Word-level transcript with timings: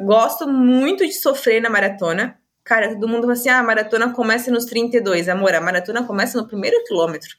Gosto 0.00 0.48
muito 0.48 1.06
de 1.06 1.12
sofrer 1.12 1.62
na 1.62 1.70
maratona. 1.70 2.36
Cara, 2.64 2.88
todo 2.88 3.06
mundo 3.06 3.22
fala 3.22 3.34
assim: 3.34 3.48
ah, 3.48 3.60
a 3.60 3.62
maratona 3.62 4.12
começa 4.12 4.50
nos 4.50 4.64
32. 4.64 5.28
Amor, 5.28 5.54
a 5.54 5.60
maratona 5.60 6.02
começa 6.02 6.36
no 6.36 6.48
primeiro 6.48 6.82
quilômetro. 6.84 7.30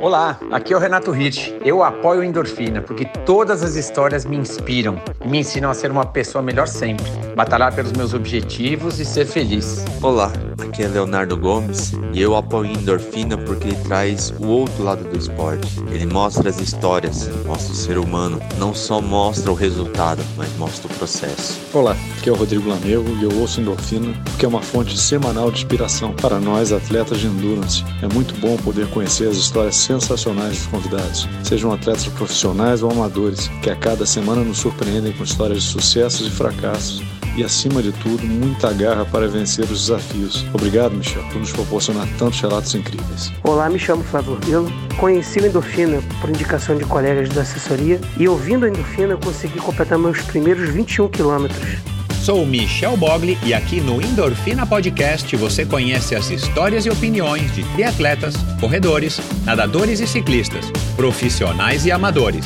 Olá, 0.00 0.38
aqui 0.50 0.72
é 0.72 0.76
o 0.76 0.80
Renato 0.80 1.12
Rich. 1.12 1.56
Eu 1.64 1.82
apoio 1.84 2.24
Endorfina 2.24 2.82
porque 2.82 3.04
todas 3.24 3.62
as 3.62 3.76
histórias 3.76 4.24
me 4.24 4.36
inspiram 4.36 5.00
e 5.24 5.28
me 5.28 5.38
ensinam 5.38 5.70
a 5.70 5.74
ser 5.74 5.92
uma 5.92 6.06
pessoa 6.06 6.42
melhor 6.42 6.66
sempre, 6.66 7.04
batalhar 7.36 7.72
pelos 7.74 7.92
meus 7.92 8.14
objetivos 8.14 8.98
e 8.98 9.04
ser 9.04 9.26
feliz. 9.26 9.84
Olá, 10.02 10.32
aqui 10.62 10.82
é 10.82 10.88
Leonardo 10.88 11.36
Gomes 11.36 11.92
e 12.12 12.20
eu 12.20 12.36
apoio 12.36 12.72
Endorfina 12.72 13.36
porque 13.36 13.68
ele 13.68 13.76
traz 13.84 14.32
o 14.38 14.46
outro 14.46 14.82
lado 14.82 15.04
do 15.04 15.16
esporte. 15.16 15.80
Ele 15.90 16.06
mostra 16.06 16.50
as 16.50 16.60
histórias, 16.60 17.28
mostra 17.44 17.72
o 17.72 17.76
ser 17.76 17.98
humano, 17.98 18.40
não 18.58 18.74
só 18.74 19.00
mostra 19.00 19.50
o 19.50 19.54
resultado, 19.54 20.22
mas 20.36 20.54
mostra 20.56 20.90
o 20.92 20.96
processo. 20.96 21.58
Olá, 21.72 21.96
aqui 22.18 22.28
é 22.28 22.32
o 22.32 22.36
Rodrigo 22.36 22.68
Lamego 22.68 23.08
e 23.20 23.24
eu 23.24 23.40
ouço 23.40 23.60
Endorfina 23.60 24.14
porque 24.24 24.44
é 24.44 24.48
uma 24.48 24.62
fonte 24.62 24.98
semanal 24.98 25.50
de 25.50 25.58
inspiração 25.58 26.12
para 26.12 26.38
nós 26.38 26.72
atletas 26.72 27.18
de 27.18 27.26
endurance. 27.26 27.84
É 28.02 28.12
muito 28.12 28.34
bom 28.40 28.56
poder 28.56 28.88
conhecer 28.90 29.28
as 29.28 29.36
histórias 29.36 29.76
sensacionais 29.76 30.58
dos 30.58 30.66
convidados, 30.66 31.28
sejam 31.44 31.72
atletas 31.72 32.06
profissionais 32.06 32.82
ou 32.82 32.90
amadores, 32.90 33.48
que 33.62 33.70
a 33.70 33.76
cada 33.76 34.06
semana 34.06 34.42
nos 34.42 34.58
surpreendem 34.58 35.12
com 35.12 35.24
histórias 35.24 35.62
de 35.62 35.68
sucessos 35.68 36.26
e 36.26 36.30
fracassos 36.30 37.02
e, 37.38 37.44
acima 37.44 37.80
de 37.80 37.92
tudo, 37.92 38.26
muita 38.26 38.72
garra 38.72 39.04
para 39.04 39.28
vencer 39.28 39.64
os 39.66 39.86
desafios. 39.86 40.44
Obrigado, 40.52 40.92
Michel, 40.96 41.22
por 41.30 41.38
nos 41.38 41.52
proporcionar 41.52 42.08
tantos 42.18 42.40
relatos 42.40 42.74
incríveis. 42.74 43.32
Olá, 43.44 43.70
me 43.70 43.78
chamo 43.78 44.02
Flávio 44.02 44.38
Eu 44.48 44.66
conheci 44.96 45.38
o 45.38 45.46
Endorfina 45.46 46.02
por 46.20 46.30
indicação 46.30 46.76
de 46.76 46.84
colegas 46.84 47.28
da 47.28 47.42
assessoria 47.42 48.00
e, 48.18 48.28
ouvindo 48.28 48.66
a 48.66 48.68
Endorfina, 48.68 49.16
consegui 49.16 49.58
completar 49.60 49.98
meus 49.98 50.20
primeiros 50.22 50.68
21 50.70 51.08
quilômetros. 51.08 51.78
Sou 52.24 52.44
Michel 52.44 52.96
Bogli 52.96 53.38
e 53.44 53.54
aqui 53.54 53.80
no 53.80 54.02
Endorfina 54.02 54.66
Podcast 54.66 55.34
você 55.36 55.64
conhece 55.64 56.16
as 56.16 56.28
histórias 56.30 56.84
e 56.84 56.90
opiniões 56.90 57.54
de 57.54 57.62
triatletas, 57.72 58.34
corredores, 58.60 59.20
nadadores 59.44 60.00
e 60.00 60.06
ciclistas, 60.06 60.70
profissionais 60.96 61.86
e 61.86 61.92
amadores. 61.92 62.44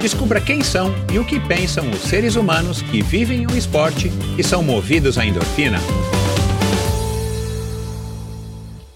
Descubra 0.00 0.40
quem 0.40 0.62
são 0.62 0.94
e 1.12 1.18
o 1.18 1.24
que 1.24 1.40
pensam 1.40 1.90
os 1.90 2.00
seres 2.00 2.36
humanos 2.36 2.82
que 2.82 3.02
vivem 3.02 3.46
o 3.46 3.56
esporte 3.56 4.10
e 4.38 4.44
são 4.44 4.62
movidos 4.62 5.16
à 5.16 5.24
endorfina. 5.24 5.78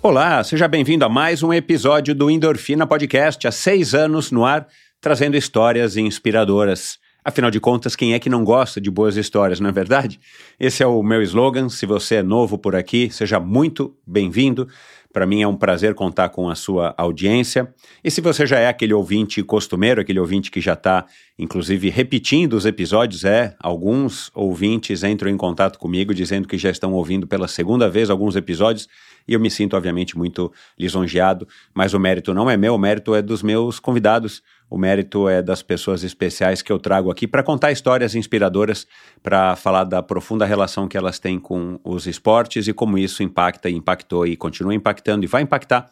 Olá, 0.02 0.44
seja 0.44 0.68
bem-vindo 0.68 1.04
a 1.04 1.08
mais 1.08 1.42
um 1.42 1.52
episódio 1.52 2.14
do 2.14 2.30
Endorfina 2.30 2.86
Podcast, 2.86 3.46
há 3.48 3.50
seis 3.50 3.94
anos 3.94 4.30
no 4.30 4.44
ar, 4.44 4.66
trazendo 5.00 5.36
histórias 5.36 5.96
inspiradoras. 5.96 6.98
Afinal 7.24 7.50
de 7.50 7.60
contas, 7.60 7.96
quem 7.96 8.14
é 8.14 8.18
que 8.18 8.30
não 8.30 8.44
gosta 8.44 8.80
de 8.80 8.90
boas 8.90 9.16
histórias, 9.16 9.60
não 9.60 9.68
é 9.68 9.72
verdade? 9.72 10.18
Esse 10.58 10.82
é 10.82 10.86
o 10.86 11.02
meu 11.02 11.22
slogan. 11.22 11.68
Se 11.68 11.84
você 11.84 12.16
é 12.16 12.22
novo 12.22 12.56
por 12.56 12.74
aqui, 12.74 13.10
seja 13.10 13.38
muito 13.38 13.94
bem-vindo. 14.06 14.68
Para 15.12 15.26
mim 15.26 15.42
é 15.42 15.48
um 15.48 15.56
prazer 15.56 15.94
contar 15.94 16.28
com 16.28 16.48
a 16.48 16.54
sua 16.54 16.94
audiência. 16.96 17.72
E 18.02 18.10
se 18.10 18.20
você 18.20 18.46
já 18.46 18.58
é 18.58 18.68
aquele 18.68 18.94
ouvinte 18.94 19.42
costumeiro, 19.42 20.00
aquele 20.00 20.20
ouvinte 20.20 20.50
que 20.50 20.60
já 20.60 20.74
está, 20.74 21.04
inclusive, 21.38 21.90
repetindo 21.90 22.54
os 22.54 22.64
episódios, 22.64 23.24
é, 23.24 23.56
alguns 23.58 24.30
ouvintes 24.34 25.02
entram 25.02 25.28
em 25.28 25.36
contato 25.36 25.78
comigo 25.78 26.14
dizendo 26.14 26.46
que 26.46 26.56
já 26.56 26.70
estão 26.70 26.92
ouvindo 26.92 27.26
pela 27.26 27.48
segunda 27.48 27.88
vez 27.88 28.08
alguns 28.08 28.36
episódios 28.36 28.88
e 29.26 29.32
eu 29.34 29.40
me 29.40 29.50
sinto, 29.50 29.76
obviamente, 29.76 30.16
muito 30.16 30.52
lisonjeado, 30.78 31.46
mas 31.74 31.94
o 31.94 32.00
mérito 32.00 32.34
não 32.34 32.48
é 32.50 32.56
meu, 32.56 32.74
o 32.74 32.78
mérito 32.78 33.14
é 33.14 33.22
dos 33.22 33.42
meus 33.42 33.78
convidados 33.78 34.42
o 34.70 34.78
mérito 34.78 35.28
é 35.28 35.42
das 35.42 35.62
pessoas 35.62 36.04
especiais 36.04 36.62
que 36.62 36.70
eu 36.70 36.78
trago 36.78 37.10
aqui 37.10 37.26
para 37.26 37.42
contar 37.42 37.72
histórias 37.72 38.14
inspiradoras, 38.14 38.86
para 39.20 39.56
falar 39.56 39.82
da 39.82 40.00
profunda 40.00 40.46
relação 40.46 40.86
que 40.86 40.96
elas 40.96 41.18
têm 41.18 41.40
com 41.40 41.80
os 41.82 42.06
esportes 42.06 42.68
e 42.68 42.72
como 42.72 42.96
isso 42.96 43.20
impacta 43.22 43.68
e 43.68 43.74
impactou 43.74 44.24
e 44.24 44.36
continua 44.36 44.72
impactando 44.72 45.24
e 45.24 45.26
vai 45.26 45.42
impactar 45.42 45.90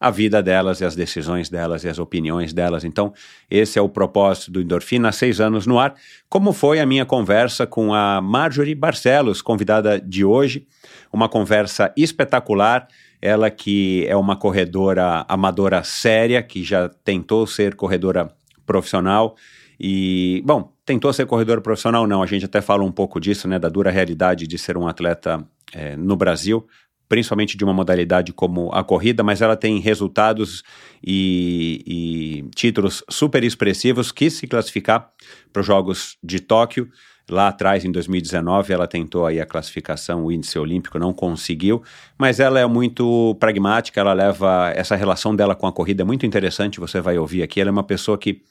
a 0.00 0.10
vida 0.10 0.42
delas 0.42 0.80
e 0.80 0.84
as 0.84 0.94
decisões 0.94 1.48
delas 1.48 1.84
e 1.84 1.88
as 1.88 1.98
opiniões 1.98 2.52
delas. 2.52 2.84
Então, 2.84 3.12
esse 3.50 3.78
é 3.78 3.82
o 3.82 3.88
propósito 3.88 4.50
do 4.50 4.60
Endorfina, 4.60 5.12
seis 5.12 5.40
anos 5.40 5.66
no 5.66 5.78
ar. 5.78 5.94
Como 6.28 6.52
foi 6.52 6.80
a 6.80 6.86
minha 6.86 7.04
conversa 7.04 7.66
com 7.66 7.94
a 7.94 8.20
Marjorie 8.20 8.74
Barcelos, 8.74 9.40
convidada 9.40 10.00
de 10.00 10.24
hoje? 10.24 10.66
Uma 11.12 11.28
conversa 11.28 11.92
espetacular 11.96 12.88
ela 13.20 13.50
que 13.50 14.06
é 14.08 14.16
uma 14.16 14.36
corredora 14.36 15.24
amadora 15.28 15.82
séria, 15.82 16.42
que 16.42 16.62
já 16.62 16.88
tentou 16.88 17.46
ser 17.46 17.74
corredora 17.74 18.30
profissional. 18.66 19.36
E, 19.78 20.42
bom, 20.44 20.72
tentou 20.84 21.12
ser 21.12 21.26
corredora 21.26 21.60
profissional 21.60 22.06
não, 22.06 22.22
a 22.22 22.26
gente 22.26 22.44
até 22.44 22.60
fala 22.60 22.84
um 22.84 22.92
pouco 22.92 23.20
disso, 23.20 23.48
né, 23.48 23.58
da 23.58 23.68
dura 23.68 23.90
realidade 23.90 24.46
de 24.46 24.58
ser 24.58 24.76
um 24.76 24.86
atleta 24.86 25.44
é, 25.72 25.96
no 25.96 26.16
Brasil, 26.16 26.66
principalmente 27.08 27.56
de 27.56 27.64
uma 27.64 27.72
modalidade 27.72 28.32
como 28.32 28.70
a 28.72 28.82
corrida, 28.82 29.22
mas 29.22 29.42
ela 29.42 29.56
tem 29.56 29.78
resultados 29.80 30.62
e, 31.02 31.82
e 31.86 32.50
títulos 32.54 33.02
super 33.10 33.42
expressivos 33.44 34.12
que 34.12 34.30
se 34.30 34.46
classificar 34.46 35.10
para 35.52 35.60
os 35.60 35.66
Jogos 35.66 36.16
de 36.22 36.40
Tóquio, 36.40 36.88
Lá 37.30 37.48
atrás, 37.48 37.84
em 37.84 37.90
2019, 37.90 38.72
ela 38.72 38.86
tentou 38.86 39.24
aí 39.24 39.40
a 39.40 39.46
classificação, 39.46 40.24
o 40.24 40.32
índice 40.32 40.58
olímpico, 40.58 40.98
não 40.98 41.12
conseguiu, 41.12 41.82
mas 42.18 42.38
ela 42.38 42.60
é 42.60 42.66
muito 42.66 43.34
pragmática, 43.40 43.98
ela 43.98 44.12
leva 44.12 44.70
essa 44.74 44.94
relação 44.94 45.34
dela 45.34 45.54
com 45.54 45.66
a 45.66 45.72
corrida 45.72 46.02
é 46.02 46.04
muito 46.04 46.26
interessante, 46.26 46.78
você 46.78 47.00
vai 47.00 47.16
ouvir 47.18 47.42
aqui. 47.42 47.60
Ela 47.60 47.70
é 47.70 47.72
uma 47.72 47.82
pessoa 47.82 48.18
que 48.18 48.42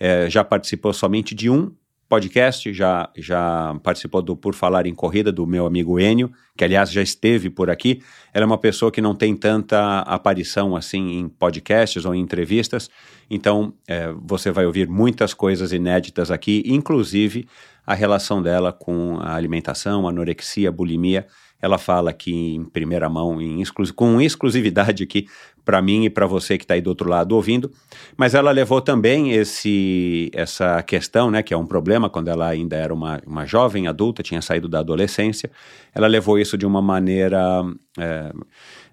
é, 0.00 0.30
já 0.30 0.42
participou 0.42 0.92
somente 0.92 1.34
de 1.34 1.50
um 1.50 1.70
podcast, 2.12 2.70
já, 2.74 3.08
já 3.16 3.74
participou 3.82 4.20
do 4.20 4.36
Por 4.36 4.54
Falar 4.54 4.86
em 4.86 4.94
Corrida, 4.94 5.32
do 5.32 5.46
meu 5.46 5.64
amigo 5.64 5.98
Enio, 5.98 6.30
que 6.54 6.62
aliás 6.62 6.92
já 6.92 7.00
esteve 7.00 7.48
por 7.48 7.70
aqui. 7.70 8.02
Ela 8.34 8.44
é 8.44 8.46
uma 8.46 8.58
pessoa 8.58 8.92
que 8.92 9.00
não 9.00 9.14
tem 9.14 9.34
tanta 9.34 10.00
aparição 10.00 10.76
assim 10.76 11.12
em 11.12 11.26
podcasts 11.26 12.04
ou 12.04 12.14
em 12.14 12.20
entrevistas, 12.20 12.90
então 13.30 13.72
é, 13.88 14.12
você 14.20 14.50
vai 14.50 14.66
ouvir 14.66 14.90
muitas 14.90 15.32
coisas 15.32 15.72
inéditas 15.72 16.30
aqui, 16.30 16.62
inclusive 16.66 17.48
a 17.86 17.94
relação 17.94 18.42
dela 18.42 18.74
com 18.74 19.18
a 19.18 19.34
alimentação, 19.34 20.06
anorexia, 20.06 20.70
bulimia. 20.70 21.26
Ela 21.62 21.78
fala 21.78 22.10
aqui 22.10 22.56
em 22.56 22.64
primeira 22.64 23.08
mão, 23.08 23.40
em 23.40 23.62
exclu 23.62 23.94
com 23.94 24.20
exclusividade 24.20 25.04
aqui 25.04 25.26
para 25.64 25.80
mim 25.80 26.04
e 26.04 26.10
para 26.10 26.26
você 26.26 26.58
que 26.58 26.64
está 26.64 26.74
aí 26.74 26.80
do 26.80 26.88
outro 26.88 27.08
lado 27.08 27.36
ouvindo. 27.36 27.70
Mas 28.16 28.34
ela 28.34 28.50
levou 28.50 28.80
também 28.80 29.32
esse, 29.32 30.28
essa 30.34 30.82
questão, 30.82 31.30
né, 31.30 31.42
que 31.42 31.54
é 31.54 31.56
um 31.56 31.66
problema 31.66 32.10
quando 32.10 32.28
ela 32.28 32.48
ainda 32.48 32.76
era 32.76 32.92
uma, 32.92 33.20
uma 33.24 33.46
jovem 33.46 33.86
adulta, 33.86 34.22
tinha 34.22 34.42
saído 34.42 34.68
da 34.68 34.80
adolescência. 34.80 35.50
Ela 35.94 36.08
levou 36.08 36.38
isso 36.38 36.58
de 36.58 36.66
uma 36.66 36.82
maneira. 36.82 37.62
É, 37.96 38.32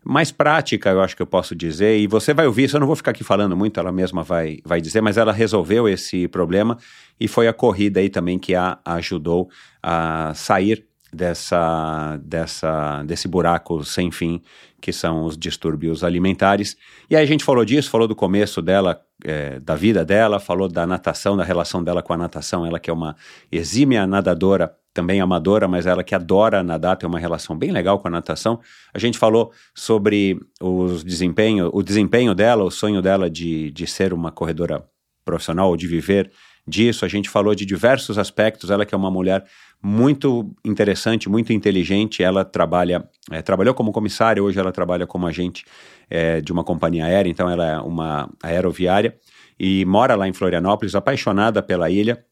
mais 0.03 0.31
prática, 0.31 0.89
eu 0.89 1.01
acho 1.01 1.15
que 1.15 1.21
eu 1.21 1.27
posso 1.27 1.53
dizer, 1.53 1.99
e 1.99 2.07
você 2.07 2.33
vai 2.33 2.47
ouvir 2.47 2.63
isso, 2.63 2.75
eu 2.75 2.79
não 2.79 2.87
vou 2.87 2.95
ficar 2.95 3.11
aqui 3.11 3.23
falando 3.23 3.55
muito, 3.55 3.79
ela 3.79 3.91
mesma 3.91 4.23
vai, 4.23 4.59
vai 4.63 4.79
dizer, 4.79 5.01
mas 5.01 5.17
ela 5.17 5.33
resolveu 5.33 5.89
esse 5.89 6.27
problema 6.29 6.77
e 7.19 7.27
foi 7.27 7.47
a 7.47 7.53
corrida 7.53 7.99
aí 7.99 8.09
também 8.09 8.39
que 8.39 8.55
a 8.55 8.79
ajudou 8.85 9.49
a 9.83 10.31
sair 10.33 10.88
dessa, 11.13 12.17
dessa, 12.23 13.03
desse 13.03 13.27
buraco 13.27 13.83
sem 13.83 14.11
fim 14.11 14.41
que 14.79 14.93
são 14.93 15.25
os 15.25 15.37
distúrbios 15.37 16.03
alimentares. 16.03 16.77
E 17.09 17.15
aí 17.15 17.23
a 17.23 17.27
gente 17.27 17.43
falou 17.43 17.65
disso, 17.65 17.89
falou 17.89 18.07
do 18.07 18.15
começo 18.15 18.61
dela, 18.61 19.01
é, 19.23 19.59
da 19.59 19.75
vida 19.75 20.05
dela, 20.05 20.39
falou 20.39 20.67
da 20.67 20.87
natação, 20.87 21.35
da 21.35 21.43
relação 21.43 21.83
dela 21.83 22.01
com 22.01 22.13
a 22.13 22.17
natação, 22.17 22.65
ela 22.65 22.79
que 22.79 22.89
é 22.89 22.93
uma 22.93 23.15
exímia 23.51 24.07
nadadora 24.07 24.73
também 24.93 25.21
amadora, 25.21 25.67
mas 25.67 25.85
ela 25.85 26.03
que 26.03 26.15
adora 26.15 26.63
nadar, 26.63 26.97
tem 26.97 27.07
uma 27.07 27.19
relação 27.19 27.57
bem 27.57 27.71
legal 27.71 27.99
com 27.99 28.07
a 28.07 28.11
natação. 28.11 28.59
A 28.93 28.97
gente 28.97 29.17
falou 29.17 29.51
sobre 29.73 30.39
os 30.59 31.03
desempenho, 31.03 31.69
o 31.73 31.83
desempenho 31.83 32.33
dela, 32.33 32.63
o 32.63 32.71
sonho 32.71 33.01
dela 33.01 33.29
de, 33.29 33.71
de 33.71 33.85
ser 33.85 34.13
uma 34.13 34.31
corredora 34.31 34.83
profissional 35.23 35.69
ou 35.69 35.77
de 35.77 35.87
viver 35.87 36.31
disso. 36.69 37.03
A 37.03 37.07
gente 37.07 37.29
falou 37.29 37.55
de 37.55 37.65
diversos 37.65 38.17
aspectos. 38.17 38.69
Ela 38.69 38.85
que 38.85 38.93
é 38.93 38.97
uma 38.97 39.11
mulher 39.11 39.43
muito 39.81 40.53
interessante, 40.63 41.27
muito 41.27 41.51
inteligente. 41.51 42.21
Ela 42.21 42.45
trabalha, 42.45 43.07
é, 43.31 43.41
trabalhou 43.41 43.73
como 43.73 43.91
comissária, 43.91 44.43
hoje 44.43 44.59
ela 44.59 44.71
trabalha 44.71 45.07
como 45.07 45.25
agente 45.27 45.65
é, 46.09 46.39
de 46.41 46.51
uma 46.51 46.63
companhia 46.63 47.05
aérea, 47.05 47.29
então 47.29 47.49
ela 47.49 47.65
é 47.65 47.79
uma 47.79 48.29
aeroviária 48.41 49.15
e 49.59 49.83
mora 49.85 50.15
lá 50.15 50.27
em 50.27 50.33
Florianópolis, 50.33 50.95
apaixonada 50.95 51.61
pela 51.61 51.89
ilha 51.89 52.23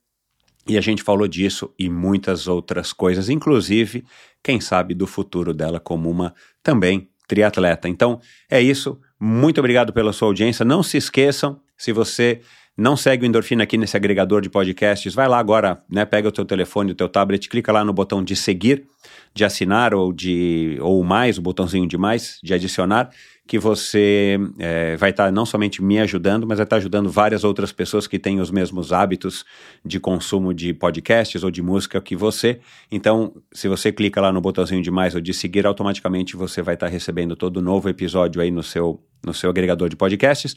e 0.67 0.77
a 0.77 0.81
gente 0.81 1.01
falou 1.01 1.27
disso 1.27 1.73
e 1.79 1.89
muitas 1.89 2.47
outras 2.47 2.91
coisas, 2.91 3.29
inclusive, 3.29 4.03
quem 4.43 4.59
sabe, 4.59 4.93
do 4.93 5.07
futuro 5.07 5.53
dela 5.53 5.79
como 5.79 6.09
uma 6.09 6.33
também 6.61 7.09
triatleta. 7.27 7.87
Então, 7.87 8.19
é 8.49 8.61
isso. 8.61 8.99
Muito 9.19 9.59
obrigado 9.59 9.93
pela 9.93 10.11
sua 10.11 10.27
audiência. 10.27 10.65
Não 10.65 10.83
se 10.83 10.97
esqueçam, 10.97 11.61
se 11.77 11.93
você 11.93 12.41
não 12.77 12.95
segue 12.95 13.25
o 13.25 13.27
Endorfina 13.27 13.63
aqui 13.63 13.75
nesse 13.75 13.97
agregador 13.97 14.39
de 14.39 14.49
podcasts, 14.49 15.15
vai 15.15 15.27
lá 15.27 15.39
agora, 15.39 15.81
né, 15.89 16.05
pega 16.05 16.29
o 16.29 16.31
teu 16.31 16.45
telefone, 16.45 16.91
o 16.91 16.95
teu 16.95 17.09
tablet, 17.09 17.49
clica 17.49 17.71
lá 17.71 17.83
no 17.83 17.91
botão 17.91 18.23
de 18.23 18.35
seguir, 18.35 18.85
de 19.33 19.43
assinar 19.43 19.95
ou 19.95 20.13
de 20.13 20.77
ou 20.79 21.03
mais, 21.03 21.39
o 21.39 21.41
botãozinho 21.41 21.87
de 21.87 21.97
mais, 21.97 22.39
de 22.43 22.53
adicionar, 22.53 23.09
que 23.47 23.57
você 23.57 24.37
é, 24.59 24.97
vai 24.97 25.11
estar 25.11 25.25
tá 25.25 25.31
não 25.31 25.45
somente 25.45 25.81
me 25.81 25.99
ajudando, 25.99 26.45
mas 26.45 26.57
vai 26.57 26.65
estar 26.65 26.75
tá 26.75 26.79
ajudando 26.79 27.09
várias 27.09 27.43
outras 27.43 27.71
pessoas 27.71 28.05
que 28.05 28.19
têm 28.19 28.39
os 28.39 28.51
mesmos 28.51 28.91
hábitos 28.91 29.45
de 29.83 29.99
consumo 29.99 30.53
de 30.53 30.73
podcasts 30.73 31.43
ou 31.43 31.49
de 31.49 31.61
música 31.61 32.01
que 32.01 32.15
você. 32.15 32.59
Então, 32.91 33.33
se 33.51 33.67
você 33.67 33.91
clica 33.91 34.19
lá 34.19 34.31
no 34.31 34.41
botãozinho 34.41 34.81
de 34.81 34.91
mais 34.91 35.15
ou 35.15 35.21
de 35.21 35.33
seguir, 35.33 35.65
automaticamente 35.65 36.35
você 36.35 36.61
vai 36.61 36.73
estar 36.73 36.87
tá 36.87 36.91
recebendo 36.91 37.35
todo 37.35 37.61
novo 37.61 37.89
episódio 37.89 38.41
aí 38.41 38.51
no 38.51 38.61
seu 38.61 39.01
no 39.25 39.33
seu 39.33 39.49
agregador 39.49 39.89
de 39.89 39.95
podcasts. 39.95 40.55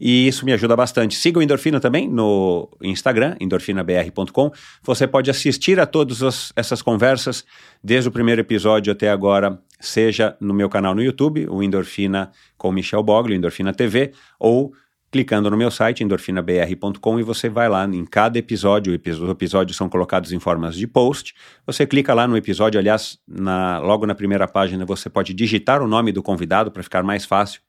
E 0.00 0.28
isso 0.28 0.44
me 0.44 0.52
ajuda 0.52 0.76
bastante. 0.76 1.14
Siga 1.14 1.38
o 1.38 1.42
Endorfina 1.42 1.80
também 1.80 2.08
no 2.08 2.68
Instagram, 2.82 3.36
endorfinabr.com. 3.40 4.50
Você 4.82 5.06
pode 5.06 5.30
assistir 5.30 5.78
a 5.80 5.86
todas 5.86 6.52
essas 6.54 6.82
conversas, 6.82 7.44
desde 7.82 8.08
o 8.08 8.12
primeiro 8.12 8.40
episódio 8.40 8.92
até 8.92 9.10
agora, 9.10 9.58
seja 9.82 10.36
no 10.40 10.54
meu 10.54 10.68
canal 10.68 10.94
no 10.94 11.02
YouTube, 11.02 11.46
o 11.50 11.62
Endorfina 11.62 12.30
com 12.56 12.70
Michel 12.72 13.02
Bogli, 13.02 13.34
Endorfina 13.34 13.72
TV, 13.74 14.12
ou 14.38 14.72
clicando 15.12 15.50
no 15.50 15.58
meu 15.58 15.70
site, 15.70 16.02
endorfinabr.com, 16.02 17.20
e 17.20 17.22
você 17.22 17.50
vai 17.50 17.68
lá 17.68 17.84
em 17.84 18.04
cada 18.06 18.38
episódio, 18.38 18.94
os 18.94 19.30
episódios 19.30 19.76
são 19.76 19.86
colocados 19.86 20.32
em 20.32 20.38
formas 20.38 20.74
de 20.74 20.86
post, 20.86 21.34
você 21.66 21.86
clica 21.86 22.14
lá 22.14 22.26
no 22.26 22.34
episódio, 22.34 22.80
aliás, 22.80 23.18
na, 23.28 23.78
logo 23.78 24.06
na 24.06 24.14
primeira 24.14 24.48
página 24.48 24.86
você 24.86 25.10
pode 25.10 25.34
digitar 25.34 25.82
o 25.82 25.86
nome 25.86 26.12
do 26.12 26.22
convidado 26.22 26.70
para 26.70 26.82
ficar 26.82 27.02
mais 27.02 27.26
fácil 27.26 27.60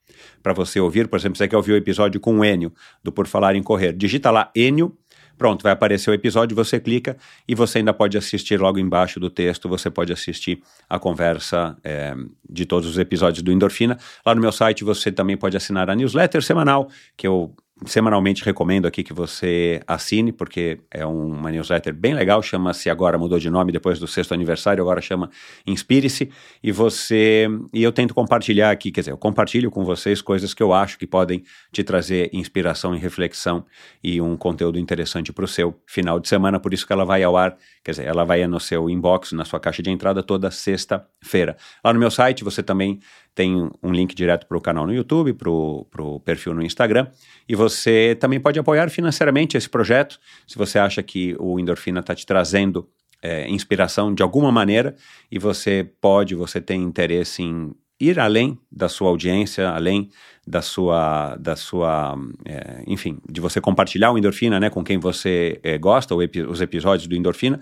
para 0.42 0.54
você 0.54 0.80
ouvir, 0.80 1.10
por 1.10 1.20
exemplo, 1.20 1.38
você 1.38 1.46
quer 1.46 1.58
ouvir 1.58 1.74
o 1.74 1.76
episódio 1.76 2.18
com 2.22 2.40
o 2.40 2.46
Enio, 2.46 2.72
do 3.04 3.12
Por 3.12 3.28
Falar 3.28 3.56
em 3.56 3.64
Correr, 3.64 3.92
digita 3.92 4.32
lá 4.32 4.50
Enio, 4.56 4.98
Pronto, 5.38 5.64
vai 5.64 5.72
aparecer 5.72 6.10
o 6.10 6.14
episódio, 6.14 6.56
você 6.56 6.80
clica 6.80 7.18
e 7.48 7.56
você 7.56 7.80
ainda 7.80 7.94
pode 7.94 8.18
assistir 8.18 8.60
logo 8.60 8.80
embaixo 8.80 9.20
do 9.20 9.30
texto, 9.30 9.68
você 9.68 9.90
pode 9.90 10.14
assistir 10.14 10.62
a 10.90 11.00
conversa 11.00 11.76
é, 11.84 12.14
de 12.50 12.66
todos 12.66 12.88
os 12.88 12.98
episódios 12.98 13.42
do 13.42 13.52
Endorfina. 13.52 13.98
Lá 14.26 14.36
no 14.36 14.42
meu 14.42 14.52
site 14.52 14.84
você 14.84 15.12
também 15.12 15.36
pode 15.36 15.58
assinar 15.58 15.90
a 15.90 15.96
newsletter 15.96 16.42
semanal, 16.44 16.90
que 17.18 17.28
eu 17.28 17.54
semanalmente 17.86 18.44
recomendo 18.44 18.86
aqui 18.86 19.04
que 19.04 19.14
você 19.14 19.82
assine, 19.88 20.32
porque 20.32 20.80
é 20.92 21.06
uma 21.06 21.52
newsletter 21.52 21.94
bem 21.94 22.14
legal, 22.14 22.42
chama-se 22.42 22.90
agora 22.90 23.18
mudou 23.18 23.40
de 23.40 23.50
nome 23.50 23.72
depois 23.72 24.00
do 24.00 24.08
sexto 24.08 24.34
aniversário, 24.34 24.82
agora 24.82 25.02
chama 25.02 25.30
Inspire-se, 25.66 26.30
e 26.64 26.72
você 26.72 27.48
e 27.74 27.84
eu 27.84 27.92
tento 27.92 28.14
compartilhar 28.14 28.72
aqui, 28.72 28.92
quer 28.92 29.02
dizer, 29.02 29.12
eu 29.12 29.18
compartilho 29.18 29.72
com 29.72 29.84
vocês 29.84 30.22
coisas 30.22 30.54
que 30.54 30.62
eu 30.62 30.74
acho 30.74 30.98
que 30.98 31.08
podem 31.08 31.44
te 31.72 31.84
trazer 31.84 32.30
inspiração 32.34 32.96
e 32.96 33.00
reflexão 33.00 33.66
e 34.04 34.22
um 34.22 34.36
conteúdo 34.36 34.78
interessante 34.80 35.34
para 35.34 35.46
o 35.46 35.48
seu 35.48 35.80
final 35.86 36.20
de 36.20 36.28
semana, 36.28 36.60
por 36.60 36.74
isso 36.74 36.86
que 36.86 36.94
ela 36.94 37.06
vai 37.06 37.24
ao 37.24 37.36
ar, 37.36 37.58
quer 37.84 37.92
dizer, 37.92 38.06
ela 38.06 38.24
vai 38.24 38.46
no 38.48 38.60
seu 38.60 38.90
inbox, 38.90 39.32
na 39.32 39.46
sua 39.46 39.60
caixa 39.60 39.82
de 39.82 39.90
entrada 39.90 40.22
toda 40.22 40.52
sexta-feira. 40.52 41.58
Lá 41.84 41.94
no 41.94 42.00
meu 42.00 42.12
site 42.12 42.44
você 42.44 42.62
também 42.62 43.00
tem 43.36 43.70
um 43.82 43.92
link 43.92 44.14
direto 44.14 44.46
para 44.46 44.58
o 44.58 44.62
canal 44.62 44.86
no 44.86 44.94
YouTube, 44.94 45.34
para 45.34 45.50
o 45.50 46.22
perfil 46.24 46.54
no 46.54 46.64
Instagram. 46.64 47.08
E 47.48 47.56
você 47.56 48.16
também 48.20 48.40
pode 48.40 48.60
apoiar 48.60 48.90
financeiramente 48.90 49.58
esse 49.58 49.70
projeto, 49.70 50.20
se 50.48 50.58
você 50.58 50.78
acha 50.78 51.02
que 51.02 51.36
o 51.40 51.60
Endorfina 51.60 52.00
está 52.00 52.14
te 52.14 52.26
trazendo 52.26 52.88
é, 53.22 53.50
inspiração 53.50 54.14
de 54.14 54.22
alguma 54.22 54.52
maneira 54.52 54.96
e 55.32 55.40
você 55.40 55.90
pode, 56.02 56.36
você 56.36 56.60
tem 56.60 56.82
interesse 56.82 57.42
em 57.42 57.74
ir 58.00 58.20
além 58.20 58.60
da 58.70 58.90
sua 58.90 59.08
audiência, 59.08 59.70
além 59.70 60.10
da 60.46 60.62
sua, 60.62 61.38
da 61.38 61.56
sua 61.56 62.18
é, 62.44 62.84
enfim, 62.86 63.18
de 63.30 63.40
você 63.40 63.62
compartilhar 63.62 64.12
o 64.12 64.18
Endorfina 64.18 64.60
né, 64.60 64.70
com 64.70 64.84
quem 64.84 64.98
você 64.98 65.60
é, 65.64 65.78
gosta, 65.78 66.14
epi 66.22 66.42
os 66.42 66.60
episódios 66.60 67.08
do 67.08 67.16
Endorfina. 67.16 67.62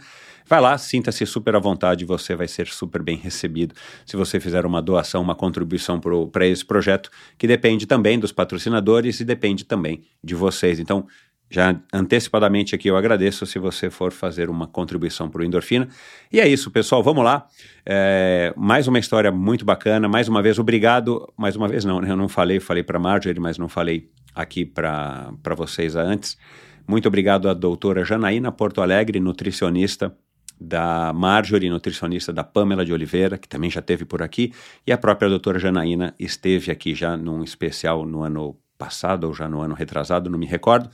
Vai 0.52 0.60
lá, 0.60 0.78
sinta-se 0.78 1.26
super 1.26 1.56
à 1.56 1.60
vontade, 1.60 2.04
você 2.04 2.36
vai 2.36 2.46
ser 2.46 2.68
super 2.68 3.02
bem 3.02 3.16
recebido 3.16 3.74
se 4.06 4.18
você 4.18 4.38
fizer 4.38 4.66
uma 4.66 4.82
doação, 4.82 5.22
uma 5.22 5.34
contribuição 5.34 5.98
para 6.30 6.46
esse 6.46 6.66
projeto, 6.66 7.10
que 7.38 7.48
depende 7.48 7.88
também 7.88 8.20
dos 8.20 8.34
patrocinadores 8.34 9.22
e 9.22 9.24
depende 9.24 9.64
também 9.64 10.04
de 10.22 10.36
vocês. 10.36 10.78
Então, 10.78 11.08
já 11.50 11.80
antecipadamente 11.94 12.76
aqui 12.76 12.90
eu 12.90 12.98
agradeço 12.98 13.46
se 13.46 13.58
você 13.60 13.90
for 13.90 14.12
fazer 14.12 14.50
uma 14.50 14.68
contribuição 14.68 15.30
para 15.30 15.40
o 15.40 15.46
Endorfina. 15.46 15.88
E 16.30 16.42
é 16.42 16.46
isso, 16.50 16.70
pessoal, 16.70 17.02
vamos 17.02 17.24
lá. 17.24 17.48
É, 17.86 18.54
mais 18.58 18.90
uma 18.90 19.00
história 19.00 19.32
muito 19.32 19.64
bacana. 19.64 20.10
Mais 20.10 20.28
uma 20.28 20.42
vez, 20.42 20.60
obrigado. 20.60 21.32
Mais 21.38 21.56
uma 21.56 21.70
vez, 21.70 21.86
não, 21.86 22.02
né? 22.02 22.12
eu 22.12 22.18
não 22.18 22.28
falei, 22.28 22.60
falei 22.60 22.84
para 22.84 23.00
Marjorie, 23.00 23.40
mas 23.40 23.58
não 23.58 23.70
falei 23.70 24.10
aqui 24.36 24.66
para 24.66 25.32
vocês 25.56 25.96
antes. 25.96 26.38
Muito 26.86 27.08
obrigado 27.08 27.48
à 27.48 27.54
doutora 27.54 28.04
Janaína 28.04 28.52
Porto 28.52 28.82
Alegre, 28.82 29.18
nutricionista 29.22 30.14
da 30.62 31.12
Marjorie, 31.12 31.70
nutricionista 31.72 32.32
da 32.32 32.44
Pamela 32.44 32.86
de 32.86 32.94
Oliveira, 32.94 33.38
que 33.38 33.48
também 33.48 33.70
já 33.70 33.82
teve 33.82 34.06
por 34.06 34.22
aqui, 34.22 34.54
e 34.86 34.92
a 34.92 34.98
própria 34.98 35.28
doutora 35.28 35.58
Janaína 35.58 36.14
esteve 36.20 36.72
aqui 36.72 36.94
já 36.94 37.18
num 37.18 37.44
especial 37.44 38.06
no 38.06 38.22
ano 38.22 38.56
passado 38.82 39.26
ou 39.26 39.34
já 39.34 39.48
no 39.48 39.62
ano 39.62 39.76
retrasado, 39.76 40.28
não 40.28 40.40
me 40.40 40.48
recordo. 40.48 40.90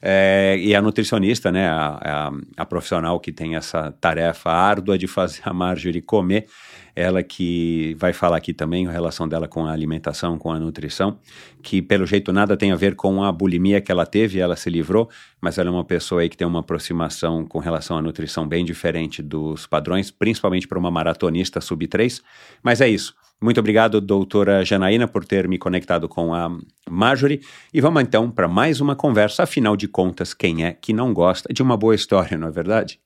É, 0.00 0.56
e 0.60 0.74
a 0.74 0.82
nutricionista, 0.82 1.50
né, 1.50 1.68
a, 1.68 2.28
a, 2.28 2.32
a, 2.56 2.66
profissional 2.66 3.18
que 3.20 3.32
tem 3.32 3.54
essa 3.56 3.92
tarefa 4.00 4.50
árdua 4.50 4.96
de 4.96 5.06
fazer 5.06 5.42
a 5.44 5.52
Marjorie 5.52 6.02
comer, 6.02 6.46
ela 6.94 7.22
que 7.22 7.96
vai 7.98 8.12
falar 8.12 8.36
aqui 8.36 8.52
também 8.52 8.86
a 8.86 8.90
relação 8.90 9.28
dela 9.28 9.48
com 9.48 9.64
a 9.64 9.72
alimentação, 9.72 10.36
com 10.38 10.50
a 10.50 10.58
nutrição, 10.58 11.18
que 11.62 11.80
pelo 11.80 12.04
jeito 12.04 12.32
nada 12.32 12.56
tem 12.56 12.72
a 12.72 12.76
ver 12.76 12.96
com 12.96 13.22
a 13.22 13.32
bulimia 13.32 13.80
que 13.80 13.92
ela 13.92 14.04
teve, 14.04 14.40
ela 14.40 14.56
se 14.56 14.68
livrou, 14.68 15.08
mas 15.40 15.56
ela 15.56 15.68
é 15.68 15.72
uma 15.72 15.84
pessoa 15.84 16.20
aí 16.20 16.28
que 16.28 16.36
tem 16.36 16.46
uma 16.46 16.60
aproximação 16.60 17.46
com 17.46 17.60
relação 17.60 17.96
à 17.96 18.02
nutrição 18.02 18.46
bem 18.46 18.64
diferente 18.64 19.22
dos 19.22 19.66
padrões, 19.66 20.10
principalmente 20.10 20.66
para 20.68 20.78
uma 20.78 20.90
maratonista 20.90 21.60
sub-3. 21.60 22.20
Mas 22.62 22.80
é 22.80 22.88
isso. 22.88 23.14
Muito 23.42 23.58
obrigado, 23.58 24.00
doutora 24.00 24.64
Janaína, 24.64 25.08
por 25.08 25.24
ter 25.24 25.48
me 25.48 25.58
conectado 25.58 26.08
com 26.08 26.32
a 26.32 26.48
Marjorie. 26.88 27.42
E 27.74 27.80
vamos 27.80 28.00
então 28.00 28.30
para 28.30 28.46
mais 28.46 28.80
uma 28.80 28.94
conversa. 28.94 29.42
Afinal 29.42 29.76
de 29.76 29.88
contas, 29.88 30.32
quem 30.32 30.64
é 30.64 30.72
que 30.72 30.92
não 30.92 31.12
gosta 31.12 31.52
de 31.52 31.60
uma 31.60 31.76
boa 31.76 31.92
história, 31.92 32.38
não 32.38 32.46
é 32.46 32.52
verdade? 32.52 33.00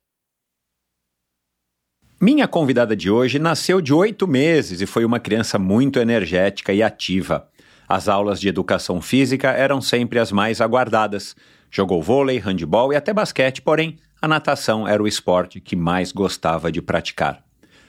Minha 2.20 2.46
convidada 2.46 2.94
de 2.94 3.10
hoje 3.10 3.38
nasceu 3.38 3.80
de 3.80 3.94
oito 3.94 4.28
meses 4.28 4.82
e 4.82 4.86
foi 4.86 5.06
uma 5.06 5.18
criança 5.18 5.58
muito 5.58 5.98
energética 5.98 6.70
e 6.74 6.82
ativa. 6.82 7.48
As 7.88 8.06
aulas 8.06 8.38
de 8.38 8.46
educação 8.46 9.00
física 9.00 9.52
eram 9.52 9.80
sempre 9.80 10.18
as 10.18 10.30
mais 10.30 10.60
aguardadas. 10.60 11.34
Jogou 11.70 12.02
vôlei, 12.02 12.38
handebol 12.38 12.92
e 12.92 12.96
até 12.96 13.14
basquete, 13.14 13.62
porém, 13.62 13.96
a 14.20 14.28
natação 14.28 14.86
era 14.86 15.02
o 15.02 15.08
esporte 15.08 15.62
que 15.62 15.74
mais 15.74 16.12
gostava 16.12 16.70
de 16.70 16.82
praticar. 16.82 17.45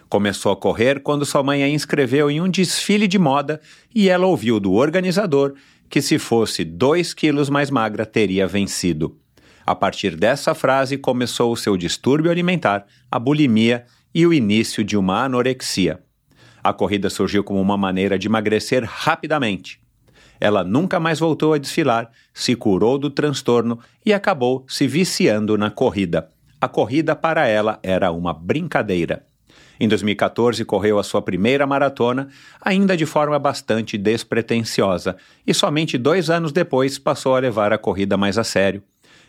Começou 0.09 0.53
a 0.53 0.55
correr 0.55 1.01
quando 1.01 1.25
sua 1.25 1.43
mãe 1.43 1.63
a 1.63 1.69
inscreveu 1.69 2.31
em 2.31 2.39
um 2.39 2.49
desfile 2.49 3.07
de 3.07 3.19
moda 3.19 3.59
e 3.93 4.07
ela 4.07 4.25
ouviu 4.25 4.59
do 4.59 4.73
organizador 4.73 5.53
que 5.89 6.01
se 6.01 6.17
fosse 6.17 6.63
dois 6.63 7.13
quilos 7.13 7.49
mais 7.49 7.69
magra 7.69 8.05
teria 8.05 8.47
vencido. 8.47 9.17
A 9.65 9.75
partir 9.75 10.15
dessa 10.15 10.55
frase 10.55 10.97
começou 10.97 11.51
o 11.51 11.57
seu 11.57 11.75
distúrbio 11.75 12.31
alimentar, 12.31 12.85
a 13.11 13.19
bulimia 13.19 13.85
e 14.15 14.25
o 14.25 14.33
início 14.33 14.83
de 14.83 14.95
uma 14.95 15.25
anorexia. 15.25 16.01
A 16.63 16.71
corrida 16.71 17.09
surgiu 17.09 17.43
como 17.43 17.61
uma 17.61 17.77
maneira 17.77 18.17
de 18.17 18.27
emagrecer 18.27 18.83
rapidamente. 18.85 19.81
Ela 20.39 20.63
nunca 20.63 20.99
mais 20.99 21.19
voltou 21.19 21.53
a 21.53 21.57
desfilar, 21.57 22.09
se 22.33 22.55
curou 22.55 22.97
do 22.97 23.09
transtorno 23.09 23.79
e 24.05 24.13
acabou 24.13 24.65
se 24.69 24.87
viciando 24.87 25.57
na 25.57 25.69
corrida. 25.69 26.29
A 26.61 26.67
corrida 26.67 27.15
para 27.15 27.45
ela 27.47 27.79
era 27.83 28.11
uma 28.11 28.33
brincadeira. 28.33 29.25
Em 29.79 29.87
2014, 29.87 30.65
correu 30.65 30.97
a 30.97 31.03
sua 31.03 31.21
primeira 31.21 31.67
maratona, 31.67 32.29
ainda 32.59 32.97
de 32.97 33.05
forma 33.05 33.37
bastante 33.37 33.97
despretensiosa, 33.97 35.15
e 35.45 35.53
somente 35.53 35.97
dois 35.97 36.29
anos 36.29 36.51
depois 36.51 36.97
passou 36.97 37.35
a 37.35 37.39
levar 37.39 37.71
a 37.71 37.77
corrida 37.77 38.17
mais 38.17 38.37
a 38.37 38.43
sério. 38.43 38.81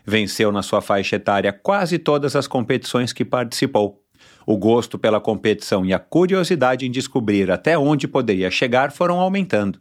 Venceu 0.07 0.51
na 0.51 0.63
sua 0.63 0.81
faixa 0.81 1.17
etária 1.17 1.53
quase 1.53 1.99
todas 1.99 2.35
as 2.35 2.47
competições 2.47 3.13
que 3.13 3.25
participou. 3.25 4.03
O 4.47 4.57
gosto 4.57 4.99
pela 4.99 5.21
competição 5.21 5.85
e 5.85 5.93
a 5.93 5.99
curiosidade 5.99 6.87
em 6.87 6.91
descobrir 6.91 7.51
até 7.51 7.79
onde 7.79 8.09
poderia 8.09 8.51
chegar 8.51 8.91
foram 8.91 9.21
aumentando. 9.21 9.79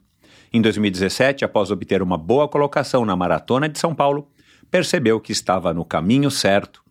Em 0.52 0.62
2017, 0.62 1.46
após 1.46 1.72
obter 1.72 2.02
uma 2.02 2.18
boa 2.18 2.48
colocação 2.48 3.06
na 3.06 3.16
Maratona 3.16 3.70
de 3.70 3.80
São 3.80 3.96
Paulo, 3.96 4.30
percebeu 4.70 5.20
que 5.20 5.32
estava 5.32 5.74
no 5.74 5.86
caminho 5.86 6.30
certo 6.30 6.84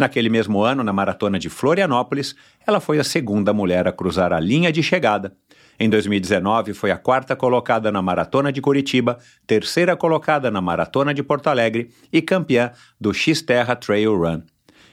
Naquele 0.00 0.30
mesmo 0.30 0.62
ano, 0.62 0.82
na 0.82 0.94
maratona 0.94 1.38
de 1.38 1.50
Florianópolis, 1.50 2.34
ela 2.66 2.80
foi 2.80 2.98
a 2.98 3.04
segunda 3.04 3.52
mulher 3.52 3.86
a 3.86 3.92
cruzar 3.92 4.32
a 4.32 4.40
linha 4.40 4.72
de 4.72 4.82
chegada. 4.82 5.36
Em 5.78 5.90
2019, 5.90 6.72
foi 6.72 6.90
a 6.90 6.96
quarta 6.96 7.36
colocada 7.36 7.92
na 7.92 8.00
Maratona 8.00 8.50
de 8.50 8.62
Curitiba, 8.62 9.18
terceira 9.46 9.94
colocada 9.94 10.50
na 10.50 10.58
Maratona 10.58 11.12
de 11.12 11.22
Porto 11.22 11.48
Alegre 11.48 11.90
e 12.10 12.22
campeã 12.22 12.72
do 12.98 13.12
X-Terra 13.12 13.76
Trail 13.76 14.16
Run. 14.16 14.40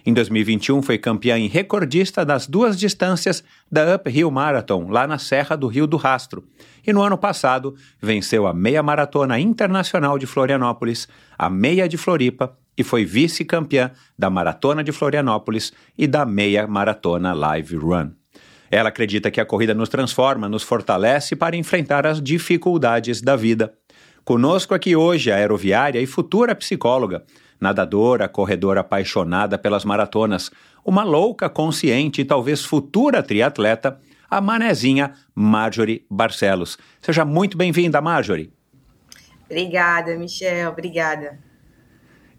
Em 0.06 0.14
2021, 0.14 0.82
foi 0.82 0.98
campeã 0.98 1.40
e 1.40 1.48
recordista 1.48 2.26
das 2.26 2.46
duas 2.46 2.78
distâncias 2.78 3.42
da 3.72 3.96
Uphill 3.96 4.30
Marathon, 4.30 4.90
lá 4.90 5.08
na 5.08 5.18
Serra 5.18 5.56
do 5.56 5.68
Rio 5.68 5.88
do 5.88 5.96
Rastro. 5.96 6.44
E 6.86 6.92
no 6.92 7.02
ano 7.02 7.18
passado, 7.18 7.76
venceu 8.02 8.46
a 8.46 8.54
meia 8.54 8.84
maratona 8.84 9.40
internacional 9.40 10.20
de 10.20 10.26
Florianópolis, 10.26 11.08
a 11.38 11.50
meia 11.50 11.88
de 11.88 11.96
Floripa 11.96 12.58
e 12.78 12.84
foi 12.84 13.04
vice-campeã 13.04 13.92
da 14.18 14.30
Maratona 14.30 14.84
de 14.84 14.92
Florianópolis 14.92 15.74
e 15.98 16.06
da 16.06 16.26
Meia 16.26 16.68
Maratona 16.68 17.34
Live 17.34 17.76
Run. 17.76 18.12
Ela 18.70 18.90
acredita 18.90 19.32
que 19.32 19.42
a 19.42 19.46
corrida 19.46 19.74
nos 19.74 19.90
transforma, 19.90 20.48
nos 20.48 20.64
fortalece 20.64 21.36
para 21.36 21.56
enfrentar 21.56 22.06
as 22.06 22.22
dificuldades 22.22 23.22
da 23.22 23.36
vida. 23.36 23.74
Conosco 24.24 24.74
aqui 24.74 24.96
hoje 24.96 25.32
a 25.32 25.36
aeroviária 25.36 26.02
e 26.02 26.06
futura 26.06 26.54
psicóloga, 26.54 27.24
nadadora, 27.60 28.28
corredora 28.28 28.82
apaixonada 28.82 29.58
pelas 29.58 29.86
maratonas, 29.86 30.52
uma 30.86 31.04
louca, 31.04 31.50
consciente 31.50 32.22
e 32.22 32.26
talvez 32.26 32.64
futura 32.64 33.24
triatleta, 33.24 34.00
a 34.30 34.42
manezinha 34.42 35.14
Marjorie 35.34 36.06
Barcelos. 36.10 36.78
Seja 37.02 37.24
muito 37.24 37.58
bem-vinda, 37.58 38.02
Marjorie. 38.02 38.52
Obrigada, 39.46 40.18
Michel, 40.18 40.72
obrigada. 40.72 41.40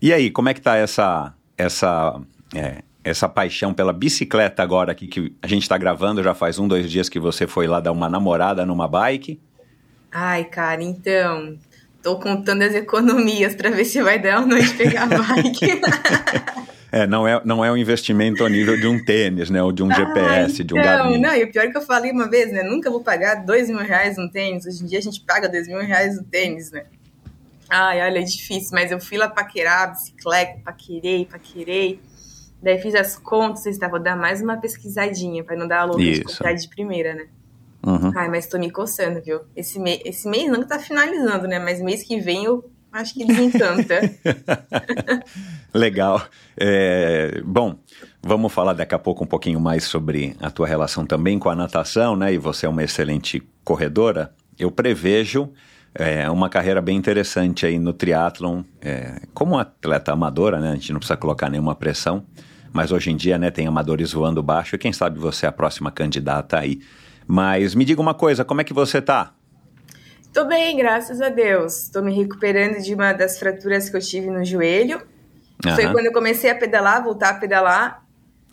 E 0.00 0.12
aí, 0.12 0.31
como 0.31 0.49
é 0.49 0.55
que 0.55 0.61
tá 0.61 0.76
essa 0.76 1.35
essa 1.57 2.21
é, 2.55 2.83
essa 3.02 3.28
paixão 3.28 3.75
pela 3.75 3.93
bicicleta 3.93 4.62
agora 4.62 4.93
aqui 4.93 5.07
que 5.07 5.35
a 5.43 5.47
gente 5.47 5.62
está 5.62 5.76
gravando? 5.76 6.23
Já 6.23 6.35
faz 6.35 6.59
um, 6.59 6.69
dois 6.69 6.90
dias 6.90 7.09
que 7.09 7.19
você 7.19 7.47
foi 7.47 7.67
lá 7.67 7.81
dar 7.81 7.93
uma 7.93 8.09
namorada 8.09 8.64
numa 8.64 8.87
bike. 8.87 9.40
Ai, 10.11 10.45
cara, 10.45 10.83
então 10.83 11.59
tô 12.02 12.19
contando 12.19 12.62
as 12.62 12.75
economias 12.75 13.55
para 13.55 13.71
ver 13.71 13.85
se 13.85 14.00
vai 14.02 14.19
dar 14.19 14.40
ou 14.40 14.47
não 14.47 14.59
de 14.59 14.73
pegar 14.75 15.05
a 15.05 15.07
bike. 15.07 15.81
É, 16.90 17.07
não 17.07 17.28
é, 17.28 17.40
não 17.45 17.62
é 17.62 17.71
um 17.71 17.76
investimento 17.76 18.43
ao 18.43 18.49
nível 18.49 18.75
de 18.81 18.87
um 18.87 19.05
tênis, 19.05 19.50
né? 19.50 19.62
Ou 19.62 19.71
de 19.71 19.83
um 19.83 19.90
ah, 19.90 19.95
GPS, 19.95 20.62
então, 20.62 20.67
de 20.67 20.75
um 20.75 20.78
então, 20.78 20.97
Garmin. 20.97 21.21
Não, 21.21 21.35
e 21.35 21.45
o 21.45 21.52
pior 21.52 21.67
é 21.67 21.71
que 21.71 21.76
eu 21.76 21.83
falei 21.83 22.11
uma 22.11 22.28
vez, 22.31 22.50
né? 22.50 22.62
Nunca 22.62 22.90
vou 22.90 23.02
pagar 23.02 23.45
dois 23.45 23.69
mil 23.69 23.78
reais 23.78 24.17
no 24.17 24.31
tênis. 24.31 24.64
Hoje 24.64 24.83
em 24.83 24.87
dia 24.87 24.99
a 24.99 25.02
gente 25.02 25.21
paga 25.21 25.49
dois 25.49 25.69
mil 25.69 25.81
reais 25.81 26.17
no 26.17 26.25
tênis, 26.25 26.73
né? 26.73 26.85
Ai, 27.69 28.01
olha, 28.03 28.21
é 28.21 28.23
difícil, 28.23 28.71
mas 28.73 28.91
eu 28.91 29.01
fui 29.01 29.19
lá 29.19 29.29
paquerar 29.29 29.93
bicicleta, 29.93 30.61
paquerei, 30.65 31.27
paquerei. 31.27 32.01
Daí 32.63 32.81
fiz 32.81 32.95
as 32.95 33.17
contas, 33.17 33.67
estava 33.67 33.93
vou 33.93 34.01
dar 34.01 34.17
mais 34.17 34.43
uma 34.43 34.57
pesquisadinha, 34.57 35.45
para 35.45 35.57
não 35.57 35.69
dar 35.69 35.81
a 35.81 35.85
louca 35.85 36.03
de 36.03 36.25
comprar 36.25 36.55
de 36.55 36.69
primeira, 36.69 37.15
né? 37.15 37.29
Uhum. 37.87 38.13
Ai, 38.17 38.29
mas 38.29 38.47
tô 38.47 38.59
me 38.59 38.71
coçando, 38.71 39.21
viu? 39.23 39.41
Esse, 39.55 39.79
me 39.79 40.01
esse 40.05 40.29
mês 40.29 40.51
não 40.51 40.65
tá 40.65 40.79
finalizando, 40.79 41.47
né? 41.47 41.59
Mas 41.59 41.81
mês 41.81 42.03
que 42.03 42.19
vem 42.21 42.45
eu 42.45 42.69
acho 42.93 43.15
que 43.15 43.25
desencanta. 43.25 44.01
Legal. 45.73 46.21
É, 46.57 47.41
bom, 47.45 47.79
vamos 48.23 48.53
falar 48.53 48.73
daqui 48.73 48.95
a 48.95 48.99
pouco 48.99 49.23
um 49.23 49.27
pouquinho 49.27 49.61
mais 49.61 49.85
sobre 49.85 50.37
a 50.41 50.51
tua 50.51 50.67
relação 50.67 51.07
também 51.07 51.39
com 51.39 51.49
a 51.49 51.55
natação, 51.55 52.17
né? 52.17 52.33
E 52.33 52.39
você 52.39 52.67
é 52.67 52.69
uma 52.69 52.83
excelente 52.83 53.41
corredora. 53.63 54.35
Eu 54.59 54.71
prevejo 54.73 55.53
é, 55.99 56.31
uma 56.31 56.49
carreira 56.49 56.81
bem 56.81 56.97
interessante 56.97 57.67
aí 57.67 57.78
no 57.78 57.93
triatlon, 57.93 58.62
é, 58.81 59.21
como 59.35 59.59
atleta 59.59 60.12
amadora, 60.12 60.61
né? 60.61 60.71
A 60.71 60.75
gente 60.75 60.93
não 60.93 61.00
precisa 61.00 61.17
colocar 61.17 61.50
nenhuma 61.50 61.75
pressão, 61.75 62.25
mas 62.73 62.93
hoje 62.93 63.11
em 63.11 63.17
dia, 63.17 63.37
né, 63.37 63.50
tem 63.50 63.67
amadores 63.67 64.12
voando 64.12 64.40
baixo 64.40 64.76
e 64.76 64.78
quem 64.78 64.93
sabe 64.93 65.19
você 65.19 65.45
é 65.45 65.49
a 65.49 65.52
próxima 65.52 65.90
candidata 65.90 66.57
aí. 66.57 66.81
Mas 67.26 67.75
me 67.75 67.85
diga 67.85 68.00
uma 68.00 68.14
coisa, 68.14 68.45
como 68.45 68.61
é 68.61 68.64
que 68.64 68.73
você 68.73 69.02
tá? 69.02 69.35
Tô 70.33 70.45
bem, 70.45 70.76
graças 70.76 71.21
a 71.21 71.31
Deus. 71.31 71.85
Estou 71.85 72.02
me 72.02 72.14
recuperando 72.14 72.81
de 72.81 72.95
uma 72.95 73.12
das 73.12 73.38
fraturas 73.38 73.90
que 73.90 73.97
eu 73.97 74.00
tive 74.00 74.31
no 74.31 74.45
joelho. 74.45 75.02
Uhum. 75.67 75.75
Foi 75.75 75.90
quando 75.90 76.07
eu 76.07 76.12
comecei 76.12 76.49
a 76.49 76.55
pedalar, 76.55 77.02
voltar 77.02 77.31
a 77.31 77.35
pedalar. 77.35 78.05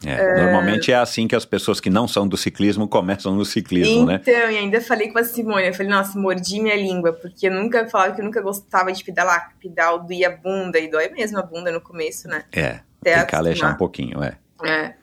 É, 0.04 0.42
Normalmente 0.42 0.92
é 0.92 0.96
assim 0.96 1.28
que 1.28 1.36
as 1.36 1.46
pessoas 1.46 1.80
que 1.80 1.90
não 1.90 2.08
são 2.08 2.28
do 2.28 2.36
ciclismo 2.36 2.88
começam 2.88 3.34
no 3.34 3.46
ciclismo, 3.46 3.94
então, 3.94 4.06
né? 4.06 4.20
Então, 4.22 4.52
e 4.52 4.58
ainda 4.58 4.82
falei 4.82 5.10
com 5.10 5.18
a 5.18 5.24
Simone, 5.24 5.68
eu 5.68 5.74
falei, 5.74 5.92
nossa, 5.92 6.20
mordi 6.20 6.60
minha 6.60 6.76
língua, 6.76 7.14
porque 7.14 7.48
eu 7.48 7.52
nunca 7.52 7.88
falava 7.88 8.14
que 8.14 8.22
eu 8.22 8.26
nunca 8.26 8.42
gostava 8.42 8.92
de 8.92 9.04
pedalar, 9.04 9.56
pedal 9.60 10.04
doía 10.04 10.28
a 10.28 10.32
bunda, 10.36 10.80
e 10.80 10.90
dói 10.90 11.10
mesmo 11.10 11.40
a 11.40 11.42
bunda 11.42 11.72
no 11.72 11.80
começo, 11.80 12.28
né? 12.28 12.44
É, 12.52 12.82
Até 13.02 13.16
tem 13.16 13.26
que 13.28 13.36
alejar 13.36 13.74
um 13.74 13.78
pouquinho, 13.78 14.24
é. 14.24 14.38
É. 14.64 14.94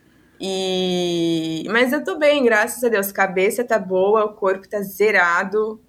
E... 0.40 1.64
Mas 1.70 1.92
eu 1.92 2.04
tô 2.04 2.18
bem, 2.18 2.44
graças 2.44 2.82
a 2.84 2.88
Deus, 2.88 3.10
cabeça 3.12 3.64
tá 3.64 3.78
boa, 3.78 4.24
o 4.24 4.34
corpo 4.34 4.68
tá 4.68 4.82
zerado, 4.82 5.80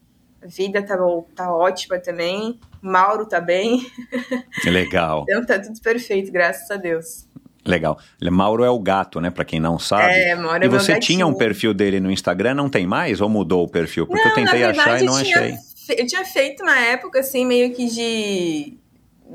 a 0.41 0.47
vida 0.47 0.81
tá, 0.81 0.97
tá 1.35 1.53
ótima 1.55 1.99
também, 1.99 2.59
Mauro 2.81 3.25
tá 3.27 3.41
bem. 3.41 3.85
Legal. 4.65 5.23
então 5.23 5.45
tá 5.45 5.59
tudo 5.59 5.79
perfeito, 5.81 6.31
graças 6.31 6.69
a 6.71 6.77
Deus. 6.77 7.27
Legal. 7.65 7.97
Mauro 8.31 8.63
é 8.63 8.69
o 8.69 8.79
gato, 8.79 9.21
né? 9.21 9.29
Para 9.29 9.45
quem 9.45 9.59
não 9.59 9.79
sabe. 9.79 10.13
É, 10.13 10.35
Mauro 10.35 10.63
é 10.63 10.65
E 10.65 10.69
você 10.69 10.99
tinha 10.99 11.25
um 11.25 11.33
perfil 11.33 11.73
dele 11.73 11.99
no 11.99 12.11
Instagram, 12.11 12.53
não 12.53 12.69
tem 12.69 12.85
mais? 12.85 13.21
Ou 13.21 13.29
mudou 13.29 13.63
o 13.63 13.67
perfil? 13.67 14.05
Porque 14.05 14.21
não, 14.21 14.31
eu 14.31 14.35
tentei 14.35 14.59
verdade, 14.59 14.79
achar 14.79 15.01
e 15.01 15.05
não 15.05 15.23
tinha, 15.23 15.37
achei. 15.37 15.57
Eu 15.97 16.07
tinha 16.07 16.25
feito 16.25 16.63
na 16.63 16.77
época, 16.79 17.19
assim, 17.19 17.45
meio 17.45 17.73
que 17.73 17.85
de, 17.87 18.77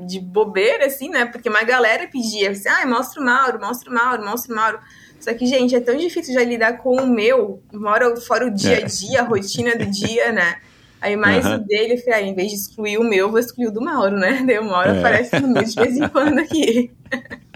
de 0.07 0.19
bobeira, 0.19 0.85
assim, 0.85 1.09
né? 1.09 1.25
Porque 1.25 1.49
uma 1.49 1.63
galera 1.63 2.07
pedia, 2.07 2.51
assim, 2.51 2.69
ah, 2.69 2.85
mostra 2.85 3.21
o 3.21 3.25
Mauro, 3.25 3.59
mostra 3.59 3.89
o 3.89 3.93
Mauro, 3.93 4.23
mostra 4.23 4.53
o 4.53 4.55
Mauro. 4.55 4.79
Só 5.19 5.33
que, 5.33 5.45
gente, 5.45 5.75
é 5.75 5.79
tão 5.79 5.97
difícil 5.97 6.33
já 6.33 6.43
lidar 6.43 6.77
com 6.77 6.95
o 6.95 7.07
meu, 7.07 7.61
mora 7.73 8.15
fora 8.17 8.47
o 8.47 8.51
dia 8.51 8.77
a 8.77 8.81
é. 8.81 8.85
dia, 8.85 9.21
a 9.21 9.23
rotina 9.23 9.75
do 9.75 9.85
dia, 9.85 10.31
né? 10.31 10.57
Aí 11.01 11.15
mais 11.15 11.45
uhum. 11.45 11.55
o 11.55 11.57
dele, 11.59 11.93
eu 11.93 11.97
falei, 11.97 12.13
ah, 12.13 12.21
em 12.21 12.35
vez 12.35 12.49
de 12.49 12.57
excluir 12.57 12.97
o 12.97 13.03
meu, 13.03 13.29
vou 13.29 13.39
excluir 13.39 13.67
o 13.67 13.71
do 13.71 13.81
Mauro, 13.81 14.17
né? 14.17 14.43
Daí 14.45 14.59
o 14.59 14.65
Mauro 14.65 14.89
é. 14.89 14.99
aparece 14.99 15.39
no 15.39 15.47
meio 15.47 15.65
de 15.65 15.75
vez 15.75 15.97
em 15.97 16.07
quando 16.07 16.39
aqui. 16.39 16.91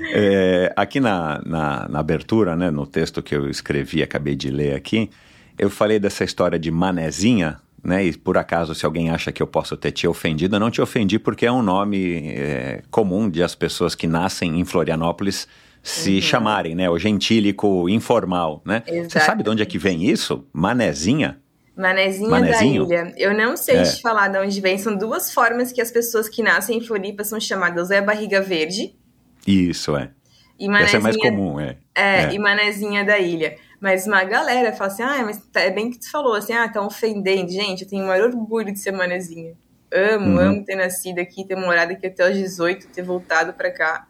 É, 0.00 0.72
aqui 0.76 1.00
na, 1.00 1.40
na, 1.44 1.88
na, 1.88 1.98
abertura, 1.98 2.56
né, 2.56 2.70
no 2.70 2.86
texto 2.86 3.22
que 3.22 3.34
eu 3.34 3.48
escrevi, 3.50 4.02
acabei 4.02 4.36
de 4.36 4.50
ler 4.50 4.74
aqui, 4.74 5.10
eu 5.58 5.68
falei 5.68 5.98
dessa 5.98 6.24
história 6.24 6.58
de 6.58 6.70
manezinha, 6.70 7.58
né, 7.82 8.04
e 8.04 8.16
por 8.16 8.38
acaso, 8.38 8.74
se 8.74 8.86
alguém 8.86 9.10
acha 9.10 9.32
que 9.32 9.42
eu 9.42 9.46
posso 9.46 9.76
ter 9.76 9.92
te 9.92 10.06
ofendido, 10.06 10.56
eu 10.56 10.60
não 10.60 10.70
te 10.70 10.80
ofendi 10.80 11.18
porque 11.18 11.46
é 11.46 11.52
um 11.52 11.62
nome 11.62 12.28
é, 12.28 12.82
comum 12.90 13.28
de 13.28 13.42
as 13.42 13.54
pessoas 13.54 13.94
que 13.94 14.06
nascem 14.06 14.60
em 14.60 14.64
Florianópolis 14.64 15.48
se 15.82 16.16
uhum. 16.16 16.20
chamarem, 16.20 16.74
né, 16.74 16.88
o 16.90 16.98
gentílico 16.98 17.88
informal, 17.88 18.62
né? 18.64 18.82
Você 19.08 19.20
sabe 19.20 19.42
de 19.42 19.50
onde 19.50 19.62
é 19.62 19.66
que 19.66 19.78
vem 19.78 20.04
isso? 20.04 20.44
Manezinha? 20.52 21.38
Manezinha 21.78 22.28
Manezinho? 22.28 22.86
da 22.86 22.94
ilha. 22.96 23.14
Eu 23.16 23.32
não 23.32 23.56
sei 23.56 23.76
é. 23.76 23.82
te 23.84 24.02
falar 24.02 24.26
de 24.26 24.38
onde 24.38 24.60
vem. 24.60 24.76
São 24.76 24.96
duas 24.96 25.32
formas 25.32 25.70
que 25.70 25.80
as 25.80 25.92
pessoas 25.92 26.28
que 26.28 26.42
nascem 26.42 26.76
em 26.76 26.80
Floripa 26.80 27.22
são 27.22 27.38
chamadas. 27.38 27.92
É 27.92 27.98
a 27.98 28.02
barriga 28.02 28.40
verde, 28.40 28.96
isso, 29.48 29.96
é. 29.96 30.10
E 30.58 30.68
Essa 30.68 30.96
é 30.96 31.00
mais 31.00 31.16
comum, 31.16 31.60
é. 31.60 31.76
É, 31.94 32.24
é. 32.24 32.34
e 32.34 32.38
manezinha 32.38 33.04
da 33.04 33.18
ilha. 33.18 33.56
Mas 33.80 34.06
uma 34.06 34.24
galera 34.24 34.72
fala 34.72 34.90
assim, 34.90 35.02
ah, 35.02 35.22
mas 35.24 35.40
é 35.54 35.70
bem 35.70 35.90
que 35.90 35.98
tu 35.98 36.10
falou, 36.10 36.34
assim, 36.34 36.52
ah, 36.52 36.68
tá 36.68 36.82
ofendendo. 36.82 37.50
Gente, 37.50 37.84
eu 37.84 37.88
tenho 37.88 38.04
o 38.04 38.08
maior 38.08 38.28
orgulho 38.28 38.72
de 38.72 38.78
ser 38.78 38.90
manezinha. 38.90 39.54
Amo, 39.92 40.32
uhum. 40.32 40.38
amo 40.38 40.64
ter 40.64 40.74
nascido 40.74 41.20
aqui, 41.20 41.46
ter 41.46 41.54
morado 41.54 41.92
aqui 41.92 42.08
até 42.08 42.28
os 42.28 42.36
18, 42.36 42.88
ter 42.88 43.02
voltado 43.02 43.52
pra 43.52 43.70
cá. 43.70 44.06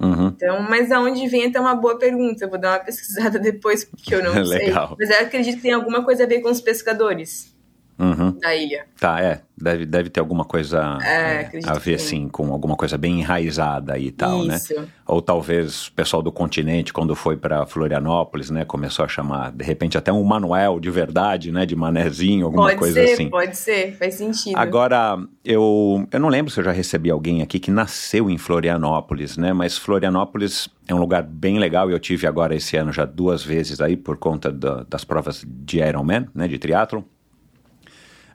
Uhum. 0.00 0.28
Então, 0.28 0.62
mas 0.62 0.92
aonde 0.92 1.26
vem 1.26 1.44
é 1.44 1.46
até 1.48 1.58
uma 1.58 1.74
boa 1.74 1.98
pergunta. 1.98 2.44
Eu 2.44 2.48
vou 2.48 2.58
dar 2.58 2.78
uma 2.78 2.78
pesquisada 2.84 3.38
depois, 3.38 3.84
porque 3.84 4.14
eu 4.14 4.22
não 4.22 4.32
sei. 4.46 4.72
Mas 4.98 5.10
eu 5.10 5.20
acredito 5.20 5.56
que 5.56 5.62
tem 5.62 5.72
alguma 5.72 6.04
coisa 6.04 6.22
a 6.22 6.26
ver 6.26 6.40
com 6.40 6.48
os 6.48 6.60
pescadores 6.60 7.57
uhum. 7.98 8.38
da 8.38 8.54
ilha. 8.54 8.84
Tá, 8.98 9.20
é. 9.20 9.40
Deve, 9.60 9.84
deve 9.84 10.08
ter 10.08 10.20
alguma 10.20 10.44
coisa 10.44 10.98
é, 11.02 11.50
é, 11.52 11.60
a 11.66 11.74
ver, 11.74 11.94
assim, 11.94 12.28
com 12.28 12.52
alguma 12.52 12.76
coisa 12.76 12.96
bem 12.96 13.18
enraizada 13.18 13.98
e 13.98 14.12
tal, 14.12 14.44
né? 14.44 14.54
Isso. 14.54 14.80
né? 14.80 14.86
Ou 15.04 15.20
talvez 15.20 15.88
o 15.88 15.92
pessoal 15.92 16.22
do 16.22 16.30
continente, 16.30 16.92
quando 16.92 17.16
foi 17.16 17.36
para 17.36 17.66
Florianópolis, 17.66 18.50
né, 18.50 18.64
começou 18.64 19.04
a 19.04 19.08
chamar, 19.08 19.50
de 19.50 19.64
repente, 19.64 19.98
até 19.98 20.12
um 20.12 20.22
Manuel 20.22 20.78
de 20.78 20.90
verdade, 20.90 21.50
né, 21.50 21.66
de 21.66 21.74
manezinho, 21.74 22.46
alguma 22.46 22.66
pode 22.66 22.78
coisa 22.78 23.04
ser, 23.04 23.12
assim. 23.14 23.28
Pode 23.28 23.56
ser, 23.56 23.96
faz 23.96 24.14
sentido. 24.14 24.56
Agora, 24.56 25.18
eu, 25.44 26.06
eu 26.12 26.20
não 26.20 26.28
lembro 26.28 26.52
se 26.52 26.60
eu 26.60 26.64
já 26.64 26.72
recebi 26.72 27.10
alguém 27.10 27.42
aqui 27.42 27.58
que 27.58 27.70
nasceu 27.70 28.30
em 28.30 28.38
Florianópolis, 28.38 29.36
né, 29.36 29.52
mas 29.52 29.76
Florianópolis 29.76 30.68
é 30.86 30.94
um 30.94 30.98
lugar 30.98 31.24
bem 31.24 31.58
legal, 31.58 31.90
eu 31.90 31.98
tive 31.98 32.28
agora 32.28 32.54
esse 32.54 32.76
ano 32.76 32.92
já 32.92 33.04
duas 33.04 33.42
vezes 33.42 33.80
aí, 33.80 33.96
por 33.96 34.18
conta 34.18 34.52
da, 34.52 34.84
das 34.88 35.04
provas 35.04 35.44
de 35.44 35.80
Ironman, 35.80 36.28
né, 36.32 36.46
de 36.46 36.58
triatlon. 36.58 37.02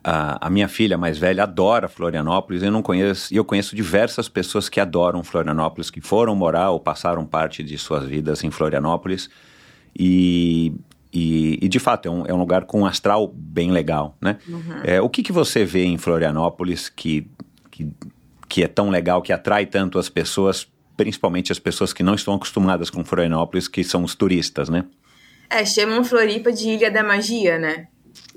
A, 0.03 0.47
a, 0.47 0.49
minha 0.49 0.67
filha 0.67 0.97
mais 0.97 1.17
velha 1.17 1.43
adora 1.43 1.87
Florianópolis. 1.87 2.61
Eu 2.61 2.71
não 2.71 2.81
conheço, 2.81 3.33
e 3.33 3.37
eu 3.37 3.45
conheço 3.45 3.75
diversas 3.75 4.27
pessoas 4.27 4.67
que 4.67 4.79
adoram 4.79 5.23
Florianópolis, 5.23 5.89
que 5.89 6.01
foram 6.01 6.35
morar 6.35 6.71
ou 6.71 6.79
passaram 6.79 7.25
parte 7.25 7.63
de 7.63 7.77
suas 7.77 8.05
vidas 8.05 8.43
em 8.43 8.51
Florianópolis. 8.51 9.29
E, 9.97 10.73
e, 11.13 11.59
e 11.61 11.69
de 11.69 11.79
fato 11.79 12.07
é 12.07 12.11
um, 12.11 12.25
é 12.25 12.33
um, 12.33 12.37
lugar 12.37 12.65
com 12.65 12.81
um 12.81 12.85
astral 12.85 13.27
bem 13.33 13.71
legal, 13.71 14.17
né? 14.19 14.37
Uhum. 14.47 14.81
É, 14.83 15.01
o 15.01 15.09
que, 15.09 15.23
que 15.23 15.31
você 15.31 15.63
vê 15.63 15.85
em 15.85 15.97
Florianópolis 15.97 16.89
que, 16.89 17.27
que, 17.71 17.87
que 18.49 18.63
é 18.63 18.67
tão 18.67 18.89
legal, 18.89 19.21
que 19.21 19.31
atrai 19.31 19.65
tanto 19.65 19.99
as 19.99 20.09
pessoas, 20.09 20.67
principalmente 20.97 21.51
as 21.51 21.59
pessoas 21.59 21.93
que 21.93 22.03
não 22.03 22.15
estão 22.15 22.33
acostumadas 22.33 22.89
com 22.89 23.05
Florianópolis, 23.05 23.67
que 23.67 23.83
são 23.83 24.03
os 24.03 24.15
turistas, 24.15 24.67
né? 24.67 24.83
É, 25.49 25.63
chamam 25.63 26.03
Floripa 26.03 26.51
de 26.51 26.69
Ilha 26.69 26.89
da 26.89 27.03
Magia, 27.03 27.59
né? 27.59 27.87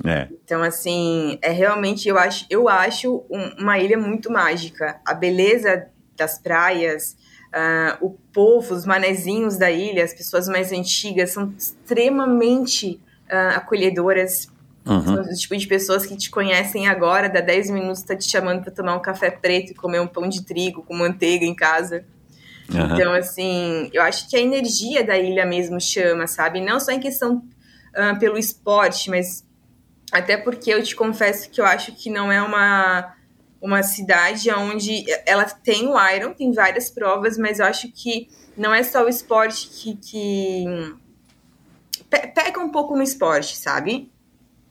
É. 0.04 0.28
Então, 0.44 0.62
assim, 0.62 1.38
é 1.42 1.50
realmente, 1.50 2.08
eu 2.08 2.18
acho, 2.18 2.46
eu 2.50 2.68
acho 2.68 3.24
uma 3.58 3.78
ilha 3.78 3.98
muito 3.98 4.30
mágica. 4.30 5.00
A 5.06 5.14
beleza 5.14 5.88
das 6.16 6.38
praias, 6.38 7.16
uh, 7.52 8.04
o 8.06 8.10
povo, 8.32 8.74
os 8.74 8.86
manezinhos 8.86 9.56
da 9.56 9.70
ilha, 9.70 10.04
as 10.04 10.12
pessoas 10.12 10.48
mais 10.48 10.72
antigas 10.72 11.30
são 11.30 11.52
extremamente 11.56 13.00
uh, 13.30 13.56
acolhedoras. 13.56 14.48
Uhum. 14.84 15.02
São 15.02 15.22
o 15.22 15.34
tipo 15.34 15.56
de 15.56 15.66
pessoas 15.66 16.06
que 16.06 16.16
te 16.16 16.30
conhecem 16.30 16.86
agora, 16.86 17.28
dá 17.28 17.40
10 17.40 17.70
minutos, 17.70 18.02
tá 18.02 18.14
te 18.14 18.30
chamando 18.30 18.62
para 18.62 18.70
tomar 18.70 18.94
um 18.94 19.02
café 19.02 19.30
preto 19.30 19.72
e 19.72 19.74
comer 19.74 20.00
um 20.00 20.06
pão 20.06 20.28
de 20.28 20.44
trigo 20.44 20.82
com 20.82 20.94
manteiga 20.94 21.44
em 21.44 21.54
casa. 21.54 22.04
Uhum. 22.72 22.94
Então, 22.94 23.12
assim, 23.12 23.90
eu 23.92 24.02
acho 24.02 24.28
que 24.28 24.36
a 24.36 24.40
energia 24.40 25.04
da 25.04 25.16
ilha 25.18 25.44
mesmo 25.44 25.80
chama, 25.80 26.26
sabe? 26.26 26.60
Não 26.60 26.78
só 26.78 26.92
em 26.92 27.00
questão 27.00 27.42
uh, 27.96 28.18
pelo 28.18 28.38
esporte, 28.38 29.10
mas 29.10 29.45
até 30.12 30.36
porque 30.36 30.70
eu 30.70 30.82
te 30.82 30.94
confesso 30.94 31.50
que 31.50 31.60
eu 31.60 31.64
acho 31.64 31.92
que 31.92 32.10
não 32.10 32.30
é 32.30 32.40
uma, 32.40 33.14
uma 33.60 33.82
cidade 33.82 34.50
onde 34.50 35.04
ela 35.26 35.44
tem 35.44 35.88
o 35.88 36.10
Iron, 36.10 36.32
tem 36.32 36.52
várias 36.52 36.90
provas, 36.90 37.36
mas 37.36 37.58
eu 37.58 37.66
acho 37.66 37.90
que 37.92 38.28
não 38.56 38.72
é 38.72 38.82
só 38.82 39.04
o 39.04 39.08
esporte 39.08 39.68
que, 39.68 39.96
que 39.96 40.64
pega 42.08 42.60
um 42.60 42.70
pouco 42.70 42.96
no 42.96 43.02
esporte, 43.02 43.56
sabe? 43.56 44.10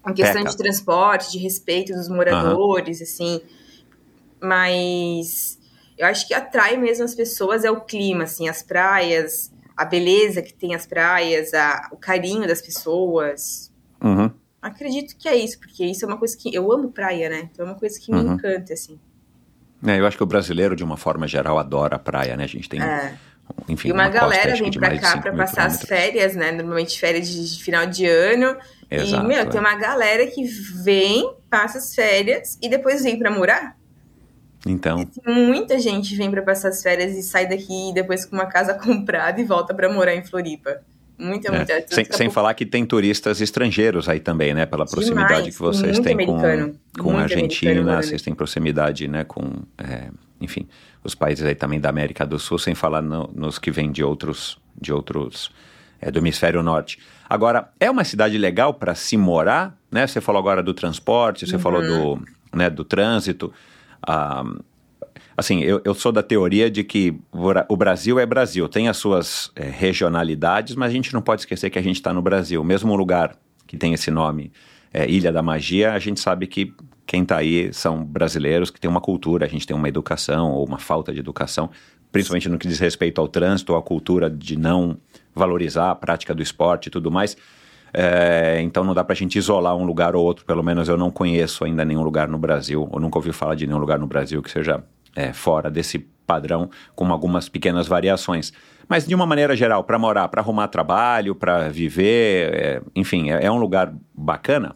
Em 0.08 0.14
questão 0.14 0.44
Peca. 0.44 0.52
de 0.52 0.58
transporte, 0.58 1.32
de 1.32 1.38
respeito 1.40 1.94
dos 1.94 2.08
moradores, 2.08 3.00
uhum. 3.00 3.04
assim. 3.04 3.42
Mas 4.40 5.60
eu 5.98 6.08
acho 6.08 6.28
que 6.28 6.34
atrai 6.34 6.78
mesmo 6.78 7.04
as 7.04 7.16
pessoas 7.16 7.64
é 7.64 7.72
o 7.72 7.82
clima, 7.82 8.24
assim, 8.24 8.48
as 8.48 8.62
praias, 8.62 9.52
a 9.76 9.84
beleza 9.84 10.42
que 10.42 10.54
tem 10.54 10.76
as 10.76 10.86
praias, 10.86 11.54
a, 11.54 11.90
o 11.92 11.98
carinho 11.98 12.48
das 12.48 12.62
pessoas. 12.62 13.72
Uhum. 14.02 14.32
Acredito 14.66 15.16
que 15.16 15.30
é 15.30 15.36
isso, 15.36 15.60
porque 15.60 15.86
isso 15.86 16.04
é 16.04 16.08
uma 16.08 16.18
coisa 16.18 16.36
que. 16.36 16.54
Eu 16.54 16.72
amo 16.72 16.92
praia, 16.92 17.30
né? 17.30 17.50
Então 17.52 17.68
é 17.68 17.70
uma 17.70 17.78
coisa 17.78 18.00
que 18.00 18.12
me 18.12 18.18
uhum. 18.18 18.34
encanta, 18.34 18.74
assim. 18.74 19.00
É, 19.86 20.00
eu 20.00 20.08
acho 20.08 20.18
que 20.18 20.24
o 20.24 20.26
brasileiro, 20.26 20.76
de 20.76 20.84
uma 20.84 20.98
forma 20.98 21.28
geral, 21.28 21.60
adora 21.60 21.98
a 21.98 22.00
praia, 22.00 22.36
né? 22.36 22.46
A 22.46 22.48
gente 22.48 22.68
tem. 22.68 22.82
É. 22.82 23.14
Enfim, 23.70 23.90
e 23.90 23.92
uma, 23.92 24.06
uma 24.06 24.10
galera 24.10 24.56
vem 24.56 24.72
pra 24.72 24.98
cá 24.98 25.20
pra 25.20 25.34
passar 25.34 25.68
as 25.68 25.84
férias, 25.84 26.36
né? 26.36 26.52
Normalmente 26.52 27.00
férias 27.00 27.30
de, 27.30 27.58
de 27.58 27.64
final 27.64 27.86
de 27.86 28.08
ano. 28.08 28.58
Exato, 28.90 29.24
e, 29.24 29.28
meu, 29.28 29.38
é. 29.38 29.46
tem 29.46 29.60
uma 29.60 29.76
galera 29.76 30.26
que 30.26 30.44
vem, 30.44 31.32
passa 31.48 31.78
as 31.78 31.94
férias 31.94 32.58
e 32.60 32.68
depois 32.68 33.04
vem 33.04 33.20
pra 33.20 33.30
morar. 33.30 33.78
Então. 34.66 35.08
Muita 35.28 35.78
gente 35.78 36.16
vem 36.16 36.32
para 36.32 36.42
passar 36.42 36.70
as 36.70 36.82
férias 36.82 37.16
e 37.16 37.22
sai 37.22 37.48
daqui 37.48 37.92
depois 37.94 38.26
com 38.26 38.36
uma 38.36 38.48
casa 38.48 38.74
comprada 38.82 39.40
e 39.40 39.44
volta 39.44 39.76
para 39.76 39.94
morar 39.94 40.16
em 40.16 40.26
Floripa. 40.26 40.82
Muita, 41.18 41.48
é. 41.48 41.58
muita. 41.58 41.86
Sem, 41.88 42.06
sem 42.10 42.30
falar 42.30 42.54
que 42.54 42.66
tem 42.66 42.86
turistas 42.86 43.40
estrangeiros 43.42 44.10
aí 44.10 44.20
também, 44.20 44.54
né? 44.54 44.66
Pela 44.66 44.86
proximidade 44.86 45.52
Demais, 45.52 45.56
que 45.56 45.62
vocês 45.62 46.00
têm 46.00 46.18
com, 46.26 46.74
com 47.00 47.18
a 47.18 47.22
Argentina, 47.22 48.02
vocês 48.02 48.22
têm 48.22 48.34
proximidade, 48.34 49.08
né? 49.08 49.24
Com, 49.24 49.64
é, 49.78 50.10
enfim, 50.42 50.68
os 51.04 51.16
países 51.16 51.46
aí 51.46 51.56
também 51.56 51.80
da 51.80 51.90
América 51.90 52.26
do 52.26 52.38
Sul, 52.38 52.60
sem 52.60 52.76
falar 52.76 53.02
no, 53.02 53.30
nos 53.34 53.58
que 53.58 53.72
vêm 53.72 53.92
de 53.92 54.04
outros, 54.04 54.58
de 54.80 54.92
outros 54.92 55.52
é, 56.02 56.12
do 56.12 56.20
hemisfério 56.20 56.62
norte. 56.62 57.00
Agora, 57.30 57.70
é 57.80 57.90
uma 57.90 58.04
cidade 58.04 58.38
legal 58.38 58.74
para 58.74 58.94
se 58.94 59.16
morar, 59.16 59.78
né? 59.90 60.06
Você 60.06 60.20
falou 60.20 60.40
agora 60.40 60.62
do 60.62 60.74
transporte, 60.74 61.48
você 61.48 61.56
uhum. 61.56 61.62
falou 61.62 61.82
do, 61.82 62.26
né, 62.54 62.70
do 62.70 62.84
trânsito. 62.84 63.54
Ah, 64.06 64.44
assim, 65.38 65.62
eu, 65.62 65.82
eu, 65.84 65.94
sou 65.94 66.12
da 66.12 66.24
teoria 66.24 66.70
de 66.70 66.84
que 66.84 67.18
o 67.32 67.76
Brasil 67.76 68.20
é 68.20 68.26
Brasil, 68.26 68.68
tem 68.68 68.88
as 68.88 68.98
suas 68.98 69.52
é, 69.56 69.64
regionalidades, 69.64 70.76
mas 70.76 70.92
a 70.92 70.94
gente 70.94 71.14
não 71.14 71.22
pode 71.22 71.42
esquecer 71.42 71.70
que 71.70 71.80
a 71.80 71.84
gente 71.84 71.98
está 71.98 72.14
no 72.14 72.22
Brasil. 72.22 72.64
Mesmo 72.64 72.94
um 72.94 72.96
lugar 72.96 73.36
que 73.68 73.78
tem 73.78 73.94
esse 73.94 74.10
nome, 74.10 74.52
é, 74.94 75.10
Ilha 75.10 75.32
da 75.32 75.42
Magia, 75.42 75.94
a 75.94 76.00
gente 76.00 76.20
sabe 76.20 76.48
que 76.48 76.74
quem 77.06 77.24
está 77.24 77.38
aí 77.38 77.72
são 77.74 78.04
brasileiros 78.04 78.72
que 78.72 78.80
têm 78.80 78.90
uma 78.90 79.02
cultura, 79.02 79.46
a 79.46 79.50
gente 79.50 79.68
tem 79.68 79.76
uma 79.76 79.90
educação 79.90 80.52
ou 80.52 80.66
uma 80.66 80.80
falta 80.80 81.14
de 81.14 81.20
educação, 81.20 81.70
principalmente 82.12 82.48
no 82.48 82.58
que 82.58 82.68
diz 82.68 82.80
respeito 82.80 83.20
ao 83.20 83.28
trânsito, 83.28 83.76
à 83.76 83.82
cultura 83.82 84.30
de 84.30 84.58
não 84.58 84.98
valorizar 85.34 85.92
a 85.92 85.96
prática 85.96 86.34
do 86.34 86.42
esporte 86.42 86.88
e 86.88 86.90
tudo 86.90 87.12
mais. 87.12 87.36
É, 87.94 88.60
então 88.62 88.84
não 88.84 88.94
dá 88.94 89.04
para 89.04 89.14
a 89.14 89.16
gente 89.16 89.38
isolar 89.38 89.76
um 89.76 89.86
lugar 89.86 90.16
ou 90.16 90.24
outro, 90.24 90.46
pelo 90.46 90.64
menos 90.64 90.90
eu 90.90 90.98
não 90.98 91.12
conheço 91.12 91.64
ainda 91.64 91.86
nenhum 91.86 92.04
lugar 92.04 92.28
no 92.28 92.38
Brasil, 92.38 92.88
ou 92.92 93.00
nunca 93.00 93.18
ouvi 93.18 93.32
falar 93.32 93.56
de 93.56 93.68
nenhum 93.68 93.80
lugar 93.80 94.00
no 94.00 94.08
Brasil 94.08 94.42
que 94.42 94.52
seja 94.52 94.84
é, 95.16 95.34
fora 95.34 95.72
desse 95.72 96.00
padrão, 96.26 96.70
com 96.96 97.12
algumas 97.12 97.48
pequenas 97.48 97.88
variações. 97.88 98.52
Mas 98.88 99.08
de 99.08 99.16
uma 99.16 99.26
maneira 99.26 99.56
geral, 99.56 99.84
para 99.84 99.98
morar, 99.98 100.28
para 100.28 100.42
arrumar 100.42 100.68
trabalho, 100.68 101.34
para 101.34 101.70
viver, 101.70 102.54
é, 102.54 102.82
enfim, 102.96 103.32
é, 103.32 103.46
é, 103.46 103.52
um 103.52 103.58
lugar 103.58 103.94
bacana? 104.14 104.76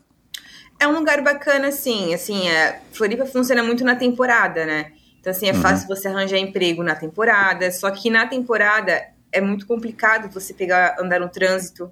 É 0.79 0.88
um 0.88 0.93
lugar 0.93 1.22
bacana, 1.22 1.72
sim. 1.72 2.13
Assim, 2.13 2.48
é, 2.48 2.81
Floripa 2.91 3.25
funciona 3.25 3.62
muito 3.62 3.84
na 3.84 3.96
temporada, 3.96 4.65
né? 4.65 4.93
Então, 5.19 5.31
assim, 5.31 5.48
é 5.48 5.53
uhum. 5.53 5.62
fácil 5.62 5.88
você 5.88 6.08
arranjar 6.08 6.38
emprego 6.38 6.81
na 6.81 6.96
temporada, 6.96 7.72
só 7.72 7.91
que 7.91 8.10
na 8.10 8.25
temporada 8.25 9.01
é 9.31 9.41
muito 9.41 9.67
complicado 9.67 10.31
você 10.31 10.53
pegar, 10.53 10.96
andar 11.00 11.19
no 11.19 11.29
trânsito, 11.29 11.91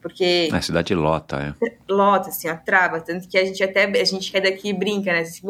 porque... 0.00 0.48
A 0.52 0.60
cidade 0.60 0.94
lota, 0.94 1.54
é. 1.62 1.70
Lota, 1.88 2.30
assim, 2.30 2.48
ó, 2.48 2.56
trava, 2.56 3.00
tanto 3.00 3.28
que 3.28 3.38
a 3.38 3.44
gente 3.44 3.62
até, 3.62 3.84
a 3.84 4.04
gente 4.04 4.30
que 4.30 4.36
é 4.36 4.40
daqui 4.40 4.72
brinca, 4.72 5.12
né? 5.12 5.20
Assim, 5.20 5.46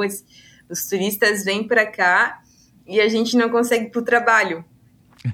os 0.68 0.87
turistas 0.87 1.44
vêm 1.44 1.66
para 1.66 1.87
cá 1.87 2.42
e 2.87 3.00
a 3.00 3.09
gente 3.09 3.37
não 3.37 3.48
consegue 3.48 3.87
ir 3.87 3.90
pro 3.90 4.03
trabalho. 4.03 4.64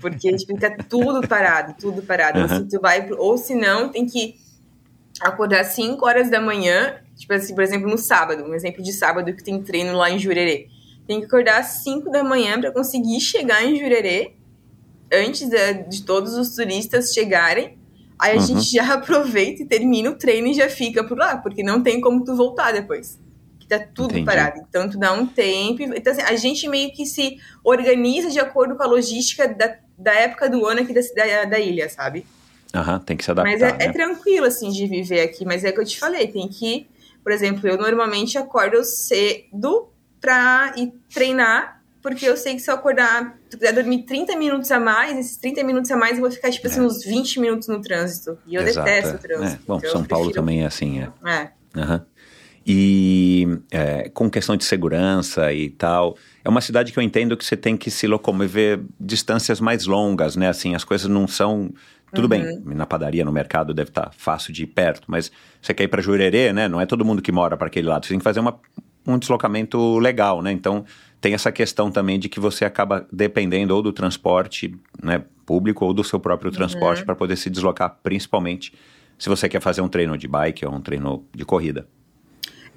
Porque 0.01 0.29
a 0.29 0.31
gente 0.33 0.47
fica 0.47 0.77
tudo 0.89 1.27
parado, 1.27 1.75
tudo 1.79 2.03
parado. 2.03 2.39
Uhum. 2.39 2.45
Assim, 2.45 2.69
tu 2.69 2.81
vai, 2.81 3.11
ou 3.13 3.37
se 3.37 3.55
não, 3.55 3.89
tem 3.89 4.07
que 4.07 4.37
acordar 5.21 5.65
5 5.65 6.05
horas 6.07 6.31
da 6.31 6.41
manhã, 6.41 7.01
tipo 7.17 7.33
assim, 7.33 7.55
por 7.55 7.65
exemplo, 7.65 7.91
no 7.91 7.99
sábado, 7.99 8.45
um 8.45 8.55
exemplo 8.55 8.83
de 8.83 8.93
sábado 8.93 9.35
que 9.35 9.43
tem 9.43 9.61
treino 9.61 9.97
lá 9.97 10.09
em 10.09 10.19
Jurerê. 10.19 10.69
Tem 11.07 11.19
que 11.19 11.27
acordar 11.27 11.61
às 11.61 11.83
5 11.83 12.09
da 12.11 12.23
manhã 12.23 12.61
para 12.61 12.71
conseguir 12.71 13.21
chegar 13.21 13.65
em 13.65 13.77
Jurerê 13.77 14.35
antes 15.13 15.49
de, 15.49 15.73
de, 15.89 16.05
todos 16.05 16.35
os 16.35 16.55
turistas 16.55 17.13
chegarem. 17.13 17.77
Aí 18.17 18.37
a 18.37 18.41
uhum. 18.41 18.47
gente 18.47 18.71
já 18.71 18.95
aproveita 18.95 19.63
e 19.63 19.67
termina 19.67 20.11
o 20.11 20.15
treino 20.15 20.47
e 20.47 20.55
já 20.55 20.71
fica 20.71 21.03
por 21.03 21.19
lá, 21.19 21.37
porque 21.37 21.65
não 21.65 21.83
tem 21.83 22.01
como 22.01 22.25
tu 22.25 22.37
voltar 22.37 22.73
depois 22.73 23.19
tá 23.79 23.87
tudo 23.95 24.13
Entendi. 24.13 24.27
parado. 24.27 24.61
Então, 24.69 24.89
tu 24.89 24.99
dá 24.99 25.13
um 25.13 25.27
tempo. 25.27 25.83
Então, 25.83 26.13
assim, 26.13 26.23
a 26.23 26.37
gente 26.37 26.69
meio 26.69 26.93
que 26.93 27.07
se 27.07 27.39
organiza 27.65 28.31
de 28.31 28.41
acordo 28.41 28.77
com 28.77 28.83
a 28.83 28.87
logística 28.87 29.49
da, 29.49 29.77
da 29.97 30.13
época 30.13 30.49
do 30.49 30.67
ano 30.67 30.81
aqui 30.81 30.93
da, 30.93 31.01
da, 31.01 31.45
da 31.45 31.59
ilha, 31.59 31.89
sabe? 31.89 32.27
Aham, 32.75 32.99
tem 33.01 33.17
que 33.17 33.25
se 33.25 33.31
adaptar. 33.31 33.51
Mas 33.51 33.63
é, 33.63 33.73
né? 33.73 33.79
é, 33.81 33.93
tranquilo, 33.93 34.47
assim, 34.47 34.71
de 34.71 34.87
viver 34.87 35.21
aqui. 35.21 35.45
Mas 35.45 35.65
é 35.65 35.71
o 35.71 35.73
que 35.73 35.81
eu 35.81 35.85
te 35.85 35.99
falei, 35.99 36.29
tem 36.29 36.49
que. 36.49 36.89
Por 37.23 37.33
exemplo, 37.33 37.69
eu 37.69 37.77
normalmente 37.77 38.39
acordo 38.39 38.83
cedo 38.85 39.89
pra 40.21 40.73
ir 40.77 40.93
treinar, 41.13 41.83
porque 42.03 42.27
eu 42.27 42.37
sei 42.37 42.55
que 42.55 42.61
se 42.61 42.71
eu 42.71 42.75
acordar, 42.75 43.39
tu 43.51 43.59
quiser 43.59 43.73
dormir 43.73 44.03
30 44.03 44.37
minutos 44.37 44.71
a 44.71 44.81
mais, 44.81 45.19
esses 45.19 45.37
30 45.37 45.65
minutos 45.65 45.91
a 45.91 45.97
mais 45.97 46.15
eu 46.15 46.21
vou 46.21 46.31
ficar, 46.31 46.51
tipo 46.51 46.67
assim, 46.67 46.81
é. 46.81 46.83
uns 46.83 47.05
20 47.05 47.41
minutos 47.41 47.69
no 47.69 47.81
trânsito. 47.81 48.39
E 48.47 48.55
eu 48.55 48.63
Exato, 48.63 48.87
detesto 48.87 49.11
é. 49.11 49.15
o 49.15 49.19
trânsito. 49.19 49.63
É. 49.63 49.67
Bom, 49.67 49.79
então 49.79 49.91
São 49.91 50.05
Paulo 50.05 50.31
também 50.31 50.63
é 50.63 50.67
assim, 50.67 51.01
é. 51.01 51.11
É. 51.29 51.51
Uhum. 51.77 52.01
E 52.67 53.49
é, 53.71 54.11
com 54.11 54.31
questão 54.31 54.57
de 54.57 54.65
segurança 54.65 55.53
e 55.53 55.71
tal, 55.71 56.17
é 56.45 56.49
uma 56.49 56.61
cidade 56.61 56.93
que 56.93 56.99
eu 56.99 57.03
entendo 57.03 57.37
que 57.37 57.45
você 57.45 57.57
tem 57.57 57.77
que 57.77 57.91
se 57.91 58.07
locomover 58.07 58.81
distâncias 58.99 59.61
mais 59.61 59.87
longas, 59.87 60.37
né? 60.37 60.49
Assim, 60.49 60.75
as 60.75 60.85
coisas 60.85 61.09
não 61.09 61.27
são. 61.27 61.73
Tudo 62.13 62.25
uhum. 62.25 62.29
bem, 62.29 62.61
na 62.75 62.85
padaria, 62.85 63.25
no 63.25 63.31
mercado 63.33 63.73
deve 63.73 63.91
estar 63.91 64.07
tá 64.07 64.11
fácil 64.13 64.53
de 64.53 64.65
ir 64.65 64.67
perto, 64.67 65.05
mas 65.07 65.31
você 65.63 65.73
quer 65.73 65.85
ir 65.85 65.89
para 65.89 66.03
Jurerê, 66.03 66.53
né? 66.53 66.69
Não 66.69 66.81
é 66.81 66.85
todo 66.85 67.05
mundo 67.05 67.23
que 67.23 67.31
mora 67.31 67.57
para 67.57 67.69
aquele 67.69 67.89
lado. 67.89 68.05
Você 68.05 68.11
tem 68.11 68.19
que 68.19 68.25
fazer 68.25 68.41
uma, 68.41 68.59
um 69.07 69.17
deslocamento 69.17 69.99
legal, 69.99 70.43
né? 70.43 70.51
Então 70.51 70.85
tem 71.21 71.35
essa 71.35 71.53
questão 71.53 71.91
também 71.91 72.19
de 72.19 72.29
que 72.29 72.41
você 72.41 72.65
acaba 72.65 73.07
dependendo 73.13 73.75
ou 73.75 73.83
do 73.83 73.93
transporte 73.93 74.75
né, 75.03 75.23
público 75.47 75.85
ou 75.85 75.95
do 75.95 76.03
seu 76.03 76.19
próprio 76.19 76.51
transporte 76.51 77.01
uhum. 77.01 77.07
para 77.07 77.15
poder 77.15 77.37
se 77.37 77.49
deslocar, 77.49 77.99
principalmente 78.03 78.73
se 79.19 79.29
você 79.29 79.49
quer 79.49 79.61
fazer 79.61 79.83
um 79.83 79.89
treino 79.89 80.17
de 80.17 80.27
bike 80.27 80.67
ou 80.67 80.75
um 80.75 80.81
treino 80.81 81.25
de 81.35 81.45
corrida. 81.45 81.87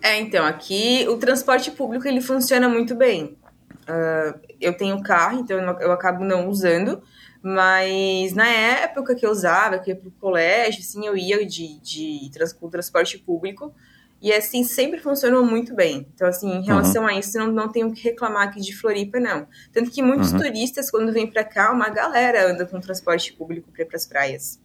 É, 0.04 0.20
então, 0.20 0.46
aqui 0.46 1.08
o 1.08 1.16
transporte 1.16 1.72
público 1.72 2.06
ele 2.06 2.20
funciona 2.20 2.68
muito 2.68 2.94
bem. 2.94 3.38
Uh, 3.84 4.38
eu 4.60 4.76
tenho 4.76 5.02
carro, 5.02 5.39
então 5.39 5.58
eu, 5.58 5.80
eu, 5.80 5.92
acabo 5.94 6.26
não 6.26 6.50
usando, 6.50 7.02
mas 7.42 8.34
na 8.34 8.48
época 8.48 9.16
que 9.16 9.26
eu 9.26 9.32
usava, 9.32 9.80
que 9.80 9.92
eu 9.92 9.96
ia 9.96 10.02
pro 10.02 10.12
colégio, 10.12 10.82
assim, 10.82 11.08
eu 11.08 11.16
ia 11.16 11.46
de, 11.46 11.80
de 11.80 12.30
trans, 12.34 12.52
com 12.52 12.70
transporte 12.70 13.18
público, 13.18 13.74
e 14.22 14.34
assim, 14.34 14.66
sempre 14.66 15.00
funcionou 15.00 15.46
muito 15.46 15.74
bem. 15.74 16.06
Então, 16.13 16.28
assim, 16.28 16.52
em 16.52 16.63
relação 16.66 17.04
uhum. 17.04 17.10
a 17.10 17.13
isso, 17.13 17.38
não, 17.38 17.48
não 17.48 17.72
tenho 17.72 17.94
que 17.94 18.04
reclamar 18.04 18.50
aqui 18.50 18.60
de 18.60 18.76
Floripa, 18.76 19.22
não. 19.22 19.48
Tanto 19.72 19.89
que 19.89 20.02
muitos 20.02 20.34
uhum. 20.34 20.39
turistas, 20.39 20.92
quando 20.92 21.13
vêm 21.13 21.28
para 21.28 21.46
cá, 21.46 21.72
uma 21.72 21.88
galera 21.88 22.52
anda 22.52 22.66
com 22.66 22.78
transporte 22.80 23.32
público 23.32 23.72
para 23.72 23.84
ir 23.84 23.86
pras 23.86 24.06
praias. 24.06 24.60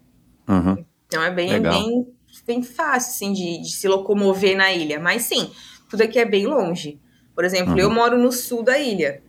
Uhum. 0.48 0.85
Então 1.07 1.22
é 1.22 1.31
bem, 1.31 1.61
bem 1.61 2.17
bem 2.48 2.62
fácil, 2.62 3.11
assim, 3.11 3.32
de, 3.32 3.61
de, 3.61 3.70
se 3.70 3.87
locomover 3.87 4.56
na 4.56 4.72
ilha. 4.72 4.98
Mas 4.98 5.22
sim, 5.22 5.52
tudo 5.90 6.02
aqui 6.02 6.18
é 6.18 6.24
bem 6.24 6.46
longe. 6.46 6.98
Por 7.34 7.44
exemplo, 7.44 7.74
uhum. 7.74 7.78
eu 7.78 7.90
moro 7.90 8.18
no 8.18 8.32
sul 8.32 8.62
da 8.62 8.78
ilha. 8.78 9.22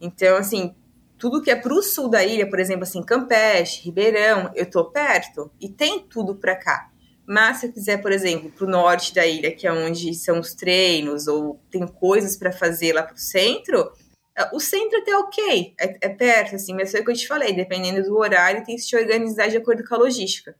Então, 0.00 0.36
assim, 0.36 0.74
tudo 1.18 1.42
que 1.42 1.50
é 1.50 1.56
pro 1.56 1.82
sul 1.82 2.08
da 2.08 2.22
ilha, 2.22 2.48
por 2.48 2.60
exemplo, 2.60 2.82
assim, 2.82 3.02
Campeche, 3.02 3.82
Ribeirão, 3.84 4.52
eu 4.54 4.70
tô 4.70 4.84
perto 4.84 5.50
e 5.58 5.68
tem 5.68 6.00
tudo 6.00 6.36
pra 6.36 6.54
cá. 6.54 6.90
Mas 7.26 7.58
se 7.58 7.66
eu 7.66 7.72
quiser, 7.72 8.00
por 8.00 8.12
exemplo, 8.12 8.50
pro 8.50 8.68
norte 8.68 9.14
da 9.14 9.26
ilha, 9.26 9.54
que 9.54 9.66
é 9.66 9.72
onde 9.72 10.14
são 10.14 10.38
os 10.38 10.54
treinos 10.54 11.26
ou 11.26 11.60
tem 11.70 11.86
coisas 11.86 12.36
para 12.36 12.52
fazer 12.52 12.92
lá 12.92 13.02
pro 13.02 13.18
centro, 13.18 13.90
é, 14.36 14.48
o 14.54 14.60
centro 14.60 14.98
até 14.98 15.16
ok, 15.16 15.74
é, 15.80 15.98
é 16.02 16.08
perto, 16.08 16.54
assim, 16.54 16.74
mas 16.74 16.90
foi 16.90 17.00
o 17.00 17.04
que 17.04 17.10
eu 17.10 17.16
te 17.16 17.26
falei, 17.26 17.52
dependendo 17.52 18.02
do 18.02 18.16
horário, 18.16 18.64
tem 18.64 18.76
que 18.76 18.82
se 18.82 18.96
organizar 18.96 19.48
de 19.48 19.56
acordo 19.56 19.86
com 19.86 19.94
a 19.94 19.98
logística. 19.98 20.54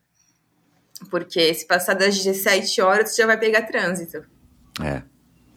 Porque 1.11 1.52
se 1.54 1.66
passar 1.66 1.94
das 1.94 2.16
17 2.16 2.80
horas, 2.80 3.11
você 3.11 3.22
já 3.22 3.26
vai 3.26 3.38
pegar 3.38 3.62
trânsito. 3.62 4.24
É. 4.82 5.02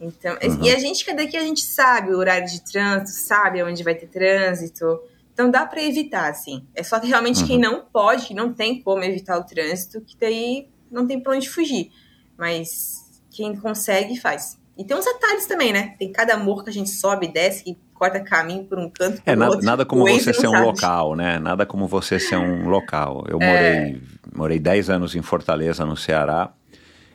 Então, 0.00 0.36
uhum. 0.42 0.64
E 0.64 0.70
a 0.70 0.78
gente, 0.78 1.04
cada 1.04 1.22
daqui 1.22 1.36
a 1.36 1.42
gente 1.42 1.62
sabe 1.62 2.12
o 2.12 2.18
horário 2.18 2.46
de 2.48 2.60
trânsito, 2.64 3.10
sabe 3.10 3.62
onde 3.62 3.84
vai 3.84 3.94
ter 3.94 4.08
trânsito. 4.08 5.00
Então 5.32 5.50
dá 5.50 5.64
para 5.64 5.82
evitar, 5.82 6.28
assim. 6.28 6.66
É 6.74 6.82
só 6.82 6.98
que 6.98 7.06
realmente 7.06 7.40
uhum. 7.42 7.46
quem 7.46 7.58
não 7.58 7.84
pode, 7.84 8.26
que 8.26 8.34
não 8.34 8.52
tem 8.52 8.82
como 8.82 9.02
evitar 9.04 9.38
o 9.38 9.44
trânsito, 9.44 10.00
que 10.00 10.16
daí 10.18 10.68
não 10.90 11.06
tem 11.06 11.20
pra 11.20 11.34
onde 11.34 11.48
fugir. 11.48 11.90
Mas 12.36 13.22
quem 13.30 13.56
consegue, 13.56 14.18
faz. 14.18 14.58
E 14.76 14.84
tem 14.84 14.96
uns 14.96 15.06
atalhos 15.06 15.46
também, 15.46 15.72
né? 15.72 15.94
Tem 15.98 16.10
cada 16.10 16.36
morro 16.36 16.64
que 16.64 16.70
a 16.70 16.72
gente 16.72 16.90
sobe 16.90 17.26
e 17.26 17.32
desce, 17.32 17.62
que 17.62 17.78
corta 17.94 18.20
caminho 18.20 18.64
por 18.64 18.78
um 18.78 18.90
canto. 18.90 19.22
É, 19.24 19.36
nada, 19.36 19.52
outro, 19.52 19.66
nada 19.66 19.86
como 19.86 20.04
você 20.06 20.32
ser 20.32 20.48
um 20.48 20.52
sabe. 20.52 20.66
local, 20.66 21.14
né? 21.14 21.38
Nada 21.38 21.64
como 21.64 21.86
você 21.86 22.18
ser 22.18 22.36
um 22.36 22.68
local. 22.68 23.24
Eu 23.28 23.38
é... 23.40 23.46
morei, 23.46 24.02
morei 24.34 24.58
10 24.58 24.90
anos 24.90 25.14
em 25.14 25.22
Fortaleza, 25.22 25.84
no 25.84 25.96
Ceará, 25.96 26.52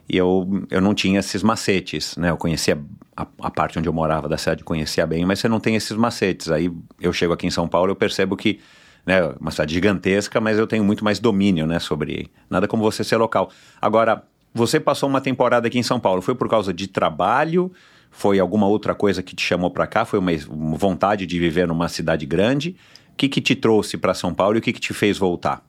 e 0.10 0.16
eu, 0.16 0.66
eu 0.70 0.82
não 0.82 0.94
tinha 0.94 1.20
esses 1.20 1.44
macetes, 1.44 2.16
né? 2.16 2.30
Eu 2.30 2.38
conhecia 2.38 2.80
a, 3.16 3.28
a, 3.42 3.52
parte 3.52 3.78
onde 3.78 3.90
eu 3.90 3.94
morava 3.94 4.30
da 4.30 4.38
cidade, 4.38 4.64
conhecia 4.64 5.06
bem, 5.06 5.26
mas 5.26 5.40
você 5.40 5.50
não 5.50 5.60
tem 5.60 5.76
esses 5.76 5.98
macetes. 5.98 6.50
Aí 6.50 6.72
eu 7.02 7.12
chego 7.12 7.34
aqui 7.34 7.46
em 7.46 7.52
São 7.52 7.68
Paulo, 7.68 7.92
eu 7.92 7.96
percebo 7.96 8.38
que 8.38 8.60
né, 9.06 9.22
uma 9.40 9.52
cidade 9.52 9.74
gigantesca, 9.74 10.40
mas 10.40 10.58
eu 10.58 10.68
tenho 10.68 10.84
muito 10.84 11.04
mais 11.04 11.20
domínio, 11.20 11.66
né, 11.66 11.80
sobre 11.80 12.30
nada 12.50 12.68
como 12.68 12.84
você 12.84 13.04
ser 13.04 13.18
local. 13.18 13.50
Agora, 13.82 14.24
você 14.54 14.80
passou 14.80 15.08
uma 15.08 15.22
temporada 15.22 15.68
aqui 15.68 15.80
em 15.80 15.84
São 15.84 16.00
Paulo, 16.00 16.22
foi 16.22 16.36
por 16.36 16.50
causa 16.50 16.74
de 16.74 16.88
trabalho? 16.88 17.72
Foi 18.10 18.40
alguma 18.40 18.68
outra 18.68 18.96
coisa 18.96 19.22
que 19.22 19.36
te 19.36 19.44
chamou 19.44 19.70
para 19.70 19.86
cá? 19.86 20.06
Foi 20.06 20.20
uma, 20.20 20.32
vontade 20.78 21.26
de 21.26 21.40
viver 21.40 21.68
numa 21.68 21.88
cidade 21.88 22.26
grande? 22.26 22.76
O 23.14 23.16
que, 23.18 23.30
que 23.30 23.42
te 23.42 23.56
trouxe 23.56 23.98
para 23.98 24.14
São 24.14 24.34
Paulo 24.34 24.58
e 24.58 24.60
o 24.60 24.62
que, 24.62 24.74
que 24.74 24.80
te 24.80 24.94
fez 24.94 25.18
voltar? 25.18 25.64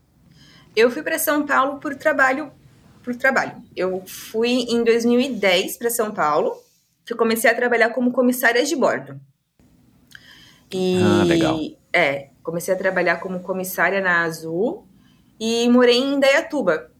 Eu 0.78 0.92
fui 0.92 1.02
para 1.02 1.18
São 1.18 1.44
Paulo 1.44 1.80
por 1.80 1.96
trabalho 1.96 2.52
por 3.02 3.16
trabalho. 3.16 3.52
Eu 3.74 4.02
fui 4.06 4.66
em 4.68 4.84
2010 4.84 5.78
para 5.78 5.88
São 5.88 6.12
Paulo, 6.12 6.52
que 7.06 7.14
comecei 7.14 7.50
a 7.50 7.54
trabalhar 7.54 7.90
como 7.90 8.12
comissária 8.12 8.62
de 8.64 8.76
bordo. 8.76 9.18
E, 10.70 11.00
ah, 11.02 11.24
legal. 11.24 11.58
É, 11.90 12.28
comecei 12.42 12.74
a 12.74 12.76
trabalhar 12.76 13.16
como 13.16 13.40
comissária 13.40 14.00
na 14.00 14.22
Azul 14.24 14.86
e 15.40 15.68
morei 15.70 15.96
em 15.96 16.14
Indaiatuba. 16.14 16.90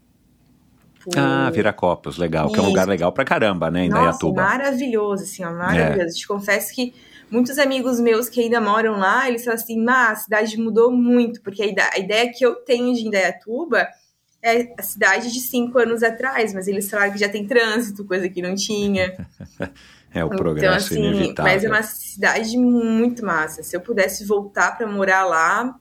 Por... 1.05 1.12
Ah, 1.17 1.51
Viracopos, 1.51 2.17
legal. 2.17 2.47
Isso. 2.47 2.55
Que 2.55 2.61
é 2.61 2.62
um 2.62 2.69
lugar 2.69 2.88
legal 2.88 3.12
pra 3.12 3.25
caramba, 3.25 3.71
né, 3.71 3.85
Indaiatuba. 3.85 4.43
Nossa, 4.43 4.57
maravilhoso, 4.57 5.25
assim, 5.25 5.45
ó, 5.45 5.53
maravilhoso. 5.53 6.17
É. 6.17 6.21
Te 6.21 6.27
confesso 6.27 6.75
que 6.75 6.95
muitos 7.31 7.59
amigos 7.59 8.01
meus 8.01 8.29
que 8.29 8.41
ainda 8.41 8.61
moram 8.61 8.99
lá, 8.99 9.29
eles 9.29 9.45
falam 9.45 9.61
assim, 9.61 9.83
mas 9.83 10.11
a 10.11 10.23
cidade 10.23 10.59
mudou 10.59 10.91
muito, 10.91 11.41
porque 11.43 11.62
a 11.62 11.99
ideia 11.99 12.33
que 12.33 12.45
eu 12.45 12.57
tenho 12.57 12.95
de 12.95 13.07
Indaiatuba 13.07 13.88
é 14.43 14.73
a 14.79 14.83
cidade 14.83 15.33
de 15.33 15.41
cinco 15.41 15.79
anos 15.79 16.03
atrás, 16.03 16.55
mas 16.55 16.69
eles 16.69 16.88
falaram 16.88 17.12
que 17.12 17.19
já 17.19 17.29
tem 17.29 17.47
trânsito, 17.47 18.05
coisa 18.05 18.29
que 18.29 18.41
não 18.41 18.55
tinha. 18.55 19.17
é 20.14 20.25
o 20.25 20.29
progresso 20.31 20.67
então, 20.67 20.75
assim, 20.75 21.17
inevitável. 21.17 21.53
Mas 21.53 21.64
é 21.64 21.69
uma 21.69 21.83
cidade 21.83 22.57
muito 22.57 23.25
massa. 23.25 23.62
Se 23.62 23.77
eu 23.77 23.81
pudesse 23.81 24.25
voltar 24.25 24.77
para 24.77 24.87
morar 24.87 25.25
lá, 25.25 25.75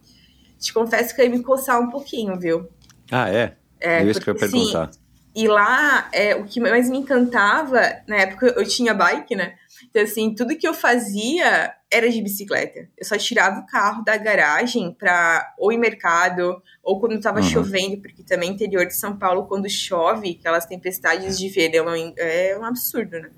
te 0.60 0.74
confesso 0.74 1.16
que 1.16 1.22
eu 1.22 1.26
ia 1.26 1.32
me 1.32 1.44
coçar 1.44 1.80
um 1.80 1.90
pouquinho, 1.90 2.40
viu? 2.40 2.68
Ah, 3.12 3.30
é? 3.30 3.56
É, 3.80 4.00
é 4.00 4.04
isso 4.06 4.20
que 4.20 4.30
eu 4.30 4.34
ia 4.34 4.40
perguntar. 4.40 4.92
Sim, 4.92 5.00
e 5.36 5.48
lá, 5.48 6.10
é, 6.12 6.36
o 6.36 6.46
que 6.46 6.60
mais 6.60 6.90
me 6.90 6.98
encantava, 6.98 7.80
na 8.08 8.16
época 8.16 8.48
eu 8.58 8.68
tinha 8.68 8.92
bike, 8.92 9.36
né? 9.36 9.54
Então, 9.98 10.04
assim, 10.04 10.36
tudo 10.36 10.56
que 10.56 10.68
eu 10.68 10.76
fazia 10.76 11.74
era 11.90 12.08
de 12.08 12.22
bicicleta. 12.22 12.88
Eu 12.96 13.04
só 13.04 13.18
tirava 13.18 13.62
o 13.62 13.66
carro 13.66 14.04
da 14.04 14.16
garagem 14.16 14.94
para 14.94 15.56
ou 15.58 15.72
ir 15.72 15.78
mercado, 15.80 16.62
ou 16.84 17.00
quando 17.00 17.20
tava 17.20 17.40
uhum. 17.40 17.44
chovendo, 17.50 17.98
porque 18.00 18.22
também 18.22 18.52
interior 18.52 18.86
de 18.86 18.94
São 18.94 19.18
Paulo, 19.18 19.48
quando 19.48 19.68
chove, 19.68 20.38
aquelas 20.40 20.68
tempestades 20.68 21.36
de 21.40 21.50
verão 21.50 21.88
é 22.16 22.56
um 22.60 22.64
absurdo, 22.64 23.20
né? 23.20 23.32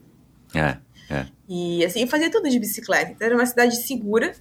É, 0.54 1.14
é. 1.14 1.26
E 1.48 1.86
assim, 1.86 2.02
eu 2.02 2.08
fazia 2.10 2.30
tudo 2.30 2.50
de 2.50 2.60
bicicleta. 2.60 3.14
Então, 3.14 3.26
era 3.26 3.36
uma 3.36 3.46
cidade 3.46 3.78
segura. 3.78 4.34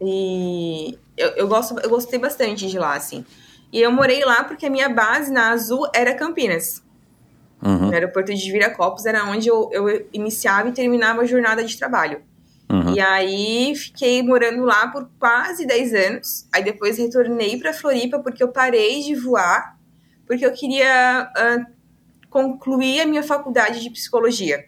E 0.00 0.98
eu, 1.14 1.28
eu, 1.32 1.46
gosto, 1.46 1.78
eu 1.78 1.90
gostei 1.90 2.18
bastante 2.18 2.66
de 2.70 2.78
lá, 2.78 2.94
assim. 2.94 3.22
E 3.70 3.82
eu 3.82 3.92
morei 3.92 4.24
lá 4.24 4.44
porque 4.44 4.64
a 4.64 4.70
minha 4.70 4.88
base 4.88 5.30
na 5.30 5.50
Azul 5.50 5.86
era 5.94 6.14
Campinas. 6.14 6.82
Uhum. 7.62 7.86
No 7.86 7.92
aeroporto 7.92 8.34
de 8.34 8.52
Viracopos 8.52 9.06
era 9.06 9.24
onde 9.24 9.48
eu, 9.48 9.70
eu 9.72 10.06
iniciava 10.12 10.68
e 10.68 10.72
terminava 10.72 11.22
a 11.22 11.26
jornada 11.26 11.64
de 11.64 11.78
trabalho. 11.78 12.20
Uhum. 12.68 12.94
E 12.94 13.00
aí 13.00 13.74
fiquei 13.76 14.22
morando 14.22 14.64
lá 14.64 14.88
por 14.88 15.08
quase 15.18 15.66
10 15.66 15.94
anos. 15.94 16.48
Aí 16.52 16.64
depois 16.64 16.98
retornei 16.98 17.58
para 17.58 17.72
Floripa 17.72 18.18
porque 18.18 18.42
eu 18.42 18.48
parei 18.48 19.02
de 19.02 19.14
voar, 19.14 19.78
porque 20.26 20.44
eu 20.44 20.52
queria 20.52 21.30
uh, 21.36 21.72
concluir 22.30 23.02
a 23.02 23.06
minha 23.06 23.22
faculdade 23.22 23.80
de 23.80 23.90
psicologia. 23.90 24.64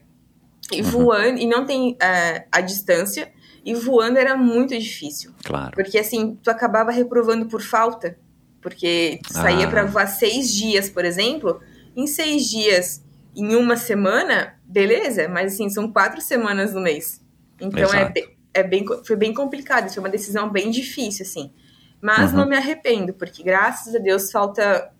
E 0.70 0.82
uhum. 0.82 0.90
voando, 0.90 1.38
e 1.38 1.46
não 1.46 1.66
tem 1.66 1.92
uh, 1.92 2.44
a 2.52 2.60
distância, 2.60 3.32
e 3.64 3.74
voando 3.74 4.18
era 4.18 4.36
muito 4.36 4.78
difícil. 4.78 5.32
Claro. 5.42 5.72
Porque 5.74 5.98
assim, 5.98 6.38
tu 6.42 6.50
acabava 6.50 6.90
reprovando 6.90 7.46
por 7.46 7.62
falta, 7.62 8.18
porque 8.60 9.18
tu 9.26 9.32
saía 9.32 9.66
ah. 9.66 9.70
para 9.70 9.84
voar 9.84 10.06
seis 10.06 10.52
dias, 10.52 10.88
por 10.88 11.04
exemplo, 11.04 11.60
em 11.96 12.06
seis 12.06 12.48
dias, 12.48 13.04
em 13.36 13.54
uma 13.54 13.76
semana, 13.76 14.58
beleza, 14.64 15.28
mas 15.28 15.54
assim, 15.54 15.68
são 15.68 15.90
quatro 15.90 16.20
semanas 16.20 16.72
no 16.72 16.80
mês. 16.80 17.22
Então 17.60 17.92
é, 17.92 18.12
é 18.52 18.62
bem, 18.62 18.84
foi 19.04 19.16
bem 19.16 19.34
complicado, 19.34 19.92
foi 19.92 20.02
uma 20.02 20.08
decisão 20.08 20.50
bem 20.50 20.70
difícil, 20.70 21.24
assim. 21.24 21.52
Mas 22.00 22.30
uhum. 22.30 22.38
não 22.38 22.48
me 22.48 22.56
arrependo, 22.56 23.14
porque 23.14 23.42
graças 23.42 23.94
a 23.94 23.98
Deus 23.98 24.30
falta. 24.30 24.92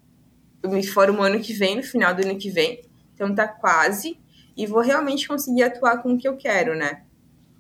Eu 0.63 0.71
me 0.71 0.87
formo 0.87 1.21
ano 1.21 1.39
que 1.41 1.53
vem, 1.53 1.77
no 1.77 1.83
final 1.83 2.15
do 2.15 2.27
ano 2.27 2.39
que 2.39 2.49
vem. 2.49 2.83
Então 3.15 3.35
tá 3.35 3.47
quase. 3.47 4.19
E 4.57 4.67
vou 4.67 4.81
realmente 4.81 5.29
conseguir 5.29 5.63
atuar 5.65 5.99
com 5.99 6.15
o 6.15 6.19
que 6.19 6.27
eu 6.27 6.37
quero, 6.37 6.75
né? 6.75 7.03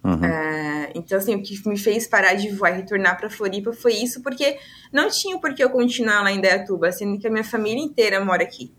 Uhum. 0.03 0.25
É, 0.25 0.92
então, 0.94 1.18
assim, 1.18 1.35
o 1.35 1.42
que 1.42 1.68
me 1.68 1.79
fez 1.79 2.07
parar 2.07 2.35
de 2.35 2.51
voar 2.51 2.70
e 2.70 2.77
retornar 2.77 3.18
para 3.18 3.29
Floripa 3.29 3.73
foi 3.73 3.94
isso, 3.94 4.23
porque 4.23 4.59
não 4.92 5.11
tinha 5.11 5.38
por 5.38 5.55
que 5.55 5.62
eu 5.62 5.68
continuar 5.68 6.23
lá 6.23 6.33
em 6.33 6.40
Dayatuba, 6.40 6.92
sendo 6.92 7.18
que 7.18 7.27
a 7.27 7.31
minha 7.31 7.44
família 7.44 7.83
inteira 7.83 8.25
mora 8.25 8.42
aqui. 8.42 8.73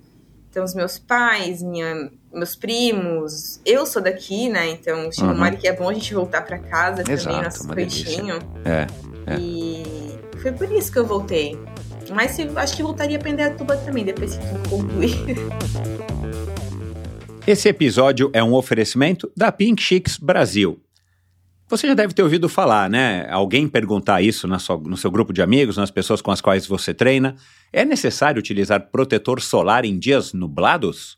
Então, 0.56 0.64
os 0.64 0.74
meus 0.74 0.98
pais, 0.98 1.62
minha, 1.62 2.10
meus 2.34 2.56
primos, 2.56 3.60
eu 3.66 3.86
sou 3.86 4.02
daqui, 4.02 4.48
né? 4.48 4.70
Então, 4.70 5.12
chega 5.12 5.34
uhum. 5.34 5.42
hora 5.42 5.58
que 5.58 5.68
é 5.68 5.74
bom 5.74 5.90
a 5.90 5.94
gente 5.94 6.14
voltar 6.14 6.44
para 6.44 6.58
casa 6.58 7.04
Exato, 7.06 7.26
também, 7.26 7.44
nosso 7.44 7.68
peitinho. 7.68 8.40
É, 8.64 8.88
é. 9.28 9.38
E 9.38 9.84
foi 10.42 10.54
por 10.54 10.72
isso 10.72 10.94
que 10.94 10.98
eu 10.98 11.06
voltei. 11.06 11.60
Mas 12.10 12.38
acho 12.56 12.78
que 12.78 12.82
voltaria 12.82 13.18
a 13.18 13.50
tuba 13.50 13.76
também, 13.76 14.06
depois 14.06 14.38
que 14.38 14.48
tudo 14.48 14.70
concluir. 14.70 15.18
Esse 17.46 17.68
episódio 17.68 18.30
é 18.32 18.42
um 18.42 18.54
oferecimento 18.54 19.30
da 19.36 19.52
Pink 19.52 19.84
Chicks 19.84 20.18
Brasil. 20.18 20.80
Você 21.68 21.88
já 21.88 21.96
deve 21.96 22.14
ter 22.14 22.22
ouvido 22.22 22.48
falar, 22.48 22.88
né? 22.88 23.28
Alguém 23.30 23.68
perguntar 23.68 24.22
isso 24.22 24.48
sua, 24.60 24.78
no 24.78 24.96
seu 24.96 25.10
grupo 25.10 25.34
de 25.34 25.42
amigos, 25.42 25.78
nas 25.78 25.90
pessoas 25.90 26.22
com 26.22 26.30
as 26.30 26.40
quais 26.40 26.68
você 26.68 26.94
treina. 26.94 27.36
É 27.74 27.84
necessário 27.84 28.40
utilizar 28.40 28.92
protetor 28.92 29.42
solar 29.42 29.84
em 29.84 29.98
dias 29.98 30.32
nublados? 30.32 31.18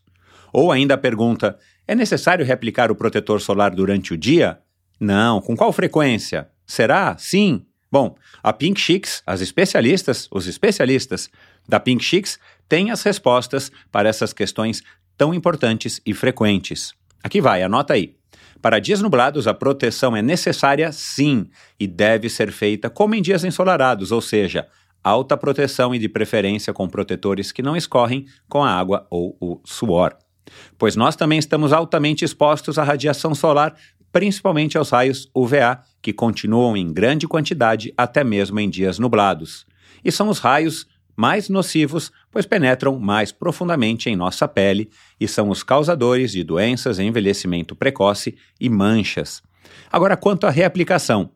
Ou 0.50 0.72
ainda 0.72 0.94
a 0.94 0.98
pergunta: 0.98 1.58
é 1.86 1.94
necessário 1.94 2.46
reaplicar 2.46 2.90
o 2.90 2.94
protetor 2.94 3.42
solar 3.42 3.74
durante 3.74 4.14
o 4.14 4.16
dia? 4.16 4.58
Não. 4.98 5.40
Com 5.42 5.54
qual 5.54 5.70
frequência? 5.70 6.48
Será? 6.66 7.14
Sim. 7.18 7.66
Bom, 7.90 8.16
a 8.42 8.52
Pink 8.52 8.80
Chicks, 8.80 9.22
as 9.26 9.40
especialistas, 9.40 10.28
os 10.30 10.46
especialistas 10.46 11.30
da 11.66 11.78
Pink 11.78 12.02
Chicks, 12.02 12.38
têm 12.68 12.90
as 12.90 13.02
respostas 13.02 13.70
para 13.92 14.08
essas 14.08 14.32
questões 14.32 14.82
tão 15.16 15.34
importantes 15.34 16.00
e 16.04 16.12
frequentes. 16.12 16.92
Aqui 17.22 17.40
vai, 17.40 17.62
anota 17.62 17.94
aí. 17.94 18.17
Para 18.60 18.80
dias 18.80 19.00
nublados, 19.00 19.46
a 19.46 19.54
proteção 19.54 20.16
é 20.16 20.22
necessária 20.22 20.90
sim 20.90 21.48
e 21.78 21.86
deve 21.86 22.28
ser 22.28 22.50
feita 22.50 22.90
como 22.90 23.14
em 23.14 23.22
dias 23.22 23.44
ensolarados, 23.44 24.10
ou 24.10 24.20
seja, 24.20 24.66
alta 25.02 25.36
proteção 25.36 25.94
e 25.94 25.98
de 25.98 26.08
preferência 26.08 26.72
com 26.72 26.88
protetores 26.88 27.52
que 27.52 27.62
não 27.62 27.76
escorrem 27.76 28.26
com 28.48 28.64
a 28.64 28.70
água 28.70 29.06
ou 29.10 29.36
o 29.40 29.60
suor. 29.64 30.16
Pois 30.76 30.96
nós 30.96 31.14
também 31.14 31.38
estamos 31.38 31.72
altamente 31.72 32.24
expostos 32.24 32.78
à 32.78 32.82
radiação 32.82 33.34
solar, 33.34 33.76
principalmente 34.10 34.76
aos 34.76 34.90
raios 34.90 35.30
UVA, 35.34 35.80
que 36.02 36.12
continuam 36.12 36.76
em 36.76 36.92
grande 36.92 37.28
quantidade 37.28 37.92
até 37.96 38.24
mesmo 38.24 38.58
em 38.58 38.68
dias 38.68 38.98
nublados. 38.98 39.66
E 40.04 40.10
são 40.10 40.28
os 40.28 40.38
raios 40.38 40.86
mais 41.18 41.48
nocivos, 41.48 42.12
pois 42.30 42.46
penetram 42.46 42.96
mais 42.96 43.32
profundamente 43.32 44.08
em 44.08 44.14
nossa 44.14 44.46
pele 44.46 44.88
e 45.18 45.26
são 45.26 45.48
os 45.48 45.64
causadores 45.64 46.30
de 46.30 46.44
doenças, 46.44 47.00
envelhecimento 47.00 47.74
precoce 47.74 48.38
e 48.60 48.68
manchas. 48.68 49.42
Agora, 49.90 50.16
quanto 50.16 50.46
à 50.46 50.50
reaplicação. 50.50 51.32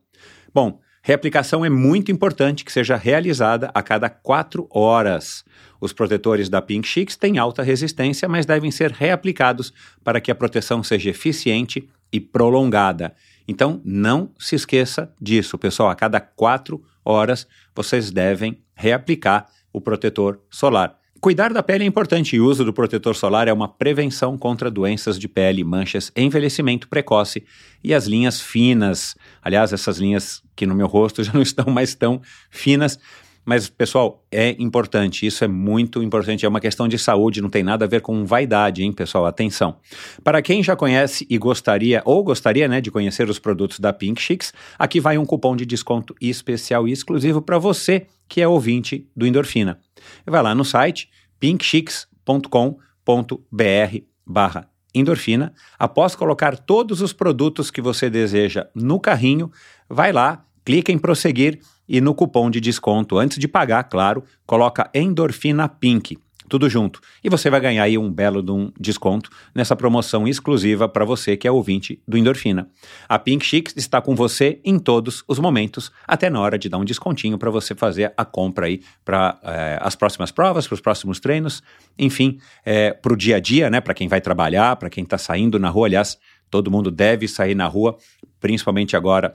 Bom, 0.55 0.79
reaplicação 1.03 1.65
é 1.65 1.69
muito 1.69 2.13
importante 2.13 2.65
que 2.65 2.71
seja 2.71 2.95
realizada 2.95 3.73
a 3.75 3.83
cada 3.83 4.09
quatro 4.09 4.69
horas. 4.71 5.45
Os 5.81 5.93
protetores 5.93 6.49
da 6.49 6.63
Pink 6.63 6.87
Chicks 6.87 7.17
têm 7.17 7.39
alta 7.39 7.65
resistência, 7.65 8.29
mas 8.29 8.47
devem 8.47 8.71
ser 8.71 8.93
reaplicados 8.93 9.73
para 10.05 10.21
que 10.21 10.31
a 10.31 10.35
proteção 10.37 10.85
seja 10.85 11.11
eficiente 11.11 11.89
e 12.13 12.21
prolongada. 12.21 13.17
Então, 13.49 13.83
não 13.85 14.31
se 14.39 14.55
esqueça 14.55 15.13
disso, 15.21 15.59
pessoal. 15.59 15.91
A 15.91 15.97
cada 15.97 16.21
quatro 16.21 16.85
horas 17.05 17.49
vocês 17.75 18.13
devem 18.13 18.63
reaplicar 18.77 19.49
o 19.73 19.81
protetor 19.81 20.41
solar. 20.51 20.99
Cuidar 21.23 21.53
da 21.53 21.63
pele 21.63 21.85
é 21.85 21.87
importante 21.87 22.35
e 22.35 22.41
o 22.41 22.47
uso 22.47 22.65
do 22.65 22.73
protetor 22.73 23.15
solar 23.15 23.47
é 23.47 23.53
uma 23.53 23.69
prevenção 23.69 24.37
contra 24.37 24.69
doenças 24.69 25.17
de 25.17 25.29
pele, 25.29 25.63
manchas, 25.63 26.11
envelhecimento 26.17 26.89
precoce 26.89 27.45
e 27.83 27.95
as 27.95 28.09
linhas 28.09 28.41
finas. 28.41 29.15
Aliás, 29.41 29.73
essas 29.73 29.99
linhas 29.99 30.43
que 30.57 30.67
no 30.67 30.75
meu 30.75 30.89
rosto 30.89 31.23
já 31.25 31.33
não 31.33 31.41
estão 31.41 31.67
mais 31.67 31.95
tão 31.95 32.21
finas. 32.51 32.99
Mas, 33.45 33.69
pessoal, 33.69 34.25
é 34.31 34.51
importante, 34.59 35.27
isso 35.27 35.45
é 35.45 35.49
muito 35.49 36.03
importante, 36.03 36.47
é 36.47 36.49
uma 36.49 36.61
questão 36.61 36.87
de 36.87 36.99
saúde, 36.99 37.43
não 37.43 37.51
tem 37.51 37.63
nada 37.63 37.85
a 37.85 37.89
ver 37.89 38.01
com 38.01 38.25
vaidade, 38.25 38.83
hein, 38.83 38.93
pessoal? 38.93 39.27
Atenção. 39.27 39.77
Para 40.23 40.41
quem 40.41 40.63
já 40.63 40.77
conhece 40.77 41.27
e 41.29 41.37
gostaria, 41.39 42.03
ou 42.05 42.23
gostaria, 42.23 42.69
né, 42.69 42.81
de 42.81 42.91
conhecer 42.91 43.29
os 43.29 43.39
produtos 43.39 43.81
da 43.81 43.93
Pink 43.93 44.23
Chicks, 44.23 44.53
aqui 44.79 45.01
vai 45.01 45.19
um 45.19 45.27
cupom 45.27 45.57
de 45.57 45.67
desconto 45.67 46.15
especial 46.21 46.87
e 46.87 46.93
exclusivo 46.93 47.43
para 47.43 47.59
você 47.59 48.07
que 48.29 48.41
é 48.41 48.47
ouvinte 48.47 49.09
do 49.17 49.27
Endorfina. 49.27 49.81
Vai 50.25 50.43
lá 50.43 50.55
no 50.55 50.65
site 50.65 51.11
pinkchicks.com.br 51.41 53.99
barra 54.25 54.73
endorfina. 54.95 55.53
Após 55.79 56.15
colocar 56.15 56.57
todos 56.57 57.01
os 57.01 57.13
produtos 57.13 57.71
que 57.71 57.81
você 57.81 58.09
deseja 58.09 58.69
no 58.75 59.01
carrinho, 59.01 59.51
vai 59.89 60.13
lá, 60.13 60.45
clica 60.65 60.93
em 60.93 60.99
prosseguir 60.99 61.61
e 61.89 62.01
no 62.01 62.15
cupom 62.15 62.51
de 62.51 62.61
desconto, 62.61 63.19
antes 63.19 63.39
de 63.39 63.49
pagar, 63.49 63.85
claro, 63.85 64.25
coloca 64.47 64.91
endorfina 64.95 65.69
pink 65.69 66.17
tudo 66.53 66.69
junto. 66.69 67.01
E 67.25 67.31
você 67.31 67.49
vai 67.49 67.59
ganhar 67.61 67.83
aí 67.83 67.97
um 67.97 68.13
belo 68.13 68.43
de 68.43 68.51
um 68.51 68.71
desconto 68.79 69.31
nessa 69.55 69.75
promoção 69.75 70.29
exclusiva 70.29 70.87
para 70.87 71.03
você 71.03 71.35
que 71.35 71.49
é 71.49 71.51
ouvinte 71.51 71.99
do 72.07 72.19
Endorfina. 72.19 72.69
A 73.09 73.19
Pink 73.19 73.43
Chicks 73.43 73.75
está 73.75 74.03
com 74.03 74.15
você 74.15 74.61
em 74.63 74.79
todos 74.79 75.25
os 75.27 75.39
momentos, 75.39 75.91
até 76.07 76.29
na 76.29 76.39
hora 76.39 76.59
de 76.59 76.69
dar 76.69 76.77
um 76.77 76.85
descontinho 76.85 77.39
para 77.39 77.51
você 77.51 77.75
fazer 77.75 78.13
a 78.19 78.25
compra 78.27 78.67
aí 78.67 78.83
para 79.03 79.39
é, 79.43 79.51
eh, 79.51 79.79
as 79.81 79.97
próximas 79.97 80.31
provas, 80.31 80.67
para 80.67 80.75
os 80.75 80.81
próximos 80.83 81.19
treinos, 81.19 81.63
enfim, 81.99 82.39
é, 82.67 82.89
eh, 82.89 82.93
para 82.93 83.15
o 83.15 83.17
dia 83.17 83.37
a 83.37 83.41
dia, 83.41 83.71
né? 83.71 83.81
Para 83.81 83.95
quem 83.95 84.07
vai 84.07 84.21
trabalhar, 84.21 84.77
para 84.77 84.91
quem 84.91 85.05
está 85.05 85.17
saindo 85.17 85.59
na 85.59 85.71
rua. 85.71 85.87
Aliás, 85.87 86.19
todo 86.51 86.71
mundo 86.71 86.91
deve 86.91 87.27
sair 87.29 87.55
na 87.55 87.67
rua, 87.67 87.97
principalmente 88.39 88.95
agora 88.95 89.35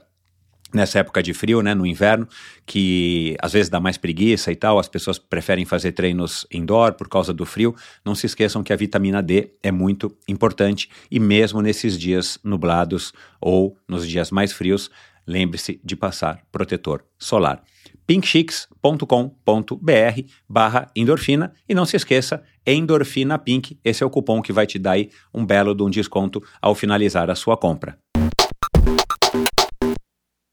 nessa 0.72 0.98
época 0.98 1.22
de 1.22 1.32
frio, 1.32 1.62
né, 1.62 1.74
no 1.74 1.86
inverno, 1.86 2.28
que 2.66 3.36
às 3.40 3.52
vezes 3.52 3.68
dá 3.68 3.80
mais 3.80 3.96
preguiça 3.96 4.52
e 4.52 4.56
tal, 4.56 4.78
as 4.78 4.88
pessoas 4.88 5.18
preferem 5.18 5.64
fazer 5.64 5.92
treinos 5.92 6.46
indoor 6.52 6.94
por 6.94 7.08
causa 7.08 7.32
do 7.32 7.46
frio. 7.46 7.74
Não 8.04 8.14
se 8.14 8.26
esqueçam 8.26 8.62
que 8.62 8.72
a 8.72 8.76
vitamina 8.76 9.22
D 9.22 9.52
é 9.62 9.70
muito 9.70 10.14
importante 10.26 10.88
e 11.10 11.18
mesmo 11.18 11.62
nesses 11.62 11.98
dias 11.98 12.38
nublados 12.44 13.12
ou 13.40 13.76
nos 13.88 14.06
dias 14.06 14.30
mais 14.30 14.52
frios, 14.52 14.90
lembre-se 15.26 15.80
de 15.84 15.94
passar 15.94 16.42
protetor 16.50 17.04
solar. 17.18 17.62
pinkchicks.com.br 18.06 20.22
barra 20.48 20.90
endorfina 20.96 21.52
e 21.68 21.74
não 21.74 21.84
se 21.84 21.96
esqueça, 21.96 22.42
endorfina 22.66 23.38
pink, 23.38 23.78
esse 23.84 24.02
é 24.02 24.06
o 24.06 24.10
cupom 24.10 24.40
que 24.40 24.52
vai 24.52 24.66
te 24.66 24.78
dar 24.78 24.96
um 25.32 25.44
belo 25.44 25.74
de 25.74 25.82
um 25.82 25.90
desconto 25.90 26.42
ao 26.60 26.74
finalizar 26.74 27.30
a 27.30 27.34
sua 27.34 27.56
compra. 27.56 27.98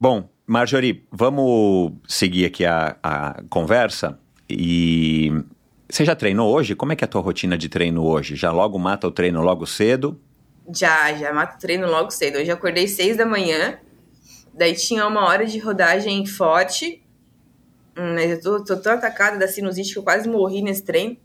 Bom, 0.08 0.30
Marjorie, 0.46 1.04
vamos 1.12 1.94
seguir 2.08 2.46
aqui 2.46 2.64
a, 2.64 2.96
a 3.02 3.42
conversa 3.50 4.20
e 4.48 5.32
você 5.90 6.06
já 6.06 6.16
treinou 6.16 6.54
hoje? 6.54 6.76
Como 6.76 6.94
é 6.94 6.96
que 6.96 7.04
é 7.04 7.08
a 7.08 7.08
tua 7.08 7.22
rotina 7.22 7.58
de 7.58 7.68
treino 7.68 8.06
hoje? 8.06 8.36
Já 8.36 8.52
logo 8.52 8.78
mata 8.78 9.08
o 9.08 9.12
treino 9.12 9.42
logo 9.42 9.66
cedo? 9.66 10.22
Já, 10.72 11.12
já 11.16 11.34
mata 11.34 11.56
o 11.56 11.60
treino 11.60 11.88
logo 11.88 12.12
cedo. 12.12 12.38
Hoje 12.38 12.52
acordei 12.52 12.88
seis 12.88 13.18
da 13.18 13.26
manhã, 13.26 13.80
daí 14.54 14.76
tinha 14.76 15.08
uma 15.08 15.26
hora 15.26 15.44
de 15.44 15.58
rodagem 15.58 16.24
forte, 16.28 17.04
hum, 17.98 18.14
mas 18.14 18.30
eu 18.30 18.40
tô, 18.40 18.64
tô 18.64 18.78
tão 18.78 18.94
atacada 18.94 19.40
da 19.40 19.48
sinusite 19.48 19.92
que 19.92 19.98
eu 19.98 20.04
quase 20.04 20.30
morri 20.30 20.62
nesse 20.62 20.84
treino. 20.84 21.18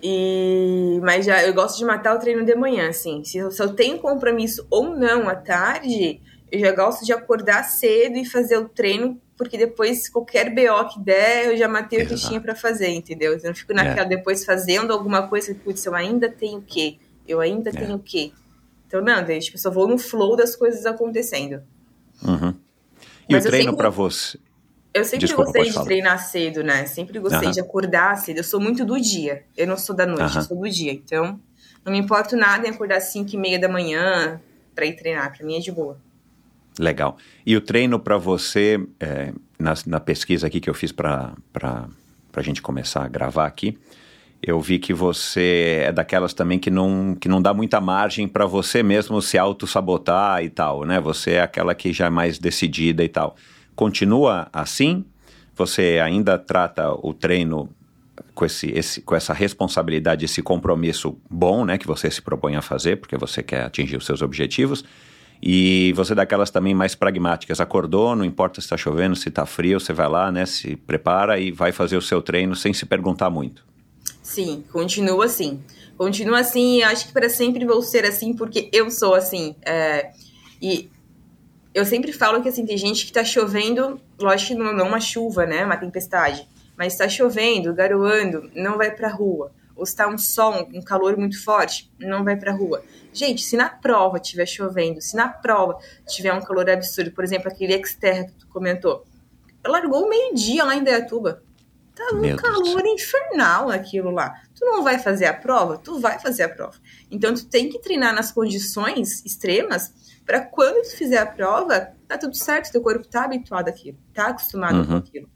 E, 0.00 1.00
mas 1.02 1.26
já 1.26 1.42
eu 1.42 1.52
gosto 1.52 1.76
de 1.76 1.84
matar 1.84 2.14
o 2.14 2.20
treino 2.20 2.44
de 2.44 2.54
manhã, 2.54 2.88
assim. 2.88 3.24
Se, 3.24 3.50
se 3.50 3.60
eu 3.60 3.74
tenho 3.74 3.98
compromisso 3.98 4.64
ou 4.70 4.96
não 4.96 5.28
à 5.28 5.34
tarde, 5.34 6.20
eu 6.52 6.60
já 6.60 6.70
gosto 6.70 7.02
de 7.02 7.14
acordar 7.14 7.64
cedo 7.64 8.18
e 8.18 8.26
fazer 8.26 8.58
o 8.58 8.68
treino, 8.68 9.18
porque 9.38 9.56
depois 9.56 10.06
qualquer 10.10 10.50
BO 10.50 10.86
que 10.92 11.00
der, 11.00 11.46
eu 11.46 11.56
já 11.56 11.66
matei 11.66 12.00
Exato. 12.00 12.14
o 12.14 12.16
que 12.18 12.28
tinha 12.28 12.40
para 12.42 12.54
fazer, 12.54 12.90
entendeu? 12.90 13.32
Eu 13.32 13.40
não 13.42 13.54
fico 13.54 13.72
naquela 13.72 14.06
é. 14.06 14.08
depois 14.08 14.44
fazendo 14.44 14.92
alguma 14.92 15.26
coisa, 15.26 15.54
putz, 15.54 15.86
eu 15.86 15.94
ainda 15.94 16.28
tenho 16.30 16.58
o 16.58 16.62
quê? 16.62 16.98
Eu 17.26 17.40
ainda 17.40 17.70
é. 17.70 17.72
tenho 17.72 17.94
o 17.94 17.98
quê? 17.98 18.32
Então, 18.86 19.00
não, 19.00 19.24
daí, 19.24 19.40
tipo, 19.40 19.56
eu 19.56 19.60
só 19.62 19.70
vou 19.70 19.88
no 19.88 19.96
flow 19.96 20.36
das 20.36 20.54
coisas 20.54 20.84
acontecendo. 20.84 21.62
Uhum. 22.22 22.54
E 23.26 23.32
Mas 23.32 23.46
o 23.46 23.48
treino 23.48 23.74
para 23.74 23.88
você? 23.88 24.38
Eu 24.92 25.06
sempre 25.06 25.20
Desculpa, 25.20 25.44
gostei 25.44 25.64
de 25.64 25.72
falar. 25.72 25.86
treinar 25.86 26.18
cedo, 26.18 26.62
né? 26.62 26.84
Sempre 26.84 27.18
gostei 27.18 27.46
uhum. 27.46 27.50
de 27.50 27.60
acordar 27.60 28.14
cedo. 28.18 28.36
Eu 28.36 28.44
sou 28.44 28.60
muito 28.60 28.84
do 28.84 29.00
dia. 29.00 29.44
Eu 29.56 29.66
não 29.66 29.78
sou 29.78 29.96
da 29.96 30.04
noite, 30.04 30.34
uhum. 30.34 30.36
eu 30.36 30.42
sou 30.42 30.56
do 30.58 30.68
dia. 30.68 30.92
Então, 30.92 31.40
não 31.82 31.90
me 31.90 31.98
importo 31.98 32.36
nada 32.36 32.66
em 32.66 32.70
acordar 32.70 32.98
às 32.98 33.04
5 33.04 33.30
e 33.32 33.38
meia 33.38 33.58
da 33.58 33.70
manhã 33.70 34.38
para 34.74 34.84
ir 34.84 34.94
treinar. 34.96 35.34
Pra 35.34 35.46
mim 35.46 35.56
é 35.56 35.60
de 35.60 35.72
boa. 35.72 35.98
Legal. 36.78 37.16
E 37.44 37.56
o 37.56 37.60
treino 37.60 37.98
para 37.98 38.16
você, 38.16 38.82
é, 38.98 39.32
na, 39.58 39.74
na, 39.86 40.00
pesquisa 40.00 40.46
aqui 40.46 40.60
que 40.60 40.70
eu 40.70 40.74
fiz 40.74 40.90
para 40.90 41.34
a 41.52 42.42
gente 42.42 42.62
começar 42.62 43.04
a 43.04 43.08
gravar 43.08 43.46
aqui, 43.46 43.78
eu 44.42 44.60
vi 44.60 44.78
que 44.78 44.92
você 44.92 45.82
é 45.84 45.92
daquelas 45.92 46.34
também 46.34 46.58
que 46.58 46.70
não, 46.70 47.14
que 47.14 47.28
não 47.28 47.40
dá 47.40 47.54
muita 47.54 47.80
margem 47.80 48.26
para 48.26 48.46
você 48.46 48.82
mesmo 48.82 49.20
se 49.22 49.38
auto-sabotar 49.38 50.42
e 50.42 50.48
tal, 50.48 50.84
né? 50.84 51.00
Você 51.00 51.32
é 51.32 51.42
aquela 51.42 51.74
que 51.74 51.92
já 51.92 52.06
é 52.06 52.10
mais 52.10 52.38
decidida 52.38 53.04
e 53.04 53.08
tal. 53.08 53.36
Continua 53.76 54.48
assim? 54.52 55.04
Você 55.54 56.00
ainda 56.02 56.38
trata 56.38 56.90
o 56.90 57.14
treino 57.14 57.68
com, 58.34 58.44
esse, 58.44 58.70
esse, 58.70 59.00
com 59.02 59.14
essa 59.14 59.32
responsabilidade, 59.32 60.24
esse 60.24 60.42
compromisso 60.42 61.16
bom, 61.30 61.64
né? 61.64 61.78
Que 61.78 61.86
você 61.86 62.10
se 62.10 62.20
propõe 62.20 62.56
a 62.56 62.62
fazer, 62.62 62.96
porque 62.96 63.16
você 63.16 63.42
quer 63.42 63.62
atingir 63.64 63.96
os 63.96 64.06
seus 64.06 64.22
objetivos 64.22 64.82
e 65.42 65.92
você 65.94 66.12
é 66.12 66.16
daquelas 66.16 66.50
também 66.50 66.72
mais 66.72 66.94
pragmáticas. 66.94 67.60
Acordou, 67.60 68.14
não 68.14 68.24
importa 68.24 68.60
se 68.60 68.66
está 68.66 68.76
chovendo, 68.76 69.16
se 69.16 69.28
está 69.28 69.44
frio, 69.44 69.80
você 69.80 69.92
vai 69.92 70.08
lá, 70.08 70.30
né? 70.30 70.46
Se 70.46 70.76
prepara 70.76 71.40
e 71.40 71.50
vai 71.50 71.72
fazer 71.72 71.96
o 71.96 72.02
seu 72.02 72.22
treino 72.22 72.54
sem 72.54 72.72
se 72.72 72.86
perguntar 72.86 73.28
muito. 73.28 73.66
Sim, 74.22 74.62
continua 74.70 75.24
assim. 75.24 75.60
Continua 75.98 76.38
assim 76.38 76.78
e 76.78 76.82
acho 76.84 77.08
que 77.08 77.12
para 77.12 77.28
sempre 77.28 77.64
vou 77.64 77.82
ser 77.82 78.04
assim 78.04 78.34
porque 78.34 78.68
eu 78.72 78.88
sou 78.88 79.14
assim. 79.14 79.56
É, 79.62 80.12
e 80.60 80.88
eu 81.74 81.84
sempre 81.84 82.12
falo 82.12 82.40
que 82.40 82.48
assim, 82.48 82.64
tem 82.64 82.78
gente 82.78 83.04
que 83.04 83.10
está 83.10 83.24
chovendo, 83.24 84.00
lógico 84.20 84.52
que 84.52 84.54
não 84.54 84.78
é 84.78 84.82
uma 84.82 85.00
chuva, 85.00 85.44
né? 85.44 85.64
Uma 85.64 85.76
tempestade. 85.76 86.46
Mas 86.76 86.92
está 86.92 87.08
chovendo, 87.08 87.74
garoando, 87.74 88.48
não 88.54 88.76
vai 88.76 88.92
para 88.92 89.08
rua 89.08 89.50
ou 89.74 89.84
está 89.84 90.06
um 90.06 90.18
sol, 90.18 90.68
um 90.72 90.80
calor 90.80 91.16
muito 91.16 91.42
forte, 91.42 91.90
não 91.98 92.24
vai 92.24 92.36
para 92.36 92.52
rua. 92.52 92.82
Gente, 93.12 93.42
se 93.42 93.56
na 93.56 93.68
prova 93.68 94.16
estiver 94.16 94.46
chovendo, 94.46 95.00
se 95.00 95.14
na 95.14 95.28
prova 95.28 95.78
tiver 96.06 96.32
um 96.32 96.40
calor 96.40 96.68
absurdo, 96.70 97.12
por 97.12 97.22
exemplo, 97.22 97.48
aquele 97.48 97.74
exterra 97.74 98.24
que 98.24 98.32
tu 98.32 98.46
comentou, 98.48 99.04
largou 99.66 100.08
meio-dia 100.08 100.64
lá 100.64 100.74
em 100.74 100.82
Dayatuba. 100.82 101.42
Tá 101.94 102.14
um 102.14 102.20
Meu 102.20 102.36
calor 102.36 102.82
Deus. 102.82 103.02
infernal 103.02 103.70
aquilo 103.70 104.10
lá. 104.10 104.32
Tu 104.54 104.64
não 104.64 104.82
vai 104.82 104.98
fazer 104.98 105.26
a 105.26 105.34
prova? 105.34 105.76
Tu 105.76 106.00
vai 106.00 106.18
fazer 106.18 106.44
a 106.44 106.48
prova. 106.48 106.76
Então 107.10 107.34
tu 107.34 107.46
tem 107.46 107.68
que 107.68 107.78
treinar 107.78 108.14
nas 108.14 108.32
condições 108.32 109.22
extremas 109.26 109.92
para 110.24 110.40
quando 110.40 110.82
tu 110.82 110.96
fizer 110.96 111.18
a 111.18 111.26
prova, 111.26 111.92
tá 112.08 112.16
tudo 112.16 112.34
certo, 112.36 112.72
teu 112.72 112.80
corpo 112.80 113.06
tá 113.06 113.24
habituado 113.24 113.68
àquilo, 113.68 113.98
tá 114.14 114.28
acostumado 114.28 114.78
uhum. 114.78 114.86
com 114.86 114.96
aquilo. 114.96 115.28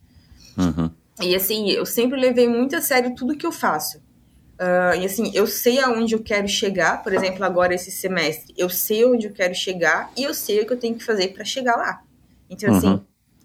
Uhum. 0.57 0.91
E 1.21 1.35
assim, 1.35 1.69
eu 1.71 1.85
sempre 1.85 2.19
levei 2.19 2.49
muito 2.49 2.77
a 2.77 2.81
sério 2.81 3.15
tudo 3.15 3.37
que 3.37 3.47
eu 3.47 3.53
faço. 3.53 4.03
Uh, 4.59 4.97
e 4.99 5.05
assim, 5.05 5.31
eu 5.35 5.47
sei 5.47 5.79
aonde 5.81 6.15
eu 6.15 6.23
quero 6.23 6.49
chegar, 6.49 7.03
por 7.03 7.13
exemplo, 7.13 7.45
agora 7.45 7.75
esse 7.75 7.91
semestre, 7.91 8.55
eu 8.57 8.71
sei 8.71 9.05
onde 9.05 9.27
eu 9.27 9.33
quero 9.33 9.55
chegar 9.55 10.11
e 10.17 10.25
eu 10.25 10.33
sei 10.33 10.63
o 10.63 10.67
que 10.67 10.73
eu 10.73 10.79
tenho 10.79 10.95
que 10.95 11.05
fazer 11.05 11.29
para 11.29 11.45
chegar 11.45 11.77
lá. 11.77 12.03
Então, 12.49 12.75
assim, 12.75 12.87
uhum. 12.87 12.95
assim, 12.95 13.05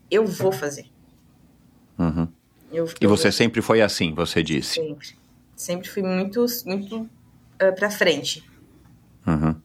eu 0.10 0.26
vou 0.26 0.52
fazer. 0.54 0.86
Uhum. 2.00 2.28
Eu, 2.72 2.86
e 3.02 3.08
você 3.08 3.24
vou. 3.24 3.32
sempre 3.32 3.62
foi 3.62 3.82
assim, 3.82 4.14
você 4.14 4.42
disse? 4.42 4.76
Sempre. 4.76 5.10
Sempre 5.56 5.90
fui 5.90 6.02
muito, 6.02 6.46
muito 6.66 7.02
uh, 7.02 7.76
pra 7.76 7.92
frente. 7.92 8.50
Uhum. 9.28 9.61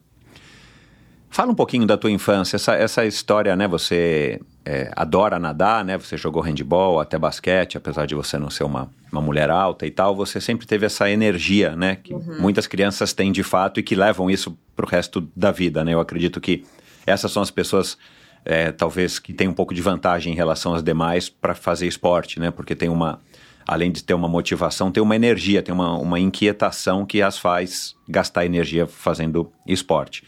Fala 1.37 1.51
um 1.51 1.55
pouquinho 1.55 1.85
da 1.85 1.95
tua 1.95 2.09
infância, 2.09 2.55
essa, 2.55 2.73
essa 2.73 3.05
história, 3.05 3.55
né? 3.55 3.67
Você 3.67 4.41
é, 4.65 4.91
adora 4.95 5.37
nadar, 5.37 5.85
né? 5.85 5.95
Você 5.95 6.17
jogou 6.17 6.41
handball, 6.41 6.99
até 6.99 7.15
basquete, 7.15 7.77
apesar 7.77 8.07
de 8.07 8.15
você 8.15 8.39
não 8.39 8.49
ser 8.49 8.63
uma, 8.63 8.89
uma 9.11 9.21
mulher 9.21 9.51
alta 9.51 9.85
e 9.85 9.91
tal, 9.91 10.15
você 10.15 10.41
sempre 10.41 10.65
teve 10.65 10.87
essa 10.87 11.07
energia, 11.11 11.75
né? 11.75 11.95
Que 11.97 12.11
uhum. 12.11 12.41
muitas 12.41 12.65
crianças 12.65 13.13
têm 13.13 13.31
de 13.31 13.43
fato 13.43 13.79
e 13.79 13.83
que 13.83 13.93
levam 13.93 14.31
isso 14.31 14.57
pro 14.75 14.87
resto 14.87 15.29
da 15.35 15.51
vida, 15.51 15.85
né? 15.85 15.93
Eu 15.93 15.99
acredito 15.99 16.41
que 16.41 16.65
essas 17.05 17.31
são 17.31 17.43
as 17.43 17.51
pessoas, 17.51 17.99
é, 18.43 18.71
talvez, 18.71 19.19
que 19.19 19.31
têm 19.31 19.47
um 19.47 19.53
pouco 19.53 19.75
de 19.75 19.81
vantagem 19.83 20.33
em 20.33 20.35
relação 20.35 20.73
às 20.73 20.81
demais 20.81 21.29
para 21.29 21.53
fazer 21.53 21.85
esporte, 21.85 22.39
né? 22.39 22.49
Porque 22.49 22.73
tem 22.75 22.89
uma, 22.89 23.19
além 23.67 23.91
de 23.91 24.03
ter 24.03 24.15
uma 24.15 24.27
motivação, 24.27 24.91
tem 24.91 25.03
uma 25.03 25.15
energia, 25.15 25.61
tem 25.61 25.71
uma, 25.71 25.99
uma 25.99 26.19
inquietação 26.19 27.05
que 27.05 27.21
as 27.21 27.37
faz 27.37 27.95
gastar 28.09 28.43
energia 28.43 28.87
fazendo 28.87 29.51
esporte. 29.67 30.23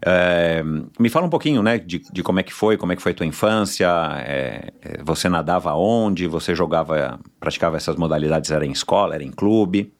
É, 0.00 0.62
me 0.98 1.08
fala 1.08 1.26
um 1.26 1.30
pouquinho, 1.30 1.62
né, 1.62 1.78
de, 1.78 1.98
de, 1.98 2.22
como 2.22 2.38
é 2.38 2.42
que 2.42 2.52
foi, 2.52 2.76
como 2.76 2.92
é 2.92 2.96
que 2.96 3.02
foi 3.02 3.12
a 3.12 3.14
tua 3.14 3.26
infância, 3.26 3.88
é, 4.20 4.70
você 5.02 5.28
nadava 5.28 5.74
onde, 5.74 6.26
você 6.28 6.54
jogava, 6.54 7.18
praticava 7.40 7.76
essas 7.76 7.96
modalidades, 7.96 8.50
era 8.50 8.64
em 8.64 8.70
escola, 8.70 9.16
era 9.16 9.24
em 9.24 9.32
clube? 9.32 9.92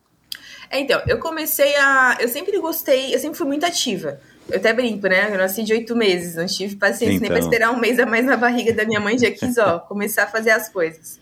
É, 0.70 0.78
então, 0.78 1.00
eu 1.06 1.18
comecei 1.18 1.74
a, 1.76 2.16
eu 2.20 2.28
sempre 2.28 2.56
gostei, 2.60 3.12
eu 3.12 3.18
sempre 3.18 3.36
fui 3.36 3.46
muito 3.46 3.66
ativa, 3.66 4.20
eu 4.48 4.58
até 4.58 4.72
brinco, 4.72 5.08
né, 5.08 5.30
eu 5.32 5.38
nasci 5.38 5.64
de 5.64 5.72
oito 5.72 5.96
meses, 5.96 6.36
não 6.36 6.46
tive 6.46 6.76
paciência 6.76 7.16
então... 7.16 7.20
nem 7.22 7.30
pra 7.30 7.38
então. 7.38 7.50
esperar 7.50 7.72
um 7.72 7.80
mês 7.80 7.98
a 7.98 8.06
mais 8.06 8.24
na 8.24 8.36
barriga 8.36 8.72
da 8.72 8.84
minha 8.84 9.00
mãe, 9.00 9.18
já 9.18 9.30
quis, 9.32 9.58
ó, 9.58 9.80
começar 9.88 10.24
a 10.24 10.26
fazer 10.28 10.50
as 10.50 10.68
coisas. 10.68 11.18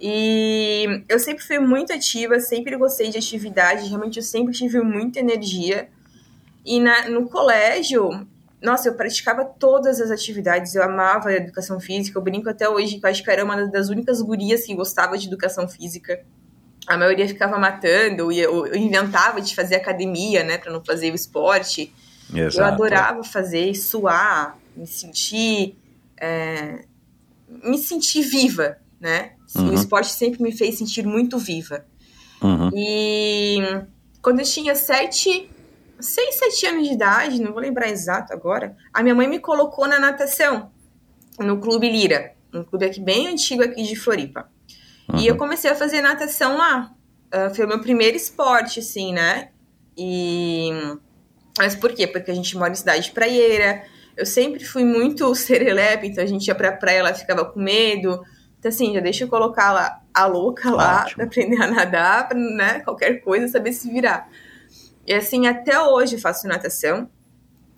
E 0.00 1.02
eu 1.08 1.18
sempre 1.18 1.42
fui 1.44 1.58
muito 1.58 1.92
ativa, 1.92 2.38
sempre 2.38 2.76
gostei 2.76 3.10
de 3.10 3.18
atividade, 3.18 3.88
realmente 3.88 4.18
eu 4.18 4.22
sempre 4.22 4.52
tive 4.52 4.80
muita 4.80 5.18
energia, 5.18 5.88
e 6.64 6.80
na, 6.80 7.08
no 7.08 7.28
colégio, 7.28 8.26
nossa, 8.62 8.88
eu 8.88 8.94
praticava 8.94 9.44
todas 9.44 10.00
as 10.00 10.10
atividades, 10.10 10.74
eu 10.74 10.82
amava 10.82 11.28
a 11.28 11.34
educação 11.34 11.78
física, 11.78 12.18
eu 12.18 12.22
brinco 12.22 12.48
até 12.48 12.68
hoje 12.68 12.98
que 12.98 13.04
eu 13.04 13.10
acho 13.10 13.22
que 13.22 13.28
eu 13.28 13.32
era 13.32 13.44
uma 13.44 13.66
das 13.68 13.90
únicas 13.90 14.22
gurias 14.22 14.64
que 14.64 14.74
gostava 14.74 15.18
de 15.18 15.26
educação 15.26 15.68
física. 15.68 16.24
A 16.86 16.96
maioria 16.96 17.28
ficava 17.28 17.58
matando, 17.58 18.32
eu, 18.32 18.66
eu 18.66 18.76
inventava 18.76 19.40
de 19.40 19.54
fazer 19.54 19.76
academia, 19.76 20.42
né, 20.42 20.58
para 20.58 20.72
não 20.72 20.82
fazer 20.82 21.12
o 21.12 21.14
esporte. 21.14 21.92
Exato. 22.34 22.58
Eu 22.58 22.64
adorava 22.64 23.22
fazer, 23.22 23.74
suar, 23.74 24.58
me 24.74 24.86
sentir, 24.86 25.76
é, 26.18 26.84
me 27.62 27.78
sentir 27.78 28.22
viva, 28.22 28.78
né? 29.00 29.32
Uhum. 29.54 29.70
O 29.70 29.74
esporte 29.74 30.10
sempre 30.10 30.42
me 30.42 30.52
fez 30.52 30.78
sentir 30.78 31.06
muito 31.06 31.38
viva. 31.38 31.84
Uhum. 32.42 32.70
E 32.74 33.58
quando 34.20 34.40
eu 34.40 34.44
tinha 34.44 34.74
sete 34.74 35.50
6, 36.00 36.34
7 36.36 36.66
anos 36.66 36.88
de 36.88 36.94
idade, 36.94 37.40
não 37.40 37.52
vou 37.52 37.60
lembrar 37.60 37.88
exato 37.88 38.32
agora, 38.32 38.76
a 38.92 39.02
minha 39.02 39.14
mãe 39.14 39.28
me 39.28 39.38
colocou 39.38 39.86
na 39.86 39.98
natação, 39.98 40.70
no 41.38 41.58
Clube 41.58 41.90
Lira, 41.90 42.34
um 42.52 42.62
clube 42.62 42.86
aqui 42.86 43.00
bem 43.00 43.28
antigo 43.28 43.62
aqui 43.62 43.82
de 43.82 43.96
Floripa. 43.96 44.48
Uhum. 45.08 45.18
E 45.18 45.26
eu 45.26 45.36
comecei 45.36 45.70
a 45.70 45.74
fazer 45.74 46.00
natação 46.00 46.56
lá. 46.56 46.92
Uh, 47.34 47.54
foi 47.54 47.64
o 47.64 47.68
meu 47.68 47.80
primeiro 47.80 48.16
esporte, 48.16 48.80
assim, 48.80 49.12
né? 49.12 49.48
E... 49.96 50.70
Mas 51.58 51.74
por 51.74 51.92
quê? 51.92 52.06
Porque 52.06 52.30
a 52.30 52.34
gente 52.34 52.56
mora 52.56 52.72
em 52.72 52.76
cidade 52.76 53.10
praieira, 53.10 53.84
eu 54.16 54.24
sempre 54.24 54.64
fui 54.64 54.84
muito 54.84 55.32
serelepe, 55.34 56.06
então 56.06 56.22
a 56.22 56.26
gente 56.26 56.46
ia 56.46 56.54
pra 56.54 56.72
praia, 56.72 56.98
ela 56.98 57.14
ficava 57.14 57.44
com 57.44 57.60
medo. 57.60 58.22
Então, 58.58 58.68
assim, 58.68 58.94
já 58.94 59.00
deixa 59.00 59.24
eu 59.24 59.28
colocar 59.28 59.72
lá 59.72 60.00
a 60.12 60.26
louca 60.26 60.70
lá, 60.70 61.02
Ótimo. 61.02 61.16
pra 61.16 61.24
aprender 61.26 61.60
a 61.60 61.66
nadar, 61.66 62.28
pra, 62.28 62.38
né, 62.38 62.80
qualquer 62.80 63.20
coisa, 63.20 63.48
saber 63.48 63.72
se 63.72 63.90
virar. 63.90 64.28
E 65.06 65.12
assim, 65.12 65.46
até 65.46 65.80
hoje 65.80 66.16
eu 66.16 66.20
faço 66.20 66.46
natação. 66.46 67.08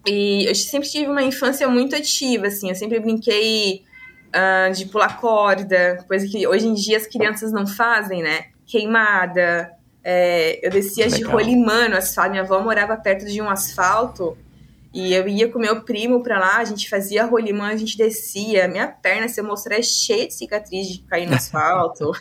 E 0.07 0.49
eu 0.49 0.55
sempre 0.55 0.89
tive 0.89 1.11
uma 1.11 1.23
infância 1.23 1.69
muito 1.69 1.97
ativa, 1.97 2.47
assim, 2.47 2.69
eu 2.69 2.77
sempre 2.77 3.01
brinquei 3.01 3.83
uh, 4.29 4.73
de 4.73 4.87
pular 4.87 5.21
corda, 5.21 6.05
coisa 6.07 6.29
que 6.29 6.47
hoje 6.47 6.67
em 6.67 6.75
dia 6.75 6.97
as 6.97 7.07
crianças 7.07 7.51
não 7.53 7.67
fazem, 7.67 8.23
né? 8.23 8.47
Queimada. 8.65 9.73
É, 10.05 10.65
eu 10.65 10.71
descia 10.71 11.07
Legal. 11.07 11.19
de 11.19 11.25
rolimã 11.25 11.89
no 11.89 11.97
asfalto. 11.97 12.31
Minha 12.31 12.43
avó 12.43 12.61
morava 12.61 12.97
perto 12.97 13.27
de 13.27 13.43
um 13.43 13.51
asfalto 13.51 14.39
e 14.97 15.13
eu 15.13 15.29
ia 15.29 15.53
com 15.53 15.59
meu 15.59 15.83
primo 15.83 16.23
pra 16.23 16.39
lá, 16.39 16.57
a 16.57 16.65
gente 16.65 16.89
fazia 16.89 17.27
rolimã, 17.27 17.67
a 17.67 17.77
gente 17.77 17.99
descia. 17.99 18.67
Minha 18.67 18.89
perna, 18.89 19.29
se 19.29 19.39
eu 19.39 19.45
mostrar, 19.45 19.77
é 19.77 19.83
cheia 19.83 20.27
de 20.27 20.33
cicatriz 20.33 20.89
de 20.89 21.01
cair 21.01 21.29
no 21.29 21.35
asfalto. 21.37 22.13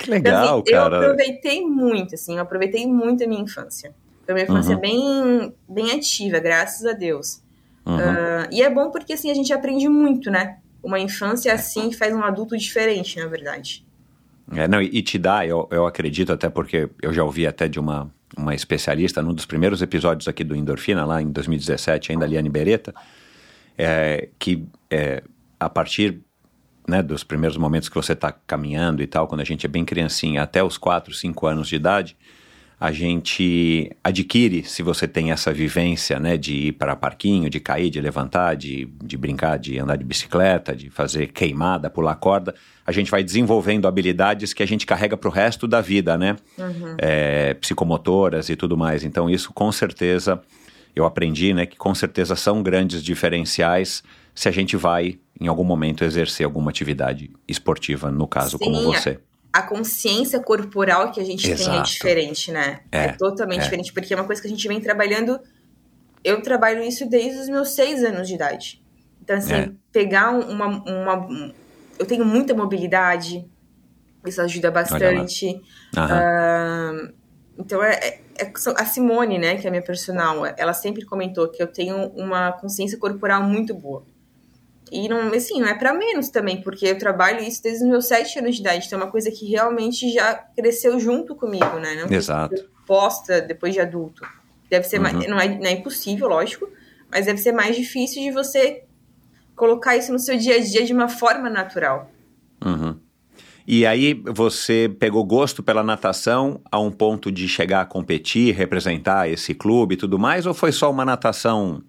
Que 0.00 0.10
legal, 0.10 0.44
então, 0.44 0.58
assim, 0.58 0.70
cara. 0.70 0.96
Eu 0.96 1.02
aproveitei 1.02 1.62
muito, 1.62 2.14
assim, 2.14 2.34
eu 2.34 2.42
aproveitei 2.42 2.86
muito 2.86 3.24
a 3.24 3.26
minha 3.26 3.40
infância. 3.40 3.94
Foi 4.26 4.34
uma 4.34 4.42
infância 4.42 4.74
uhum. 4.74 4.80
bem, 4.82 5.54
bem 5.66 5.92
ativa, 5.92 6.38
graças 6.40 6.84
a 6.84 6.92
Deus. 6.92 7.40
Uhum. 7.86 7.96
Uh, 7.96 8.48
e 8.50 8.60
é 8.60 8.68
bom 8.68 8.90
porque, 8.90 9.14
assim, 9.14 9.30
a 9.30 9.34
gente 9.34 9.50
aprende 9.50 9.88
muito, 9.88 10.30
né? 10.30 10.58
Uma 10.82 11.00
infância 11.00 11.54
assim 11.54 11.90
faz 11.90 12.14
um 12.14 12.22
adulto 12.22 12.54
diferente, 12.54 13.18
na 13.18 13.26
verdade. 13.28 13.82
É, 14.54 14.68
não, 14.68 14.82
e 14.82 15.00
te 15.00 15.18
dá, 15.18 15.46
eu, 15.46 15.66
eu 15.70 15.86
acredito 15.86 16.34
até 16.34 16.50
porque 16.50 16.90
eu 17.00 17.14
já 17.14 17.24
ouvi 17.24 17.46
até 17.46 17.66
de 17.66 17.80
uma, 17.80 18.12
uma 18.36 18.54
especialista 18.54 19.22
num 19.22 19.34
dos 19.34 19.46
primeiros 19.46 19.82
episódios 19.82 20.28
aqui 20.28 20.44
do 20.44 20.54
Endorfina, 20.54 21.04
lá 21.04 21.22
em 21.22 21.30
2017, 21.30 22.12
ainda 22.12 22.26
Liane 22.26 22.48
Beretta, 22.48 22.94
é, 23.76 24.28
que 24.38 24.66
é, 24.90 25.22
a 25.58 25.68
partir 25.68 26.20
né, 26.86 27.02
dos 27.02 27.24
primeiros 27.24 27.56
momentos 27.56 27.88
que 27.88 27.94
você 27.94 28.12
está 28.12 28.32
caminhando 28.32 29.02
e 29.02 29.06
tal, 29.06 29.26
quando 29.26 29.40
a 29.40 29.44
gente 29.44 29.64
é 29.66 29.68
bem 29.68 29.84
criancinha, 29.84 30.42
até 30.42 30.62
os 30.62 30.76
4, 30.76 31.14
5 31.14 31.46
anos 31.46 31.68
de 31.68 31.76
idade, 31.76 32.16
a 32.78 32.90
gente 32.92 33.90
adquire, 34.02 34.64
se 34.64 34.82
você 34.82 35.06
tem 35.06 35.30
essa 35.30 35.52
vivência, 35.52 36.18
né, 36.18 36.36
de 36.36 36.68
ir 36.68 36.72
para 36.72 36.96
parquinho, 36.96 37.48
de 37.48 37.60
cair, 37.60 37.88
de 37.88 38.00
levantar, 38.00 38.56
de, 38.56 38.88
de 39.02 39.16
brincar, 39.16 39.58
de 39.58 39.78
andar 39.78 39.96
de 39.96 40.04
bicicleta, 40.04 40.74
de 40.74 40.90
fazer 40.90 41.28
queimada, 41.28 41.88
pular 41.88 42.16
corda, 42.16 42.54
a 42.86 42.92
gente 42.92 43.10
vai 43.10 43.22
desenvolvendo 43.22 43.86
habilidades 43.86 44.52
que 44.52 44.62
a 44.62 44.66
gente 44.66 44.84
carrega 44.84 45.16
para 45.16 45.28
o 45.28 45.32
resto 45.32 45.66
da 45.66 45.80
vida, 45.80 46.18
né, 46.18 46.36
uhum. 46.58 46.96
é, 46.98 47.54
psicomotoras 47.54 48.48
e 48.48 48.56
tudo 48.56 48.76
mais. 48.76 49.04
Então 49.04 49.30
isso 49.30 49.52
com 49.52 49.70
certeza 49.70 50.40
eu 50.94 51.04
aprendi, 51.04 51.54
né, 51.54 51.66
que 51.66 51.76
com 51.76 51.94
certeza 51.94 52.36
são 52.36 52.62
grandes 52.62 53.02
diferenciais 53.02 54.02
se 54.34 54.48
a 54.48 54.52
gente 54.52 54.76
vai 54.76 55.18
em 55.40 55.46
algum 55.46 55.64
momento 55.64 56.04
exercer 56.04 56.44
alguma 56.44 56.70
atividade 56.70 57.30
esportiva, 57.46 58.10
no 58.10 58.26
caso, 58.26 58.58
Sim, 58.58 58.64
como 58.64 58.82
você. 58.82 59.18
A 59.54 59.62
consciência 59.62 60.40
corporal 60.40 61.12
que 61.12 61.20
a 61.20 61.24
gente 61.24 61.48
Exato. 61.48 61.70
tem 61.70 61.78
é 61.78 61.82
diferente, 61.82 62.50
né? 62.50 62.80
É, 62.90 63.04
é 63.04 63.12
totalmente 63.12 63.60
é. 63.60 63.64
diferente, 63.64 63.92
porque 63.92 64.12
é 64.12 64.16
uma 64.16 64.26
coisa 64.26 64.42
que 64.42 64.48
a 64.48 64.50
gente 64.50 64.66
vem 64.66 64.80
trabalhando. 64.80 65.38
Eu 66.24 66.42
trabalho 66.42 66.82
isso 66.82 67.08
desde 67.08 67.40
os 67.40 67.48
meus 67.48 67.70
seis 67.70 68.02
anos 68.02 68.26
de 68.26 68.34
idade. 68.34 68.82
Então, 69.22 69.36
assim, 69.36 69.54
é. 69.54 69.70
pegar 69.92 70.32
uma, 70.32 70.66
uma. 70.66 71.54
Eu 71.98 72.04
tenho 72.04 72.24
muita 72.24 72.52
mobilidade, 72.52 73.48
isso 74.26 74.40
ajuda 74.40 74.70
bastante. 74.70 75.62
Uh, 75.94 77.12
então, 77.56 77.82
é, 77.82 77.92
é, 77.92 78.20
é, 78.38 78.52
a 78.76 78.84
Simone, 78.84 79.38
né, 79.38 79.56
que 79.56 79.66
é 79.66 79.68
a 79.68 79.70
minha 79.70 79.82
personal, 79.82 80.44
ela 80.56 80.72
sempre 80.72 81.04
comentou 81.04 81.48
que 81.48 81.62
eu 81.62 81.66
tenho 81.66 82.08
uma 82.08 82.52
consciência 82.52 82.98
corporal 82.98 83.42
muito 83.44 83.72
boa. 83.72 84.04
E 84.92 85.08
não, 85.08 85.32
assim, 85.32 85.60
não 85.60 85.68
é 85.68 85.74
para 85.74 85.92
menos 85.92 86.28
também, 86.28 86.60
porque 86.60 86.86
eu 86.86 86.98
trabalho 86.98 87.40
isso 87.40 87.62
desde 87.62 87.84
os 87.84 87.90
meus 87.90 88.06
sete 88.06 88.38
anos 88.38 88.54
de 88.54 88.60
idade. 88.60 88.86
Então 88.86 89.00
é 89.00 89.02
uma 89.02 89.10
coisa 89.10 89.30
que 89.30 89.46
realmente 89.46 90.12
já 90.12 90.34
cresceu 90.34 90.98
junto 91.00 91.34
comigo, 91.34 91.78
né? 91.78 91.94
Não 91.94 92.14
Exato. 92.14 92.68
Posta 92.86 93.40
depois 93.40 93.72
de 93.72 93.80
adulto. 93.80 94.22
Deve 94.68 94.86
ser 94.86 94.96
uhum. 94.96 95.02
mais. 95.02 95.26
Não 95.26 95.40
é, 95.40 95.48
não 95.48 95.66
é 95.66 95.72
impossível, 95.72 96.28
lógico, 96.28 96.68
mas 97.10 97.26
deve 97.26 97.38
ser 97.38 97.52
mais 97.52 97.76
difícil 97.76 98.22
de 98.22 98.30
você 98.30 98.84
colocar 99.56 99.96
isso 99.96 100.12
no 100.12 100.18
seu 100.18 100.36
dia 100.36 100.56
a 100.56 100.60
dia 100.60 100.84
de 100.84 100.92
uma 100.92 101.08
forma 101.08 101.48
natural. 101.48 102.10
Uhum. 102.64 102.98
E 103.66 103.86
aí 103.86 104.12
você 104.26 104.94
pegou 104.98 105.24
gosto 105.24 105.62
pela 105.62 105.82
natação 105.82 106.60
a 106.70 106.78
um 106.78 106.90
ponto 106.90 107.32
de 107.32 107.48
chegar 107.48 107.80
a 107.80 107.86
competir, 107.86 108.54
representar 108.54 109.28
esse 109.28 109.54
clube 109.54 109.94
e 109.94 109.96
tudo 109.96 110.18
mais, 110.18 110.44
ou 110.44 110.52
foi 110.52 110.70
só 110.70 110.90
uma 110.90 111.04
natação 111.04 111.82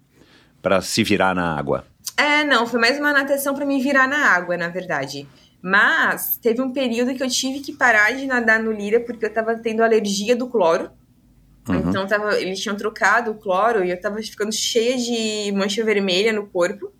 para 0.62 0.80
se 0.80 1.04
virar 1.04 1.34
na 1.34 1.54
água? 1.54 1.84
É, 2.16 2.44
não, 2.44 2.66
foi 2.66 2.80
mais 2.80 2.98
uma 2.98 3.12
natação 3.12 3.54
para 3.54 3.66
me 3.66 3.80
virar 3.82 4.08
na 4.08 4.30
água, 4.30 4.56
na 4.56 4.68
verdade. 4.68 5.28
Mas 5.60 6.38
teve 6.38 6.62
um 6.62 6.72
período 6.72 7.14
que 7.14 7.22
eu 7.22 7.28
tive 7.28 7.60
que 7.60 7.72
parar 7.72 8.12
de 8.12 8.26
nadar 8.26 8.62
no 8.62 8.72
Lira 8.72 9.00
porque 9.00 9.26
eu 9.26 9.32
tava 9.32 9.56
tendo 9.56 9.82
alergia 9.82 10.34
do 10.34 10.46
cloro. 10.48 10.90
Uhum. 11.68 11.90
Então 11.90 12.06
tava, 12.06 12.40
eles 12.40 12.60
tinham 12.60 12.76
trocado 12.76 13.32
o 13.32 13.34
cloro 13.34 13.84
e 13.84 13.90
eu 13.90 14.00
tava 14.00 14.22
ficando 14.22 14.52
cheia 14.52 14.96
de 14.96 15.52
mancha 15.52 15.84
vermelha 15.84 16.32
no 16.32 16.46
corpo. 16.46 16.92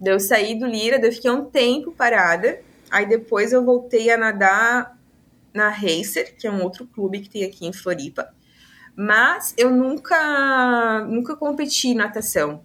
Daí 0.00 0.12
eu 0.12 0.20
saí 0.20 0.58
do 0.58 0.66
Lira, 0.66 0.98
daí 0.98 1.10
eu 1.10 1.14
fiquei 1.14 1.30
um 1.30 1.44
tempo 1.44 1.92
parada. 1.92 2.60
Aí 2.90 3.06
depois 3.06 3.52
eu 3.52 3.64
voltei 3.64 4.10
a 4.10 4.16
nadar 4.16 4.96
na 5.52 5.68
Racer, 5.68 6.36
que 6.38 6.46
é 6.46 6.50
um 6.50 6.62
outro 6.62 6.86
clube 6.86 7.20
que 7.20 7.28
tem 7.28 7.44
aqui 7.44 7.66
em 7.66 7.72
Floripa. 7.72 8.28
Mas 8.94 9.52
eu 9.56 9.70
nunca 9.70 11.04
nunca 11.08 11.34
competi 11.34 11.94
natação. 11.94 12.62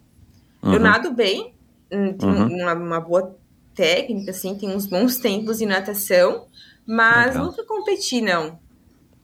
Uhum. 0.62 0.74
Eu 0.76 0.80
nado 0.80 1.12
bem, 1.12 1.56
uhum. 1.92 2.48
uma, 2.48 2.74
uma, 2.74 3.00
boa 3.00 3.36
técnica, 3.76 4.32
assim, 4.32 4.56
tem 4.56 4.70
uns 4.70 4.86
bons 4.86 5.18
tempos 5.18 5.60
de 5.60 5.66
natação, 5.66 6.48
mas 6.86 7.28
Legal. 7.28 7.46
nunca 7.46 7.64
competi, 7.66 8.22
não. 8.22 8.60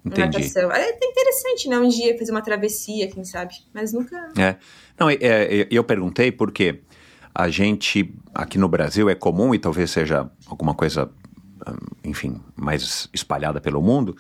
Entendi. 0.06 0.38
Natação. 0.38 0.72
É 0.72 0.98
interessante, 1.02 1.68
né? 1.68 1.78
Um 1.78 1.90
dia 1.90 2.18
fazer 2.18 2.32
uma 2.32 2.42
travessia, 2.42 3.10
quem 3.10 3.24
sabe, 3.24 3.56
mas 3.74 3.92
nunca. 3.92 4.16
É. 4.38 4.56
Não, 4.98 5.10
é, 5.10 5.16
é, 5.22 5.68
eu 5.70 5.84
perguntei 5.84 6.32
porque 6.32 6.82
a 7.34 7.50
gente, 7.50 8.14
aqui 8.34 8.58
no 8.58 8.68
Brasil, 8.68 9.10
é 9.10 9.16
comum, 9.16 9.54
e 9.54 9.60
talvez 9.60 9.92
seja 9.92 10.30
alguma 10.48 10.74
coisa, 10.74 11.10
hum, 11.68 11.76
enfim, 12.04 12.42
mais 12.56 13.10
espalhada 13.14 13.62
pelo 13.62 13.82
mundo, 13.82 14.16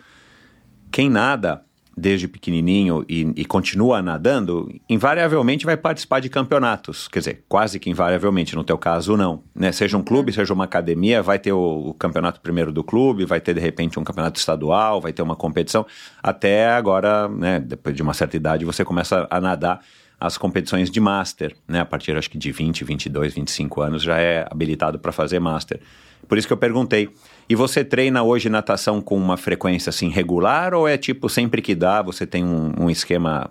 quem 0.91 1.09
nada 1.09 1.65
desde 1.97 2.27
pequenininho 2.27 3.03
e, 3.09 3.33
e, 3.35 3.43
continua 3.43 4.03
nadando, 4.03 4.71
invariavelmente 4.87 5.65
vai 5.65 5.75
participar 5.75 6.19
de 6.19 6.29
campeonatos. 6.29 7.07
Quer 7.07 7.19
dizer, 7.19 7.43
quase 7.49 7.79
que 7.79 7.89
invariavelmente, 7.89 8.55
no 8.55 8.63
teu 8.63 8.77
caso, 8.77 9.17
não. 9.17 9.41
Né? 9.55 9.71
Seja 9.71 9.97
um 9.97 10.03
clube, 10.03 10.31
seja 10.31 10.53
uma 10.53 10.65
academia, 10.65 11.23
vai 11.23 11.39
ter 11.39 11.51
o, 11.53 11.87
o, 11.87 11.93
campeonato 11.95 12.39
primeiro 12.39 12.71
do 12.71 12.83
clube, 12.83 13.25
vai 13.25 13.41
ter, 13.41 13.55
de 13.55 13.59
repente, 13.59 13.99
um 13.99 14.03
campeonato 14.03 14.39
estadual, 14.39 15.01
vai 15.01 15.11
ter 15.11 15.23
uma 15.23 15.35
competição. 15.35 15.87
Até 16.21 16.69
agora, 16.69 17.27
né, 17.27 17.59
depois 17.59 17.95
de 17.95 18.03
uma 18.03 18.13
certa 18.13 18.37
idade, 18.37 18.63
você 18.63 18.85
começa 18.85 19.27
a 19.31 19.41
nadar 19.41 19.81
as 20.19 20.37
competições 20.37 20.91
de 20.91 20.99
Master, 20.99 21.55
né? 21.67 21.79
A 21.79 21.85
partir, 21.85 22.15
acho 22.15 22.29
que 22.29 22.37
de 22.37 22.51
20, 22.51 22.83
22, 22.83 23.33
25 23.33 23.81
anos 23.81 24.03
já 24.03 24.17
é 24.17 24.47
habilitado 24.49 24.99
para 24.99 25.11
fazer 25.11 25.39
Master. 25.39 25.79
Por 26.27 26.37
isso 26.37 26.47
que 26.47 26.53
eu 26.53 26.57
perguntei. 26.57 27.09
E 27.47 27.55
você 27.55 27.83
treina 27.83 28.23
hoje 28.23 28.49
natação 28.49 29.01
com 29.01 29.15
uma 29.17 29.37
frequência 29.37 29.89
assim 29.89 30.09
regular 30.09 30.73
ou 30.73 30.87
é 30.87 30.97
tipo 30.97 31.29
sempre 31.29 31.61
que 31.61 31.73
dá 31.73 32.01
você 32.01 32.27
tem 32.27 32.43
um, 32.43 32.73
um 32.77 32.89
esquema 32.89 33.49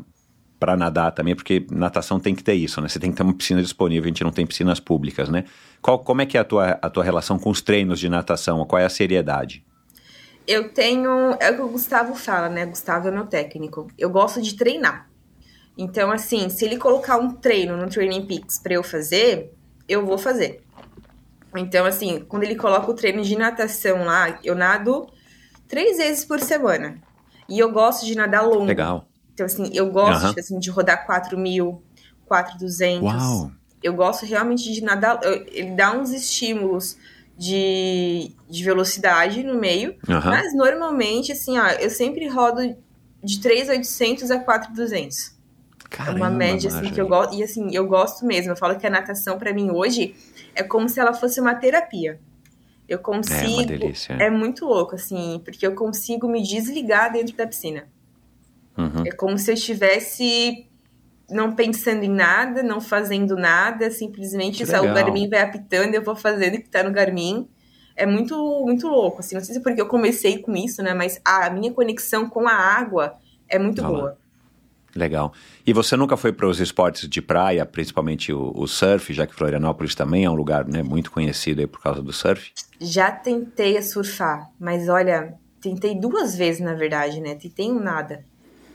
para 0.58 0.76
nadar 0.76 1.12
também? 1.12 1.34
Porque 1.34 1.66
natação 1.70 2.18
tem 2.18 2.34
que 2.34 2.42
ter 2.42 2.54
isso, 2.54 2.80
né? 2.80 2.88
Você 2.88 2.98
tem 2.98 3.10
que 3.10 3.16
ter 3.16 3.22
uma 3.22 3.34
piscina 3.34 3.62
disponível, 3.62 4.04
a 4.04 4.08
gente 4.08 4.24
não 4.24 4.30
tem 4.30 4.46
piscinas 4.46 4.80
públicas, 4.80 5.28
né? 5.28 5.44
Qual, 5.80 5.98
como 5.98 6.22
é 6.22 6.26
que 6.26 6.36
é 6.36 6.40
a 6.40 6.44
tua, 6.44 6.78
a 6.82 6.90
tua 6.90 7.04
relação 7.04 7.38
com 7.38 7.50
os 7.50 7.60
treinos 7.60 8.00
de 8.00 8.08
natação? 8.08 8.64
Qual 8.66 8.80
é 8.80 8.84
a 8.84 8.90
seriedade? 8.90 9.64
Eu 10.46 10.68
tenho. 10.68 11.36
É 11.40 11.50
o 11.50 11.56
que 11.56 11.62
o 11.62 11.68
Gustavo 11.68 12.14
fala, 12.14 12.48
né? 12.48 12.64
Gustavo 12.66 13.08
é 13.08 13.10
meu 13.10 13.26
técnico. 13.26 13.88
Eu 13.98 14.08
gosto 14.10 14.40
de 14.40 14.54
treinar. 14.54 15.10
Então, 15.76 16.10
assim, 16.10 16.48
se 16.48 16.64
ele 16.64 16.78
colocar 16.78 17.18
um 17.18 17.30
treino 17.30 17.76
no 17.76 17.88
Training 17.88 18.26
Peaks 18.26 18.58
para 18.58 18.74
eu 18.74 18.82
fazer, 18.82 19.52
eu 19.88 20.06
vou 20.06 20.16
fazer. 20.16 20.62
Então, 21.54 21.86
assim, 21.86 22.20
quando 22.20 22.42
ele 22.42 22.56
coloca 22.56 22.90
o 22.90 22.94
treino 22.94 23.22
de 23.22 23.36
natação 23.36 24.04
lá, 24.04 24.38
eu 24.42 24.54
nado 24.54 25.06
três 25.68 25.98
vezes 25.98 26.24
por 26.24 26.40
semana. 26.40 27.00
E 27.48 27.58
eu 27.58 27.70
gosto 27.70 28.04
de 28.04 28.14
nadar 28.14 28.46
longo. 28.46 28.64
Legal. 28.64 29.08
Então, 29.32 29.46
assim, 29.46 29.70
eu 29.72 29.90
gosto 29.90 30.24
uhum. 30.24 30.34
assim, 30.38 30.58
de 30.58 30.70
rodar 30.70 31.06
4 31.06 31.38
mil, 31.38 31.82
4,200. 32.26 33.02
Uau! 33.02 33.52
Eu 33.82 33.94
gosto 33.94 34.26
realmente 34.26 34.72
de 34.72 34.82
nadar. 34.82 35.20
Ele 35.52 35.72
dá 35.72 35.92
uns 35.92 36.10
estímulos 36.10 36.96
de, 37.36 38.32
de 38.48 38.64
velocidade 38.64 39.42
no 39.42 39.54
meio. 39.54 39.96
Uhum. 40.08 40.20
Mas, 40.24 40.54
normalmente, 40.54 41.32
assim, 41.32 41.58
ó, 41.58 41.66
eu 41.68 41.90
sempre 41.90 42.26
rodo 42.26 42.76
de 43.22 43.40
3,800 43.40 44.30
a 44.30 44.38
4,200. 44.38 45.35
Caramba, 45.90 46.18
é 46.18 46.22
uma 46.22 46.30
média, 46.30 46.68
assim, 46.68 46.90
que 46.90 47.00
eu 47.00 47.08
gosto. 47.08 47.34
E, 47.34 47.42
assim, 47.42 47.68
eu 47.72 47.86
gosto 47.86 48.24
mesmo. 48.24 48.52
Eu 48.52 48.56
falo 48.56 48.76
que 48.76 48.86
a 48.86 48.90
natação, 48.90 49.38
para 49.38 49.52
mim, 49.52 49.70
hoje 49.70 50.14
é 50.54 50.62
como 50.62 50.88
se 50.88 51.00
ela 51.00 51.12
fosse 51.12 51.40
uma 51.40 51.54
terapia. 51.54 52.18
Eu 52.88 52.98
consigo. 52.98 53.42
É 53.42 53.48
uma 53.48 53.66
delícia. 53.66 54.12
É 54.14 54.30
muito 54.30 54.64
louco, 54.64 54.94
assim, 54.94 55.40
porque 55.44 55.66
eu 55.66 55.74
consigo 55.74 56.28
me 56.28 56.42
desligar 56.42 57.12
dentro 57.12 57.36
da 57.36 57.46
piscina. 57.46 57.88
Uhum. 58.76 59.04
É 59.06 59.10
como 59.10 59.38
se 59.38 59.50
eu 59.50 59.54
estivesse 59.54 60.68
não 61.28 61.54
pensando 61.54 62.04
em 62.04 62.10
nada, 62.10 62.62
não 62.62 62.80
fazendo 62.80 63.36
nada, 63.36 63.90
simplesmente 63.90 64.64
só 64.64 64.80
o 64.80 64.94
Garmin 64.94 65.28
vai 65.28 65.40
apitando 65.40 65.92
e 65.92 65.96
eu 65.96 66.04
vou 66.04 66.14
fazendo 66.14 66.54
o 66.54 66.62
que 66.62 66.68
tá 66.68 66.82
no 66.82 66.92
Garmin. 66.92 67.48
É 67.96 68.06
muito, 68.06 68.36
muito 68.64 68.86
louco, 68.86 69.20
assim. 69.20 69.34
Não 69.34 69.42
sei 69.42 69.54
se 69.54 69.60
é 69.60 69.62
porque 69.62 69.80
eu 69.80 69.88
comecei 69.88 70.38
com 70.38 70.54
isso, 70.54 70.82
né? 70.82 70.94
Mas 70.94 71.20
a 71.24 71.48
minha 71.50 71.72
conexão 71.72 72.28
com 72.28 72.46
a 72.46 72.52
água 72.52 73.18
é 73.48 73.58
muito 73.58 73.82
Olha 73.82 73.88
boa. 73.88 74.18
Legal. 74.96 75.32
E 75.66 75.72
você 75.72 75.96
nunca 75.96 76.16
foi 76.16 76.32
para 76.32 76.46
os 76.46 76.58
esportes 76.58 77.08
de 77.08 77.20
praia, 77.20 77.66
principalmente 77.66 78.32
o, 78.32 78.52
o, 78.54 78.66
surf, 78.66 79.12
já 79.12 79.26
que 79.26 79.34
Florianópolis 79.34 79.94
também 79.94 80.24
é 80.24 80.30
um 80.30 80.34
lugar 80.34 80.66
né, 80.66 80.82
muito 80.82 81.10
conhecido 81.10 81.60
aí 81.60 81.66
por 81.66 81.82
causa 81.82 82.02
do 82.02 82.12
surf? 82.12 82.52
Já 82.80 83.10
tentei 83.10 83.80
surfar, 83.82 84.50
mas 84.58 84.88
olha, 84.88 85.34
tentei 85.60 85.94
duas 85.94 86.34
vezes 86.34 86.60
na 86.60 86.74
verdade, 86.74 87.20
né? 87.20 87.34
Tentei 87.34 87.70
um 87.70 87.78
nada. 87.78 88.24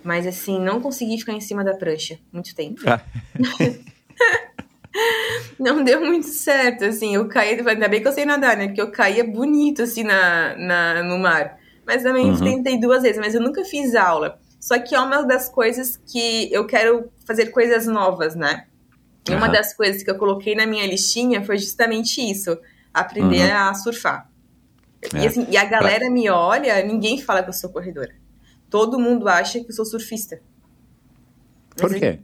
Mas 0.04 0.28
assim, 0.28 0.60
não 0.60 0.80
consegui 0.80 1.18
ficar 1.18 1.34
em 1.34 1.42
cima 1.42 1.64
da 1.64 1.74
prancha 1.74 2.20
muito 2.32 2.56
tempo. 2.56 2.82
Ah. 2.88 3.02
não 5.60 5.84
deu 5.84 6.02
muito 6.02 6.28
certo, 6.28 6.86
assim, 6.86 7.16
eu 7.16 7.28
caí, 7.28 7.60
ainda 7.60 7.88
bem 7.88 8.02
que 8.02 8.08
eu 8.08 8.12
sei 8.12 8.26
nadar, 8.26 8.58
né? 8.58 8.68
Porque 8.68 8.82
eu 8.82 8.92
caía 8.92 9.24
bonito, 9.24 9.84
assim, 9.84 10.04
na, 10.04 10.56
na, 10.58 11.04
no 11.04 11.18
mar. 11.18 11.58
Mas 11.86 12.04
também 12.04 12.26
uhum. 12.26 12.40
tentei 12.40 12.80
duas 12.80 13.04
vezes, 13.04 13.20
mas 13.20 13.36
eu 13.36 13.42
nunca 13.42 13.64
fiz 13.64 13.96
aula. 13.96 14.41
Só 14.62 14.78
que 14.78 14.94
é 14.94 15.00
uma 15.00 15.24
das 15.24 15.50
coisas 15.50 16.00
que 16.06 16.54
eu 16.54 16.68
quero 16.68 17.12
fazer 17.26 17.48
coisas 17.48 17.88
novas, 17.88 18.36
né? 18.36 18.68
E 19.28 19.34
uma 19.34 19.50
das 19.50 19.74
coisas 19.74 20.04
que 20.04 20.10
eu 20.10 20.16
coloquei 20.16 20.54
na 20.54 20.68
minha 20.68 20.86
listinha 20.86 21.44
foi 21.44 21.58
justamente 21.58 22.22
isso: 22.22 22.56
aprender 22.94 23.52
uhum. 23.52 23.58
a 23.58 23.74
surfar. 23.74 24.30
É. 25.02 25.18
E, 25.18 25.28
assim, 25.28 25.48
e 25.50 25.58
a 25.58 25.66
galera 25.66 26.06
pra... 26.06 26.12
me 26.12 26.30
olha, 26.30 26.84
ninguém 26.86 27.20
fala 27.20 27.42
que 27.42 27.50
eu 27.50 27.54
sou 27.54 27.72
corredora. 27.72 28.14
Todo 28.70 29.00
mundo 29.00 29.28
acha 29.28 29.60
que 29.60 29.72
eu 29.72 29.74
sou 29.74 29.84
surfista. 29.84 30.40
Por 31.76 31.94
quê? 31.96 32.20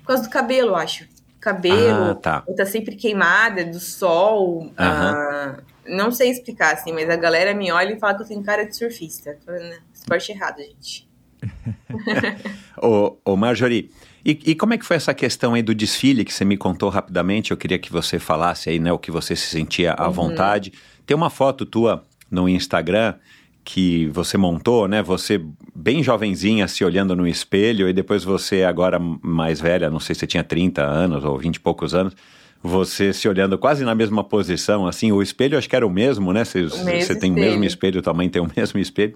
Por 0.00 0.06
causa 0.06 0.22
do 0.22 0.30
cabelo, 0.30 0.70
eu 0.70 0.76
acho. 0.76 1.06
Cabelo, 1.38 2.12
ah, 2.12 2.14
tá. 2.14 2.44
tá 2.56 2.64
sempre 2.64 2.96
queimada 2.96 3.62
do 3.66 3.78
sol. 3.78 4.62
Uhum. 4.62 4.72
Ah, 4.78 5.58
não 5.86 6.10
sei 6.10 6.30
explicar, 6.30 6.72
assim, 6.72 6.92
mas 6.92 7.10
a 7.10 7.16
galera 7.16 7.52
me 7.52 7.70
olha 7.70 7.92
e 7.92 7.98
fala 7.98 8.14
que 8.14 8.22
eu 8.22 8.26
tenho 8.26 8.42
cara 8.42 8.64
de 8.64 8.74
surfista. 8.74 9.36
Esporte 9.92 10.32
errado, 10.32 10.58
gente. 10.58 11.06
Ô, 12.82 13.16
ô 13.24 13.36
Marjorie, 13.36 13.90
e, 14.24 14.38
e, 14.46 14.54
como 14.54 14.72
é 14.72 14.78
que 14.78 14.86
foi 14.86 14.96
essa 14.96 15.12
questão 15.12 15.52
aí 15.52 15.62
do 15.62 15.74
desfile 15.74 16.24
que 16.24 16.32
você 16.32 16.44
me 16.44 16.56
contou 16.56 16.88
rapidamente? 16.88 17.50
Eu 17.50 17.56
queria 17.56 17.78
que 17.78 17.92
você 17.92 18.18
falasse 18.18 18.70
aí, 18.70 18.78
né, 18.78 18.90
o 18.90 18.98
que 18.98 19.10
você 19.10 19.36
se 19.36 19.48
sentia 19.48 19.92
à 19.92 20.06
uhum. 20.06 20.12
vontade. 20.12 20.72
Tem 21.04 21.14
uma 21.14 21.28
foto 21.28 21.66
tua 21.66 22.04
no 22.30 22.48
Instagram 22.48 23.14
que 23.62 24.06
você 24.08 24.36
montou, 24.36 24.86
né? 24.88 25.02
Você 25.02 25.40
bem 25.74 26.02
jovenzinha 26.02 26.68
se 26.68 26.84
olhando 26.84 27.16
no 27.16 27.26
espelho 27.26 27.88
e 27.88 27.92
depois 27.92 28.24
você 28.24 28.62
agora 28.62 28.98
mais 28.98 29.60
velha, 29.60 29.90
não 29.90 30.00
sei 30.00 30.14
se 30.14 30.20
você 30.20 30.26
tinha 30.26 30.44
30 30.44 30.82
anos 30.82 31.24
ou 31.24 31.38
20 31.38 31.56
e 31.56 31.60
poucos 31.60 31.94
anos, 31.94 32.14
você 32.62 33.12
se 33.12 33.28
olhando 33.28 33.58
quase 33.58 33.84
na 33.84 33.94
mesma 33.94 34.24
posição, 34.24 34.86
assim, 34.86 35.12
o 35.12 35.22
espelho 35.22 35.58
acho 35.58 35.68
que 35.68 35.76
era 35.76 35.86
o 35.86 35.90
mesmo, 35.90 36.32
né? 36.32 36.44
Você, 36.44 36.64
você 36.64 37.14
tem 37.14 37.30
o 37.30 37.34
mesmo 37.34 37.64
espelho, 37.64 38.02
mãe 38.14 38.28
tem 38.28 38.40
o 38.40 38.48
mesmo 38.56 38.78
espelho. 38.80 39.14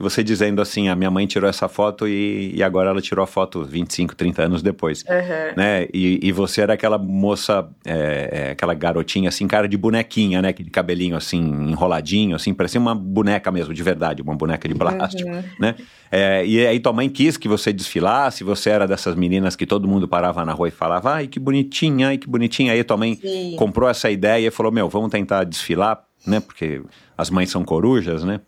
E 0.00 0.02
você 0.02 0.24
dizendo 0.24 0.62
assim, 0.62 0.88
a 0.88 0.96
minha 0.96 1.10
mãe 1.10 1.26
tirou 1.26 1.48
essa 1.48 1.68
foto 1.68 2.08
e, 2.08 2.52
e 2.56 2.62
agora 2.62 2.88
ela 2.88 3.02
tirou 3.02 3.22
a 3.22 3.26
foto 3.26 3.62
25, 3.62 4.16
30 4.16 4.42
anos 4.42 4.62
depois. 4.62 5.04
Uhum. 5.06 5.54
Né? 5.56 5.88
E, 5.92 6.18
e, 6.22 6.32
você 6.32 6.62
era 6.62 6.72
aquela 6.72 6.96
moça, 6.96 7.68
é, 7.84 8.30
é, 8.32 8.50
aquela 8.52 8.72
garotinha 8.72 9.28
assim, 9.28 9.46
cara 9.46 9.68
de 9.68 9.76
bonequinha, 9.76 10.40
né? 10.40 10.54
De 10.54 10.70
cabelinho 10.70 11.16
assim, 11.16 11.38
enroladinho, 11.38 12.34
assim, 12.34 12.54
parecia 12.54 12.80
uma 12.80 12.94
boneca 12.94 13.52
mesmo, 13.52 13.74
de 13.74 13.82
verdade, 13.82 14.22
uma 14.22 14.34
boneca 14.34 14.66
de 14.66 14.74
plástico, 14.74 15.28
uhum. 15.28 15.42
né? 15.60 15.74
É, 16.10 16.44
e 16.46 16.66
aí 16.66 16.80
tua 16.80 16.94
mãe 16.94 17.08
quis 17.08 17.36
que 17.36 17.46
você 17.46 17.70
desfilasse, 17.70 18.42
você 18.42 18.70
era 18.70 18.86
dessas 18.88 19.14
meninas 19.14 19.54
que 19.54 19.66
todo 19.66 19.86
mundo 19.86 20.08
parava 20.08 20.44
na 20.46 20.52
rua 20.52 20.68
e 20.68 20.70
falava, 20.72 21.12
ai, 21.12 21.26
que 21.26 21.38
bonitinha, 21.38 22.08
ai, 22.08 22.18
que 22.18 22.26
bonitinha. 22.26 22.72
Aí 22.72 22.82
tua 22.82 22.96
mãe 22.96 23.16
Sim. 23.16 23.54
comprou 23.56 23.88
essa 23.88 24.10
ideia 24.10 24.48
e 24.48 24.50
falou, 24.50 24.72
meu, 24.72 24.88
vamos 24.88 25.10
tentar 25.10 25.44
desfilar, 25.44 26.02
né? 26.26 26.40
Porque 26.40 26.80
as 27.18 27.28
mães 27.28 27.50
são 27.50 27.62
corujas, 27.62 28.24
né? 28.24 28.40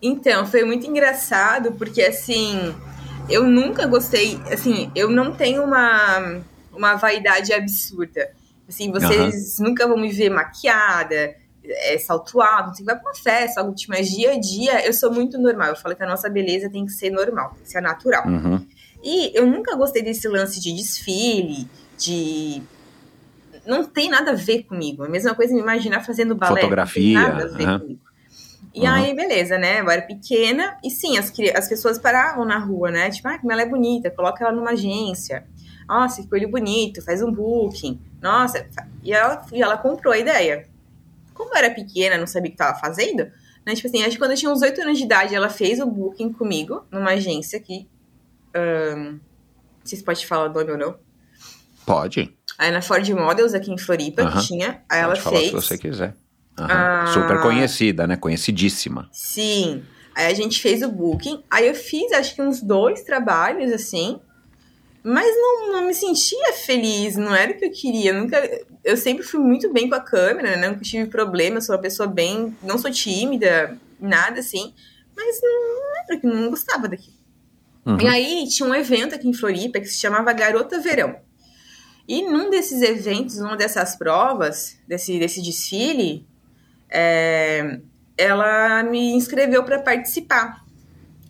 Então, 0.00 0.46
foi 0.46 0.64
muito 0.64 0.86
engraçado, 0.86 1.72
porque 1.72 2.02
assim, 2.02 2.74
eu 3.28 3.44
nunca 3.44 3.86
gostei, 3.86 4.40
assim, 4.50 4.90
eu 4.94 5.10
não 5.10 5.32
tenho 5.32 5.62
uma, 5.64 6.40
uma 6.72 6.94
vaidade 6.94 7.52
absurda. 7.52 8.30
Assim, 8.68 8.90
vocês 8.90 9.58
uhum. 9.58 9.66
nunca 9.66 9.86
vão 9.86 9.96
me 9.96 10.10
ver 10.10 10.28
maquiada, 10.30 11.34
é, 11.64 11.98
salto 11.98 12.40
alto, 12.40 12.70
assim, 12.70 12.84
vai 12.84 12.96
pra 12.96 13.10
uma 13.10 13.14
festa, 13.14 13.60
algo 13.60 13.74
tipo, 13.74 13.92
mas 13.92 14.08
dia 14.08 14.32
a 14.32 14.40
dia 14.40 14.86
eu 14.86 14.92
sou 14.92 15.12
muito 15.12 15.38
normal. 15.38 15.68
Eu 15.68 15.76
falo 15.76 15.94
que 15.94 16.02
a 16.02 16.06
nossa 16.06 16.28
beleza 16.28 16.70
tem 16.70 16.84
que 16.84 16.92
ser 16.92 17.10
normal, 17.10 17.50
tem 17.50 17.62
que 17.62 17.70
ser 17.70 17.80
natural. 17.80 18.26
Uhum. 18.26 18.66
E 19.02 19.36
eu 19.38 19.46
nunca 19.46 19.76
gostei 19.76 20.02
desse 20.02 20.26
lance 20.28 20.60
de 20.60 20.72
desfile, 20.72 21.68
de. 21.98 22.62
Não 23.66 23.84
tem 23.84 24.08
nada 24.08 24.32
a 24.32 24.34
ver 24.34 24.62
comigo. 24.64 25.04
É 25.04 25.08
a 25.08 25.10
mesma 25.10 25.34
coisa 25.34 25.52
me 25.52 25.60
imaginar 25.60 26.04
fazendo 26.04 26.34
balé. 26.34 26.60
Fotografia. 26.60 27.20
Não 27.20 27.24
tem 27.24 27.34
nada 27.34 27.44
a 27.44 27.56
ver 27.56 27.68
uhum. 27.68 27.78
comigo. 27.80 28.00
E 28.76 28.80
uhum. 28.80 28.92
aí, 28.92 29.14
beleza, 29.14 29.56
né? 29.56 29.80
Eu 29.80 29.90
era 29.90 30.02
pequena 30.02 30.76
e 30.84 30.90
sim, 30.90 31.16
as, 31.16 31.32
as 31.54 31.66
pessoas 31.66 31.98
paravam 31.98 32.44
na 32.44 32.58
rua, 32.58 32.90
né? 32.90 33.10
Tipo, 33.10 33.28
ah, 33.28 33.38
como 33.38 33.50
ela 33.50 33.62
é 33.62 33.66
bonita, 33.66 34.10
coloca 34.10 34.44
ela 34.44 34.54
numa 34.54 34.72
agência. 34.72 35.46
Nossa, 35.88 36.20
que 36.20 36.28
coelho 36.28 36.50
bonito, 36.50 37.00
faz 37.02 37.22
um 37.22 37.32
booking. 37.32 37.98
Nossa, 38.20 38.68
e 39.02 39.14
ela, 39.14 39.46
e 39.50 39.62
ela 39.62 39.78
comprou 39.78 40.12
a 40.12 40.18
ideia. 40.18 40.68
Como 41.32 41.52
eu 41.52 41.56
era 41.56 41.70
pequena, 41.70 42.18
não 42.18 42.26
sabia 42.26 42.50
o 42.50 42.54
que 42.54 42.62
estava 42.62 42.78
fazendo, 42.78 43.30
né? 43.64 43.74
Tipo 43.74 43.88
assim, 43.88 44.02
acho 44.02 44.10
que 44.10 44.18
quando 44.18 44.32
eu 44.32 44.36
tinha 44.36 44.52
uns 44.52 44.60
8 44.60 44.78
anos 44.82 44.98
de 44.98 45.04
idade, 45.04 45.34
ela 45.34 45.48
fez 45.48 45.80
o 45.80 45.86
booking 45.86 46.34
comigo 46.34 46.84
numa 46.90 47.12
agência 47.12 47.58
que. 47.58 47.88
Um, 48.54 49.12
não 49.12 49.86
sei 49.86 49.98
se 49.98 50.04
pode 50.04 50.26
falar 50.26 50.50
o 50.50 50.52
nome 50.52 50.72
ou 50.72 50.78
não. 50.78 50.98
Pode. 51.86 52.36
Aí 52.58 52.70
na 52.70 52.82
Ford 52.82 53.08
Models, 53.08 53.54
aqui 53.54 53.72
em 53.72 53.78
Floripa, 53.78 54.22
uhum. 54.22 54.32
que 54.32 54.46
tinha. 54.46 54.82
Aí 54.86 55.02
pode 55.02 55.20
ela 55.20 55.30
fez. 55.30 55.46
Se 55.46 55.52
você 55.52 55.78
quiser. 55.78 56.14
Ah, 56.58 57.06
Super 57.12 57.40
conhecida, 57.40 58.06
né? 58.06 58.16
Conhecidíssima. 58.16 59.08
Sim. 59.12 59.82
Aí 60.14 60.26
a 60.26 60.34
gente 60.34 60.60
fez 60.60 60.82
o 60.82 60.88
booking. 60.90 61.42
Aí 61.50 61.66
eu 61.68 61.74
fiz 61.74 62.12
acho 62.12 62.34
que 62.34 62.42
uns 62.42 62.62
dois 62.62 63.02
trabalhos 63.02 63.72
assim. 63.72 64.18
Mas 65.04 65.26
não, 65.36 65.72
não 65.72 65.86
me 65.86 65.94
sentia 65.94 66.52
feliz, 66.52 67.16
não 67.16 67.32
era 67.34 67.52
o 67.52 67.56
que 67.56 67.66
eu 67.66 67.70
queria. 67.70 68.10
Eu 68.10 68.22
nunca, 68.22 68.64
eu 68.82 68.96
sempre 68.96 69.22
fui 69.22 69.38
muito 69.38 69.72
bem 69.72 69.88
com 69.88 69.94
a 69.94 70.00
câmera, 70.00 70.56
né? 70.56 70.68
Nunca 70.68 70.80
tive 70.80 71.06
problema, 71.06 71.60
sou 71.60 71.76
uma 71.76 71.80
pessoa 71.80 72.08
bem. 72.08 72.56
Não 72.62 72.76
sou 72.76 72.90
tímida, 72.90 73.78
nada 74.00 74.40
assim. 74.40 74.74
Mas 75.16 75.40
não 75.42 76.18
que 76.18 76.26
não 76.26 76.50
gostava 76.50 76.88
daqui. 76.88 77.14
Uhum. 77.84 78.00
E 78.00 78.06
aí 78.06 78.48
tinha 78.48 78.68
um 78.68 78.74
evento 78.74 79.14
aqui 79.14 79.28
em 79.28 79.32
Floripa 79.32 79.80
que 79.80 79.86
se 79.86 80.00
chamava 80.00 80.32
Garota 80.32 80.80
Verão. 80.80 81.16
E 82.08 82.22
num 82.22 82.50
desses 82.50 82.82
eventos, 82.82 83.38
numa 83.38 83.56
dessas 83.56 83.96
provas, 83.96 84.78
desse, 84.86 85.18
desse 85.18 85.42
desfile, 85.42 86.26
é, 86.90 87.80
ela 88.16 88.82
me 88.82 89.12
inscreveu 89.12 89.64
para 89.64 89.78
participar. 89.78 90.64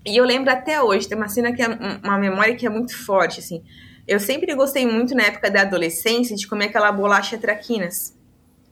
E 0.05 0.17
eu 0.17 0.25
lembro 0.25 0.51
até 0.51 0.81
hoje, 0.81 1.09
tem 1.09 1.17
uma 1.17 1.29
cena 1.29 1.53
que 1.53 1.63
é 1.63 1.69
uma 2.03 2.19
memória 2.19 2.55
que 2.55 2.67
é 2.67 2.71
muito 2.71 2.97
forte, 2.97 3.41
assim. 3.41 3.65
Eu 4.07 4.21
sempre 4.21 4.55
gostei 4.55 4.87
muito 4.87 5.15
na 5.15 5.25
época 5.25 5.51
da 5.51 5.63
adolescência 5.63 6.37
de 6.37 6.47
comer 6.47 6.67
aquela 6.67 6.93
bolacha 6.93 7.37
traquinas. 7.37 8.17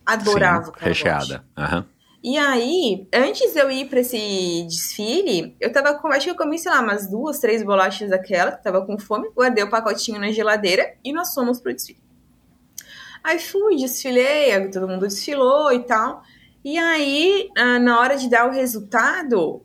Adorava. 0.07 0.67
Sim, 0.67 0.73
recheada. 0.81 1.45
Uhum. 1.59 1.85
E 2.23 2.39
aí, 2.39 3.07
antes 3.13 3.53
de 3.53 3.59
eu 3.59 3.71
ir 3.71 3.87
para 3.87 4.01
esse 4.01 4.65
desfile, 4.67 5.57
eu 5.61 5.71
tava 5.73 5.95
com, 5.95 6.09
acho 6.09 6.25
que 6.25 6.31
eu 6.31 6.37
comi, 6.37 6.59
sei 6.59 6.73
lá, 6.73 6.81
umas 6.81 7.07
duas, 7.07 7.39
três 7.39 7.63
bolachas 7.63 8.09
daquela, 8.09 8.53
tava 8.53 8.85
com 8.87 8.99
fome, 8.99 9.29
guardei 9.35 9.63
o 9.63 9.69
pacotinho 9.69 10.19
na 10.19 10.33
geladeira 10.33 10.95
e 11.05 11.13
nós 11.13 11.35
fomos 11.35 11.61
pro 11.61 11.75
desfile. 11.75 12.01
Aí 13.23 13.39
fui, 13.39 13.77
desfilei, 13.77 14.71
todo 14.71 14.89
mundo 14.89 15.07
desfilou 15.07 15.73
e 15.73 15.81
tal. 15.81 16.23
E 16.65 16.79
aí, 16.79 17.51
ah, 17.57 17.79
na 17.79 18.01
hora 18.01 18.17
de 18.17 18.29
dar 18.29 18.49
o 18.49 18.53
resultado, 18.53 19.63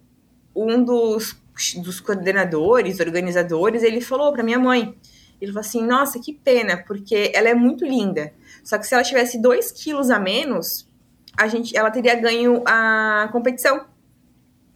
um 0.54 0.84
dos, 0.84 1.36
dos 1.78 2.02
coordenadores, 2.02 3.00
organizadores, 3.00 3.84
ele 3.84 4.02
falou 4.02 4.34
para 4.34 4.43
minha 4.43 4.60
mãe, 4.60 4.93
ele 5.39 5.54
falou 5.54 5.66
assim, 5.66 5.86
nossa, 5.86 6.20
que 6.20 6.34
pena, 6.34 6.84
porque 6.86 7.32
ela 7.34 7.47
é 7.47 7.54
muito 7.54 7.86
linda. 7.86 8.34
Só 8.64 8.78
que 8.78 8.86
se 8.86 8.93
ela 8.93 9.04
tivesse 9.04 9.41
dois 9.41 9.72
quilos 9.72 10.10
a 10.10 10.20
menos, 10.20 10.89
a 11.38 11.47
gente, 11.47 11.76
ela 11.78 11.89
teria 11.89 12.16
ganho 12.16 12.62
a 12.66 13.30
competição. 13.32 13.86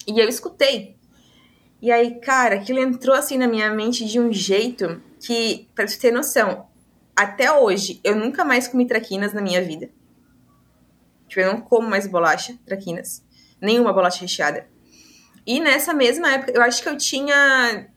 E 0.08 0.18
eu 0.18 0.30
escutei. 0.30 0.96
E 1.82 1.92
aí, 1.92 2.22
cara, 2.22 2.56
aquilo 2.56 2.80
entrou 2.80 3.14
assim 3.14 3.38
na 3.38 3.48
minha 3.48 3.70
mente 3.72 4.06
de 4.06 4.18
um 4.18 4.32
jeito 4.32 5.02
que, 5.20 5.68
pra 5.76 5.86
você 5.86 6.00
ter 6.00 6.12
noção, 6.12 6.68
até 7.14 7.52
hoje, 7.52 8.00
eu 8.02 8.16
nunca 8.16 8.46
mais 8.46 8.70
comi 8.70 8.88
traquinas 8.88 9.34
na 9.34 9.42
minha 9.42 9.62
vida. 9.62 9.90
Tipo, 11.34 11.48
eu 11.48 11.54
não 11.54 11.62
como 11.62 11.90
mais 11.90 12.06
bolacha, 12.06 12.56
traquinas. 12.64 13.24
Nenhuma 13.60 13.92
bolacha 13.92 14.22
recheada. 14.22 14.68
E 15.48 15.60
nessa 15.60 15.94
mesma 15.94 16.32
época, 16.32 16.52
eu 16.54 16.62
acho 16.62 16.82
que 16.82 16.88
eu 16.88 16.96
tinha 16.96 17.88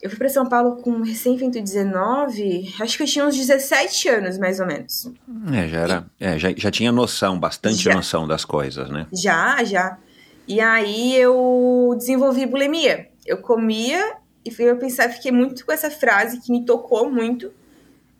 eu 0.00 0.08
fui 0.08 0.16
para 0.16 0.28
São 0.28 0.48
Paulo 0.48 0.76
com 0.76 1.02
recém-feito 1.02 1.60
19, 1.60 2.72
acho 2.78 2.96
que 2.96 3.02
eu 3.02 3.06
tinha 3.06 3.26
uns 3.26 3.36
17 3.36 4.08
anos, 4.08 4.38
mais 4.38 4.60
ou 4.60 4.66
menos. 4.66 5.10
É, 5.52 5.66
já 5.66 5.80
era. 5.80 6.06
E... 6.20 6.24
É, 6.24 6.38
já, 6.38 6.54
já 6.56 6.70
tinha 6.70 6.92
noção, 6.92 7.38
bastante 7.38 7.82
já. 7.82 7.92
noção 7.92 8.26
das 8.26 8.44
coisas, 8.44 8.88
né? 8.90 9.08
Já, 9.12 9.64
já. 9.64 9.98
E 10.46 10.60
aí 10.60 11.16
eu 11.16 11.92
desenvolvi 11.98 12.46
bulimia. 12.46 13.08
Eu 13.26 13.38
comia 13.38 14.16
e 14.44 14.62
eu 14.62 14.76
pensava, 14.78 15.12
fiquei 15.12 15.32
muito 15.32 15.66
com 15.66 15.72
essa 15.72 15.90
frase 15.90 16.40
que 16.40 16.52
me 16.52 16.64
tocou 16.64 17.10
muito. 17.10 17.52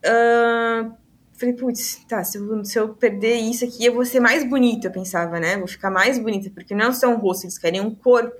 Uh, 0.04 0.92
falei, 1.38 1.54
putz, 1.54 2.04
tá, 2.08 2.22
se 2.24 2.36
eu, 2.36 2.64
se 2.64 2.78
eu 2.78 2.88
perder 2.88 3.36
isso 3.36 3.64
aqui, 3.64 3.84
eu 3.84 3.94
vou 3.94 4.04
ser 4.04 4.20
mais 4.20 4.42
bonita, 4.44 4.88
eu 4.88 4.90
pensava, 4.90 5.38
né? 5.38 5.56
Vou 5.56 5.68
ficar 5.68 5.90
mais 5.90 6.18
bonita, 6.18 6.50
porque 6.50 6.74
não 6.74 6.92
são 6.92 7.14
um 7.14 7.18
rosto, 7.18 7.44
eles 7.44 7.56
querem 7.56 7.80
um 7.80 7.94
corpo. 7.94 8.36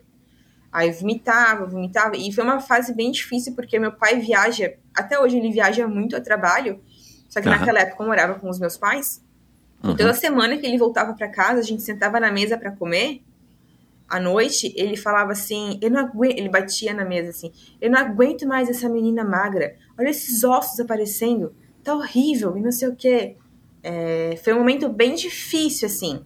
Aí 0.71 0.91
vomitava, 0.93 1.65
vomitava. 1.65 2.17
E 2.17 2.31
foi 2.33 2.45
uma 2.45 2.61
fase 2.61 2.95
bem 2.95 3.11
difícil, 3.11 3.55
porque 3.55 3.79
meu 3.79 3.93
pai 3.93 4.19
viaja, 4.21 4.75
até 4.95 5.19
hoje 5.19 5.39
ele 5.39 5.51
viaja 5.51 5.87
muito 5.87 6.15
a 6.15 6.21
trabalho. 6.21 6.81
Só 7.29 7.41
que 7.41 7.49
uhum. 7.49 7.55
naquela 7.55 7.81
época 7.81 8.03
eu 8.03 8.07
morava 8.07 8.35
com 8.39 8.51
os 8.51 8.59
meus 8.59 8.77
pais. 8.77 9.25
Uhum. 9.83 9.97
Toda 9.97 10.13
semana 10.13 10.59
que 10.59 10.67
ele 10.67 10.77
voltava 10.77 11.15
para 11.15 11.29
casa, 11.29 11.61
a 11.61 11.63
gente 11.63 11.83
sentava 11.83 12.19
na 12.19 12.31
mesa 12.31 12.59
para 12.59 12.73
comer. 12.73 13.23
À 14.09 14.19
noite, 14.19 14.73
ele 14.77 14.97
falava 14.97 15.33
assim: 15.33 15.79
Eu 15.81 15.91
não 15.91 16.01
aguento. 16.01 16.39
Ele 16.39 16.49
batia 16.49 16.93
na 16.93 17.05
mesa 17.05 17.31
assim: 17.31 17.53
Eu 17.81 17.91
não 17.91 17.99
aguento 17.99 18.47
mais 18.47 18.69
essa 18.69 18.89
menina 18.89 19.25
magra. 19.25 19.77
Olha 19.99 20.09
esses 20.09 20.45
ossos 20.45 20.81
aparecendo. 20.81 21.55
Tá 21.89 21.95
horrível 21.95 22.55
e 22.55 22.61
não 22.61 22.71
sei 22.71 22.87
o 22.87 22.95
quê. 22.95 23.37
É, 23.83 24.39
foi 24.45 24.53
um 24.53 24.59
momento 24.59 24.91
bem 24.91 25.15
difícil, 25.15 25.87
assim. 25.87 26.21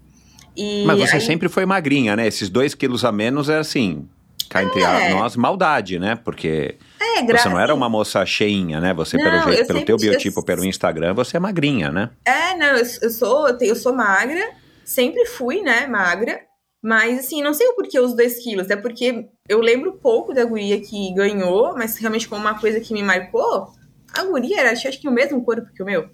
E 0.56 0.84
Mas 0.84 0.98
você 0.98 1.16
aí... 1.16 1.20
sempre 1.20 1.48
foi 1.48 1.64
magrinha, 1.64 2.16
né? 2.16 2.26
Esses 2.26 2.48
dois 2.48 2.74
quilos 2.74 3.04
a 3.04 3.12
menos 3.12 3.48
é 3.48 3.58
assim 3.58 4.08
cá 4.50 4.62
entre 4.62 4.82
é. 4.82 5.10
nós, 5.10 5.36
maldade, 5.36 6.00
né? 6.00 6.16
Porque 6.16 6.76
é, 7.00 7.24
você 7.24 7.48
não 7.48 7.60
era 7.60 7.72
uma 7.72 7.88
moça 7.88 8.26
cheinha, 8.26 8.80
né? 8.80 8.92
Você, 8.92 9.16
não, 9.16 9.24
pelo, 9.24 9.52
jeito, 9.52 9.66
pelo 9.68 9.84
teu 9.84 9.96
biotipo, 9.96 10.40
eu... 10.40 10.44
pelo 10.44 10.64
Instagram, 10.64 11.14
você 11.14 11.36
é 11.36 11.40
magrinha, 11.40 11.90
né? 11.90 12.10
É, 12.24 12.56
não, 12.56 12.76
eu, 12.76 12.84
eu 13.00 13.10
sou, 13.10 13.48
eu 13.60 13.76
sou 13.76 13.94
magra, 13.94 14.42
sempre 14.84 15.24
fui, 15.26 15.62
né, 15.62 15.86
magra. 15.86 16.40
Mas, 16.82 17.20
assim, 17.20 17.40
não 17.40 17.54
sei 17.54 17.68
o 17.68 17.74
porquê 17.74 18.00
os 18.00 18.14
dois 18.14 18.42
quilos. 18.42 18.68
É 18.68 18.76
porque 18.76 19.26
eu 19.48 19.60
lembro 19.60 20.00
pouco 20.02 20.34
da 20.34 20.44
guria 20.44 20.80
que 20.80 21.14
ganhou, 21.14 21.74
mas 21.74 21.96
realmente 21.96 22.28
como 22.28 22.40
uma 22.40 22.58
coisa 22.58 22.80
que 22.80 22.92
me 22.92 23.02
marcou, 23.02 23.72
a 24.14 24.24
guria 24.24 24.60
era, 24.60 24.72
acho 24.72 25.00
que 25.00 25.08
o 25.08 25.12
mesmo 25.12 25.42
corpo 25.44 25.68
que 25.74 25.82
o 25.82 25.86
meu. 25.86 26.08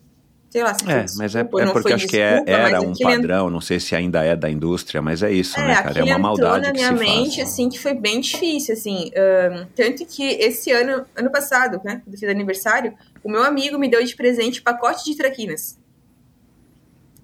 Sei 0.50 0.62
lá, 0.62 0.72
se 0.72 0.90
é, 0.90 1.04
mas 1.16 1.34
é, 1.34 1.40
é 1.40 1.44
porque 1.44 1.92
acho 1.92 2.06
desculpa, 2.06 2.08
que 2.08 2.16
é, 2.16 2.42
era 2.46 2.80
um 2.80 2.94
padrão, 2.94 3.50
não 3.50 3.60
sei 3.60 3.78
se 3.78 3.94
ainda 3.94 4.24
é 4.24 4.34
da 4.34 4.48
indústria, 4.48 5.02
mas 5.02 5.22
é 5.22 5.30
isso, 5.30 5.60
é, 5.60 5.66
né, 5.66 5.82
cara? 5.82 6.00
É 6.00 6.02
uma 6.02 6.18
maldade 6.18 6.66
na 6.66 6.72
minha 6.72 6.92
mente, 6.92 7.36
faz. 7.36 7.50
assim, 7.50 7.68
que 7.68 7.78
foi 7.78 7.92
bem 7.92 8.18
difícil, 8.18 8.72
assim. 8.72 9.10
Um, 9.14 9.66
tanto 9.76 10.06
que 10.06 10.22
esse 10.22 10.72
ano, 10.72 11.04
ano 11.14 11.30
passado, 11.30 11.78
né, 11.84 12.00
quando 12.02 12.14
eu 12.14 12.18
fiz 12.18 12.28
aniversário, 12.30 12.94
o 13.22 13.30
meu 13.30 13.42
amigo 13.42 13.78
me 13.78 13.90
deu 13.90 14.02
de 14.02 14.16
presente 14.16 14.62
pacote 14.62 15.04
de 15.04 15.16
traquinas. 15.18 15.78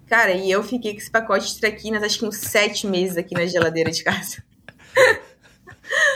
Cara, 0.05 0.33
e 0.33 0.51
eu 0.51 0.61
fiquei 0.61 0.91
com 0.91 0.99
esse 0.99 1.09
pacote 1.09 1.47
de 1.47 1.59
traquinas, 1.59 2.03
acho 2.03 2.19
que 2.19 2.25
uns 2.25 2.37
sete 2.37 2.85
meses 2.85 3.17
aqui 3.17 3.33
na 3.33 3.47
geladeira 3.47 3.89
de 3.89 4.03
casa. 4.03 4.43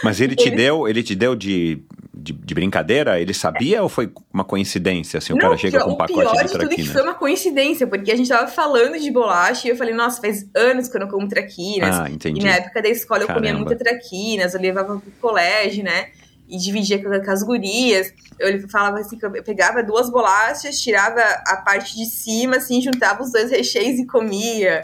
Mas 0.04 0.22
ele 0.22 0.36
te 0.36 0.52
deu, 0.52 0.88
ele 0.88 1.02
te 1.02 1.16
deu 1.16 1.36
de 1.36 1.82
de, 2.22 2.34
de, 2.34 2.54
brincadeira? 2.54 3.20
Ele 3.20 3.34
sabia 3.34 3.82
ou 3.82 3.90
foi 3.90 4.12
uma 4.34 4.44
coincidência? 4.44 5.18
Assim, 5.18 5.34
o 5.34 5.36
não, 5.36 5.42
cara 5.42 5.58
chega 5.58 5.80
com 5.80 5.92
um 5.92 5.96
pacote 5.96 6.14
pior 6.14 6.32
de 6.32 6.38
traquinas? 6.38 6.60
tudo 6.60 6.76
que 6.76 6.88
foi 6.88 7.02
uma 7.02 7.14
coincidência, 7.14 7.88
porque 7.88 8.12
a 8.12 8.16
gente 8.16 8.30
tava 8.30 8.48
falando 8.48 9.00
de 9.00 9.10
bolacha 9.12 9.68
e 9.68 9.72
eu 9.72 9.76
falei, 9.76 9.94
nossa, 9.94 10.22
faz 10.22 10.48
anos 10.56 10.88
que 10.88 10.98
eu 10.98 11.02
não 11.02 11.08
como 11.08 11.28
traquinas. 11.28 12.00
Ah, 12.00 12.10
entendi. 12.10 12.42
E 12.42 12.44
na 12.44 12.52
época 12.52 12.82
da 12.82 12.90
escola 12.90 13.24
eu 13.24 13.28
Caramba. 13.28 13.48
comia 13.48 13.58
muita 13.58 13.76
traquinas, 13.76 14.54
eu 14.54 14.62
levava 14.62 15.00
pro 15.00 15.12
colégio, 15.22 15.84
né? 15.84 16.10
E 16.48 16.58
dividia 16.58 17.02
com, 17.02 17.10
com 17.10 17.32
as 17.32 17.44
gurias. 17.44 18.14
Eu 18.40 18.68
falava 18.70 19.00
assim, 19.00 19.18
eu 19.22 19.44
pegava 19.44 19.84
duas 19.84 20.10
bolachas, 20.10 20.80
tirava 20.80 21.22
a 21.46 21.58
parte 21.58 21.96
de 21.96 22.06
cima, 22.06 22.58
assim, 22.58 22.82
juntava 22.82 23.24
os 23.24 23.32
dois 23.32 23.52
recheios 23.52 24.00
e 24.00 24.06
comia. 24.06 24.82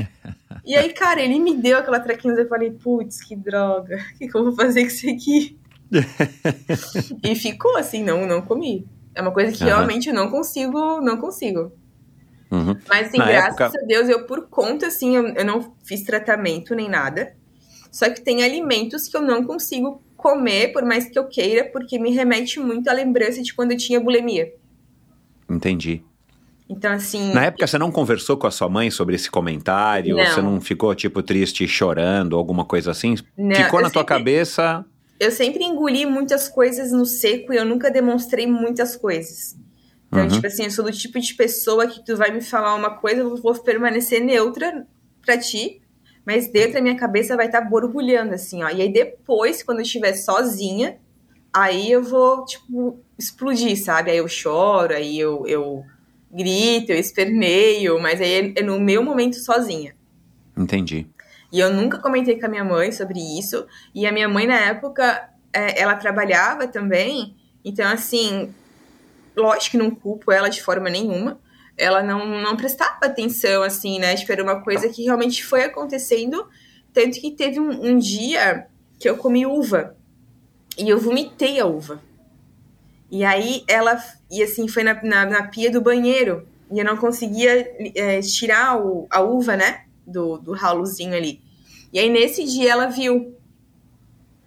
E 0.66 0.76
aí, 0.76 0.92
cara, 0.94 1.22
ele 1.22 1.40
me 1.40 1.56
deu 1.56 1.78
aquela 1.78 2.00
traquinas, 2.00 2.40
eu 2.40 2.48
falei, 2.48 2.72
putz, 2.72 3.22
que 3.24 3.36
droga, 3.36 3.98
o 3.98 4.18
que, 4.18 4.28
que 4.28 4.36
eu 4.36 4.44
vou 4.44 4.56
fazer 4.56 4.82
com 4.82 4.88
isso 4.88 5.10
aqui? 5.10 5.58
E 7.24 7.36
ficou 7.36 7.78
assim, 7.78 8.04
não, 8.04 8.26
não 8.26 8.42
comi. 8.42 8.88
É 9.14 9.22
uma 9.22 9.32
coisa 9.32 9.52
que 9.52 9.64
uhum. 9.64 9.70
realmente 9.70 10.10
eu 10.10 10.16
não 10.16 10.30
consigo, 10.30 11.00
não 11.02 11.18
consigo. 11.18 11.72
Uhum. 12.52 12.78
Mas 12.88 13.08
assim, 13.08 13.18
Na 13.18 13.26
graças 13.26 13.60
época... 13.60 13.84
a 13.84 13.86
Deus, 13.86 14.10
eu 14.10 14.26
por 14.26 14.48
conta, 14.48 14.88
assim, 14.88 15.16
eu, 15.16 15.28
eu 15.30 15.46
não 15.46 15.74
fiz 15.84 16.04
tratamento 16.04 16.76
nem 16.76 16.90
nada. 16.90 17.36
Só 17.92 18.10
que 18.10 18.22
tem 18.22 18.44
alimentos 18.44 19.08
que 19.08 19.16
eu 19.16 19.22
não 19.22 19.44
consigo 19.44 20.04
comer, 20.18 20.74
por 20.74 20.84
mais 20.84 21.10
que 21.10 21.18
eu 21.18 21.28
queira, 21.28 21.64
porque 21.66 21.98
me 21.98 22.12
remete 22.12 22.60
muito 22.60 22.90
à 22.90 22.94
lembrança 22.94 23.42
de 23.42 23.54
quando 23.54 23.72
eu 23.72 23.78
tinha 23.78 24.00
bulimia. 24.00 24.54
Entendi. 25.50 26.04
Então, 26.68 26.92
assim. 26.92 27.32
Na 27.32 27.46
época, 27.46 27.66
você 27.66 27.78
não 27.78 27.92
conversou 27.92 28.36
com 28.36 28.48
a 28.48 28.52
sua 28.52 28.68
mãe 28.68 28.90
sobre 28.90 29.16
esse 29.16 29.30
comentário? 29.30 30.18
Não. 30.18 30.26
Você 30.26 30.42
não 30.42 30.60
ficou, 30.60 30.94
tipo, 30.96 31.22
triste, 31.22 31.68
chorando, 31.68 32.36
alguma 32.36 32.66
coisa 32.66 32.92
assim? 32.92 33.16
Não, 33.38 33.56
Ficou 33.56 33.82
na 33.82 33.90
tua 33.90 34.02
sempre... 34.02 34.16
cabeça 34.18 34.86
eu 35.20 35.32
sempre 35.32 35.64
engoli 35.64 36.06
muitas 36.06 36.48
coisas 36.48 36.92
no 36.92 37.06
seco 37.06 37.54
e 37.54 37.58
eu 37.58 37.66
nunca 37.66 37.90
demonstrei 37.90 38.46
muitas 38.48 38.96
coisas. 38.96 39.56
Então, 40.08 40.24
uhum. 40.24 40.28
tipo 40.28 40.48
assim, 40.48 40.64
eu 40.64 40.72
sou 40.72 40.86
do 40.86 40.92
tipo 40.92 41.20
de 41.20 41.34
pessoa 41.34 41.88
que 41.88 42.04
tu 42.06 42.16
vai 42.16 42.32
me 42.32 42.42
falar 42.42 42.76
uma 42.76 42.92
coisa, 42.92 43.22
eu 43.22 43.36
vou 43.38 43.54
permanecer 43.56 44.24
neutra 44.24 44.86
pra 45.22 45.38
ti, 45.38 45.82
mas 46.26 46.52
dentro 46.52 46.74
da 46.74 46.82
minha 46.82 46.96
cabeça 46.96 47.36
vai 47.36 47.48
estar 47.48 47.62
tá 47.62 47.70
borbulhando, 47.70 48.34
assim, 48.34 48.64
ó. 48.64 48.70
E 48.70 48.82
aí 48.82 48.92
depois, 48.92 49.64
quando 49.64 49.80
eu 49.80 49.84
estiver 49.84 50.14
sozinha, 50.14 50.98
aí 51.54 51.92
eu 51.92 52.04
vou, 52.04 52.46
tipo, 52.46 53.00
explodir, 53.18 53.82
sabe? 53.82 54.12
Aí 54.12 54.18
eu 54.18 54.28
choro, 54.28 54.94
aí 54.94 55.20
eu, 55.20 55.46
eu 55.48 55.84
grito, 56.32 56.92
eu 56.92 56.98
esperneio, 56.98 58.00
mas 58.00 58.20
aí 58.20 58.54
é, 58.56 58.60
é 58.60 58.64
no 58.64 58.80
meu 58.80 59.04
momento 59.04 59.36
sozinha. 59.38 59.96
Entendi. 60.58 61.08
E 61.56 61.60
eu 61.62 61.74
nunca 61.74 62.00
comentei 62.00 62.38
com 62.38 62.48
a 62.48 62.50
minha 62.50 62.66
mãe 62.66 62.92
sobre 62.92 63.18
isso. 63.18 63.66
E 63.94 64.06
a 64.06 64.12
minha 64.12 64.28
mãe, 64.28 64.46
na 64.46 64.60
época, 64.60 65.30
é, 65.54 65.82
ela 65.82 65.96
trabalhava 65.96 66.68
também. 66.68 67.34
Então, 67.64 67.90
assim, 67.90 68.54
lógico 69.34 69.72
que 69.72 69.78
não 69.78 69.90
culpo 69.90 70.34
ela 70.34 70.50
de 70.50 70.62
forma 70.62 70.90
nenhuma. 70.90 71.40
Ela 71.78 72.04
não, 72.04 72.42
não 72.42 72.58
prestava 72.58 73.06
atenção, 73.06 73.64
assim, 73.64 74.00
né? 74.00 74.18
Tipo, 74.18 74.34
era 74.34 74.44
uma 74.44 74.62
coisa 74.62 74.90
que 74.90 75.06
realmente 75.06 75.46
foi 75.46 75.64
acontecendo. 75.64 76.46
Tanto 76.94 77.22
que 77.22 77.32
teve 77.32 77.58
um, 77.58 77.70
um 77.70 77.98
dia 77.98 78.68
que 79.00 79.08
eu 79.08 79.16
comi 79.16 79.46
uva. 79.46 79.96
E 80.78 80.90
eu 80.90 81.00
vomitei 81.00 81.58
a 81.58 81.66
uva. 81.66 82.02
E 83.10 83.24
aí 83.24 83.64
ela. 83.70 83.98
E 84.30 84.44
assim, 84.44 84.68
foi 84.68 84.84
na, 84.84 85.02
na, 85.02 85.26
na 85.26 85.44
pia 85.48 85.72
do 85.72 85.80
banheiro. 85.80 86.46
E 86.70 86.80
eu 86.80 86.84
não 86.84 86.98
conseguia 86.98 87.66
é, 87.96 88.20
tirar 88.20 88.78
o, 88.78 89.08
a 89.10 89.22
uva, 89.22 89.56
né? 89.56 89.86
Do, 90.06 90.38
do 90.38 90.52
ralozinho 90.52 91.16
ali. 91.16 91.45
E 91.96 92.00
aí 92.00 92.10
nesse 92.10 92.44
dia 92.44 92.74
ela 92.74 92.88
viu. 92.88 93.38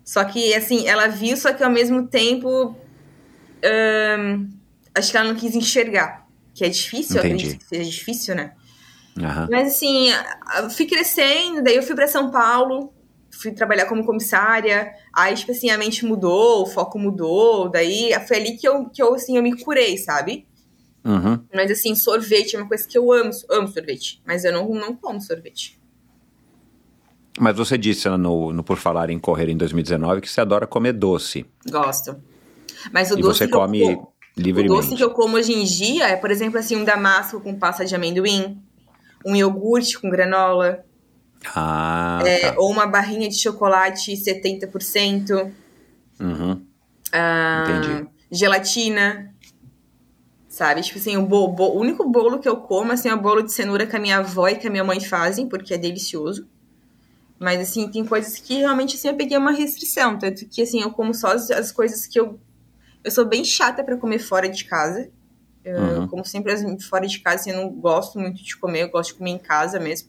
Só 0.05 0.23
que, 0.23 0.53
assim, 0.53 0.87
ela 0.87 1.07
viu, 1.07 1.35
só 1.35 1.51
que 1.51 1.65
ao 1.65 1.71
mesmo 1.71 2.07
tempo. 2.07 2.77
acho 4.95 5.11
que 5.11 5.17
ela 5.17 5.29
não 5.29 5.35
quis 5.35 5.55
enxergar. 5.57 6.29
Que 6.53 6.67
é 6.67 6.69
difícil, 6.69 7.17
Entendi. 7.17 7.29
eu 7.29 7.37
acredito 7.37 7.59
que 7.61 7.65
seja 7.65 7.91
difícil, 7.91 8.35
né? 8.35 8.53
Uhum. 9.17 9.49
Mas 9.51 9.69
assim, 9.69 10.11
fui 10.77 10.85
crescendo, 10.85 11.63
daí 11.63 11.77
eu 11.77 11.83
fui 11.83 11.95
para 11.95 12.07
São 12.07 12.31
Paulo, 12.31 12.93
fui 13.31 13.53
trabalhar 13.53 13.87
como 13.87 14.05
comissária, 14.05 14.93
aí, 15.11 15.35
tipo 15.35 15.53
assim, 15.53 15.71
a 15.71 15.79
mente 15.79 16.05
mudou, 16.05 16.63
o 16.63 16.67
foco 16.67 16.99
mudou, 16.99 17.71
daí 17.71 18.11
foi 18.27 18.37
ali 18.37 18.57
que 18.59 18.69
eu, 18.69 18.91
que 18.91 19.03
eu 19.03 19.15
assim, 19.15 19.39
eu 19.39 19.43
me 19.43 19.59
curei, 19.59 19.97
sabe? 19.97 20.47
Uhum. 21.03 21.43
Mas, 21.55 21.71
assim, 21.71 21.95
sorvete 21.95 22.57
é 22.57 22.59
uma 22.59 22.69
coisa 22.69 22.87
que 22.87 22.99
eu 22.99 23.11
amo, 23.11 23.31
amo 23.49 23.69
sorvete, 23.69 24.21
mas 24.27 24.45
eu 24.45 24.53
não, 24.53 24.69
não 24.69 24.95
como 24.95 25.21
sorvete. 25.21 25.78
Mas 27.39 27.57
você 27.57 27.77
disse 27.79 28.09
no, 28.09 28.53
no 28.53 28.63
Por 28.65 28.77
Falar 28.79 29.11
em 29.11 29.19
Correr 29.19 29.49
em 29.51 29.57
2019 29.57 30.21
que 30.21 30.31
você 30.31 30.41
adora 30.41 30.67
comer 30.67 30.93
doce. 30.93 31.47
Gosto. 31.71 32.17
Mas 32.93 33.11
o 33.11 33.19
e 33.19 33.23
doce 33.23 33.39
você 33.39 33.49
que 33.49 33.55
eu 33.55 33.59
come 33.61 33.81
como- 33.81 34.13
O 34.37 34.41
livremente. 34.41 34.75
doce 34.75 34.95
que 34.97 35.03
eu 35.05 35.11
como 35.11 35.37
hoje 35.37 35.53
em 35.53 35.65
dia 35.65 36.09
é, 36.09 36.17
por 36.17 36.31
exemplo, 36.31 36.59
assim, 36.59 36.77
um 36.77 36.85
damasco 36.85 37.41
com 37.41 37.59
pasta 37.59 37.85
de 37.85 37.95
amendoim, 37.95 38.61
um 39.27 39.35
iogurte 39.35 39.99
com 40.01 40.09
granola, 40.09 40.85
Ah, 41.55 42.21
é, 42.25 42.51
tá. 42.53 42.55
ou 42.59 42.71
uma 42.71 42.87
barrinha 42.87 43.29
de 43.29 43.37
chocolate 43.37 44.17
70%, 44.17 45.53
Uhum. 46.21 46.63
ah, 47.13 47.65
Entendi. 47.69 48.09
gelatina, 48.31 49.35
sabe? 50.49 50.83
Tipo 50.83 50.99
assim, 50.99 51.17
o, 51.17 51.27
bo- 51.27 51.49
bo- 51.49 51.75
o 51.77 51.81
único 51.81 52.09
bolo 52.09 52.39
que 52.39 52.49
eu 52.49 52.57
como 52.59 52.93
assim, 52.93 53.09
é 53.09 53.15
o 53.15 53.21
bolo 53.21 53.43
de 53.43 53.53
cenoura 53.53 53.87
que 53.87 53.97
a 53.97 54.01
minha 54.01 54.19
avó 54.19 54.49
e 54.49 54.57
que 54.57 54.67
a 54.67 54.71
minha 54.71 54.85
mãe 54.85 55.01
fazem, 55.01 55.49
porque 55.49 55.75
é 55.75 55.79
delicioso. 55.79 56.47
Mas, 57.39 57.61
assim, 57.61 57.89
tem 57.89 58.05
coisas 58.05 58.39
que 58.39 58.59
realmente, 58.59 58.97
assim, 58.97 59.09
eu 59.09 59.17
peguei 59.17 59.37
uma 59.39 59.53
restrição. 59.53 60.19
Tanto 60.19 60.45
que, 60.47 60.63
assim, 60.63 60.81
eu 60.83 60.91
como 60.91 61.15
só 61.15 61.29
as, 61.33 61.51
as 61.51 61.71
coisas 61.73 62.07
que 62.07 62.19
eu... 62.19 62.39
Eu 63.05 63.11
sou 63.11 63.25
bem 63.25 63.45
chata 63.45 63.85
pra 63.85 63.97
comer 63.97 64.19
fora 64.19 64.49
de 64.49 64.65
casa. 64.65 65.09
Eu 65.65 65.81
Uhum. 66.01 66.09
como 66.09 66.25
sempre 66.25 66.53
as- 66.53 66.85
fora 66.87 67.07
de 67.07 67.21
casa, 67.21 67.37
assim, 67.37 67.51
eu 67.51 67.57
não 67.59 67.71
gosto 67.71 68.19
muito 68.19 68.43
de 68.43 68.57
comer. 68.57 68.83
Eu 68.83 68.91
gosto 68.91 69.13
de 69.13 69.19
comer 69.19 69.31
em 69.31 69.39
casa 69.39 69.79
mesmo. 69.79 70.09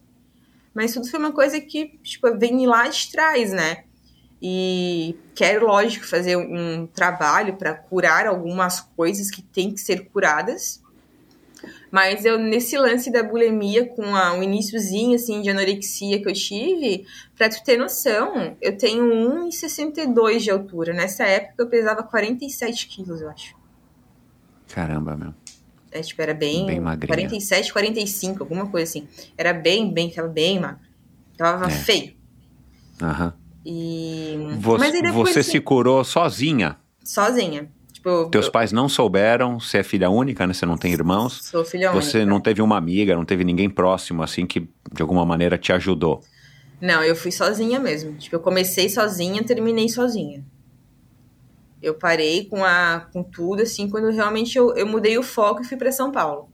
Mas 0.74 0.94
tudo 0.94 1.08
foi 1.10 1.20
uma 1.20 1.32
coisa 1.32 1.60
que, 1.62 2.00
tipo, 2.04 2.36
vem 2.38 2.66
lá 2.66 2.88
de 2.88 3.12
trás, 3.12 3.52
né? 3.52 3.84
E 4.42 5.18
quero, 5.36 5.68
lógico, 5.68 6.06
fazer 6.08 6.38
um 6.38 6.88
trabalho 6.88 7.58
para 7.58 7.74
curar 7.74 8.26
algumas 8.26 8.80
coisas 8.80 9.30
que 9.30 9.42
têm 9.42 9.72
que 9.74 9.80
ser 9.82 10.06
curadas. 10.10 10.82
Mas 11.91 12.24
eu, 12.26 12.38
nesse 12.38 12.78
lance 12.78 13.12
da 13.12 13.24
bulimia, 13.24 13.86
com 13.88 14.16
a, 14.16 14.34
um 14.34 14.43
iníciozinho, 14.43 15.16
assim, 15.16 15.41
de 15.41 15.49
anorexia 15.49 16.22
que 16.22 16.30
eu 16.30 16.34
tive, 16.34 17.05
pra 17.38 17.49
tu 17.49 17.64
ter 17.64 17.78
noção, 17.78 18.55
eu 18.62 18.78
tenho 18.78 19.03
1,62 19.47 20.39
de 20.39 20.51
altura. 20.51 20.93
Nessa 20.93 21.24
época 21.26 21.64
eu 21.64 21.68
pesava 21.68 22.03
47 22.03 22.88
quilos, 22.88 23.22
eu 23.22 23.30
acho. 23.30 23.55
Caramba, 24.70 25.16
meu. 25.16 25.34
É, 25.91 26.01
tipo, 26.01 26.22
era 26.22 26.34
bem... 26.34 26.68
Bem 26.68 26.80
magrinha. 26.80 27.07
47, 27.07 27.74
45, 27.74 28.43
alguma 28.43 28.68
coisa 28.68 28.88
assim. 28.89 29.07
Era 29.36 29.51
bem, 29.53 29.91
bem, 29.91 30.12
tava 30.12 30.28
bem 30.28 30.60
magro. 30.60 30.80
Tava 31.36 31.66
É. 31.66 31.70
feio. 31.72 32.14
Aham. 33.01 33.34
E... 33.66 34.38
Você, 34.60 35.01
depois, 35.01 35.34
você 35.34 35.39
assim, 35.39 35.51
se 35.51 35.60
curou 35.60 36.03
sozinha. 36.03 36.78
sozinha. 37.03 37.72
Tipo, 38.00 38.30
Teus 38.30 38.45
eu 38.45 38.52
pais 38.54 38.72
não 38.72 38.88
souberam, 38.88 39.60
você 39.60 39.80
é 39.80 39.84
filha 39.84 40.10
única, 40.10 40.47
né? 40.47 40.54
Você 40.54 40.66
não 40.66 40.78
tem 40.78 40.93
irmãos. 40.93 41.41
sou 41.43 41.66
filha 41.66 41.91
Você 41.91 42.20
única. 42.20 42.32
não 42.32 42.39
teve 42.39 42.62
uma 42.62 42.78
amiga, 42.78 43.14
não 43.14 43.26
teve 43.26 43.43
ninguém 43.43 43.70
próximo, 43.70 44.24
assim, 44.24 44.45
que 44.45 44.62
de 44.93 45.02
alguma 45.02 45.26
maneira 45.26 45.58
te 45.58 45.74
ajudou. 45.74 46.22
Não, 46.80 47.04
eu 47.04 47.14
fui 47.14 47.30
sozinha 47.30 47.78
mesmo. 47.78 48.14
Tipo, 48.14 48.38
eu 48.38 48.39
comecei 48.39 48.88
sozinha, 48.88 49.43
terminei 49.43 49.89
sozinha. 49.89 50.45
Eu 51.82 51.93
parei 51.93 52.45
com, 52.45 52.64
a, 52.64 53.06
com 53.12 53.22
tudo, 53.22 53.64
assim, 53.64 53.89
quando 53.89 54.10
realmente 54.12 54.58
eu, 54.58 54.74
eu 54.78 54.88
mudei 54.88 55.18
o 55.18 55.24
foco 55.24 55.62
e 55.62 55.66
fui 55.66 55.76
pra 55.76 55.91
São 55.91 56.10
Paulo. 56.10 56.50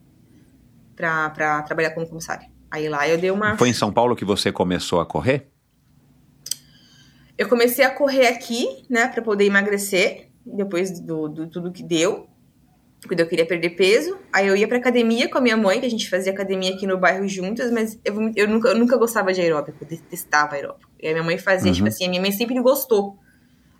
Pra, 0.95 1.29
pra 1.29 1.61
trabalhar 1.61 1.91
como 1.91 2.07
comissária. 2.07 2.49
Aí 2.71 2.89
lá 2.89 3.07
eu 3.07 3.19
dei 3.19 3.29
uma... 3.29 3.55
Foi 3.55 3.69
em 3.69 3.73
São 3.73 3.93
Paulo 3.93 4.15
que 4.15 4.25
você 4.25 4.51
começou 4.51 4.99
a 4.99 5.05
correr? 5.05 5.47
Eu 7.37 7.47
comecei 7.47 7.85
a 7.85 7.91
correr 7.91 8.27
aqui, 8.27 8.83
né, 8.89 9.07
pra 9.09 9.21
poder 9.21 9.45
emagrecer, 9.45 10.24
depois 10.45 10.99
do, 10.99 11.27
do 11.27 11.47
tudo 11.47 11.71
que 11.71 11.81
deu, 11.83 12.27
quando 13.07 13.19
eu 13.19 13.27
queria 13.27 13.45
perder 13.45 13.71
peso. 13.71 14.17
Aí 14.33 14.47
eu 14.47 14.55
ia 14.55 14.67
pra 14.67 14.77
academia 14.77 15.29
com 15.29 15.37
a 15.37 15.41
minha 15.41 15.57
mãe, 15.57 15.79
que 15.79 15.85
a 15.85 15.89
gente 15.89 16.09
fazia 16.09 16.31
academia 16.31 16.73
aqui 16.73 16.85
no 16.87 16.97
bairro 16.97 17.27
juntas, 17.27 17.71
mas 17.71 17.99
eu, 18.03 18.15
eu, 18.35 18.47
nunca, 18.47 18.69
eu 18.69 18.77
nunca 18.77 18.97
gostava 18.97 19.31
de 19.33 19.41
aeróbico, 19.41 19.77
eu 19.83 19.87
detestava 19.87 20.55
aeróbico. 20.55 20.89
E 20.99 21.07
a 21.07 21.11
minha 21.11 21.23
mãe 21.23 21.37
fazia, 21.37 21.69
Uhum. 21.69 21.75
tipo 21.75 21.87
assim, 21.87 22.05
a 22.05 22.09
minha 22.09 22.21
mãe 22.21 22.31
sempre 22.31 22.59
gostou. 22.61 23.17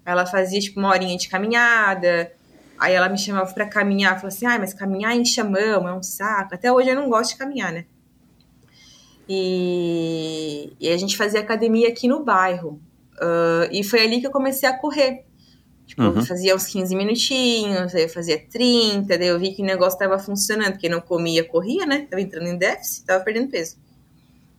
Ela 0.05 0.25
fazia, 0.25 0.59
tipo, 0.59 0.79
uma 0.79 0.89
horinha 0.89 1.17
de 1.17 1.27
caminhada, 1.27 2.31
aí 2.77 2.93
ela 2.93 3.09
me 3.09 3.17
chamava 3.17 3.51
pra 3.53 3.65
caminhar, 3.67 4.15
falou 4.15 4.27
assim, 4.27 4.45
ai, 4.45 4.59
mas 4.59 4.73
caminhar 4.73 5.15
enche 5.15 5.41
a 5.41 5.43
mão, 5.43 5.87
é 5.87 5.93
um 5.93 6.03
saco. 6.03 6.53
Até 6.53 6.71
hoje 6.71 6.89
eu 6.89 6.95
não 6.95 7.09
gosto 7.09 7.31
de 7.31 7.37
caminhar, 7.37 7.71
né? 7.71 7.85
E, 9.27 10.73
e 10.79 10.89
a 10.89 10.97
gente 10.97 11.17
fazia 11.17 11.39
academia 11.39 11.89
aqui 11.89 12.07
no 12.07 12.23
bairro. 12.23 12.79
Ah, 13.19 13.67
e 13.71 13.83
foi 13.83 14.01
ali 14.01 14.19
que 14.21 14.27
eu 14.27 14.31
comecei 14.31 14.67
a 14.69 14.77
correr. 14.77 15.25
Tipo, 15.85 16.01
Uhum. 16.01 16.15
eu 16.15 16.25
fazia 16.25 16.55
uns 16.55 16.65
15 16.65 16.95
minutinhos, 16.95 17.93
aí 17.93 18.03
eu 18.03 18.09
fazia 18.09 18.39
30, 18.49 19.17
daí 19.17 19.27
eu 19.27 19.39
vi 19.39 19.53
que 19.53 19.61
o 19.61 19.65
negócio 19.65 19.99
tava 19.99 20.17
funcionando, 20.17 20.71
porque 20.73 20.89
não 20.89 20.99
comia, 20.99 21.43
corria, 21.43 21.85
né? 21.85 22.07
Tava 22.09 22.21
entrando 22.21 22.47
em 22.47 22.57
déficit, 22.57 23.05
tava 23.05 23.23
perdendo 23.23 23.49
peso. 23.51 23.77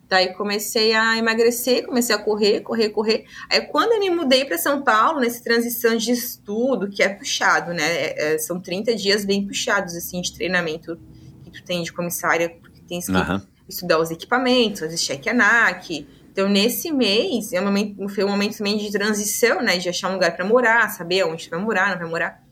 Daí 0.09 0.33
comecei 0.35 0.93
a 0.95 1.18
emagrecer, 1.18 1.85
comecei 1.85 2.14
a 2.14 2.18
correr, 2.18 2.61
correr, 2.61 2.91
correr. 2.91 3.24
Aí 3.51 3.61
quando 3.62 3.93
eu 3.93 3.99
me 3.99 4.09
mudei 4.09 4.45
para 4.45 4.57
São 4.57 4.83
Paulo, 4.83 5.18
nessa 5.18 5.43
transição 5.43 5.97
de 5.97 6.12
estudo, 6.12 6.89
que 6.89 7.03
é 7.03 7.09
puxado, 7.09 7.72
né? 7.74 7.83
É- 7.85 8.35
é- 8.35 8.39
são 8.39 8.61
30 8.61 8.95
dias 8.95 9.24
bem 9.24 9.45
puxados, 9.45 9.97
assim, 9.97 10.20
de 10.20 10.33
treinamento 10.33 10.97
que 11.45 11.51
tu 11.51 11.64
tem 11.64 11.83
de 11.83 11.93
comissária, 11.93 12.51
porque 12.51 12.81
tem 12.83 13.01
que 13.01 13.11
Aham. 13.11 13.43
estudar 13.68 13.99
os 13.99 14.12
equipamentos, 14.12 14.79
fazer 14.79 14.97
check 14.97 15.27
ANAC. 15.27 16.07
Então, 16.37 16.51
nesse 16.51 16.93
mês, 16.93 17.55
é 17.55 17.61
um 17.62 17.64
momento, 17.64 18.07
foi 18.11 18.22
um 18.22 18.28
momento 18.28 18.59
também 18.59 18.76
de 18.76 18.93
transição, 18.93 19.62
né? 19.62 19.78
De 19.78 19.89
achar 19.89 20.11
um 20.11 20.12
lugar 20.12 20.37
para 20.37 20.45
morar, 20.45 20.91
saber 20.91 21.24
onde 21.24 21.49
vai 21.49 21.59
morar, 21.59 21.89
não 21.93 21.99
vai 21.99 22.07
morar. 22.07 22.43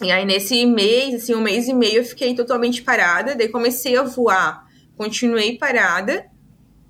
E 0.00 0.12
aí, 0.12 0.24
nesse 0.24 0.64
mês, 0.64 1.16
assim, 1.16 1.34
um 1.34 1.40
mês 1.40 1.66
e 1.66 1.74
meio, 1.74 1.96
eu 1.96 2.04
fiquei 2.04 2.32
totalmente 2.36 2.82
parada. 2.82 3.34
Daí, 3.34 3.48
comecei 3.48 3.96
a 3.98 4.04
voar. 4.04 4.68
Continuei 4.96 5.58
parada. 5.58 6.26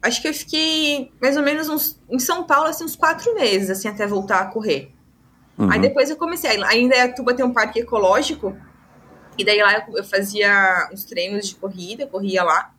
Acho 0.03 0.21
que 0.21 0.29
eu 0.29 0.35
fiquei 0.35 1.11
mais 1.19 1.35
ou 1.35 1.43
menos 1.43 1.67
uns, 1.67 1.99
em 2.11 2.19
São 2.19 2.45
Paulo, 2.45 2.69
assim, 2.69 2.85
uns 2.85 2.95
quatro 2.95 3.35
meses, 3.35 3.71
assim, 3.71 3.89
até 3.89 4.07
voltar 4.07 4.41
a 4.41 4.47
correr. 4.49 4.93
Uhum. 5.57 5.73
Aí 5.73 5.81
depois 5.81 6.11
eu 6.11 6.17
comecei. 6.19 6.51
aí 6.51 6.63
Ainda 6.63 6.95
é 6.95 7.09
Tuba 7.09 7.33
tem 7.33 7.43
um 7.43 7.55
parque 7.55 7.81
ecológico. 7.81 8.55
E 9.39 9.43
daí 9.47 9.63
lá 9.63 9.79
eu, 9.79 9.97
eu 9.97 10.05
fazia 10.05 10.91
uns 10.93 11.07
treinos 11.07 11.49
de 11.49 11.55
corrida, 11.55 12.07
corria 12.07 12.43
lá. 12.43 12.75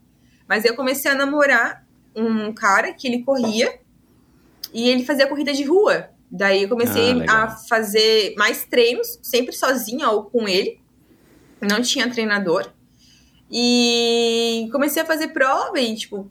Mas 0.47 0.63
aí 0.63 0.69
eu 0.69 0.75
comecei 0.75 1.09
a 1.09 1.15
namorar 1.15 1.86
um 2.17 2.51
cara 2.53 2.91
que 2.93 3.07
ele 3.07 3.23
corria 3.23 3.79
e 4.73 4.89
ele 4.89 5.05
fazia 5.05 5.27
corrida 5.27 5.53
de 5.53 5.63
rua. 5.63 6.09
Daí 6.29 6.63
eu 6.63 6.69
comecei 6.69 7.23
Ah, 7.27 7.43
a 7.43 7.49
fazer 7.49 8.33
mais 8.37 8.65
treinos, 8.65 9.19
sempre 9.21 9.55
sozinha 9.55 10.09
ou 10.09 10.23
com 10.25 10.47
ele. 10.47 10.79
Não 11.61 11.81
tinha 11.81 12.09
treinador. 12.11 12.69
E 13.49 14.67
comecei 14.71 15.01
a 15.01 15.05
fazer 15.05 15.29
prova 15.29 15.79
e, 15.79 15.95
tipo, 15.95 16.29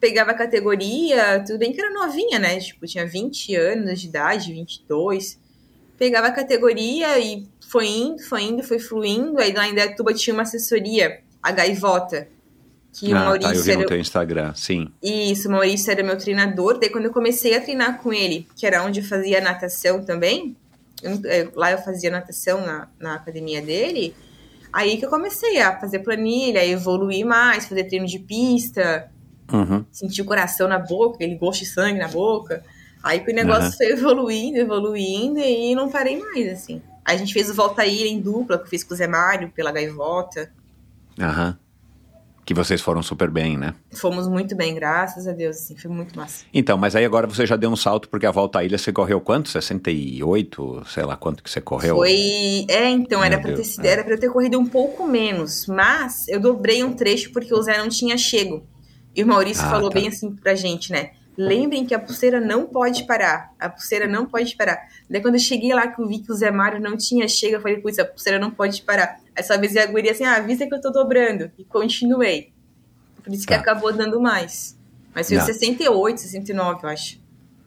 pegava 0.00 0.30
a 0.30 0.34
categoria, 0.34 1.42
tudo 1.46 1.58
bem 1.58 1.72
que 1.72 1.80
era 1.80 1.92
novinha, 1.92 2.38
né? 2.38 2.58
Tipo, 2.58 2.86
tinha 2.86 3.06
20 3.06 3.54
anos 3.54 4.00
de 4.00 4.08
idade, 4.08 4.52
22. 4.52 5.38
Pegava 5.98 6.28
a 6.28 6.32
categoria 6.32 7.18
e 7.18 7.46
foi 7.68 7.86
indo, 7.86 8.22
foi 8.22 8.42
indo, 8.42 8.62
foi 8.62 8.78
fluindo. 8.78 9.38
Aí 9.38 9.52
lá 9.52 9.68
em 9.68 9.74
Datuba 9.74 10.14
tinha 10.14 10.32
uma 10.32 10.42
assessoria, 10.44 11.20
a 11.42 11.52
Gaivota, 11.52 12.28
que 12.98 13.12
o 13.12 13.16
ah, 13.16 13.20
tá, 13.20 13.24
eu 13.54 13.62
Maurício 13.62 13.64
vi 13.64 13.72
no 13.72 13.78
era, 13.80 13.88
teu 13.88 13.98
Instagram, 13.98 14.54
sim. 14.54 14.90
isso, 15.02 15.48
o 15.48 15.52
Maurício 15.52 15.90
era 15.90 16.02
meu 16.02 16.16
treinador. 16.16 16.78
Daí, 16.78 16.88
quando 16.90 17.04
eu 17.04 17.12
comecei 17.12 17.54
a 17.54 17.60
treinar 17.60 17.98
com 18.02 18.12
ele, 18.12 18.46
que 18.56 18.66
era 18.66 18.82
onde 18.82 19.00
eu 19.00 19.04
fazia 19.04 19.40
natação 19.40 20.02
também, 20.04 20.56
eu- 21.02 21.20
é, 21.26 21.48
lá 21.54 21.70
eu 21.72 21.78
fazia 21.78 22.10
natação 22.10 22.64
na, 22.64 22.88
na 22.98 23.14
academia 23.14 23.60
dele, 23.60 24.14
aí 24.72 24.96
que 24.96 25.04
eu 25.04 25.10
comecei 25.10 25.60
a 25.60 25.78
fazer 25.78 25.98
planilha, 26.00 26.64
evoluir 26.64 27.24
mais, 27.26 27.66
fazer 27.66 27.84
treino 27.84 28.06
de 28.06 28.18
pista, 28.18 29.10
Uhum. 29.52 29.84
sentir 29.92 30.22
o 30.22 30.24
coração 30.24 30.66
na 30.66 30.78
boca, 30.78 31.16
aquele 31.16 31.36
gosto 31.36 31.60
de 31.60 31.66
sangue 31.66 31.98
na 31.98 32.08
boca. 32.08 32.64
Aí 33.02 33.20
que 33.20 33.30
o 33.30 33.34
negócio 33.34 33.62
Aham. 33.68 33.72
foi 33.76 33.86
evoluindo, 33.92 34.58
evoluindo, 34.58 35.38
e 35.38 35.74
não 35.74 35.88
parei 35.90 36.18
mais, 36.18 36.48
assim. 36.50 36.82
Aí 37.04 37.14
a 37.14 37.18
gente 37.18 37.32
fez 37.32 37.48
o 37.48 37.54
Volta 37.54 37.82
a 37.82 37.86
Ir 37.86 38.06
em 38.08 38.20
dupla, 38.20 38.58
que 38.58 38.64
eu 38.64 38.68
fiz 38.68 38.82
com 38.82 38.94
o 38.94 38.96
Zé 38.96 39.06
Mário, 39.06 39.50
pela 39.54 39.70
Gaivota. 39.70 40.50
Aham. 41.20 41.56
Que 42.46 42.54
vocês 42.54 42.80
foram 42.80 43.02
super 43.02 43.28
bem, 43.28 43.58
né? 43.58 43.74
Fomos 43.92 44.28
muito 44.28 44.54
bem, 44.54 44.72
graças 44.72 45.26
a 45.26 45.32
Deus, 45.32 45.56
assim, 45.56 45.76
foi 45.76 45.90
muito 45.90 46.16
massa. 46.16 46.44
Então, 46.54 46.78
mas 46.78 46.94
aí 46.94 47.04
agora 47.04 47.26
você 47.26 47.44
já 47.44 47.56
deu 47.56 47.68
um 47.68 47.74
salto, 47.74 48.08
porque 48.08 48.24
a 48.24 48.30
volta 48.30 48.60
à 48.60 48.64
ilha 48.64 48.78
você 48.78 48.92
correu 48.92 49.20
quanto? 49.20 49.48
68? 49.48 50.82
Sei 50.86 51.04
lá 51.04 51.16
quanto 51.16 51.42
que 51.42 51.50
você 51.50 51.60
correu? 51.60 51.96
Foi. 51.96 52.64
É, 52.68 52.88
então, 52.88 53.22
era 53.22 53.40
pra, 53.40 53.52
ter, 53.52 53.62
é. 53.82 53.88
era 53.88 54.04
pra 54.04 54.14
eu 54.14 54.20
ter 54.20 54.30
corrido 54.30 54.60
um 54.60 54.64
pouco 54.66 55.04
menos. 55.08 55.66
Mas 55.66 56.28
eu 56.28 56.38
dobrei 56.38 56.84
um 56.84 56.92
trecho 56.94 57.32
porque 57.32 57.52
o 57.52 57.60
Zé 57.60 57.78
não 57.78 57.88
tinha 57.88 58.16
chego. 58.16 58.64
E 59.14 59.24
o 59.24 59.26
Maurício 59.26 59.64
Ah, 59.64 59.70
falou 59.70 59.90
tá. 59.90 59.98
bem 59.98 60.06
assim 60.06 60.30
pra 60.36 60.54
gente, 60.54 60.92
né? 60.92 61.10
Lembrem 61.36 61.84
que 61.84 61.94
a 61.94 61.98
pulseira 61.98 62.40
não 62.40 62.64
pode 62.66 63.04
parar. 63.06 63.50
A 63.58 63.68
pulseira 63.68 64.06
não 64.06 64.24
pode 64.24 64.54
parar. 64.56 64.78
Daí 65.10 65.20
quando 65.20 65.34
eu 65.34 65.40
cheguei 65.40 65.74
lá 65.74 65.88
que 65.88 66.00
eu 66.00 66.06
vi 66.06 66.20
que 66.20 66.30
o 66.30 66.34
Zé 66.34 66.50
Mário 66.52 66.80
não 66.80 66.96
tinha 66.96 67.26
chego, 67.26 67.56
eu 67.56 67.60
falei, 67.60 67.78
putz, 67.78 67.98
a 67.98 68.04
pulseira 68.04 68.38
não 68.38 68.52
pode 68.52 68.82
parar. 68.82 69.18
Só 69.42 69.54
avisei 69.54 69.82
a 69.82 69.86
guria 69.86 70.12
assim, 70.12 70.24
ah, 70.24 70.36
avisa 70.36 70.66
que 70.66 70.74
eu 70.74 70.80
tô 70.80 70.90
dobrando. 70.90 71.50
E 71.58 71.64
continuei. 71.64 72.52
Por 73.22 73.32
isso 73.32 73.46
que 73.46 73.54
Tá. 73.54 73.60
acabou 73.60 73.92
dando 73.92 74.20
mais. 74.20 74.78
Mas 75.14 75.28
foi 75.28 75.36
Tá. 75.38 75.44
68, 75.44 76.20
69, 76.20 76.80
eu 76.84 76.88
acho. 76.88 77.18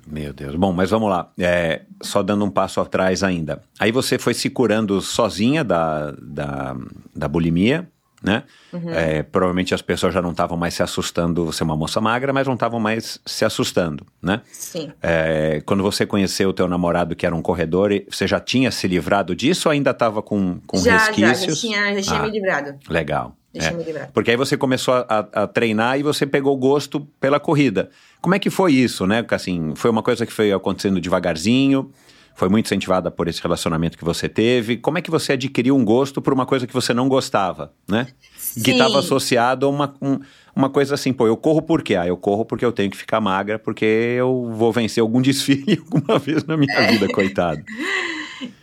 Meu 0.07 0.33
Deus. 0.33 0.55
Bom, 0.55 0.71
mas 0.73 0.89
vamos 0.89 1.09
lá. 1.09 1.31
É, 1.37 1.81
só 2.01 2.23
dando 2.23 2.43
um 2.45 2.49
passo 2.49 2.79
atrás 2.81 3.21
ainda. 3.23 3.61
Aí 3.79 3.91
você 3.91 4.17
foi 4.17 4.33
se 4.33 4.49
curando 4.49 4.99
sozinha 5.01 5.63
da, 5.63 6.11
da, 6.19 6.75
da 7.15 7.27
bulimia, 7.27 7.87
né? 8.21 8.43
Uhum. 8.73 8.93
É, 8.93 9.23
provavelmente 9.23 9.73
as 9.73 9.81
pessoas 9.81 10.13
já 10.13 10.21
não 10.21 10.31
estavam 10.31 10.57
mais 10.57 10.73
se 10.73 10.83
assustando. 10.83 11.45
Você 11.45 11.63
é 11.63 11.65
uma 11.65 11.75
moça 11.75 12.01
magra, 12.01 12.33
mas 12.33 12.45
não 12.45 12.53
estavam 12.53 12.79
mais 12.79 13.19
se 13.25 13.45
assustando, 13.45 14.05
né? 14.21 14.41
Sim. 14.51 14.91
É, 15.01 15.61
quando 15.65 15.81
você 15.81 16.05
conheceu 16.05 16.49
o 16.49 16.53
teu 16.53 16.67
namorado, 16.67 17.15
que 17.15 17.25
era 17.25 17.35
um 17.35 17.41
corredor, 17.41 17.91
você 18.09 18.27
já 18.27 18.39
tinha 18.39 18.71
se 18.71 18.87
livrado 18.87 19.35
disso 19.35 19.69
ou 19.69 19.71
ainda 19.71 19.91
estava 19.91 20.21
com, 20.21 20.59
com 20.67 20.77
já, 20.77 20.97
resquícios? 20.97 21.61
Já, 21.61 21.67
já 21.69 21.75
tinha, 21.75 21.95
já 21.95 22.01
tinha 22.01 22.19
ah, 22.19 22.23
me 22.23 22.31
livrado. 22.31 22.79
Legal. 22.89 23.35
É, 23.51 24.05
porque 24.13 24.29
aí 24.29 24.37
você 24.37 24.55
começou 24.55 24.93
a, 24.93 25.27
a, 25.33 25.47
treinar 25.47 25.99
e 25.99 26.03
você 26.03 26.25
pegou 26.25 26.55
gosto 26.55 26.99
pela 27.19 27.39
corrida. 27.39 27.89
Como 28.21 28.35
é 28.35 28.39
que 28.39 28.49
foi 28.49 28.73
isso, 28.73 29.07
né? 29.07 29.25
Assim, 29.31 29.73
foi 29.75 29.89
uma 29.89 30.03
coisa 30.03 30.23
que 30.23 30.31
foi 30.31 30.51
acontecendo 30.51 31.01
devagarzinho, 31.01 31.91
foi 32.39 32.47
muito 32.47 32.67
incentivada 32.67 33.11
por 33.11 33.27
esse 33.27 33.41
relacionamento 33.41 33.97
que 33.97 34.05
você 34.05 34.29
teve. 34.29 34.77
Como 34.77 34.97
é 34.97 35.01
que 35.01 35.11
você 35.11 35.33
adquiriu 35.33 35.75
um 35.75 35.83
gosto 35.83 36.21
por 36.21 36.31
uma 36.31 36.45
coisa 36.45 36.65
que 36.65 36.73
você 36.73 36.93
não 36.93 37.09
gostava, 37.09 37.73
né? 37.85 38.07
Sim. 38.37 38.63
Que 38.63 38.71
estava 38.71 38.97
associado 38.99 39.65
a 39.65 39.69
uma, 39.69 39.93
um, 40.01 40.19
uma 40.55 40.69
coisa 40.69 40.95
assim, 40.95 41.11
pô, 41.11 41.27
eu 41.27 41.35
corro 41.35 41.61
por 41.61 41.83
quê? 41.83 41.97
Ah, 41.97 42.07
eu 42.07 42.15
corro 42.15 42.45
porque 42.45 42.63
eu 42.63 42.71
tenho 42.71 42.89
que 42.89 42.95
ficar 42.95 43.19
magra, 43.19 43.59
porque 43.59 43.83
eu 43.83 44.49
vou 44.53 44.71
vencer 44.71 45.01
algum 45.01 45.21
desfile 45.21 45.83
alguma 45.91 46.17
vez 46.17 46.45
na 46.45 46.55
minha 46.55 46.87
vida, 46.87 47.09
coitado. 47.09 47.61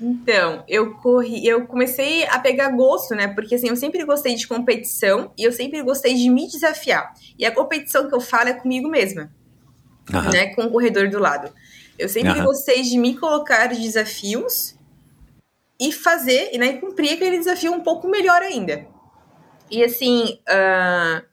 Então, 0.01 0.65
eu 0.67 0.95
corri, 0.95 1.47
eu 1.47 1.67
comecei 1.67 2.25
a 2.29 2.39
pegar 2.39 2.71
gosto, 2.71 3.15
né? 3.15 3.29
Porque 3.29 3.57
assim, 3.57 3.69
eu 3.69 3.77
sempre 3.77 4.03
gostei 4.07 4.35
de 4.35 4.49
competição 4.49 5.31
e 5.37 5.45
eu 5.45 5.53
sempre 5.53 5.83
gostei 5.83 6.15
de 6.15 6.31
me 6.31 6.49
desafiar. 6.49 7.13
E 7.39 7.45
a 7.45 7.53
competição 7.53 8.09
que 8.09 8.15
eu 8.15 8.23
falo 8.23 8.49
é 8.49 8.55
comigo 8.55 8.89
mesma, 8.89 9.31
uhum. 10.11 10.31
né? 10.33 10.47
Com 10.55 10.63
o 10.63 10.71
corredor 10.71 11.11
do 11.11 11.19
lado. 11.19 11.53
Eu 11.99 12.09
sempre 12.09 12.39
uhum. 12.39 12.45
gostei 12.45 12.83
de 12.83 12.99
me 12.99 13.17
colocar 13.17 13.69
desafios 13.69 14.77
e 15.79 15.93
fazer, 15.93 16.51
e 16.53 16.59
né, 16.59 16.75
cumprir 16.75 17.13
aquele 17.13 17.39
desafio 17.39 17.73
um 17.73 17.81
pouco 17.81 18.09
melhor 18.09 18.43
ainda. 18.43 18.87
E 19.71 19.83
assim, 19.83 20.39
uh, 20.49 21.25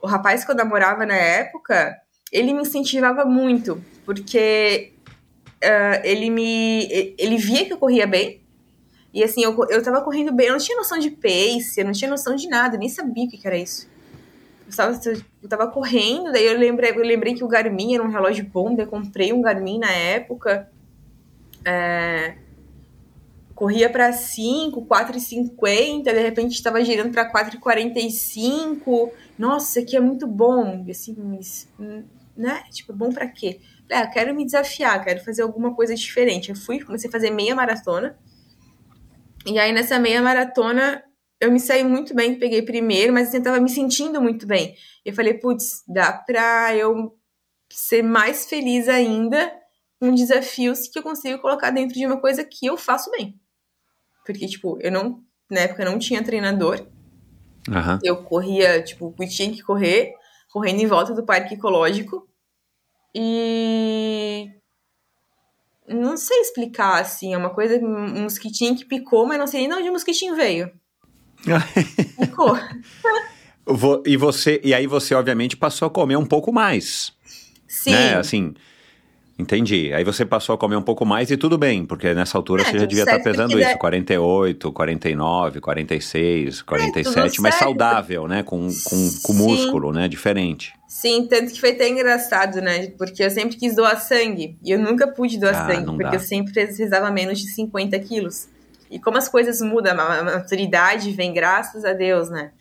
o 0.00 0.06
rapaz 0.06 0.44
que 0.44 0.50
eu 0.50 0.54
namorava 0.54 1.06
na 1.06 1.16
época, 1.16 1.96
ele 2.30 2.52
me 2.52 2.62
incentivava 2.62 3.24
muito, 3.24 3.82
porque 4.04 4.92
uh, 5.62 6.00
ele 6.04 6.30
me. 6.30 7.14
Ele 7.18 7.36
via 7.36 7.64
que 7.64 7.72
eu 7.72 7.78
corria 7.78 8.06
bem. 8.06 8.42
E 9.12 9.22
assim, 9.22 9.44
eu, 9.44 9.56
eu 9.70 9.82
tava 9.82 10.02
correndo 10.02 10.32
bem, 10.32 10.48
eu 10.48 10.52
não 10.52 10.60
tinha 10.60 10.76
noção 10.76 10.98
de 10.98 11.10
pace, 11.10 11.74
eu 11.78 11.84
não 11.84 11.92
tinha 11.92 12.10
noção 12.10 12.34
de 12.34 12.48
nada, 12.48 12.76
nem 12.76 12.88
sabia 12.88 13.24
o 13.24 13.28
que, 13.28 13.38
que 13.38 13.46
era 13.46 13.56
isso. 13.56 13.88
Eu 14.74 15.00
tava, 15.00 15.00
eu 15.42 15.48
tava 15.48 15.66
correndo, 15.68 16.32
daí 16.32 16.46
eu 16.46 16.58
lembrei, 16.58 16.90
eu 16.90 17.02
lembrei 17.02 17.34
que 17.34 17.44
o 17.44 17.48
Garmin 17.48 17.94
era 17.94 18.02
um 18.02 18.10
relógio 18.10 18.44
bom, 18.44 18.74
daí 18.74 18.84
eu 18.84 18.90
comprei 18.90 19.32
um 19.32 19.40
Garmin 19.40 19.78
na 19.78 19.90
época. 19.90 20.70
É, 21.64 22.36
corria 23.54 23.88
para 23.88 24.12
5, 24.12 24.84
4,50, 24.84 26.02
de 26.02 26.12
repente 26.12 26.52
estava 26.52 26.84
girando 26.84 27.12
para 27.12 27.30
4,45. 27.30 29.10
Nossa, 29.38 29.80
aqui 29.80 29.96
é 29.96 30.00
muito 30.00 30.26
bom. 30.26 30.84
Assim, 30.90 31.16
né? 32.36 32.64
Tipo, 32.70 32.92
bom 32.92 33.12
para 33.12 33.28
quê? 33.28 33.60
é, 33.88 34.06
quero 34.06 34.34
me 34.34 34.44
desafiar, 34.44 35.02
quero 35.04 35.22
fazer 35.22 35.42
alguma 35.42 35.74
coisa 35.74 35.94
diferente. 35.94 36.50
Eu 36.50 36.56
fui, 36.56 36.80
comecei 36.80 37.08
a 37.08 37.12
fazer 37.12 37.30
meia 37.30 37.54
maratona. 37.54 38.16
E 39.46 39.58
aí, 39.58 39.72
nessa 39.72 39.98
meia 39.98 40.22
maratona, 40.22 41.02
eu 41.40 41.50
me 41.52 41.60
saí 41.60 41.84
muito 41.84 42.14
bem, 42.14 42.38
peguei 42.38 42.62
primeiro, 42.62 43.12
mas 43.12 43.34
eu 43.34 43.42
tava 43.42 43.60
me 43.60 43.68
sentindo 43.68 44.20
muito 44.20 44.46
bem. 44.46 44.76
Eu 45.04 45.12
falei, 45.12 45.34
putz, 45.34 45.82
dá 45.86 46.12
pra 46.12 46.74
eu 46.76 47.16
ser 47.70 48.02
mais 48.02 48.46
feliz 48.46 48.88
ainda 48.88 49.52
com 50.00 50.14
desafios 50.14 50.88
que 50.88 50.98
eu 50.98 51.02
consigo 51.02 51.40
colocar 51.40 51.70
dentro 51.70 51.94
de 51.94 52.06
uma 52.06 52.20
coisa 52.20 52.44
que 52.44 52.66
eu 52.66 52.76
faço 52.76 53.10
bem. 53.10 53.38
Porque, 54.24 54.46
tipo, 54.46 54.78
eu 54.80 54.90
não, 54.90 55.22
na 55.50 55.60
época, 55.60 55.84
não 55.84 55.98
tinha 55.98 56.24
treinador. 56.24 56.86
Uhum. 57.68 57.98
Eu 58.02 58.22
corria, 58.22 58.82
tipo, 58.82 59.14
eu 59.18 59.28
tinha 59.28 59.52
que 59.52 59.62
correr, 59.62 60.14
correndo 60.50 60.80
em 60.80 60.86
volta 60.86 61.12
do 61.14 61.24
parque 61.24 61.54
ecológico. 61.54 62.28
E 63.14 64.50
não 65.86 66.16
sei 66.16 66.40
explicar, 66.40 67.00
assim, 67.00 67.34
é 67.34 67.36
uma 67.38 67.50
coisa, 67.50 67.78
um 67.78 68.22
mosquitinho 68.22 68.76
que 68.76 68.84
picou, 68.84 69.26
mas 69.26 69.38
não 69.38 69.46
sei 69.46 69.60
nem 69.60 69.68
de 69.68 69.74
onde 69.76 69.88
o 69.90 69.92
mosquitinho 69.92 70.34
veio. 70.34 70.72
Picou. 72.18 72.58
e 74.04 74.16
você, 74.16 74.60
e 74.64 74.74
aí 74.74 74.86
você 74.86 75.14
obviamente 75.14 75.56
passou 75.56 75.86
a 75.86 75.90
comer 75.90 76.16
um 76.16 76.26
pouco 76.26 76.52
mais. 76.52 77.12
Sim. 77.66 77.90
Né? 77.90 78.16
Assim, 78.16 78.54
Entendi. 79.36 79.92
Aí 79.92 80.04
você 80.04 80.24
passou 80.24 80.54
a 80.54 80.58
comer 80.58 80.76
um 80.76 80.82
pouco 80.82 81.04
mais 81.04 81.30
e 81.30 81.36
tudo 81.36 81.58
bem, 81.58 81.84
porque 81.84 82.14
nessa 82.14 82.38
altura 82.38 82.62
é, 82.62 82.64
você 82.64 82.78
já 82.78 82.86
devia 82.86 83.02
estar 83.02 83.18
tá 83.18 83.24
pesando 83.24 83.58
isso, 83.58 83.76
48, 83.78 84.72
49, 84.72 85.60
46, 85.60 86.62
47, 86.62 87.38
é, 87.38 87.42
mas 87.42 87.56
saudável, 87.56 88.28
né? 88.28 88.44
Com, 88.44 88.68
com, 88.84 89.10
com 89.22 89.32
músculo, 89.32 89.92
né? 89.92 90.06
Diferente. 90.06 90.72
Sim, 90.86 91.26
tanto 91.28 91.52
que 91.52 91.60
foi 91.60 91.70
até 91.70 91.88
engraçado, 91.88 92.60
né? 92.60 92.92
Porque 92.96 93.24
eu 93.24 93.30
sempre 93.30 93.56
quis 93.56 93.74
doar 93.74 94.00
sangue 94.00 94.56
e 94.64 94.70
eu 94.70 94.78
nunca 94.78 95.08
pude 95.08 95.36
doar 95.36 95.62
ah, 95.62 95.66
sangue, 95.66 95.86
porque 95.86 96.04
dá. 96.04 96.14
eu 96.14 96.20
sempre 96.20 96.52
precisava 96.52 97.10
menos 97.10 97.40
de 97.40 97.52
50 97.52 97.98
quilos. 97.98 98.46
E 98.94 98.98
como 99.00 99.18
as 99.18 99.28
coisas 99.28 99.60
mudam, 99.60 99.98
a 100.00 100.22
maturidade 100.22 101.10
vem 101.10 101.34
graças 101.34 101.84
a 101.84 101.92
Deus, 101.92 102.30
né? 102.30 102.52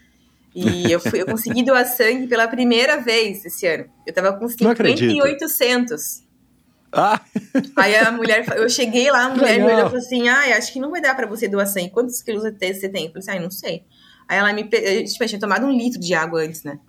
E 0.55 0.91
eu, 0.91 0.99
fui, 0.99 1.21
eu 1.21 1.27
consegui 1.27 1.61
doar 1.63 1.85
sangue 1.85 2.25
pela 2.25 2.47
primeira 2.47 2.97
vez 2.97 3.45
esse 3.45 3.67
ano. 3.67 3.85
Eu 4.03 4.11
tava 4.11 4.33
com 4.33 4.47
5800. 4.47 6.23
Ah. 6.91 7.21
Aí 7.77 7.95
a 7.95 8.11
mulher, 8.11 8.45
eu 8.55 8.67
cheguei 8.67 9.11
lá, 9.11 9.25
a 9.25 9.29
mulher 9.29 9.59
me 9.59 9.65
olhou 9.65 9.77
e 9.77 9.83
falou 9.83 9.97
assim: 9.97 10.27
ah, 10.27 10.57
acho 10.57 10.73
que 10.73 10.79
não 10.79 10.89
vai 10.89 11.01
dar 11.01 11.15
pra 11.15 11.27
você 11.27 11.47
doar 11.47 11.67
sangue. 11.67 11.91
Quantos 11.91 12.23
quilos 12.23 12.41
você 12.41 12.89
tem? 12.89 13.05
Eu 13.05 13.11
falei 13.11 13.19
assim: 13.19 13.31
ah, 13.31 13.39
não 13.39 13.51
sei. 13.51 13.83
Aí 14.27 14.39
ela 14.39 14.51
me. 14.53 14.63
Tipo, 14.63 15.23
eu 15.23 15.27
tinha 15.27 15.39
tomado 15.39 15.67
um 15.67 15.71
litro 15.71 15.99
de 15.99 16.15
água 16.15 16.41
antes, 16.41 16.63
né? 16.63 16.79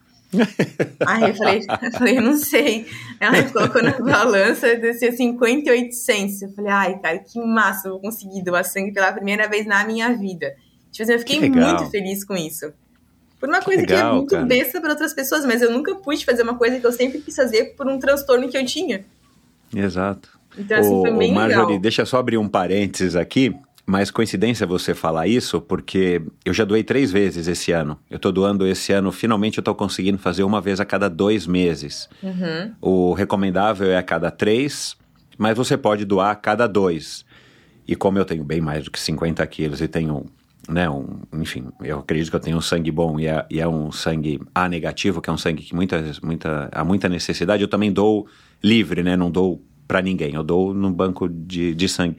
Aí 1.07 1.31
eu 1.31 1.35
falei, 1.35 1.61
eu 1.83 1.93
falei, 1.93 2.21
não 2.21 2.37
sei. 2.37 2.87
Ela 3.21 3.43
colocou 3.51 3.83
na 3.83 3.99
balança, 3.99 4.75
descia 4.77 5.13
5800. 5.13 6.43
Eu 6.43 6.53
falei, 6.53 6.71
ai, 6.71 6.99
cara, 6.99 7.19
que 7.19 7.41
massa, 7.41 7.89
eu 7.89 7.93
vou 7.93 8.01
conseguir 8.01 8.43
doar 8.43 8.65
sangue 8.65 8.93
pela 8.93 9.13
primeira 9.13 9.49
vez 9.49 9.67
na 9.67 9.85
minha 9.85 10.13
vida. 10.17 10.55
Tipo 10.91 11.03
assim, 11.03 11.13
eu 11.13 11.19
fiquei 11.19 11.51
muito 11.51 11.91
feliz 11.91 12.25
com 12.25 12.35
isso. 12.35 12.73
Por 13.41 13.49
uma 13.49 13.61
coisa 13.61 13.85
que, 13.85 13.93
legal, 13.93 14.11
que 14.11 14.11
é 14.11 14.17
muito 14.17 14.31
cara. 14.31 14.47
besta 14.47 14.81
para 14.81 14.91
outras 14.91 15.13
pessoas, 15.13 15.45
mas 15.45 15.61
eu 15.61 15.71
nunca 15.71 15.95
pude 15.97 16.25
fazer 16.25 16.43
uma 16.43 16.57
coisa 16.57 16.79
que 16.81 16.87
eu 16.87 16.93
sempre 16.93 17.21
quis 17.21 17.37
fazer 17.37 17.75
por 17.77 17.87
um 17.87 17.99
transtorno 17.99 18.49
que 18.49 18.57
eu 18.57 18.65
tinha. 18.65 19.05
Exato. 19.75 20.31
Então, 20.57 20.79
assim, 20.79 21.01
foi 21.01 21.11
bem 21.13 21.35
Marjorie, 21.35 21.67
legal. 21.67 21.81
deixa 21.81 22.03
eu 22.03 22.07
só 22.07 22.19
abrir 22.19 22.39
um 22.39 22.49
parênteses 22.49 23.17
aqui. 23.17 23.55
Mas 23.87 24.11
coincidência 24.11 24.67
você 24.67 24.95
falar 24.95 25.27
isso, 25.27 25.61
porque 25.61 26.23
eu 26.45 26.55
já 26.55 26.65
doei 26.65 26.83
três 26.83 27.13
vezes 27.13 27.47
esse 27.47 27.71
ano. 27.71 27.99
Eu 28.09 28.17
estou 28.17 28.33
doando 28.33 28.67
esse 28.67 28.93
ano, 28.93 29.13
finalmente 29.13 29.59
eu 29.59 29.61
estou 29.61 29.75
conseguindo 29.75 30.17
fazer 30.17 30.43
uma 30.43 30.61
vez 30.61 30.81
a 30.81 30.87
cada 30.87 31.09
dois 31.09 31.47
meses. 31.47 32.09
Uhum. 32.23 32.73
O 32.81 33.13
recomendável 33.13 33.91
é 33.91 33.99
a 33.99 34.03
cada 34.03 34.31
três, 34.31 34.97
mas 35.37 35.57
você 35.57 35.77
pode 35.77 36.07
doar 36.07 36.31
a 36.31 36.35
cada 36.35 36.67
dois. 36.67 37.27
E 37.87 37.95
como 37.95 38.19
eu 38.19 38.25
tenho 38.25 38.43
bem 38.43 38.61
mais 38.61 38.85
do 38.85 38.91
que 38.91 38.99
50 38.99 39.47
quilos 39.49 39.83
e 39.83 39.87
tenho, 39.87 40.25
né, 40.67 40.89
um, 40.89 41.19
enfim, 41.35 41.67
eu 41.83 41.99
acredito 41.99 42.31
que 42.31 42.37
eu 42.37 42.41
tenho 42.41 42.57
um 42.57 42.63
sangue 42.63 42.91
bom 42.91 43.21
e 43.21 43.27
é, 43.27 43.45
e 43.51 43.61
é 43.61 43.69
um 43.69 43.93
sangue 43.93 44.41
A 44.55 44.67
negativo, 44.67 45.21
que 45.21 45.29
é 45.29 45.33
um 45.33 45.37
sangue 45.37 45.63
que 45.63 45.75
muita, 45.75 46.03
muita, 46.23 46.71
há 46.73 46.83
muita 46.83 47.07
necessidade, 47.07 47.63
eu 47.63 47.69
também 47.69 47.93
dou 47.93 48.27
livre, 48.63 49.03
né? 49.03 49.15
Não 49.15 49.31
dou 49.31 49.63
para 49.87 50.01
ninguém, 50.01 50.35
eu 50.35 50.43
dou 50.43 50.73
no 50.73 50.91
banco 50.91 51.29
de, 51.29 51.75
de 51.75 51.87
sangue. 51.87 52.17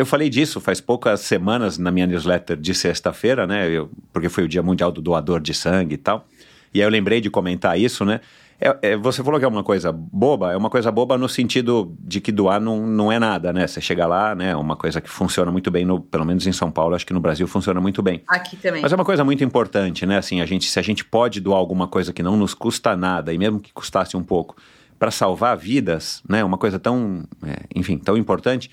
Eu 0.00 0.06
falei 0.06 0.30
disso 0.30 0.62
faz 0.62 0.80
poucas 0.80 1.20
semanas 1.20 1.76
na 1.76 1.90
minha 1.90 2.06
newsletter 2.06 2.56
de 2.56 2.74
sexta-feira, 2.74 3.46
né? 3.46 3.68
Eu, 3.68 3.90
porque 4.14 4.30
foi 4.30 4.44
o 4.44 4.48
Dia 4.48 4.62
Mundial 4.62 4.90
do 4.90 5.02
Doador 5.02 5.40
de 5.40 5.52
Sangue 5.52 5.96
e 5.96 5.98
tal. 5.98 6.26
E 6.72 6.80
aí 6.80 6.86
eu 6.86 6.90
lembrei 6.90 7.20
de 7.20 7.28
comentar 7.28 7.78
isso, 7.78 8.02
né? 8.02 8.22
É, 8.58 8.92
é, 8.92 8.96
você 8.96 9.22
falou 9.22 9.38
que 9.38 9.44
é 9.44 9.48
uma 9.48 9.62
coisa 9.62 9.92
boba, 9.92 10.54
é 10.54 10.56
uma 10.56 10.70
coisa 10.70 10.90
boba 10.90 11.18
no 11.18 11.28
sentido 11.28 11.94
de 12.00 12.18
que 12.18 12.32
doar 12.32 12.58
não, 12.58 12.86
não 12.86 13.12
é 13.12 13.18
nada, 13.18 13.52
né? 13.52 13.66
Você 13.66 13.78
chega 13.78 14.06
lá, 14.06 14.34
né? 14.34 14.52
É 14.52 14.56
uma 14.56 14.74
coisa 14.74 15.02
que 15.02 15.10
funciona 15.10 15.52
muito 15.52 15.70
bem, 15.70 15.84
no, 15.84 16.00
pelo 16.00 16.24
menos 16.24 16.46
em 16.46 16.52
São 16.52 16.70
Paulo, 16.70 16.94
acho 16.94 17.06
que 17.06 17.12
no 17.12 17.20
Brasil 17.20 17.46
funciona 17.46 17.78
muito 17.78 18.02
bem. 18.02 18.22
Aqui 18.26 18.56
também. 18.56 18.80
Mas 18.80 18.94
é 18.94 18.96
uma 18.96 19.04
coisa 19.04 19.22
muito 19.22 19.44
importante, 19.44 20.06
né? 20.06 20.16
Assim, 20.16 20.40
a 20.40 20.46
gente, 20.46 20.64
se 20.64 20.78
a 20.78 20.82
gente 20.82 21.04
pode 21.04 21.42
doar 21.42 21.58
alguma 21.58 21.86
coisa 21.86 22.10
que 22.10 22.22
não 22.22 22.38
nos 22.38 22.54
custa 22.54 22.96
nada, 22.96 23.34
e 23.34 23.38
mesmo 23.38 23.60
que 23.60 23.70
custasse 23.70 24.16
um 24.16 24.22
pouco, 24.22 24.56
para 24.98 25.10
salvar 25.10 25.58
vidas, 25.58 26.22
né? 26.26 26.42
Uma 26.42 26.56
coisa 26.56 26.78
tão, 26.78 27.24
é, 27.44 27.64
enfim, 27.74 27.98
tão 27.98 28.16
importante. 28.16 28.70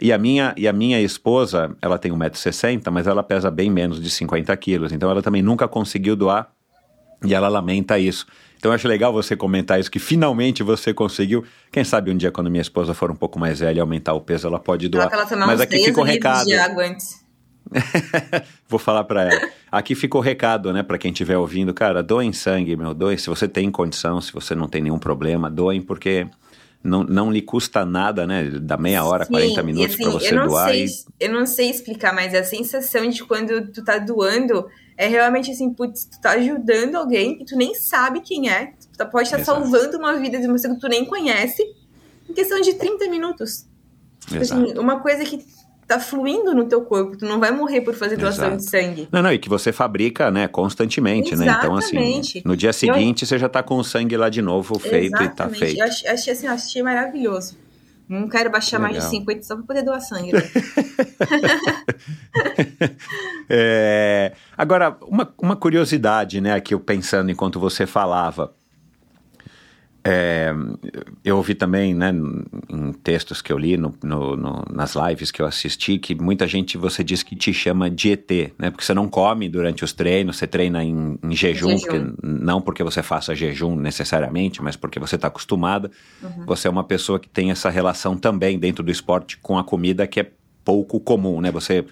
E 0.00 0.12
a 0.12 0.18
minha, 0.18 0.54
e 0.56 0.68
a 0.68 0.72
minha 0.72 1.00
esposa, 1.00 1.76
ela 1.82 1.98
tem 1.98 2.12
1,60m, 2.12 2.90
mas 2.90 3.06
ela 3.06 3.22
pesa 3.22 3.50
bem 3.50 3.70
menos 3.70 4.00
de 4.00 4.10
50 4.10 4.56
quilos. 4.56 4.92
Então 4.92 5.10
ela 5.10 5.22
também 5.22 5.42
nunca 5.42 5.66
conseguiu 5.66 6.14
doar 6.14 6.50
e 7.24 7.34
ela 7.34 7.48
lamenta 7.48 7.98
isso. 7.98 8.26
Então 8.56 8.70
eu 8.70 8.74
acho 8.74 8.88
legal 8.88 9.12
você 9.12 9.36
comentar 9.36 9.78
isso, 9.78 9.90
que 9.90 9.98
finalmente 9.98 10.62
você 10.62 10.92
conseguiu. 10.92 11.44
Quem 11.70 11.84
sabe 11.84 12.10
um 12.10 12.16
dia, 12.16 12.30
quando 12.30 12.50
minha 12.50 12.62
esposa 12.62 12.92
for 12.94 13.10
um 13.10 13.14
pouco 13.14 13.38
mais 13.38 13.60
velha 13.60 13.78
e 13.78 13.80
aumentar 13.80 14.14
o 14.14 14.20
peso, 14.20 14.46
ela 14.46 14.58
pode 14.58 14.88
doar. 14.88 15.08
Ela 15.12 15.46
mas 15.46 15.60
aqui 15.62 15.78
fica 15.84 16.00
o 16.00 16.04
recado. 16.04 16.46
De 16.46 16.54
água 16.54 16.84
antes. 16.84 17.26
Vou 18.68 18.78
falar 18.78 19.04
para 19.04 19.30
ela. 19.30 19.48
Aqui 19.70 19.94
ficou 19.94 20.20
o 20.20 20.24
recado, 20.24 20.72
né, 20.72 20.82
para 20.82 20.98
quem 20.98 21.12
estiver 21.12 21.36
ouvindo, 21.36 21.74
cara, 21.74 22.02
doem 22.02 22.32
sangue, 22.32 22.76
meu, 22.76 22.94
doem 22.94 23.18
se 23.18 23.28
você 23.28 23.46
tem 23.46 23.70
condição, 23.70 24.20
se 24.20 24.32
você 24.32 24.54
não 24.54 24.66
tem 24.66 24.82
nenhum 24.82 24.98
problema, 24.98 25.50
doem 25.50 25.82
porque 25.82 26.26
não, 26.82 27.02
não 27.02 27.30
lhe 27.30 27.42
custa 27.42 27.84
nada, 27.84 28.26
né? 28.26 28.50
Dá 28.62 28.76
meia 28.76 29.04
hora, 29.04 29.24
Sim, 29.24 29.32
40 29.32 29.62
minutos 29.62 29.94
assim, 29.94 30.02
para 30.02 30.12
você 30.12 30.34
eu 30.34 30.46
doar. 30.46 30.70
Sei, 30.70 30.84
e... 30.86 30.88
Eu 31.20 31.32
não 31.32 31.46
sei 31.46 31.70
explicar, 31.70 32.14
mas 32.14 32.34
a 32.34 32.44
sensação 32.44 33.08
de 33.08 33.24
quando 33.24 33.72
tu 33.72 33.84
tá 33.84 33.98
doando 33.98 34.66
é 34.96 35.06
realmente 35.06 35.50
assim, 35.50 35.72
putz, 35.72 36.04
tu 36.04 36.20
tá 36.20 36.32
ajudando 36.32 36.96
alguém 36.96 37.38
que 37.38 37.44
tu 37.44 37.56
nem 37.56 37.74
sabe 37.74 38.20
quem 38.20 38.50
é, 38.50 38.72
tu 38.92 38.98
tá, 38.98 39.06
pode 39.06 39.28
estar 39.28 39.44
salvando 39.44 39.96
uma 39.96 40.16
vida 40.18 40.38
de 40.38 40.46
uma 40.46 40.54
pessoa 40.54 40.74
que 40.74 40.80
tu 40.80 40.88
nem 40.88 41.04
conhece 41.04 41.62
em 42.28 42.32
questão 42.32 42.60
de 42.60 42.74
30 42.74 43.08
minutos. 43.08 43.66
Tipo 44.26 44.42
assim, 44.42 44.78
uma 44.78 45.00
coisa 45.00 45.24
que 45.24 45.44
tá 45.88 45.98
fluindo 45.98 46.54
no 46.54 46.66
teu 46.66 46.82
corpo, 46.82 47.16
tu 47.16 47.24
não 47.24 47.40
vai 47.40 47.50
morrer 47.50 47.80
por 47.80 47.94
fazer 47.94 48.18
doação 48.18 48.54
de 48.54 48.62
sangue. 48.62 49.08
Não, 49.10 49.22
não, 49.22 49.32
e 49.32 49.38
que 49.38 49.48
você 49.48 49.72
fabrica, 49.72 50.30
né, 50.30 50.46
constantemente, 50.46 51.32
Exatamente. 51.32 51.94
né? 51.94 52.02
Então, 52.02 52.20
assim, 52.20 52.42
no 52.44 52.54
dia 52.54 52.74
seguinte 52.74 53.22
eu... 53.22 53.28
você 53.28 53.38
já 53.38 53.48
tá 53.48 53.62
com 53.62 53.76
o 53.76 53.82
sangue 53.82 54.14
lá 54.14 54.28
de 54.28 54.42
novo 54.42 54.78
feito 54.78 55.16
Exatamente. 55.16 55.32
e 55.32 55.34
tá 55.34 55.48
feito. 55.48 55.80
Eu 55.80 55.86
achei, 55.86 56.10
achei 56.10 56.32
assim, 56.34 56.46
achei 56.46 56.82
maravilhoso. 56.82 57.56
Não 58.06 58.28
quero 58.28 58.50
baixar 58.50 58.78
Legal. 58.78 58.92
mais 58.92 59.04
de 59.04 59.10
50 59.10 59.42
só 59.42 59.56
para 59.56 59.64
poder 59.64 59.82
doar 59.82 60.00
sangue. 60.00 60.32
Né? 60.32 60.40
é, 63.48 64.32
agora, 64.56 64.96
uma, 65.02 65.32
uma 65.38 65.56
curiosidade, 65.56 66.40
né, 66.40 66.52
aqui 66.52 66.74
eu 66.74 66.80
pensando 66.80 67.30
enquanto 67.30 67.58
você 67.58 67.86
falava. 67.86 68.52
É, 70.04 70.54
eu 71.24 71.36
ouvi 71.36 71.54
também, 71.54 71.92
né, 71.92 72.14
em 72.68 72.92
textos 72.92 73.42
que 73.42 73.52
eu 73.52 73.58
li, 73.58 73.76
no, 73.76 73.92
no, 74.02 74.36
no, 74.36 74.64
nas 74.70 74.94
lives 74.94 75.30
que 75.30 75.42
eu 75.42 75.46
assisti, 75.46 75.98
que 75.98 76.14
muita 76.14 76.46
gente 76.46 76.78
você 76.78 77.02
diz 77.02 77.22
que 77.22 77.34
te 77.34 77.52
chama 77.52 77.90
de 77.90 78.12
ET, 78.12 78.30
né? 78.58 78.70
Porque 78.70 78.84
você 78.84 78.94
não 78.94 79.08
come 79.08 79.48
durante 79.48 79.84
os 79.84 79.92
treinos, 79.92 80.36
você 80.36 80.46
treina 80.46 80.84
em, 80.84 81.18
em 81.22 81.36
jejum, 81.36 81.70
jejum. 81.70 81.80
Porque, 81.80 82.16
não 82.22 82.60
porque 82.60 82.82
você 82.82 83.02
faça 83.02 83.34
jejum 83.34 83.74
necessariamente, 83.76 84.62
mas 84.62 84.76
porque 84.76 85.00
você 85.00 85.16
está 85.16 85.28
acostumada. 85.28 85.90
Uhum. 86.22 86.46
Você 86.46 86.68
é 86.68 86.70
uma 86.70 86.84
pessoa 86.84 87.18
que 87.18 87.28
tem 87.28 87.50
essa 87.50 87.68
relação 87.68 88.16
também 88.16 88.58
dentro 88.58 88.84
do 88.84 88.90
esporte 88.90 89.36
com 89.38 89.58
a 89.58 89.64
comida 89.64 90.06
que 90.06 90.20
é 90.20 90.30
pouco 90.64 91.00
comum, 91.00 91.40
né? 91.40 91.50
Você 91.50 91.84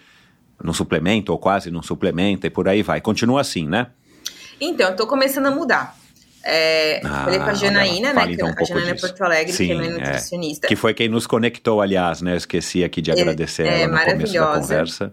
não 0.63 0.73
suplementa 0.73 1.33
ou 1.33 1.39
quase 1.39 1.71
não 1.71 1.83
suplementa 1.83 2.47
e 2.47 2.51
por 2.51 2.69
aí 2.69 2.83
vai. 2.83 3.01
Continua 3.01 3.41
assim, 3.41 3.67
né? 3.67 3.89
Então, 4.61 4.91
eu 4.91 4.97
tô 4.97 5.07
começando 5.07 5.47
a 5.47 5.51
mudar. 5.51 6.06
É, 6.49 7.01
ah, 7.05 7.25
falei 7.25 7.41
com 7.41 7.47
a 7.47 7.55
Janaína, 7.55 8.13
né? 8.13 8.27
Então 8.31 8.49
um 8.49 8.53
a 8.57 8.65
Janaína 8.65 8.95
disso. 8.95 9.09
Porto 9.09 9.25
Alegre, 9.25 9.53
Sim, 9.53 9.67
que 9.67 9.73
é 9.73 9.75
minha 9.75 9.91
nutricionista. 9.91 10.67
É. 10.67 10.69
Que 10.69 10.77
foi 10.77 10.95
quem 10.95 11.09
nos 11.09 11.27
conectou, 11.27 11.81
aliás, 11.81 12.23
né? 12.23 12.35
Eu 12.35 12.37
esqueci 12.37 12.85
aqui 12.85 13.03
de 13.03 13.11
agradecer 13.11 13.67
é, 13.67 13.83
ela 13.83 13.99
no 13.99 14.13
começo 14.13 14.33
da 14.33 14.55
conversa. 14.55 15.13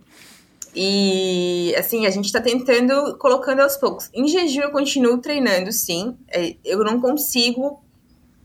E 0.76 1.74
assim, 1.76 2.06
a 2.06 2.12
gente 2.12 2.32
tá 2.32 2.40
tentando, 2.40 3.18
colocando 3.18 3.62
aos 3.62 3.76
poucos. 3.78 4.12
Em 4.14 4.28
jejum 4.28 4.62
eu 4.62 4.72
continuo 4.72 5.18
treinando, 5.18 5.72
sim. 5.72 6.16
É, 6.30 6.56
eu 6.64 6.84
não 6.84 7.02
consigo. 7.02 7.84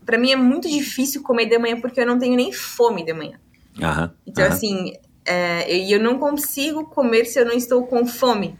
para 0.03 0.17
mim 0.17 0.31
é 0.31 0.35
muito 0.35 0.67
difícil 0.67 1.21
comer 1.21 1.45
de 1.45 1.59
manhã 1.59 1.79
porque 1.79 2.01
eu 2.01 2.07
não 2.07 2.17
tenho 2.17 2.35
nem 2.35 2.51
fome 2.51 3.05
de 3.05 3.13
manhã. 3.13 3.39
Aham, 3.79 4.11
então, 4.25 4.45
aham. 4.45 4.53
assim, 4.53 4.93
é, 5.23 5.71
eu 5.93 5.99
não 5.99 6.17
consigo 6.17 6.85
comer 6.85 7.25
se 7.25 7.39
eu 7.39 7.45
não 7.45 7.53
estou 7.53 7.85
com 7.85 8.03
fome. 8.07 8.57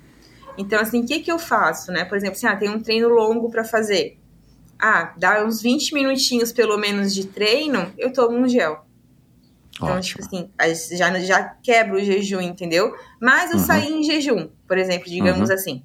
Então, 0.55 0.79
assim, 0.79 1.01
o 1.01 1.07
que, 1.07 1.19
que 1.19 1.31
eu 1.31 1.39
faço, 1.39 1.91
né? 1.91 2.05
Por 2.05 2.15
exemplo, 2.15 2.35
assim, 2.35 2.45
ah, 2.45 2.55
tem 2.55 2.69
um 2.69 2.79
treino 2.79 3.09
longo 3.09 3.49
para 3.49 3.63
fazer 3.63 4.18
ah, 4.79 5.13
dá 5.17 5.43
uns 5.43 5.61
20 5.61 5.93
minutinhos 5.93 6.51
pelo 6.51 6.77
menos 6.77 7.13
de 7.13 7.27
treino, 7.27 7.91
eu 7.97 8.13
tomo 8.13 8.37
um 8.37 8.47
gel. 8.47 8.85
Então, 9.75 9.95
Ótimo. 9.95 10.21
tipo 10.23 10.49
assim, 10.59 10.97
já, 10.97 11.19
já 11.19 11.43
quebra 11.43 11.95
o 11.95 12.03
jejum, 12.03 12.41
entendeu? 12.41 12.93
Mas 13.19 13.51
eu 13.51 13.57
uhum. 13.57 13.63
saí 13.63 13.91
em 13.91 14.03
jejum, 14.03 14.49
por 14.67 14.77
exemplo, 14.77 15.09
digamos 15.09 15.49
uhum. 15.49 15.55
assim. 15.55 15.83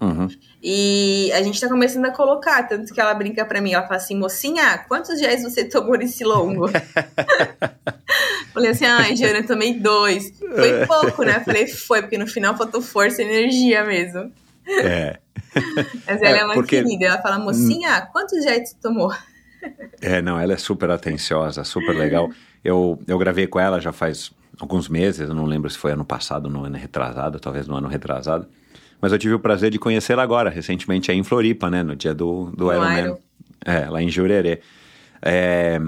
Uhum. 0.00 0.28
E 0.60 1.30
a 1.32 1.42
gente 1.42 1.60
tá 1.60 1.68
começando 1.68 2.04
a 2.06 2.10
colocar, 2.10 2.64
tanto 2.64 2.92
que 2.92 3.00
ela 3.00 3.14
brinca 3.14 3.44
pra 3.44 3.60
mim, 3.60 3.72
ela 3.72 3.84
fala 3.84 3.96
assim, 3.96 4.18
mocinha, 4.18 4.78
quantos 4.88 5.18
géis 5.20 5.42
você 5.42 5.64
tomou 5.64 5.96
nesse 5.96 6.24
longo? 6.24 6.68
Falei 8.52 8.72
assim, 8.72 8.84
ai, 8.84 9.16
Jana, 9.16 9.38
eu 9.38 9.46
tomei 9.46 9.78
dois. 9.78 10.36
Foi 10.38 10.70
é. 10.70 10.86
pouco, 10.86 11.22
né? 11.22 11.40
Falei, 11.40 11.68
foi, 11.68 12.02
porque 12.02 12.18
no 12.18 12.26
final 12.26 12.56
faltou 12.56 12.82
força 12.82 13.22
e 13.22 13.24
energia 13.24 13.84
mesmo. 13.84 14.30
É. 14.68 15.18
Mas 16.06 16.22
ela 16.22 16.36
é, 16.36 16.40
é 16.40 16.44
uma 16.44 16.54
porque... 16.54 16.82
querida. 16.82 17.06
Ela 17.06 17.22
fala, 17.22 17.38
mocinha, 17.38 18.02
quantos 18.12 18.42
jets 18.42 18.74
tomou? 18.80 19.12
É, 20.00 20.20
não, 20.20 20.40
ela 20.40 20.54
é 20.54 20.56
super 20.56 20.90
atenciosa, 20.90 21.62
super 21.62 21.94
legal. 21.94 22.28
Eu, 22.64 23.00
eu 23.06 23.16
gravei 23.16 23.46
com 23.46 23.60
ela 23.60 23.80
já 23.80 23.92
faz 23.92 24.32
alguns 24.58 24.88
meses, 24.88 25.28
eu 25.28 25.34
não 25.36 25.44
lembro 25.44 25.70
se 25.70 25.78
foi 25.78 25.92
ano 25.92 26.04
passado, 26.04 26.50
no 26.50 26.64
ano 26.64 26.76
retrasado, 26.76 27.38
talvez 27.38 27.68
no 27.68 27.76
ano 27.76 27.86
retrasado. 27.86 28.48
Mas 29.00 29.12
eu 29.12 29.18
tive 29.20 29.34
o 29.34 29.38
prazer 29.38 29.70
de 29.70 29.78
conhecê-la 29.78 30.20
agora, 30.20 30.50
recentemente 30.50 31.12
aí 31.12 31.16
em 31.16 31.22
Floripa, 31.22 31.70
né, 31.70 31.84
no 31.84 31.94
dia 31.94 32.12
do, 32.12 32.50
do 32.56 32.72
Ironman. 32.72 33.16
É, 33.64 33.88
lá 33.88 34.02
em 34.02 34.08
Jurerê. 34.08 34.60
É, 35.20 35.78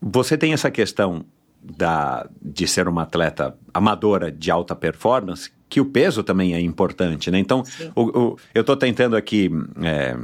você 0.00 0.36
tem 0.36 0.52
essa 0.52 0.70
questão 0.70 1.24
da, 1.62 2.28
de 2.40 2.66
ser 2.66 2.88
uma 2.88 3.02
atleta 3.02 3.56
amadora 3.72 4.32
de 4.32 4.50
alta 4.50 4.74
performance, 4.74 5.52
que 5.72 5.80
o 5.80 5.86
peso 5.86 6.22
também 6.22 6.52
é 6.52 6.60
importante, 6.60 7.30
né? 7.30 7.38
Então, 7.38 7.62
o, 7.96 8.02
o, 8.02 8.36
eu 8.54 8.60
estou 8.60 8.76
tentando 8.76 9.16
aqui, 9.16 9.50
é, 9.82 10.14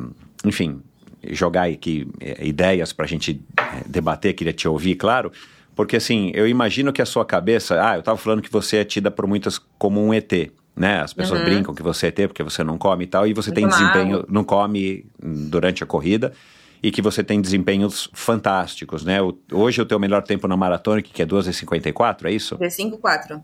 enfim, 0.44 0.82
jogar 1.30 1.70
aqui 1.70 2.06
é, 2.20 2.46
ideias 2.46 2.92
para 2.92 3.06
a 3.06 3.08
gente 3.08 3.40
é, 3.56 3.82
debater, 3.86 4.34
queria 4.34 4.52
te 4.52 4.68
ouvir, 4.68 4.96
claro, 4.96 5.32
porque 5.74 5.96
assim, 5.96 6.30
eu 6.34 6.46
imagino 6.46 6.92
que 6.92 7.00
a 7.00 7.06
sua 7.06 7.24
cabeça, 7.24 7.82
ah, 7.82 7.94
eu 7.94 8.00
estava 8.00 8.18
falando 8.18 8.42
que 8.42 8.52
você 8.52 8.76
é 8.76 8.84
tida 8.84 9.10
por 9.10 9.26
muitas 9.26 9.58
como 9.78 10.04
um 10.04 10.12
ET, 10.12 10.30
né? 10.76 11.00
As 11.00 11.14
pessoas 11.14 11.40
uhum. 11.40 11.46
brincam 11.46 11.74
que 11.74 11.82
você 11.82 12.04
é 12.04 12.08
ET 12.10 12.28
porque 12.28 12.42
você 12.42 12.62
não 12.62 12.76
come 12.76 13.04
e 13.04 13.06
tal, 13.06 13.26
e 13.26 13.32
você 13.32 13.48
Muito 13.48 13.58
tem 13.58 13.68
desempenho, 13.68 14.26
não 14.28 14.44
come 14.44 15.06
durante 15.18 15.82
a 15.82 15.86
corrida, 15.86 16.34
e 16.82 16.90
que 16.90 17.00
você 17.00 17.24
tem 17.24 17.40
desempenhos 17.40 18.10
fantásticos, 18.12 19.02
né? 19.02 19.22
O, 19.22 19.34
hoje 19.50 19.80
o 19.80 19.86
teu 19.86 19.98
melhor 19.98 20.22
tempo 20.22 20.46
na 20.46 20.58
maratona, 20.58 21.00
que 21.00 21.22
é 21.22 21.26
2h54, 21.26 22.26
é 22.26 22.32
isso? 22.32 22.58
2h54. 22.58 23.40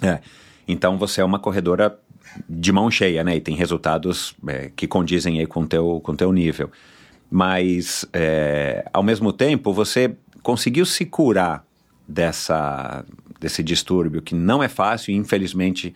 É. 0.00 0.20
Então 0.68 0.98
você 0.98 1.22
é 1.22 1.24
uma 1.24 1.38
corredora 1.38 1.98
de 2.48 2.70
mão 2.70 2.90
cheia, 2.90 3.24
né? 3.24 3.36
E 3.36 3.40
tem 3.40 3.56
resultados 3.56 4.34
é, 4.46 4.70
que 4.76 4.86
condizem 4.86 5.40
aí 5.40 5.46
com 5.46 5.62
o 5.62 5.66
teu, 5.66 6.00
com 6.04 6.14
teu 6.14 6.30
nível. 6.30 6.70
Mas, 7.30 8.06
é, 8.12 8.88
ao 8.92 9.02
mesmo 9.02 9.32
tempo, 9.32 9.72
você 9.72 10.14
conseguiu 10.42 10.84
se 10.86 11.04
curar 11.06 11.64
dessa, 12.06 13.04
desse 13.40 13.62
distúrbio 13.62 14.22
que 14.22 14.34
não 14.34 14.62
é 14.62 14.68
fácil 14.68 15.12
e, 15.12 15.16
infelizmente, 15.16 15.94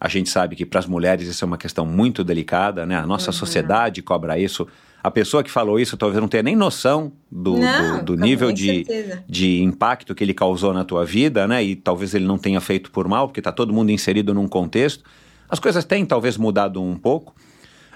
a 0.00 0.08
gente 0.08 0.28
sabe 0.28 0.54
que 0.54 0.64
para 0.64 0.78
as 0.78 0.86
mulheres 0.86 1.26
isso 1.26 1.44
é 1.44 1.46
uma 1.46 1.58
questão 1.58 1.84
muito 1.84 2.22
delicada, 2.22 2.86
né? 2.86 2.96
A 2.96 3.06
nossa 3.06 3.30
uhum. 3.30 3.36
sociedade 3.36 4.02
cobra 4.02 4.38
isso 4.38 4.66
a 5.02 5.10
pessoa 5.10 5.42
que 5.42 5.50
falou 5.50 5.78
isso 5.78 5.96
talvez 5.96 6.20
não 6.20 6.28
tenha 6.28 6.42
nem 6.42 6.56
noção 6.56 7.12
do, 7.30 7.56
não, 7.56 7.98
do, 7.98 8.16
do 8.16 8.22
nível 8.22 8.50
de, 8.50 8.84
de 9.28 9.62
impacto 9.62 10.14
que 10.14 10.24
ele 10.24 10.34
causou 10.34 10.72
na 10.72 10.84
tua 10.84 11.04
vida, 11.04 11.46
né? 11.46 11.62
E 11.62 11.76
talvez 11.76 12.14
ele 12.14 12.24
não 12.26 12.36
tenha 12.36 12.60
feito 12.60 12.90
por 12.90 13.06
mal, 13.06 13.28
porque 13.28 13.40
está 13.40 13.52
todo 13.52 13.72
mundo 13.72 13.90
inserido 13.90 14.34
num 14.34 14.48
contexto. 14.48 15.04
As 15.48 15.58
coisas 15.58 15.84
têm 15.84 16.04
talvez 16.04 16.36
mudado 16.36 16.82
um 16.82 16.96
pouco. 16.96 17.34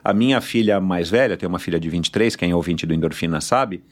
A 0.04 0.12
minha 0.12 0.40
filha 0.40 0.80
mais 0.80 1.10
velha, 1.10 1.36
tem 1.36 1.48
uma 1.48 1.58
filha 1.58 1.78
de 1.78 1.88
23, 1.88 2.34
quem 2.34 2.50
é 2.50 2.56
ouvinte 2.56 2.86
do 2.86 2.94
Endorfina 2.94 3.40
sabe, 3.40 3.82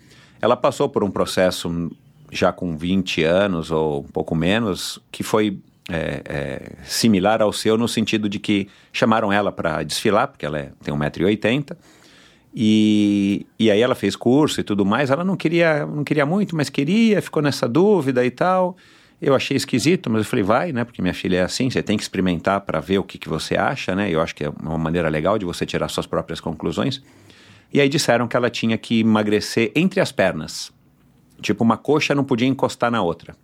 ela 0.40 0.56
passou 0.56 0.88
por 0.88 1.04
um 1.04 1.11
processo 1.11 1.90
já 2.32 2.52
com 2.52 2.76
20 2.76 3.24
anos 3.24 3.70
ou 3.70 4.00
um 4.00 4.08
pouco 4.08 4.34
menos, 4.34 4.98
que 5.11 5.22
foi 5.22 5.58
é, 5.88 6.22
é, 6.24 6.72
similar 6.84 7.42
ao 7.42 7.52
seu 7.52 7.76
no 7.76 7.88
sentido 7.88 8.28
de 8.28 8.38
que 8.38 8.68
chamaram 8.92 9.32
ela 9.32 9.50
para 9.52 9.82
desfilar, 9.82 10.28
porque 10.28 10.46
ela 10.46 10.58
é, 10.58 10.70
tem 10.82 10.94
1,80m, 10.94 11.76
e, 12.55 13.46
e 13.59 13.70
aí 13.70 13.80
ela 13.80 13.94
fez 13.94 14.16
curso 14.16 14.61
e 14.61 14.64
tudo 14.64 14.84
mais. 14.84 15.11
Ela 15.11 15.24
não 15.24 15.36
queria, 15.36 15.86
não 15.86 16.03
queria 16.03 16.26
muito, 16.26 16.57
mas 16.57 16.68
queria, 16.68 17.22
ficou 17.22 17.42
nessa 17.42 17.68
dúvida 17.68 18.24
e 18.24 18.30
tal. 18.30 18.76
Eu 19.20 19.34
achei 19.34 19.57
esquisito, 19.57 20.09
mas 20.09 20.22
eu 20.22 20.24
falei, 20.24 20.42
vai, 20.42 20.72
né? 20.72 20.82
Porque 20.82 21.03
minha 21.03 21.14
filha 21.14 21.38
é 21.38 21.42
assim, 21.42 21.68
você 21.68 21.82
tem 21.82 21.96
que 21.96 22.03
experimentar 22.03 22.62
para 22.62 22.80
ver 22.80 22.98
o 22.98 23.05
que, 23.05 23.18
que 23.18 23.28
você 23.28 23.55
acha, 23.55 23.94
né? 23.94 24.11
Eu 24.11 24.20
acho 24.20 24.34
que 24.34 24.44
é 24.44 24.53
uma 24.62 24.78
maneira 24.78 25.09
legal 25.09 25.38
de 25.38 25.44
você 25.44 25.66
tirar 25.66 25.88
suas 25.88 26.07
próprias 26.07 26.40
conclusões. 26.40 27.03
E 27.72 27.80
aí 27.80 27.88
disseram 27.88 28.26
que 28.26 28.36
ela 28.36 28.51
tinha 28.51 28.76
que 28.78 29.01
emagrecer 29.01 29.70
entre 29.76 30.01
as 30.01 30.11
pernas. 30.11 30.72
Tipo, 31.40 31.62
uma 31.62 31.76
coxa 31.76 32.14
não 32.14 32.24
podia 32.24 32.48
encostar 32.48 32.90
na 32.90 33.03
outra 33.03 33.36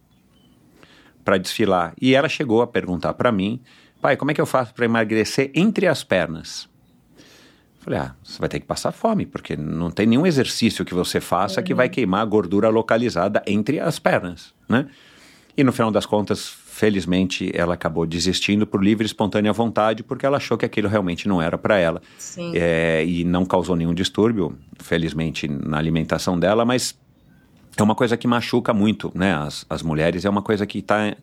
para 1.24 1.38
desfilar. 1.38 1.92
E 2.00 2.14
ela 2.14 2.28
chegou 2.28 2.62
a 2.62 2.66
perguntar 2.66 3.12
para 3.14 3.30
mim, 3.30 3.60
pai, 4.00 4.16
como 4.16 4.30
é 4.30 4.34
que 4.34 4.40
eu 4.40 4.46
faço 4.46 4.72
para 4.72 4.84
emagrecer 4.84 5.50
entre 5.54 5.86
as 5.86 6.02
pernas? 6.02 6.68
Falei, 7.86 8.00
ah, 8.00 8.16
você 8.20 8.40
vai 8.40 8.48
ter 8.48 8.58
que 8.58 8.66
passar 8.66 8.90
fome, 8.90 9.24
porque 9.24 9.56
não 9.56 9.92
tem 9.92 10.08
nenhum 10.08 10.26
exercício 10.26 10.84
que 10.84 10.92
você 10.92 11.20
faça 11.20 11.60
uhum. 11.60 11.64
que 11.64 11.72
vai 11.72 11.88
queimar 11.88 12.20
a 12.20 12.24
gordura 12.24 12.68
localizada 12.68 13.40
entre 13.46 13.78
as 13.78 14.00
pernas, 14.00 14.52
né? 14.68 14.88
E 15.56 15.62
no 15.62 15.70
final 15.72 15.92
das 15.92 16.04
contas, 16.04 16.48
felizmente, 16.48 17.48
ela 17.54 17.74
acabou 17.74 18.04
desistindo 18.04 18.66
por 18.66 18.82
livre 18.82 19.04
e 19.04 19.06
espontânea 19.06 19.52
vontade, 19.52 20.02
porque 20.02 20.26
ela 20.26 20.36
achou 20.36 20.58
que 20.58 20.66
aquilo 20.66 20.88
realmente 20.88 21.28
não 21.28 21.40
era 21.40 21.56
para 21.56 21.78
ela. 21.78 22.02
É, 22.54 23.04
e 23.06 23.22
não 23.22 23.46
causou 23.46 23.76
nenhum 23.76 23.94
distúrbio, 23.94 24.58
felizmente, 24.80 25.46
na 25.46 25.78
alimentação 25.78 26.36
dela, 26.36 26.64
mas 26.64 26.98
é 27.76 27.82
uma 27.84 27.94
coisa 27.94 28.16
que 28.16 28.26
machuca 28.26 28.74
muito, 28.74 29.12
né? 29.14 29.32
As, 29.32 29.64
as 29.70 29.80
mulheres, 29.80 30.24
é 30.24 30.28
uma 30.28 30.42
coisa 30.42 30.66
que 30.66 30.80
está 30.80 31.14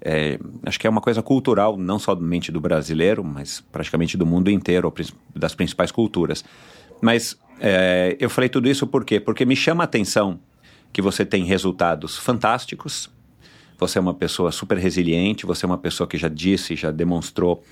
é, 0.00 0.38
acho 0.64 0.78
que 0.78 0.86
é 0.86 0.90
uma 0.90 1.00
coisa 1.00 1.22
cultural, 1.22 1.76
não 1.76 1.98
somente 1.98 2.52
do 2.52 2.60
brasileiro, 2.60 3.24
mas 3.24 3.60
praticamente 3.72 4.16
do 4.16 4.24
mundo 4.24 4.50
inteiro, 4.50 4.92
das 5.34 5.54
principais 5.54 5.90
culturas. 5.90 6.44
Mas 7.00 7.38
é, 7.60 8.16
eu 8.20 8.30
falei 8.30 8.48
tudo 8.48 8.68
isso 8.68 8.86
por 8.86 9.04
quê? 9.04 9.18
Porque 9.18 9.44
me 9.44 9.56
chama 9.56 9.82
a 9.82 9.86
atenção 9.86 10.38
que 10.92 11.02
você 11.02 11.24
tem 11.24 11.44
resultados 11.44 12.16
fantásticos, 12.16 13.10
você 13.78 13.98
é 13.98 14.00
uma 14.00 14.14
pessoa 14.14 14.50
super 14.50 14.76
resiliente, 14.78 15.46
você 15.46 15.64
é 15.64 15.68
uma 15.68 15.78
pessoa 15.78 16.06
que 16.06 16.16
já 16.16 16.28
disse, 16.28 16.74
já 16.74 16.90
demonstrou 16.90 17.62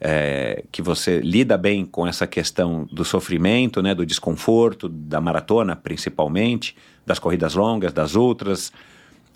é, 0.00 0.64
que 0.72 0.80
você 0.80 1.20
lida 1.20 1.58
bem 1.58 1.84
com 1.84 2.06
essa 2.06 2.26
questão 2.26 2.88
do 2.90 3.04
sofrimento, 3.04 3.82
né, 3.82 3.94
do 3.94 4.06
desconforto, 4.06 4.88
da 4.88 5.20
maratona 5.20 5.76
principalmente, 5.76 6.74
das 7.04 7.18
corridas 7.18 7.54
longas, 7.54 7.92
das 7.92 8.16
outras, 8.16 8.72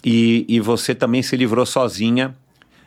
e, 0.05 0.45
e 0.49 0.61
você 0.61 0.95
também 0.95 1.23
se 1.23 1.37
livrou 1.37 1.65
sozinha 1.65 2.35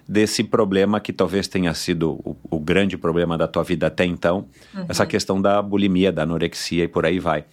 desse 0.08 0.44
problema 0.44 1.00
que 1.00 1.12
talvez 1.12 1.48
tenha 1.48 1.74
sido 1.74 2.12
o, 2.24 2.38
o 2.50 2.60
grande 2.60 2.98
problema 2.98 3.38
da 3.38 3.48
tua 3.48 3.64
vida 3.64 3.88
até 3.88 4.06
então, 4.06 4.46
uhum. 4.74 4.86
essa 4.88 5.06
questão 5.06 5.42
da 5.42 5.62
bulimia, 5.62 6.12
da 6.12 6.24
anorexia 6.24 6.86
e 6.86 6.88
por 6.88 7.06
aí 7.06 7.20
vai. 7.20 7.44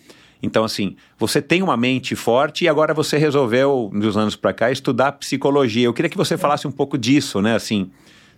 Então, 0.43 0.63
assim, 0.63 0.95
você 1.19 1.41
tem 1.41 1.63
uma 1.63 1.77
mente 1.77 2.15
forte 2.15 2.65
e 2.65 2.69
agora 2.69 2.93
você 2.93 3.17
resolveu, 3.17 3.91
dos 3.93 4.17
anos 4.17 4.37
para 4.37 4.53
cá, 4.53 4.71
estudar 4.71 5.13
psicologia. 5.13 5.87
Eu 5.87 5.95
queria 5.95 6.11
que 6.11 6.17
você 6.17 6.37
falasse 6.37 6.69
um 6.69 6.71
pouco 6.71 6.99
disso, 6.99 7.41
né? 7.41 7.55
Assim, 7.55 7.91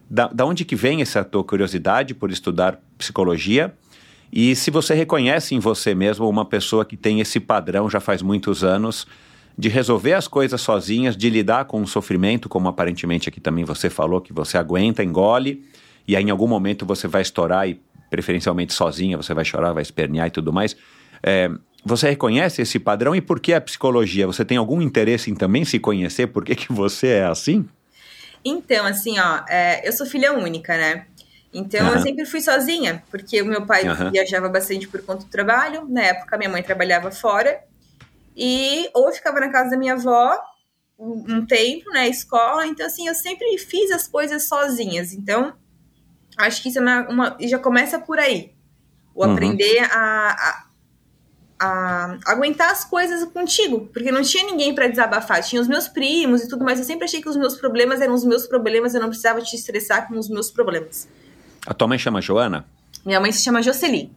da, 0.09 0.29
da 0.29 0.47
onde 0.47 0.65
que 0.65 0.77
vem 0.77 1.03
essa 1.03 1.25
tua 1.25 1.43
curiosidade 1.43 2.15
por 2.15 2.31
estudar 2.31 2.81
psicologia? 2.97 3.75
E 4.33 4.55
se 4.55 4.71
você 4.71 4.95
reconhece 4.95 5.57
em 5.57 5.59
você 5.59 5.95
mesmo 5.97 6.29
uma 6.29 6.45
pessoa 6.45 6.85
que 6.85 6.97
tem 6.97 7.21
esse 7.21 7.41
padrão 7.41 7.91
já 7.91 7.99
faz 7.99 8.23
muitos 8.23 8.63
anos 8.63 9.07
de 9.59 9.69
resolver 9.69 10.13
as 10.13 10.29
coisas 10.29 10.61
sozinhas, 10.61 11.17
de 11.17 11.31
lidar 11.31 11.65
com 11.65 11.81
o 11.81 11.87
sofrimento, 11.87 12.49
como 12.49 12.69
aparentemente 12.69 13.29
aqui 13.29 13.41
também 13.41 13.65
você 13.65 13.89
falou, 13.89 14.21
que 14.21 14.33
você 14.33 14.59
aguenta, 14.59 15.03
engole, 15.03 15.65
e 16.07 16.15
aí 16.15 16.23
em 16.23 16.31
algum 16.31 16.47
momento 16.47 16.85
você 16.85 17.09
vai 17.09 17.23
estourar 17.23 17.69
e 17.69 17.81
preferencialmente 18.11 18.73
sozinha, 18.73 19.17
você 19.17 19.33
vai 19.33 19.45
chorar, 19.45 19.73
vai 19.73 19.83
espernear 19.83 20.29
e 20.29 20.31
tudo 20.31 20.53
mais. 20.53 20.77
É, 21.23 21.51
você 21.85 22.11
reconhece 22.11 22.63
esse 22.63 22.79
padrão 22.79 23.15
e 23.15 23.21
por 23.21 23.41
que 23.41 23.53
a 23.55 23.61
psicologia? 23.61 24.27
Você 24.27 24.45
tem 24.45 24.57
algum 24.59 24.83
interesse 24.83 25.31
em 25.31 25.35
também 25.35 25.65
se 25.65 25.79
conhecer? 25.79 26.27
Por 26.27 26.45
que, 26.45 26.55
que 26.55 26.73
você 26.73 27.09
é 27.09 27.25
assim? 27.25 27.67
Então, 28.45 28.85
assim, 28.85 29.19
ó, 29.19 29.43
é, 29.49 29.87
eu 29.87 29.93
sou 29.93 30.07
filha 30.07 30.33
única, 30.33 30.77
né? 30.77 31.07
Então, 31.53 31.89
uhum. 31.89 31.95
eu 31.95 32.01
sempre 32.01 32.27
fui 32.27 32.41
sozinha, 32.41 33.03
porque 33.11 33.41
o 33.41 33.47
meu 33.47 33.65
pai 33.65 33.89
uhum. 33.89 34.11
viajava 34.11 34.49
bastante 34.49 34.87
por 34.87 35.01
conta 35.03 35.25
do 35.25 35.31
trabalho. 35.31 35.87
Na 35.89 36.03
época, 36.03 36.37
minha 36.37 36.51
mãe 36.51 36.63
trabalhava 36.63 37.11
fora. 37.11 37.61
E 38.37 38.91
ou 38.93 39.11
ficava 39.13 39.41
na 39.41 39.49
casa 39.49 39.71
da 39.71 39.77
minha 39.77 39.95
avó 39.95 40.39
um, 40.99 41.37
um 41.37 41.47
tempo, 41.47 41.91
né, 41.91 42.09
escola. 42.09 42.67
Então, 42.67 42.87
assim, 42.87 43.09
eu 43.09 43.15
sempre 43.15 43.57
fiz 43.59 43.91
as 43.91 44.07
coisas 44.07 44.47
sozinhas. 44.47 45.13
Então, 45.13 45.55
acho 46.37 46.63
que 46.63 46.69
isso 46.69 46.79
é 46.79 46.83
uma, 46.83 47.09
uma 47.09 47.37
já 47.41 47.59
começa 47.59 47.99
por 47.99 48.19
aí. 48.19 48.53
O 49.15 49.25
uhum. 49.25 49.33
aprender 49.33 49.81
a, 49.91 50.31
a 50.31 50.67
a 51.59 52.19
aguentar 52.27 52.71
as 52.71 52.85
coisas 52.85 53.25
contigo, 53.31 53.89
porque 53.93 54.13
não 54.13 54.23
tinha 54.23 54.45
ninguém 54.45 54.75
para 54.75 54.89
desabafar, 54.89 55.43
tinha 55.43 55.61
os 55.61 55.67
meus 55.67 55.89
primos 55.89 56.43
e 56.43 56.49
tudo, 56.49 56.65
mas 56.65 56.79
eu 56.79 56.85
sempre 56.85 57.07
achei 57.07 57.23
que 57.23 57.29
os 57.29 57.37
meus 57.37 57.57
problemas 57.57 58.01
eram 58.01 58.15
os 58.15 58.25
meus 58.25 58.47
problemas, 58.47 58.95
eu 58.95 59.01
não 59.01 59.09
precisava 59.09 59.41
te 59.41 59.57
estressar 59.57 60.07
com 60.07 60.19
os 60.19 60.29
meus 60.29 60.51
problemas. 60.51 61.09
A 61.67 61.73
tua 61.73 61.89
mãe 61.89 61.99
chama 61.99 62.21
Joana? 62.21 62.67
Minha 63.05 63.21
mãe 63.21 63.33
se 63.33 63.43
chama 63.43 63.63
Jocely. 63.63 64.13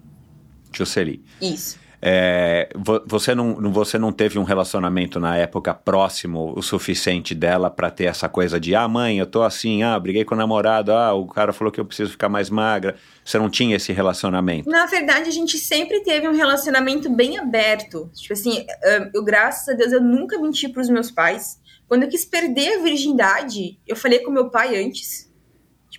Jocely. 0.74 1.24
Isso. 1.42 1.80
É, 2.02 2.70
você, 3.06 3.36
não, 3.36 3.72
você 3.72 3.98
não 3.98 4.12
teve 4.12 4.40
um 4.40 4.44
relacionamento 4.44 5.20
na 5.20 5.36
época 5.36 5.74
próximo 5.74 6.54
o 6.56 6.62
suficiente 6.62 7.36
dela 7.36 7.70
para 7.70 7.92
ter 7.92 8.06
essa 8.06 8.30
coisa 8.30 8.60
de 8.60 8.74
ah, 8.74 8.88
mãe, 8.88 9.20
eu 9.20 9.26
tô 9.26 9.44
assim, 9.44 9.84
ah, 9.84 10.00
briguei 10.00 10.24
com 10.24 10.34
o 10.34 10.38
namorado, 10.38 10.94
ah, 10.94 11.14
o 11.14 11.28
cara 11.28 11.52
falou 11.52 11.72
que 11.72 11.80
eu 11.80 11.86
preciso 11.86 12.12
ficar 12.12 12.30
mais 12.30 12.50
magra. 12.50 12.96
Você 13.24 13.38
não 13.38 13.50
tinha 13.50 13.76
esse 13.76 13.92
relacionamento? 13.92 14.70
Na 14.70 14.86
verdade, 14.86 15.28
a 15.28 15.32
gente 15.32 15.58
sempre 15.58 16.00
teve 16.02 16.28
um 16.28 16.34
relacionamento 16.34 17.10
bem 17.10 17.38
aberto. 17.38 18.10
Tipo 18.14 18.34
assim, 18.34 18.66
eu, 19.14 19.24
graças 19.24 19.68
a 19.68 19.74
Deus, 19.74 19.92
eu 19.92 20.02
nunca 20.02 20.40
menti 20.40 20.70
pros 20.70 20.90
meus 20.90 21.12
pais. 21.12 21.60
Quando 21.88 22.04
eu 22.04 22.10
quis 22.10 22.24
perder 22.24 22.80
a 22.80 22.84
virgindade, 22.84 23.80
eu 23.88 23.96
falei 23.96 24.20
com 24.20 24.32
meu 24.32 24.50
pai 24.50 24.84
antes. 24.84 25.29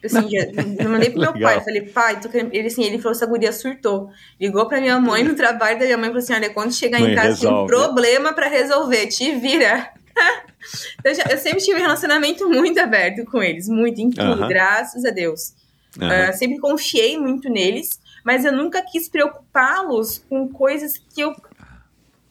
Tipo 0.00 0.06
assim, 0.06 0.30
já, 0.30 0.46
eu 0.82 0.88
mandei 0.88 1.10
pro 1.10 1.20
meu 1.20 1.32
pai, 1.38 1.56
eu 1.56 1.60
falei, 1.60 1.82
pai, 1.82 2.20
tô 2.20 2.28
querendo... 2.28 2.54
ele 2.54 2.68
assim, 2.68 2.84
ele 2.84 2.98
falou, 2.98 3.12
essa 3.12 3.26
guria 3.26 3.52
surtou. 3.52 4.10
Ligou 4.40 4.66
pra 4.66 4.80
minha 4.80 4.98
mãe 4.98 5.22
no 5.22 5.34
trabalho 5.34 5.78
da 5.78 5.84
minha 5.84 5.98
mãe 5.98 6.06
e 6.06 6.12
falou 6.12 6.22
assim, 6.22 6.32
olha, 6.34 6.50
quando 6.50 6.72
chegar 6.72 7.00
mãe, 7.00 7.12
em 7.12 7.14
casa 7.14 7.40
tem 7.40 7.50
um 7.52 7.66
problema 7.66 8.32
pra 8.32 8.48
resolver, 8.48 9.06
te 9.08 9.34
vira. 9.36 9.90
então, 10.98 11.12
eu 11.30 11.38
sempre 11.38 11.60
tive 11.60 11.78
um 11.78 11.82
relacionamento 11.82 12.48
muito 12.48 12.80
aberto 12.80 13.24
com 13.26 13.42
eles, 13.42 13.68
muito, 13.68 14.00
em 14.00 14.10
tudo, 14.10 14.32
uh 14.32 14.44
-huh. 14.44 14.48
graças 14.48 15.04
a 15.04 15.10
Deus. 15.10 15.54
Uh 15.96 16.02
-huh. 16.02 16.30
uh, 16.30 16.38
sempre 16.38 16.58
confiei 16.58 17.18
muito 17.18 17.50
neles, 17.50 18.00
mas 18.24 18.44
eu 18.44 18.52
nunca 18.52 18.82
quis 18.82 19.08
preocupá-los 19.08 20.24
com 20.28 20.48
coisas 20.48 20.96
que 20.96 21.20
eu 21.20 21.34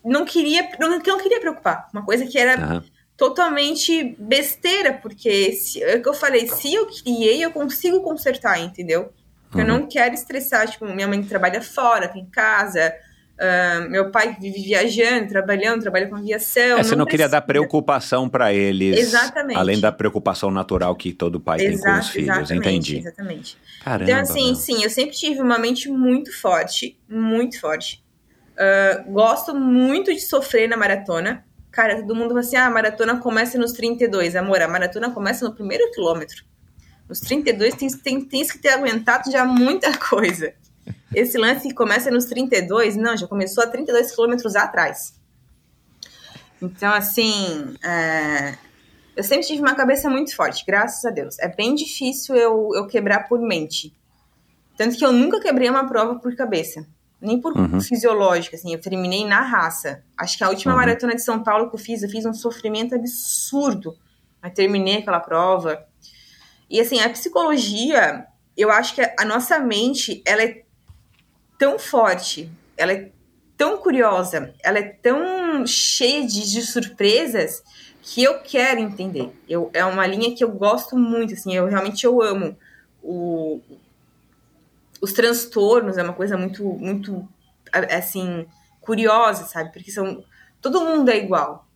não 0.03 0.25
queria, 0.25 0.67
não, 0.79 0.99
que 0.99 1.09
eu 1.09 1.17
não 1.17 1.23
queria 1.23 1.39
preocupar. 1.39 1.87
Uma 1.93 2.03
coisa 2.03 2.25
que 2.25 2.37
era 2.37 2.57
-huh 2.57 2.98
totalmente 3.19 4.15
besteira, 4.17 4.93
porque 4.93 5.51
se, 5.51 5.83
é 5.83 5.97
o 5.97 6.01
que 6.01 6.07
eu 6.07 6.13
falei, 6.13 6.47
se 6.47 6.73
eu 6.73 6.87
criei, 6.87 7.43
eu 7.43 7.51
consigo 7.51 8.01
consertar, 8.01 8.57
entendeu? 8.61 9.11
Uhum. 9.53 9.59
Eu 9.59 9.67
não 9.67 9.87
quero 9.87 10.15
estressar, 10.15 10.69
tipo, 10.69 10.85
minha 10.85 11.05
mãe 11.05 11.21
trabalha 11.21 11.61
fora, 11.61 12.07
tem 12.07 12.25
casa, 12.25 12.95
uh, 13.35 13.89
meu 13.89 14.09
pai 14.09 14.37
vive 14.39 14.61
viajando, 14.61 15.27
trabalhando, 15.27 15.81
trabalha 15.81 16.07
com 16.07 16.15
aviação. 16.15 16.77
É, 16.77 16.83
você 16.83 16.91
não, 16.91 16.99
não 16.99 17.05
queria 17.05 17.27
dar 17.27 17.41
preocupação 17.41 18.29
para 18.29 18.53
eles. 18.53 18.97
Exatamente. 18.97 19.57
Além 19.57 19.81
da 19.81 19.91
preocupação 19.91 20.49
natural 20.49 20.95
que 20.95 21.11
todo 21.11 21.41
pai 21.41 21.59
Exato, 21.59 21.83
tem 21.83 21.93
com 21.93 21.99
os 21.99 22.09
filhos, 22.09 22.51
entendi. 22.51 22.99
Exatamente. 22.99 23.57
Caramba, 23.83 24.11
então, 24.11 24.21
assim, 24.21 24.45
meu. 24.45 24.55
sim, 24.55 24.81
eu 24.81 24.89
sempre 24.89 25.17
tive 25.17 25.41
uma 25.41 25.59
mente 25.59 25.89
muito 25.89 26.31
forte, 26.39 26.97
muito 27.09 27.59
forte. 27.59 28.01
Uh, 28.53 29.11
gosto 29.11 29.53
muito 29.53 30.13
de 30.13 30.21
sofrer 30.21 30.69
na 30.69 30.77
maratona. 30.77 31.43
Cara, 31.71 32.01
todo 32.01 32.15
mundo 32.15 32.29
fala 32.29 32.39
assim: 32.39 32.55
ah, 32.55 32.65
a 32.65 32.69
maratona 32.69 33.19
começa 33.19 33.57
nos 33.57 33.71
32. 33.73 34.35
Amor, 34.35 34.61
a 34.61 34.67
maratona 34.67 35.11
começa 35.11 35.45
no 35.47 35.53
primeiro 35.53 35.89
quilômetro. 35.91 36.43
Nos 37.07 37.19
32 37.21 37.75
tem, 37.75 37.89
tem, 37.89 38.25
tens 38.25 38.51
que 38.51 38.59
ter 38.59 38.69
aguentado 38.69 39.31
já 39.31 39.45
muita 39.45 39.95
coisa. 39.97 40.53
Esse 41.13 41.37
lance 41.37 41.67
que 41.67 41.73
começa 41.73 42.11
nos 42.11 42.25
32, 42.25 42.95
não, 42.95 43.17
já 43.17 43.27
começou 43.27 43.63
a 43.63 43.67
32 43.67 44.11
quilômetros 44.11 44.55
atrás. 44.55 45.13
Então, 46.61 46.93
assim, 46.93 47.75
é... 47.83 48.55
eu 49.15 49.23
sempre 49.23 49.47
tive 49.47 49.61
uma 49.61 49.75
cabeça 49.75 50.09
muito 50.09 50.35
forte, 50.35 50.63
graças 50.65 51.03
a 51.05 51.09
Deus. 51.09 51.39
É 51.39 51.47
bem 51.47 51.73
difícil 51.73 52.35
eu, 52.35 52.69
eu 52.75 52.85
quebrar 52.85 53.27
por 53.27 53.39
mente. 53.39 53.95
Tanto 54.77 54.97
que 54.97 55.05
eu 55.05 55.11
nunca 55.11 55.39
quebrei 55.39 55.69
uma 55.69 55.87
prova 55.87 56.19
por 56.19 56.35
cabeça 56.35 56.85
nem 57.21 57.39
por 57.39 57.57
uhum. 57.57 57.81
fisiológica, 57.81 58.55
assim, 58.55 58.73
eu 58.73 58.79
terminei 58.79 59.25
na 59.25 59.41
raça. 59.41 60.03
Acho 60.17 60.37
que 60.37 60.43
a 60.43 60.49
última 60.49 60.73
uhum. 60.73 60.79
maratona 60.79 61.15
de 61.15 61.23
São 61.23 61.43
Paulo 61.43 61.69
que 61.69 61.75
eu 61.75 61.79
fiz, 61.79 62.01
eu 62.01 62.09
fiz 62.09 62.25
um 62.25 62.33
sofrimento 62.33 62.95
absurdo. 62.95 63.97
Mas 64.41 64.53
terminei 64.53 64.97
aquela 64.97 65.19
prova. 65.19 65.85
E 66.69 66.79
assim, 66.79 66.99
a 67.01 67.09
psicologia, 67.09 68.25
eu 68.55 68.71
acho 68.71 68.95
que 68.95 69.01
a 69.01 69.25
nossa 69.25 69.59
mente, 69.59 70.21
ela 70.25 70.43
é 70.43 70.63
tão 71.57 71.77
forte, 71.77 72.49
ela 72.77 72.93
é 72.93 73.11
tão 73.57 73.77
curiosa, 73.77 74.53
ela 74.63 74.79
é 74.79 74.83
tão 74.83 75.67
cheia 75.67 76.25
de, 76.25 76.49
de 76.49 76.61
surpresas 76.61 77.61
que 78.01 78.23
eu 78.23 78.39
quero 78.39 78.79
entender. 78.79 79.29
Eu, 79.47 79.69
é 79.73 79.83
uma 79.83 80.07
linha 80.07 80.33
que 80.33 80.43
eu 80.43 80.51
gosto 80.51 80.97
muito, 80.97 81.33
assim, 81.33 81.53
eu 81.53 81.65
realmente 81.65 82.05
eu 82.05 82.21
amo 82.21 82.57
o, 83.03 83.59
os 85.01 85.13
transtornos 85.13 85.97
é 85.97 86.03
uma 86.03 86.13
coisa 86.13 86.37
muito, 86.37 86.63
muito, 86.63 87.27
assim, 87.71 88.45
curiosa, 88.81 89.45
sabe? 89.45 89.71
Porque 89.71 89.91
são. 89.91 90.23
Todo 90.61 90.81
mundo 90.81 91.09
é 91.09 91.17
igual. 91.17 91.67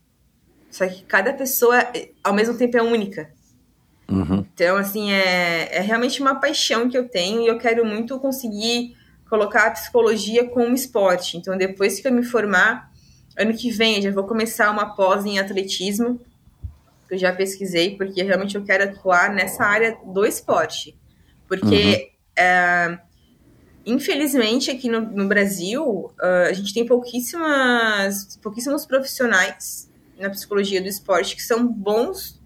Só 0.70 0.88
que 0.88 1.04
cada 1.04 1.34
pessoa, 1.34 1.84
ao 2.24 2.34
mesmo 2.34 2.58
tempo, 2.58 2.76
é 2.78 2.82
única. 2.82 3.30
Uhum. 4.10 4.46
Então, 4.54 4.76
assim, 4.76 5.12
é, 5.12 5.78
é 5.78 5.80
realmente 5.82 6.22
uma 6.22 6.36
paixão 6.36 6.90
que 6.90 6.98
eu 6.98 7.08
tenho 7.08 7.42
e 7.42 7.48
eu 7.48 7.58
quero 7.58 7.86
muito 7.86 8.20
conseguir 8.20 8.98
colocar 9.30 9.68
a 9.68 9.72
psicologia 9.72 10.48
como 10.50 10.76
esporte. 10.76 11.38
Então, 11.38 11.58
depois 11.58 12.00
que 12.00 12.08
eu 12.08 12.12
me 12.12 12.24
formar, 12.24 12.92
ano 13.38 13.54
que 13.54 13.72
vem, 13.72 13.98
eu 13.98 14.02
já 14.02 14.12
vou 14.12 14.26
começar 14.26 14.70
uma 14.70 14.96
pós 14.96 15.26
em 15.26 15.40
atletismo, 15.40 16.20
que 17.08 17.16
eu 17.16 17.18
já 17.18 17.34
pesquisei, 17.34 17.96
porque 17.96 18.22
realmente 18.22 18.56
eu 18.56 18.64
quero 18.64 18.84
atuar 18.84 19.32
nessa 19.32 19.64
área 19.64 19.98
do 20.06 20.26
esporte. 20.26 20.96
Porque 21.48 22.12
uhum. 22.38 22.44
é, 22.44 23.00
Infelizmente, 23.86 24.72
aqui 24.72 24.90
no, 24.90 25.02
no 25.02 25.28
Brasil, 25.28 25.84
uh, 25.86 26.48
a 26.50 26.54
gente 26.54 26.74
tem 26.74 26.86
pouquíssimas, 26.86 28.38
pouquíssimos 28.42 28.86
profissionais 28.86 29.92
na 30.18 30.30
psicologia 30.30 30.82
do 30.82 30.88
esporte 30.88 31.36
que 31.36 31.42
são 31.42 31.68
bons, 31.68 32.42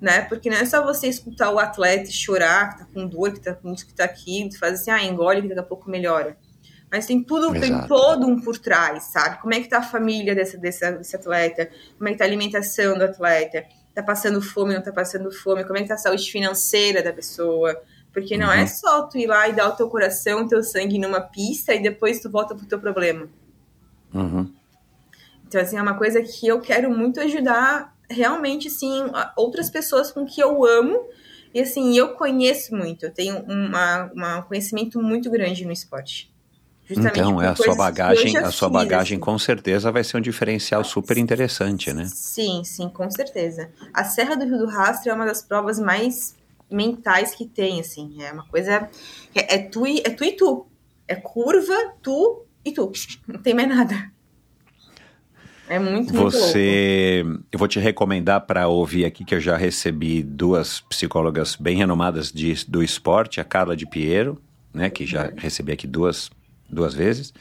né? 0.00 0.22
Porque 0.22 0.50
não 0.50 0.58
é 0.58 0.64
só 0.66 0.84
você 0.84 1.08
escutar 1.08 1.50
o 1.50 1.58
atleta 1.58 2.10
chorar, 2.10 2.74
que 2.74 2.78
tá 2.80 2.88
com 2.92 3.06
dor, 3.06 3.32
que 3.32 3.40
tá 3.40 3.54
com 3.54 3.72
isso, 3.72 3.86
que 3.86 3.94
tá 3.94 4.04
aqui, 4.04 4.46
tu 4.50 4.58
faz 4.58 4.80
assim, 4.80 4.90
ah, 4.90 5.02
engole 5.02 5.42
que 5.42 5.48
daqui 5.48 5.60
a 5.60 5.64
pouco 5.64 5.88
melhora. 5.88 6.36
Mas 6.90 7.06
tem 7.06 7.22
tudo, 7.22 7.56
Exato. 7.56 7.60
tem 7.60 7.88
todo 7.88 8.26
um 8.26 8.40
por 8.40 8.58
trás, 8.58 9.04
sabe? 9.04 9.40
Como 9.40 9.54
é 9.54 9.60
que 9.60 9.68
tá 9.68 9.78
a 9.78 9.82
família 9.82 10.34
desse, 10.34 10.58
desse, 10.58 10.92
desse 10.92 11.16
atleta? 11.16 11.70
Como 11.96 12.08
é 12.08 12.12
que 12.12 12.18
tá 12.18 12.24
a 12.24 12.28
alimentação 12.28 12.98
do 12.98 13.04
atleta? 13.04 13.64
Tá 13.94 14.02
passando 14.02 14.42
fome, 14.42 14.74
não 14.74 14.82
tá 14.82 14.92
passando 14.92 15.32
fome? 15.32 15.64
Como 15.64 15.78
é 15.78 15.82
que 15.82 15.88
tá 15.88 15.94
a 15.94 15.98
saúde 15.98 16.30
financeira 16.30 17.02
da 17.02 17.12
pessoa? 17.12 17.80
Porque 18.14 18.38
não 18.38 18.50
é 18.50 18.58
uhum. 18.58 18.62
é 18.62 18.66
só 18.68 19.02
tu 19.02 19.18
ir 19.18 19.26
lá 19.26 19.48
e 19.48 19.52
dar 19.52 19.68
o 19.68 19.72
teu 19.72 19.90
coração, 19.90 20.44
o 20.44 20.48
teu 20.48 20.62
sangue 20.62 20.98
numa 20.98 21.20
pista 21.20 21.74
e 21.74 21.82
depois 21.82 22.20
tu 22.20 22.30
volta 22.30 22.54
pro 22.54 22.64
teu 22.64 22.78
problema. 22.78 23.28
Uhum. 24.14 24.48
Então, 25.46 25.60
assim, 25.60 25.76
é 25.76 25.82
uma 25.82 25.98
coisa 25.98 26.22
que 26.22 26.46
eu 26.46 26.60
quero 26.60 26.90
muito 26.96 27.20
ajudar 27.20 27.92
realmente, 28.08 28.68
assim, 28.68 29.04
outras 29.36 29.68
pessoas 29.68 30.12
com 30.12 30.24
que 30.24 30.40
eu 30.40 30.64
amo. 30.64 31.08
E, 31.52 31.60
assim, 31.60 31.96
eu 31.96 32.14
conheço 32.14 32.74
muito. 32.74 33.04
Eu 33.04 33.10
tenho 33.12 33.38
um 33.38 34.42
conhecimento 34.48 35.02
muito 35.02 35.28
grande 35.28 35.64
no 35.64 35.72
esporte. 35.72 36.32
Justamente 36.86 37.18
então, 37.18 37.42
é 37.42 37.48
a 37.48 37.56
sua 37.56 37.74
bagagem, 37.74 38.36
a 38.36 38.50
sua 38.50 38.68
fiz, 38.68 38.78
bagagem 38.78 39.16
assim. 39.16 39.24
com 39.24 39.38
certeza 39.38 39.90
vai 39.90 40.04
ser 40.04 40.18
um 40.18 40.20
diferencial 40.20 40.84
super 40.84 41.16
interessante, 41.16 41.92
né? 41.92 42.06
Sim, 42.12 42.62
sim, 42.62 42.90
com 42.90 43.10
certeza. 43.10 43.70
A 43.92 44.04
Serra 44.04 44.36
do 44.36 44.44
Rio 44.44 44.58
do 44.58 44.66
Rastro 44.66 45.10
é 45.10 45.14
uma 45.14 45.24
das 45.24 45.42
provas 45.42 45.78
mais 45.78 46.36
mentais 46.70 47.34
que 47.34 47.46
tem, 47.46 47.80
assim. 47.80 48.22
É 48.22 48.32
uma 48.32 48.46
coisa. 48.46 48.88
É, 49.34 49.56
é, 49.56 49.58
tu, 49.58 49.86
e, 49.86 50.00
é 50.00 50.10
tu 50.10 50.24
e 50.24 50.32
tu. 50.32 50.66
É 51.06 51.14
curva, 51.14 51.74
tu 52.02 52.44
e 52.64 52.72
tu. 52.72 52.90
Não 53.26 53.40
tem 53.40 53.54
mais 53.54 53.68
nada. 53.68 54.12
É 55.68 55.78
muito, 55.78 56.12
muito 56.14 56.30
Você, 56.30 57.22
louco. 57.24 57.44
eu 57.50 57.58
vou 57.58 57.66
te 57.66 57.78
recomendar 57.78 58.42
para 58.42 58.68
ouvir 58.68 59.06
aqui 59.06 59.24
que 59.24 59.34
eu 59.34 59.40
já 59.40 59.56
recebi 59.56 60.22
duas 60.22 60.80
psicólogas 60.82 61.56
bem 61.56 61.78
renomadas 61.78 62.30
de, 62.30 62.52
do 62.68 62.82
esporte, 62.82 63.40
a 63.40 63.44
Carla 63.44 63.74
de 63.74 63.86
Piero, 63.86 64.38
né, 64.74 64.90
que 64.90 65.06
já 65.06 65.32
recebi 65.36 65.72
aqui 65.72 65.86
duas, 65.86 66.30
duas 66.68 66.92
vezes, 66.92 67.32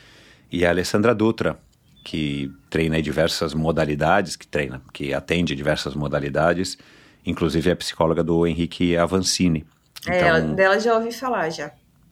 e 0.50 0.66
a 0.66 0.70
Alessandra 0.70 1.14
Dutra, 1.14 1.60
que 2.06 2.50
treina 2.70 3.02
diversas 3.02 3.54
modalidades, 3.54 4.36
que 4.38 4.48
treina, 4.48 4.82
que 4.94 5.14
atende 5.14 5.56
diversas 5.56 5.94
modalidades, 5.94 6.78
inclusive 7.26 7.70
é 7.70 7.76
psicóloga 7.76 8.24
do 8.24 8.46
Henrique 8.46 8.96
Avancini. 8.98 9.66
É, 10.08 10.18
então, 10.18 10.36
é, 10.36 10.42
dela 10.42 10.80
já 10.80 10.96
ouvi 10.96 11.12
falar 11.12 11.50
já. 11.50 11.72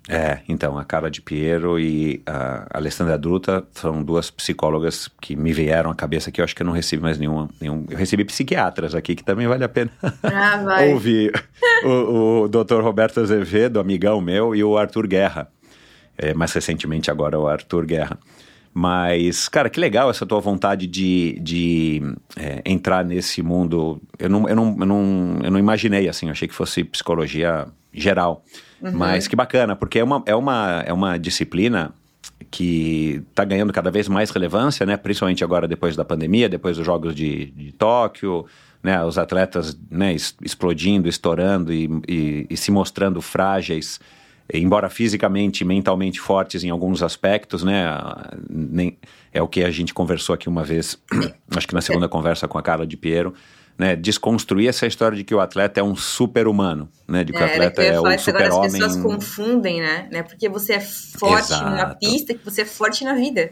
É, 0.09 0.39
então, 0.49 0.77
a 0.77 0.83
Carla 0.83 1.11
de 1.11 1.21
Piero 1.21 1.79
e 1.79 2.23
a 2.25 2.65
Alessandra 2.73 3.17
Druta 3.17 3.63
são 3.71 4.01
duas 4.03 4.31
psicólogas 4.31 5.07
que 5.21 5.35
me 5.35 5.53
vieram 5.53 5.91
à 5.91 5.95
cabeça 5.95 6.31
que 6.31 6.41
eu 6.41 6.45
acho 6.45 6.55
que 6.55 6.63
eu 6.63 6.65
não 6.65 6.73
recebi 6.73 7.01
mais 7.03 7.19
nenhuma. 7.19 7.49
Nenhum, 7.59 7.85
eu 7.89 7.97
recebi 7.97 8.25
psiquiatras 8.25 8.95
aqui, 8.95 9.15
que 9.15 9.23
também 9.23 9.47
vale 9.47 9.63
a 9.63 9.69
pena 9.69 9.91
ah, 10.23 10.81
ouvir. 10.91 11.31
o, 11.83 12.43
o 12.43 12.47
Dr. 12.47 12.81
Roberto 12.81 13.19
Azevedo, 13.19 13.79
amigão 13.79 14.19
meu, 14.19 14.55
e 14.55 14.63
o 14.63 14.77
Arthur 14.77 15.05
Guerra. 15.05 15.47
É, 16.17 16.33
mais 16.33 16.51
recentemente 16.51 17.11
agora 17.11 17.39
o 17.39 17.47
Arthur 17.47 17.85
Guerra. 17.85 18.17
Mas, 18.73 19.49
cara, 19.49 19.69
que 19.69 19.79
legal 19.79 20.09
essa 20.09 20.25
tua 20.25 20.39
vontade 20.39 20.87
de, 20.87 21.37
de 21.41 22.01
é, 22.37 22.61
entrar 22.65 23.03
nesse 23.03 23.41
mundo. 23.41 24.01
Eu 24.17 24.29
não, 24.29 24.47
eu, 24.47 24.55
não, 24.55 24.77
eu, 24.79 24.85
não, 24.85 25.39
eu 25.43 25.51
não 25.51 25.59
imaginei 25.59 26.07
assim, 26.07 26.27
eu 26.27 26.31
achei 26.31 26.47
que 26.47 26.53
fosse 26.53 26.83
psicologia 26.83 27.67
geral. 27.93 28.43
Uhum. 28.81 28.91
Mas 28.93 29.27
que 29.27 29.35
bacana, 29.35 29.75
porque 29.75 29.99
é 29.99 30.03
uma, 30.03 30.23
é 30.25 30.35
uma, 30.35 30.83
é 30.85 30.93
uma 30.93 31.17
disciplina 31.17 31.93
que 32.49 33.23
está 33.29 33.43
ganhando 33.43 33.73
cada 33.73 33.91
vez 33.91 34.07
mais 34.07 34.29
relevância, 34.29 34.85
né? 34.85 34.97
Principalmente 34.97 35.43
agora 35.43 35.67
depois 35.67 35.95
da 35.95 36.05
pandemia, 36.05 36.49
depois 36.49 36.77
dos 36.77 36.85
Jogos 36.85 37.13
de, 37.13 37.47
de 37.51 37.71
Tóquio, 37.73 38.45
né? 38.81 39.03
Os 39.03 39.17
atletas 39.17 39.77
né? 39.89 40.13
explodindo, 40.13 41.07
estourando 41.07 41.73
e, 41.73 41.89
e, 42.07 42.47
e 42.49 42.57
se 42.57 42.71
mostrando 42.71 43.21
frágeis 43.21 43.99
embora 44.53 44.89
fisicamente 44.89 45.61
e 45.61 45.65
mentalmente 45.65 46.19
fortes 46.19 46.63
em 46.63 46.69
alguns 46.69 47.01
aspectos, 47.01 47.63
né? 47.63 47.85
Nem, 48.49 48.97
é 49.31 49.41
o 49.41 49.47
que 49.47 49.63
a 49.63 49.71
gente 49.71 49.93
conversou 49.93 50.33
aqui 50.33 50.49
uma 50.49 50.63
vez, 50.63 50.97
acho 51.55 51.67
que 51.67 51.73
na 51.73 51.81
segunda 51.81 52.09
conversa 52.09 52.47
com 52.47 52.57
a 52.57 52.61
Carla 52.61 52.85
de 52.85 52.97
Piero, 52.97 53.33
né? 53.77 53.95
Desconstruir 53.95 54.67
essa 54.67 54.85
história 54.85 55.17
de 55.17 55.23
que 55.23 55.33
o 55.33 55.39
atleta 55.39 55.79
é 55.79 55.83
um 55.83 55.95
super-humano, 55.95 56.89
né? 57.07 57.23
De 57.23 57.31
que 57.31 57.37
é, 57.39 57.41
o 57.41 57.45
atleta 57.45 57.81
é 57.81 57.99
o 57.99 58.19
super-homem. 58.19 58.67
As 58.67 58.73
pessoas 58.73 58.97
confundem, 58.97 59.81
né? 59.81 60.07
né? 60.11 60.23
Porque 60.23 60.47
você 60.49 60.73
é 60.73 60.79
forte 60.79 61.51
Exato. 61.51 61.69
na 61.69 61.95
pista, 61.95 62.33
que 62.33 62.43
você 62.43 62.61
é 62.61 62.65
forte 62.65 63.03
na 63.03 63.13
vida. 63.13 63.51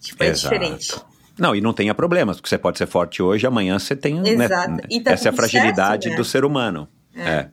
Tipo, 0.00 0.22
é 0.22 0.28
Exato. 0.28 0.54
diferente. 0.54 0.94
Não, 1.38 1.54
e 1.54 1.60
não 1.60 1.72
tenha 1.72 1.94
problemas, 1.94 2.36
porque 2.36 2.48
você 2.48 2.58
pode 2.58 2.78
ser 2.78 2.86
forte 2.86 3.22
hoje, 3.22 3.46
amanhã 3.46 3.78
você 3.78 3.94
tem. 3.94 4.20
Né, 4.20 4.44
Exato. 4.44 4.70
Né, 4.70 4.80
tá 5.04 5.12
essa 5.12 5.28
é 5.28 5.30
a 5.30 5.32
fragilidade 5.32 6.04
certo, 6.04 6.10
né? 6.10 6.16
do 6.16 6.24
ser 6.24 6.44
humano. 6.44 6.88
É. 7.14 7.30
é. 7.30 7.50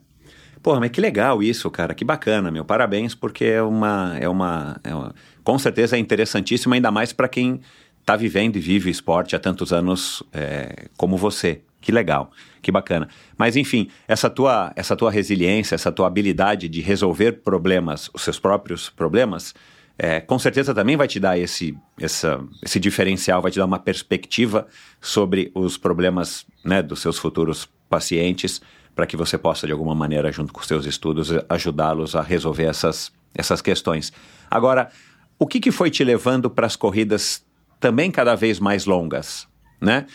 Pô, 0.65 0.79
mas 0.79 0.89
que 0.89 0.99
legal 0.99 1.43
isso, 1.43 1.69
cara, 1.69 1.93
que 1.93 2.03
bacana, 2.03 2.49
meu. 2.49 2.65
Parabéns, 2.65 3.13
porque 3.13 3.45
é 3.45 3.61
uma. 3.61 4.17
É 4.19 4.27
uma, 4.27 4.81
é 4.83 4.95
uma 4.95 5.13
com 5.43 5.59
certeza 5.59 5.95
é 5.95 5.99
interessantíssimo, 5.99 6.73
ainda 6.73 6.89
mais 6.89 7.13
para 7.13 7.27
quem 7.27 7.61
está 7.99 8.15
vivendo 8.15 8.55
e 8.55 8.59
vive 8.59 8.89
esporte 8.89 9.35
há 9.35 9.39
tantos 9.39 9.71
anos 9.71 10.23
é, 10.33 10.87
como 10.97 11.17
você. 11.17 11.61
Que 11.79 11.91
legal, 11.91 12.31
que 12.63 12.71
bacana. 12.71 13.07
Mas 13.37 13.55
enfim, 13.55 13.89
essa 14.07 14.27
tua, 14.27 14.73
essa 14.75 14.95
tua 14.95 15.11
resiliência, 15.11 15.75
essa 15.75 15.91
tua 15.91 16.07
habilidade 16.07 16.67
de 16.67 16.81
resolver 16.81 17.43
problemas, 17.43 18.09
os 18.11 18.23
seus 18.23 18.39
próprios 18.39 18.89
problemas, 18.89 19.53
é, 19.99 20.19
com 20.19 20.39
certeza 20.39 20.73
também 20.73 20.97
vai 20.97 21.07
te 21.07 21.19
dar 21.19 21.37
esse, 21.37 21.77
essa, 22.01 22.43
esse 22.63 22.79
diferencial, 22.79 23.39
vai 23.39 23.51
te 23.51 23.59
dar 23.59 23.65
uma 23.65 23.77
perspectiva 23.77 24.65
sobre 24.99 25.51
os 25.53 25.77
problemas 25.77 26.43
né, 26.63 26.81
dos 26.81 27.01
seus 27.01 27.19
futuros 27.19 27.69
pacientes 27.87 28.59
para 28.95 29.05
que 29.05 29.17
você 29.17 29.37
possa, 29.37 29.67
de 29.67 29.73
alguma 29.73 29.93
maneira, 29.93 30.31
junto 30.31 30.53
com 30.53 30.61
os 30.61 30.67
seus 30.67 30.85
estudos, 30.85 31.31
ajudá-los 31.49 32.15
a 32.15 32.21
resolver 32.21 32.63
essas, 32.63 33.11
essas 33.33 33.61
questões. 33.61 34.13
Agora, 34.49 34.89
o 35.37 35.45
que, 35.45 35.59
que 35.59 35.71
foi 35.71 35.91
te 35.91 36.03
levando 36.03 36.49
para 36.49 36.65
as 36.65 36.75
corridas 36.75 37.43
também 37.79 38.09
cada 38.09 38.35
vez 38.35 38.59
mais 38.59 38.85
longas? 38.85 39.47
Né? 39.81 40.05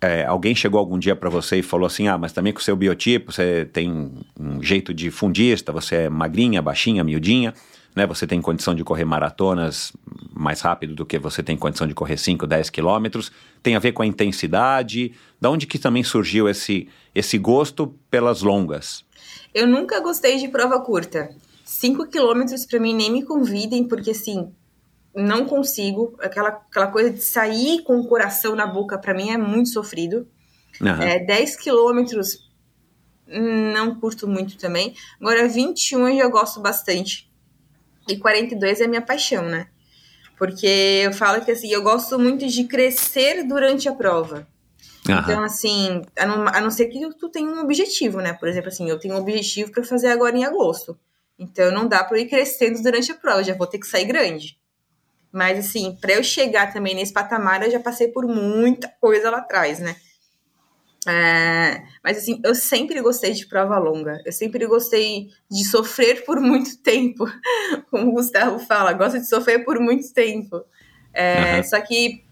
É, 0.00 0.24
alguém 0.24 0.54
chegou 0.54 0.78
algum 0.78 0.98
dia 0.98 1.16
para 1.16 1.28
você 1.28 1.58
e 1.58 1.62
falou 1.62 1.86
assim: 1.86 2.06
ah, 2.06 2.16
mas 2.16 2.32
também 2.32 2.52
com 2.52 2.60
o 2.60 2.62
seu 2.62 2.76
biotipo, 2.76 3.32
você 3.32 3.64
tem 3.64 4.12
um 4.38 4.62
jeito 4.62 4.94
de 4.94 5.10
fundista, 5.10 5.72
você 5.72 5.96
é 5.96 6.08
magrinha, 6.08 6.62
baixinha, 6.62 7.02
miudinha 7.02 7.52
né? 7.94 8.06
Você 8.06 8.26
tem 8.26 8.40
condição 8.40 8.74
de 8.74 8.84
correr 8.84 9.04
maratonas 9.04 9.92
mais 10.32 10.60
rápido 10.60 10.94
do 10.94 11.04
que 11.04 11.18
você 11.18 11.42
tem 11.42 11.56
condição 11.56 11.86
de 11.86 11.94
correr 11.94 12.16
5, 12.16 12.46
10 12.46 12.70
quilômetros. 12.70 13.32
Tem 13.62 13.74
a 13.74 13.80
ver 13.80 13.92
com 13.92 14.02
a 14.02 14.06
intensidade. 14.06 15.12
Da 15.40 15.50
onde 15.50 15.66
que 15.66 15.78
também 15.78 16.04
surgiu 16.04 16.48
esse, 16.48 16.88
esse 17.14 17.36
gosto 17.38 17.94
pelas 18.10 18.42
longas? 18.42 19.04
Eu 19.52 19.66
nunca 19.66 20.00
gostei 20.00 20.38
de 20.38 20.48
prova 20.48 20.80
curta. 20.80 21.28
5 21.64 22.06
quilômetros 22.06 22.64
para 22.64 22.78
mim 22.78 22.94
nem 22.94 23.10
me 23.10 23.24
convidem, 23.24 23.86
porque 23.86 24.12
assim, 24.12 24.52
não 25.14 25.44
consigo. 25.44 26.14
Aquela, 26.20 26.50
aquela 26.50 26.86
coisa 26.86 27.10
de 27.10 27.20
sair 27.20 27.82
com 27.82 27.98
o 27.98 28.06
coração 28.06 28.54
na 28.54 28.66
boca, 28.66 28.96
para 28.96 29.14
mim 29.14 29.30
é 29.30 29.36
muito 29.36 29.70
sofrido. 29.70 30.26
Uhum. 30.80 31.02
É, 31.02 31.18
10 31.18 31.56
quilômetros, 31.56 32.48
não 33.26 33.96
curto 33.96 34.26
muito 34.28 34.56
também. 34.56 34.94
Agora, 35.20 35.48
21 35.48 36.08
eu 36.08 36.18
já 36.18 36.28
gosto 36.28 36.60
bastante. 36.60 37.27
E 38.08 38.16
42 38.16 38.80
é 38.80 38.86
minha 38.86 39.02
paixão, 39.02 39.44
né? 39.44 39.68
Porque 40.38 41.02
eu 41.04 41.12
falo 41.12 41.44
que 41.44 41.50
assim, 41.50 41.68
eu 41.68 41.82
gosto 41.82 42.18
muito 42.18 42.46
de 42.46 42.64
crescer 42.64 43.44
durante 43.44 43.88
a 43.88 43.92
prova. 43.92 44.46
Uhum. 45.08 45.18
Então, 45.18 45.42
assim, 45.42 46.02
a 46.16 46.26
não, 46.26 46.48
a 46.48 46.60
não 46.60 46.70
ser 46.70 46.86
que 46.86 47.00
tu 47.14 47.28
tenha 47.28 47.48
um 47.48 47.60
objetivo, 47.60 48.20
né? 48.20 48.32
Por 48.34 48.48
exemplo, 48.48 48.68
assim, 48.68 48.88
eu 48.88 48.98
tenho 48.98 49.14
um 49.14 49.18
objetivo 49.18 49.72
para 49.72 49.82
fazer 49.82 50.08
agora 50.08 50.36
em 50.36 50.44
agosto. 50.44 50.98
Então, 51.38 51.70
não 51.70 51.86
dá 51.86 52.04
para 52.04 52.18
ir 52.18 52.26
crescendo 52.26 52.82
durante 52.82 53.12
a 53.12 53.14
prova, 53.14 53.44
já 53.44 53.54
vou 53.54 53.66
ter 53.66 53.78
que 53.78 53.86
sair 53.86 54.04
grande. 54.04 54.58
Mas, 55.32 55.58
assim, 55.58 55.96
para 56.00 56.14
eu 56.14 56.24
chegar 56.24 56.72
também 56.72 56.94
nesse 56.94 57.12
patamar, 57.12 57.62
eu 57.62 57.70
já 57.70 57.80
passei 57.80 58.08
por 58.08 58.26
muita 58.26 58.88
coisa 59.00 59.30
lá 59.30 59.38
atrás, 59.38 59.78
né? 59.78 59.96
É, 61.08 61.84
mas 62.04 62.18
assim, 62.18 62.38
eu 62.44 62.54
sempre 62.54 63.00
gostei 63.00 63.32
de 63.32 63.46
prova 63.46 63.78
longa. 63.78 64.20
Eu 64.26 64.32
sempre 64.32 64.66
gostei 64.66 65.30
de 65.50 65.64
sofrer 65.64 66.22
por 66.24 66.38
muito 66.38 66.76
tempo. 66.82 67.24
Como 67.90 68.10
o 68.10 68.12
Gustavo 68.12 68.58
fala, 68.58 68.92
gosta 68.92 69.18
de 69.18 69.26
sofrer 69.26 69.64
por 69.64 69.80
muito 69.80 70.12
tempo. 70.12 70.62
É, 71.14 71.56
uhum. 71.56 71.64
Só 71.64 71.80
que. 71.80 72.22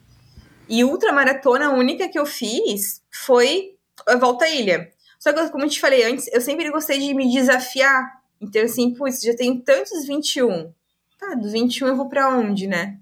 E 0.69 0.85
ultramaratona, 0.85 1.69
a 1.69 1.73
única 1.73 2.09
que 2.09 2.19
eu 2.19 2.27
fiz 2.27 3.03
foi 3.11 3.77
a 4.07 4.17
Volta 4.17 4.45
à 4.45 4.51
Ilha. 4.51 4.91
Só 5.19 5.33
que, 5.33 5.49
como 5.51 5.65
eu 5.65 5.71
te 5.71 5.81
falei 5.81 6.05
antes, 6.05 6.29
eu 6.33 6.41
sempre 6.41 6.71
gostei 6.71 6.99
de 6.99 7.15
me 7.15 7.33
desafiar. 7.33 8.21
Então, 8.41 8.63
assim, 8.63 8.93
putz, 8.93 9.23
já 9.23 9.35
tenho 9.35 9.61
tantos 9.61 10.07
21. 10.07 10.73
Tá, 11.19 11.35
dos 11.35 11.53
21 11.53 11.87
eu 11.87 11.97
vou 11.97 12.09
para 12.09 12.29
onde, 12.29 12.67
né? 12.67 12.99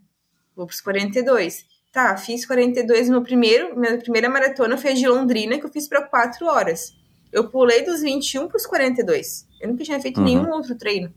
Vou 0.55 0.66
pros 0.66 0.81
42. 0.81 1.66
Tá, 1.95 2.16
fiz 2.16 2.45
42 2.45 3.09
no 3.09 3.23
primeiro, 3.23 3.79
minha 3.79 3.97
primeira 3.97 4.29
maratona 4.29 4.77
foi 4.77 4.91
a 4.91 4.95
de 4.95 5.07
Londrina, 5.07 5.61
que 5.61 5.65
eu 5.65 5.71
fiz 5.71 5.87
para 5.87 6.03
4 6.03 6.45
horas. 6.45 6.93
Eu 7.33 7.49
pulei 7.49 7.85
dos 7.85 8.03
21 8.03 8.49
para 8.49 8.57
os 8.57 8.66
42. 8.66 9.47
Eu 9.61 9.69
nunca 9.69 9.85
tinha 9.85 10.01
feito 10.01 10.19
uhum. 10.19 10.25
nenhum 10.25 10.51
outro 10.51 10.75
treino. 10.75 11.15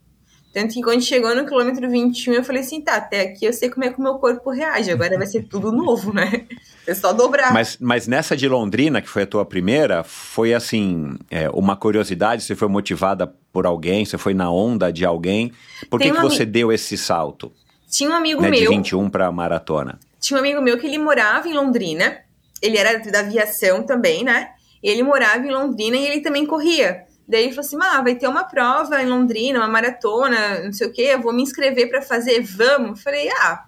Tanto 0.53 0.75
que 0.75 0.81
quando 0.83 1.01
chegou 1.01 1.35
no 1.35 1.47
quilômetro 1.47 1.89
21, 1.89 2.33
eu 2.33 2.43
falei 2.43 2.61
assim: 2.61 2.79
tá, 2.79 2.97
até 2.97 3.21
aqui 3.21 3.45
eu 3.45 3.53
sei 3.53 3.71
como 3.71 3.85
é 3.85 3.89
que 3.91 3.99
o 3.99 4.03
meu 4.03 4.19
corpo 4.19 4.51
reage, 4.51 4.91
agora 4.91 5.17
vai 5.17 5.25
ser 5.25 5.47
tudo 5.47 5.71
novo, 5.71 6.13
né? 6.13 6.45
É 6.85 6.93
só 6.93 7.11
dobrar. 7.11 7.51
Mas, 7.51 7.77
mas 7.81 8.07
nessa 8.07 8.33
de 8.33 8.47
Londrina, 8.47 9.01
que 9.01 9.09
foi 9.09 9.23
a 9.23 9.27
tua 9.27 9.43
primeira, 9.43 10.03
foi 10.03 10.53
assim: 10.53 11.17
é, 11.29 11.49
uma 11.49 11.75
curiosidade? 11.75 12.43
Você 12.43 12.55
foi 12.55 12.69
motivada 12.69 13.27
por 13.51 13.65
alguém? 13.65 14.05
Você 14.05 14.17
foi 14.17 14.33
na 14.33 14.49
onda 14.49 14.93
de 14.93 15.03
alguém? 15.03 15.51
Por 15.89 15.99
que, 15.99 16.11
que 16.11 16.21
você 16.21 16.45
deu 16.45 16.71
esse 16.71 16.97
salto? 16.97 17.51
Tinha 17.89 18.09
um 18.09 18.13
amigo 18.13 18.41
né, 18.41 18.49
meu. 18.49 18.59
De 18.61 18.67
21 18.69 19.09
para 19.09 19.29
maratona 19.31 19.99
tinha 20.19 20.37
um 20.37 20.39
amigo 20.39 20.61
meu 20.61 20.77
que 20.77 20.87
ele 20.87 20.97
morava 20.97 21.47
em 21.47 21.53
Londrina. 21.53 22.19
Ele 22.61 22.77
era 22.77 22.99
da 22.99 23.19
aviação 23.19 23.83
também, 23.83 24.23
né? 24.23 24.51
Ele 24.81 25.03
morava 25.03 25.45
em 25.45 25.51
Londrina 25.51 25.97
e 25.97 26.07
ele 26.07 26.21
também 26.21 26.45
corria. 26.45 27.05
Daí 27.27 27.43
ele 27.43 27.53
falou 27.53 27.65
assim: 27.65 27.77
ah, 27.81 28.01
vai 28.01 28.15
ter 28.15 28.27
uma 28.27 28.43
prova 28.43 29.01
em 29.01 29.05
Londrina, 29.05 29.59
uma 29.59 29.67
maratona, 29.67 30.61
não 30.63 30.71
sei 30.71 30.87
o 30.87 30.93
quê, 30.93 31.09
eu 31.13 31.21
vou 31.21 31.33
me 31.33 31.43
inscrever 31.43 31.89
para 31.89 32.01
fazer, 32.01 32.41
vamos. 32.41 32.91
Eu 32.91 33.03
falei: 33.03 33.29
ah, 33.29 33.65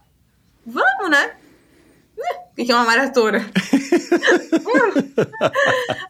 vamos, 0.65 1.09
né? 1.09 1.33
o 2.51 2.65
que 2.65 2.71
é 2.71 2.75
uma 2.75 2.85
maratona. 2.85 3.39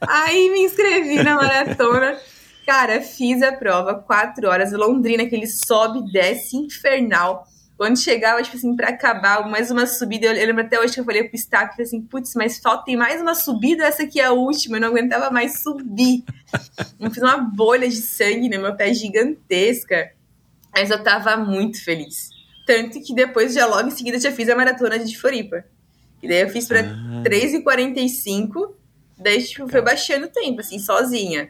Aí 0.01 0.49
me 0.49 0.61
inscrevi 0.61 1.21
na 1.21 1.35
maratona. 1.35 2.17
Cara, 2.65 3.01
fiz 3.01 3.41
a 3.41 3.51
prova, 3.51 3.95
quatro 3.95 4.47
horas, 4.47 4.71
Londrina, 4.71 5.23
aquele 5.23 5.47
sobe 5.47 5.99
e 5.99 6.11
desce 6.11 6.57
infernal. 6.57 7.47
Quando 7.79 7.97
chegava, 7.97 8.43
tipo 8.43 8.57
assim, 8.57 8.75
pra 8.75 8.89
acabar, 8.89 9.49
mais 9.49 9.71
uma 9.71 9.87
subida, 9.87 10.25
eu, 10.25 10.33
eu 10.33 10.47
lembro 10.47 10.65
até 10.65 10.77
hoje 10.77 10.93
que 10.93 10.99
eu 10.99 11.05
falei 11.05 11.23
pro 11.23 11.37
Staff, 11.37 11.81
assim, 11.81 12.01
putz, 12.01 12.35
mas 12.35 12.59
falta 12.59 12.83
tem 12.83 12.97
mais 12.97 13.21
uma 13.21 13.33
subida, 13.33 13.85
essa 13.85 14.03
aqui 14.03 14.19
é 14.19 14.25
a 14.25 14.33
última, 14.33 14.75
eu 14.75 14.81
não 14.81 14.89
aguentava 14.89 15.31
mais 15.31 15.61
subir. 15.61 16.25
eu 16.99 17.09
fiz 17.09 17.23
uma 17.23 17.37
bolha 17.37 17.87
de 17.87 17.95
sangue 17.95 18.49
no 18.49 18.61
meu 18.61 18.75
pé 18.75 18.93
gigantesca, 18.93 20.11
mas 20.73 20.89
eu 20.89 21.01
tava 21.01 21.37
muito 21.37 21.81
feliz. 21.81 22.31
Tanto 22.67 23.01
que 23.01 23.15
depois, 23.15 23.53
já 23.53 23.65
logo 23.65 23.87
em 23.87 23.91
seguida, 23.91 24.19
já 24.19 24.33
fiz 24.33 24.49
a 24.49 24.57
maratona 24.57 24.99
de 24.99 25.17
Floripa. 25.17 25.63
E 26.21 26.27
daí 26.27 26.41
eu 26.41 26.49
fiz 26.49 26.67
pra 26.67 26.81
ah. 26.81 27.23
3h45, 27.23 28.73
daí, 29.17 29.41
tipo, 29.41 29.69
foi 29.69 29.81
baixando 29.81 30.25
o 30.25 30.29
tempo, 30.29 30.59
assim, 30.59 30.79
sozinha. 30.79 31.49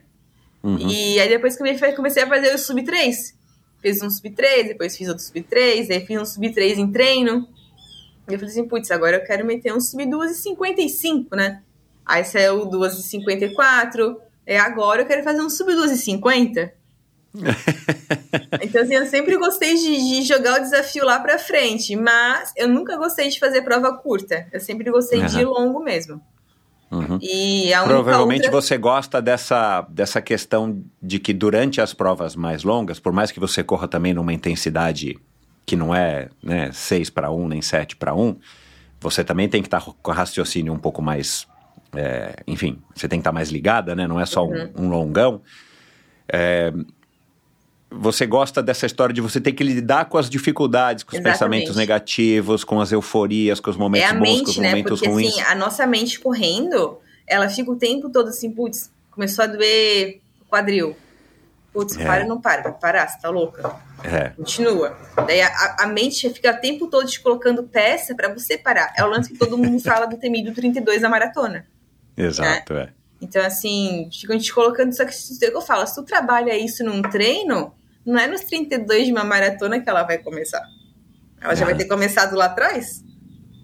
Uhum. 0.61 0.77
E 0.77 1.19
aí 1.19 1.27
depois 1.27 1.57
comecei 1.57 2.22
a 2.22 2.27
fazer 2.27 2.53
o 2.53 2.57
sub 2.60 2.84
3 2.84 3.39
Fiz 3.81 4.01
um 4.01 4.10
sub 4.10 4.30
3, 4.30 4.68
depois 4.68 4.97
fiz 4.97 5.07
outro 5.07 5.23
sub 5.23 5.41
3, 5.41 5.89
aí 5.89 6.06
fiz 6.06 6.19
um 6.19 6.26
sub 6.26 6.51
3 6.51 6.77
em 6.77 6.91
treino. 6.91 7.47
E 8.27 8.34
eu 8.34 8.39
falei 8.39 8.51
assim, 8.51 8.68
putz, 8.68 8.91
agora 8.91 9.18
eu 9.18 9.23
quero 9.23 9.45
meter 9.45 9.73
um 9.73 9.80
sub 9.80 10.03
2,55, 10.06 11.35
né? 11.35 11.61
Aí 12.06 12.23
saiu 12.23 12.68
2,54. 12.68 14.18
E 14.45 14.56
agora 14.56 15.01
eu 15.01 15.06
quero 15.06 15.23
fazer 15.23 15.41
um 15.41 15.49
sub 15.49 15.72
2,50. 15.72 16.72
então, 18.61 18.81
assim, 18.81 18.95
eu 18.95 19.06
sempre 19.06 19.38
gostei 19.38 19.76
de, 19.76 19.97
de, 19.97 20.22
jogar 20.23 20.60
o 20.60 20.64
desafio 20.64 21.06
lá 21.06 21.19
pra 21.19 21.38
frente, 21.38 21.95
mas 21.95 22.51
eu 22.57 22.68
nunca 22.68 22.97
gostei 22.97 23.30
de 23.30 23.39
fazer 23.39 23.61
prova 23.61 23.95
curta. 23.97 24.47
Eu 24.51 24.60
sempre 24.60 24.89
gostei 24.89 25.19
uhum. 25.19 25.26
de 25.27 25.45
longo 25.45 25.80
mesmo. 25.84 26.22
Uhum. 26.91 27.20
E 27.22 27.70
Provavelmente 27.84 28.45
outra... 28.45 28.61
você 28.61 28.78
gosta 28.78 29.22
dessa, 29.22 29.82
dessa 29.90 30.22
questão 30.22 30.82
de 31.02 31.20
que 31.20 31.34
durante 31.34 31.80
as 31.80 31.94
provas 31.94 32.36
mais 32.36 32.64
longas, 32.64 32.99
por 32.99 33.14
mais 33.14 33.32
que 33.32 33.40
você 33.40 33.64
corra 33.64 33.88
também 33.88 34.14
numa 34.14 34.34
intensidade 34.34 35.20
que 35.66 35.76
não 35.76 35.94
é 35.94 36.30
né, 36.41 36.72
6 36.72 37.11
para 37.11 37.30
1 37.30 37.48
nem 37.48 37.61
7 37.61 37.95
para 37.95 38.16
1, 38.16 38.36
você 38.99 39.24
também 39.24 39.48
tem 39.48 39.61
que 39.61 39.68
estar 39.68 39.82
tá 39.82 39.91
com 40.02 40.11
raciocínio 40.11 40.74
um 40.74 40.80
pouco 40.80 41.02
mais. 41.02 41.48
É, 41.95 42.38
enfim, 42.48 42.82
você 42.95 43.07
tem 43.07 43.20
que 43.20 43.22
estar 43.22 43.30
tá 43.30 43.36
mais 43.36 43.49
ligada, 43.49 43.95
né? 43.95 44.07
Não 44.07 44.20
é 44.20 44.26
só 44.26 44.45
uhum. 44.45 44.72
um, 44.76 44.86
um, 44.86 44.90
longão. 44.90 45.41
É, 46.28 46.74
você 47.91 48.26
gosta 48.26 48.61
dessa 48.61 48.86
história 48.86 49.14
de 49.14 49.22
você 49.22 49.41
ter 49.41 49.52
que 49.52 49.64
lidar 49.64 50.06
com 50.06 50.18
as 50.18 50.30
dificuldades, 50.30 51.03
com 51.03 51.11
os 51.11 51.16
Exatamente. 51.16 51.40
pensamentos 51.40 51.76
negativos, 51.76 52.64
com 52.64 52.80
as 52.80 52.91
euforias, 52.91 53.60
com 53.60 53.70
os 53.70 53.78
momentos 53.78 54.07
é 54.07 54.11
a 54.11 54.14
bons, 54.14 54.22
mente, 54.22 54.44
com 54.44 54.52
os 54.52 54.57
né? 54.57 54.70
momentos 54.70 54.99
Porque, 54.99 55.14
ruins. 55.14 55.34
Assim, 55.34 55.41
a 55.41 55.56
nossa 55.56 55.88
mente 55.88 56.20
correndo, 56.20 56.99
ela 57.26 57.49
fica 57.49 57.72
o 57.72 57.76
tempo 57.76 58.10
todo 58.10 58.30
assim, 58.30 58.52
putz, 58.52 58.91
começou 59.10 59.44
a 59.44 59.48
doer 59.48 60.22
o 60.41 60.45
quadril. 60.45 60.95
Putz, 61.74 61.98
é. 61.98 62.06
para 62.06 62.24
ou 62.24 62.30
não 62.30 62.41
para? 62.41 62.64
Vai 62.64 62.74
parar, 62.74 63.07
você 63.07 63.20
tá 63.20 63.30
louca. 63.30 63.76
É. 64.03 64.30
Continua. 64.30 64.98
Daí 65.28 65.41
a, 65.41 65.76
a, 65.80 65.88
mente 65.88 66.30
fica 66.30 66.52
o 66.52 66.60
tempo 66.60 66.88
todo 66.88 67.07
te 67.07 67.20
colocando 67.20 67.64
peça 67.64 68.16
para 68.16 68.34
você 68.34 68.57
parar. 68.57 68.94
É 68.98 69.03
o 69.03 69.07
lance 69.07 69.32
que 69.32 69.38
todo 69.38 69.57
mundo 69.57 69.80
fala 69.84 70.06
do 70.06 70.18
temido 70.18 70.52
32 70.53 71.02
da 71.02 71.10
maratona. 71.10 71.68
Exato, 72.18 72.74
né? 72.74 72.82
é. 72.82 72.99
Então, 73.22 73.45
assim, 73.45 74.10
ficam 74.11 74.38
te 74.38 74.53
colocando. 74.53 74.94
Só 74.95 75.06
que, 75.06 75.11
é 75.11 75.49
que 75.52 75.56
eu 75.56 75.61
falo, 75.61 75.86
se 75.86 75.95
tu 75.95 76.03
trabalha 76.03 76.57
isso 76.57 76.84
num 76.84 77.02
treino, 77.02 77.74
não 78.10 78.19
é 78.19 78.27
nos 78.27 78.41
32 78.41 79.06
de 79.06 79.11
uma 79.11 79.23
maratona 79.23 79.80
que 79.80 79.90
ela 79.90 80.03
vai 80.03 80.18
começar. 80.18 80.64
Ela 81.40 81.56
já 81.56 81.65
vai 81.65 81.76
ter 81.76 81.86
começado 81.86 82.36
lá 82.36 82.45
atrás. 82.45 83.03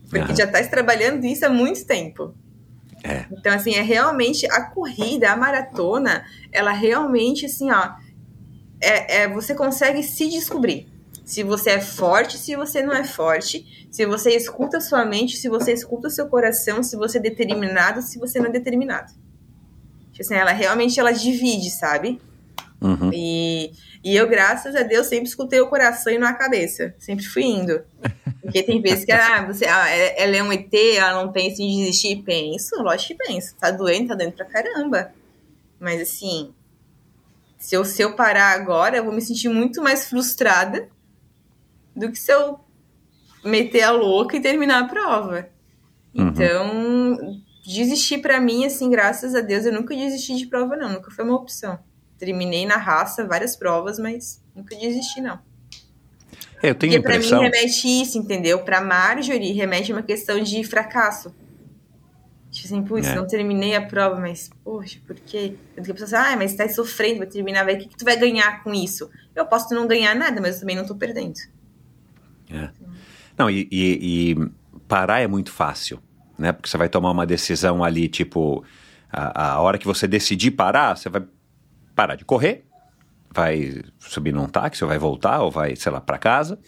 Porque 0.10 0.36
já 0.36 0.46
está 0.46 0.64
trabalhando 0.68 1.26
isso 1.26 1.46
há 1.46 1.50
muito 1.50 1.86
tempo. 1.86 2.34
É. 3.04 3.26
Então, 3.32 3.54
assim, 3.54 3.74
é 3.74 3.82
realmente 3.82 4.46
a 4.52 4.64
corrida, 4.64 5.32
a 5.32 5.36
maratona, 5.36 6.26
ela 6.52 6.72
realmente, 6.72 7.46
assim, 7.46 7.72
ó, 7.72 7.94
é, 8.82 9.24
é, 9.24 9.28
você 9.28 9.54
consegue 9.54 10.02
se 10.04 10.30
descobrir. 10.30 10.88
Se 11.24 11.44
você 11.44 11.72
é 11.72 11.82
forte, 11.82 12.38
se 12.38 12.56
você 12.56 12.84
não 12.84 12.94
é 12.94 13.04
forte, 13.04 13.88
se 13.92 14.06
você 14.06 14.32
escuta 14.36 14.80
sua 14.80 15.04
mente, 15.06 15.38
se 15.38 15.50
você 15.50 15.74
escuta 15.74 16.10
seu 16.10 16.28
coração, 16.28 16.84
se 16.84 16.96
você 16.96 17.18
é 17.18 17.22
determinado, 17.22 18.02
se 18.02 18.20
você 18.20 18.40
não 18.40 18.48
é 18.48 18.52
determinado. 18.52 19.12
Tipo 20.12 20.22
assim, 20.22 20.36
ela 20.36 20.52
realmente 20.52 21.00
ela 21.00 21.12
divide, 21.12 21.72
sabe? 21.72 22.22
Uhum. 22.82 23.10
E, 23.14 23.72
e 24.04 24.16
eu, 24.16 24.28
graças 24.28 24.76
a 24.76 24.84
Deus, 24.84 25.08
sempre 25.08 25.28
escutei 25.28 25.60
o 25.60 25.68
coração 25.68 26.12
e 26.12 26.18
não 26.18 26.28
a 26.28 26.34
cabeça. 26.34 26.94
Sempre 26.98 27.26
fui 27.26 27.44
indo. 27.44 27.82
Porque 28.42 28.62
tem 28.62 28.82
vezes 28.82 29.06
que 29.06 29.12
ah, 29.12 29.46
você, 29.46 29.66
ah, 29.66 29.90
é, 29.90 30.22
ela 30.22 30.36
é 30.36 30.44
um 30.44 30.52
ET, 30.52 30.74
ela 30.74 31.24
não 31.24 31.32
pensa 31.32 31.62
em 31.62 31.80
desistir. 31.80 32.22
Penso, 32.24 32.76
lógico 32.82 33.18
que 33.18 33.28
penso. 33.28 33.56
Tá 33.56 33.72
doendo, 33.72 34.10
tá 34.10 34.16
doendo 34.16 34.34
pra 34.34 34.46
caramba. 34.46 35.12
Mas 35.80 36.02
assim, 36.02 36.54
se 37.58 37.76
eu, 37.76 37.84
se 37.84 38.02
eu 38.02 38.16
parar 38.16 38.52
agora, 38.52 38.98
eu 38.98 39.04
vou 39.04 39.14
me 39.14 39.22
sentir 39.22 39.50
muito 39.50 39.82
mais 39.82 40.08
frustrada 40.08 40.88
do 41.96 42.12
que 42.12 42.20
se 42.20 42.32
eu 42.32 42.60
meter 43.44 43.84
a 43.84 43.92
louca 43.92 44.36
e 44.36 44.42
terminar 44.42 44.84
a 44.84 44.88
prova. 44.88 45.50
Uhum. 46.14 46.28
Então, 46.28 47.42
desistir 47.66 48.20
para 48.20 48.40
mim, 48.40 48.66
assim, 48.66 48.90
graças 48.90 49.34
a 49.34 49.42
Deus, 49.42 49.66
eu 49.66 49.74
nunca 49.74 49.96
desisti 49.96 50.36
de 50.36 50.46
prova, 50.46 50.76
não. 50.76 50.94
Nunca 50.94 51.10
foi 51.10 51.26
uma 51.26 51.36
opção 51.36 51.80
terminei 52.26 52.66
na 52.66 52.78
raça 52.78 53.26
várias 53.26 53.56
provas, 53.56 54.00
mas 54.00 54.42
nunca 54.56 54.76
desisti, 54.76 55.22
não. 55.22 55.40
É, 56.62 56.70
eu 56.70 56.76
tenho 56.76 56.94
Porque 56.94 56.98
impressão... 56.98 57.40
pra 57.40 57.50
mim 57.50 57.56
remete 57.56 57.88
isso, 57.88 58.18
entendeu? 58.18 58.60
Pra 58.64 58.82
Marjorie 58.82 59.54
remete 59.54 59.92
uma 59.92 60.02
questão 60.02 60.42
de 60.42 60.64
fracasso. 60.64 61.34
Tipo 62.50 62.68
assim, 62.68 62.84
putz, 62.84 63.08
é. 63.08 63.16
não 63.16 63.28
terminei 63.28 63.76
a 63.76 63.82
prova, 63.82 64.20
mas, 64.20 64.50
poxa, 64.64 65.00
por 65.06 65.16
quê? 65.16 65.56
Eu 65.76 65.84
a 65.84 65.86
pessoa 65.86 66.22
assim, 66.22 66.34
ah, 66.34 66.38
mas 66.38 66.56
tá 66.56 66.68
sofrendo, 66.70 67.20
vai 67.20 67.28
terminar, 67.28 67.66
vai, 67.66 67.76
o 67.76 67.78
que, 67.78 67.90
que 67.90 67.98
tu 67.98 68.06
vai 68.06 68.16
ganhar 68.16 68.64
com 68.64 68.74
isso? 68.74 69.10
Eu 69.36 69.46
posso 69.46 69.74
não 69.76 69.86
ganhar 69.86 70.16
nada, 70.16 70.40
mas 70.40 70.56
eu 70.56 70.60
também 70.62 70.76
não 70.76 70.86
tô 70.86 70.96
perdendo. 70.96 71.38
É. 72.50 72.70
Não, 73.38 73.50
e, 73.50 73.68
e, 73.70 74.32
e, 74.32 74.52
parar 74.88 75.20
é 75.20 75.28
muito 75.28 75.52
fácil, 75.52 76.00
né? 76.38 76.54
Porque 76.54 76.70
você 76.70 76.78
vai 76.78 76.88
tomar 76.88 77.12
uma 77.12 77.26
decisão 77.26 77.84
ali, 77.84 78.08
tipo, 78.08 78.64
a, 79.12 79.56
a 79.56 79.62
hora 79.62 79.78
que 79.78 79.86
você 79.86 80.08
decidir 80.08 80.52
parar, 80.52 80.96
você 80.96 81.10
vai 81.10 81.24
parar 81.96 82.16
de 82.16 82.26
correr, 82.26 82.66
vai 83.34 83.82
subir 84.00 84.34
num 84.34 84.48
táxi, 84.48 84.84
ou 84.84 84.90
vai 84.90 84.98
voltar, 85.00 85.42
ou 85.42 85.50
vai, 85.50 85.76
sei 85.76 85.92
lá, 85.92 86.02
para 86.02 86.18
casa. 86.18 86.60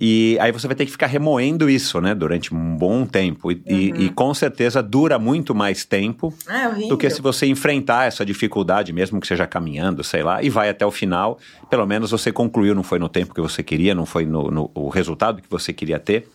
E 0.00 0.36
aí 0.40 0.50
você 0.50 0.66
vai 0.66 0.74
ter 0.74 0.86
que 0.86 0.90
ficar 0.90 1.06
remoendo 1.06 1.70
isso, 1.70 2.00
né, 2.00 2.14
durante 2.14 2.52
um 2.52 2.76
bom 2.76 3.06
tempo. 3.06 3.52
E, 3.52 3.54
uhum. 3.54 3.62
e, 3.66 4.04
e 4.06 4.10
com 4.10 4.34
certeza 4.34 4.82
dura 4.82 5.20
muito 5.20 5.54
mais 5.54 5.84
tempo 5.84 6.34
é 6.48 6.88
do 6.88 6.98
que 6.98 7.08
se 7.08 7.22
você 7.22 7.46
enfrentar 7.46 8.06
essa 8.06 8.24
dificuldade, 8.24 8.92
mesmo 8.92 9.20
que 9.20 9.26
seja 9.26 9.46
caminhando, 9.46 10.02
sei 10.02 10.22
lá, 10.24 10.42
e 10.42 10.50
vai 10.50 10.68
até 10.68 10.84
o 10.84 10.90
final. 10.90 11.38
Pelo 11.70 11.86
menos 11.86 12.10
você 12.10 12.32
concluiu, 12.32 12.74
não 12.74 12.82
foi 12.82 12.98
no 12.98 13.08
tempo 13.08 13.32
que 13.32 13.40
você 13.40 13.62
queria, 13.62 13.94
não 13.94 14.04
foi 14.04 14.26
no, 14.26 14.50
no 14.50 14.70
o 14.74 14.88
resultado 14.88 15.40
que 15.40 15.48
você 15.48 15.72
queria 15.72 16.00
ter. 16.00 16.28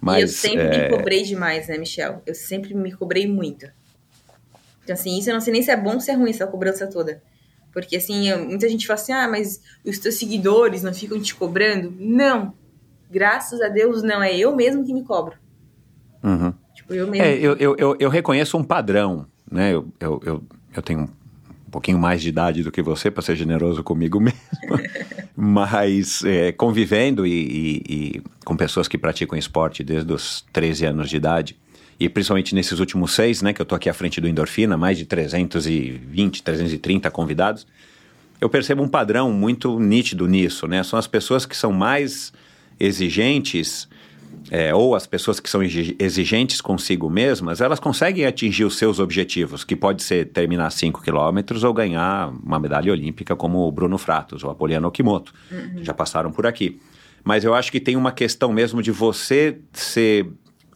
Mas, 0.00 0.18
e 0.18 0.22
eu 0.22 0.28
sempre 0.28 0.62
é... 0.62 0.84
me 0.84 0.96
cobrei 0.96 1.22
demais, 1.24 1.66
né, 1.68 1.76
Michel? 1.76 2.22
Eu 2.24 2.34
sempre 2.34 2.74
me 2.74 2.92
cobrei 2.92 3.26
muito. 3.26 3.66
Então, 4.84 4.94
assim, 4.94 5.18
isso 5.18 5.28
eu 5.28 5.34
não 5.34 5.40
sei 5.40 5.52
nem 5.52 5.62
se 5.62 5.70
é 5.70 5.76
bom 5.76 5.94
ou 5.94 6.00
se 6.00 6.10
é 6.10 6.14
ruim, 6.14 6.30
essa 6.30 6.46
cobrança 6.46 6.86
toda. 6.86 7.20
Porque, 7.72 7.96
assim, 7.96 8.32
muita 8.34 8.68
gente 8.68 8.86
fala 8.86 8.98
assim, 8.98 9.12
ah, 9.12 9.28
mas 9.28 9.60
os 9.84 9.98
teus 9.98 10.16
seguidores 10.16 10.82
não 10.82 10.92
ficam 10.92 11.20
te 11.20 11.34
cobrando? 11.34 11.92
Não. 11.98 12.52
Graças 13.10 13.60
a 13.60 13.68
Deus, 13.68 14.02
não. 14.02 14.22
É 14.22 14.36
eu 14.36 14.54
mesmo 14.54 14.84
que 14.84 14.92
me 14.92 15.04
cobro. 15.04 15.36
Uhum. 16.22 16.52
Tipo, 16.74 16.94
eu 16.94 17.06
mesmo. 17.06 17.24
É, 17.24 17.34
eu, 17.34 17.56
eu, 17.56 17.76
eu, 17.78 17.96
eu, 17.98 18.10
reconheço 18.10 18.56
um 18.56 18.64
padrão, 18.64 19.26
né? 19.50 19.72
Eu, 19.72 19.88
eu, 19.98 20.20
eu, 20.24 20.42
eu 20.74 20.82
tenho 20.82 21.00
um 21.00 21.70
pouquinho 21.70 21.98
mais 21.98 22.20
de 22.20 22.28
idade 22.28 22.62
do 22.62 22.72
que 22.72 22.82
você, 22.82 23.10
para 23.10 23.22
ser 23.22 23.36
generoso 23.36 23.82
comigo 23.82 24.18
mesmo. 24.20 24.38
Mas 25.36 26.22
é, 26.24 26.52
convivendo 26.52 27.26
e, 27.26 27.32
e, 27.32 27.82
e 27.88 28.22
com 28.44 28.56
pessoas 28.56 28.88
que 28.88 28.98
praticam 28.98 29.38
esporte 29.38 29.82
desde 29.82 30.12
os 30.12 30.44
13 30.52 30.86
anos 30.86 31.08
de 31.08 31.16
idade, 31.16 31.56
e 32.00 32.08
principalmente 32.08 32.54
nesses 32.54 32.80
últimos 32.80 33.12
seis, 33.12 33.42
né, 33.42 33.52
que 33.52 33.60
eu 33.60 33.66
tô 33.66 33.74
aqui 33.74 33.90
à 33.90 33.92
frente 33.92 34.22
do 34.22 34.26
Endorfina, 34.26 34.74
mais 34.74 34.96
de 34.96 35.04
320, 35.04 36.42
330 36.42 37.10
convidados, 37.10 37.66
eu 38.40 38.48
percebo 38.48 38.82
um 38.82 38.88
padrão 38.88 39.30
muito 39.30 39.78
nítido 39.78 40.26
nisso, 40.26 40.66
né? 40.66 40.82
São 40.82 40.98
as 40.98 41.06
pessoas 41.06 41.44
que 41.44 41.54
são 41.54 41.72
mais 41.72 42.32
exigentes, 42.80 43.86
é, 44.50 44.74
ou 44.74 44.94
as 44.94 45.06
pessoas 45.06 45.38
que 45.38 45.50
são 45.50 45.60
exigentes 45.62 46.62
consigo 46.62 47.10
mesmas, 47.10 47.60
elas 47.60 47.78
conseguem 47.78 48.24
atingir 48.24 48.64
os 48.64 48.78
seus 48.78 48.98
objetivos, 48.98 49.62
que 49.62 49.76
pode 49.76 50.02
ser 50.02 50.30
terminar 50.30 50.70
5 50.70 51.02
quilômetros 51.02 51.64
ou 51.64 51.74
ganhar 51.74 52.32
uma 52.42 52.58
medalha 52.58 52.90
olímpica, 52.90 53.36
como 53.36 53.58
o 53.58 53.70
Bruno 53.70 53.98
Fratos 53.98 54.42
ou 54.42 54.50
a 54.50 54.54
Poliana 54.54 54.88
Okimoto, 54.88 55.34
uhum. 55.52 55.74
que 55.74 55.84
já 55.84 55.92
passaram 55.92 56.32
por 56.32 56.46
aqui. 56.46 56.80
Mas 57.22 57.44
eu 57.44 57.52
acho 57.52 57.70
que 57.70 57.78
tem 57.78 57.94
uma 57.94 58.10
questão 58.10 58.50
mesmo 58.50 58.82
de 58.82 58.90
você 58.90 59.58
ser 59.74 60.26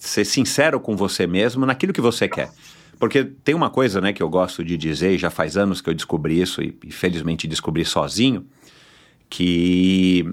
ser 0.05 0.24
sincero 0.24 0.78
com 0.78 0.97
você 0.97 1.26
mesmo 1.26 1.64
naquilo 1.64 1.93
que 1.93 2.01
você 2.01 2.28
quer. 2.28 2.51
Porque 2.98 3.24
tem 3.24 3.55
uma 3.55 3.70
coisa 3.70 4.01
né, 4.01 4.12
que 4.12 4.22
eu 4.22 4.28
gosto 4.28 4.62
de 4.62 4.76
dizer, 4.76 5.12
e 5.14 5.18
já 5.18 5.31
faz 5.31 5.56
anos 5.56 5.81
que 5.81 5.90
eu 5.90 5.94
descobri 5.94 6.40
isso, 6.40 6.62
e, 6.62 6.76
e 6.85 6.93
felizmente 6.93 7.47
descobri 7.48 7.85
sozinho, 7.85 8.47
que 9.28 10.24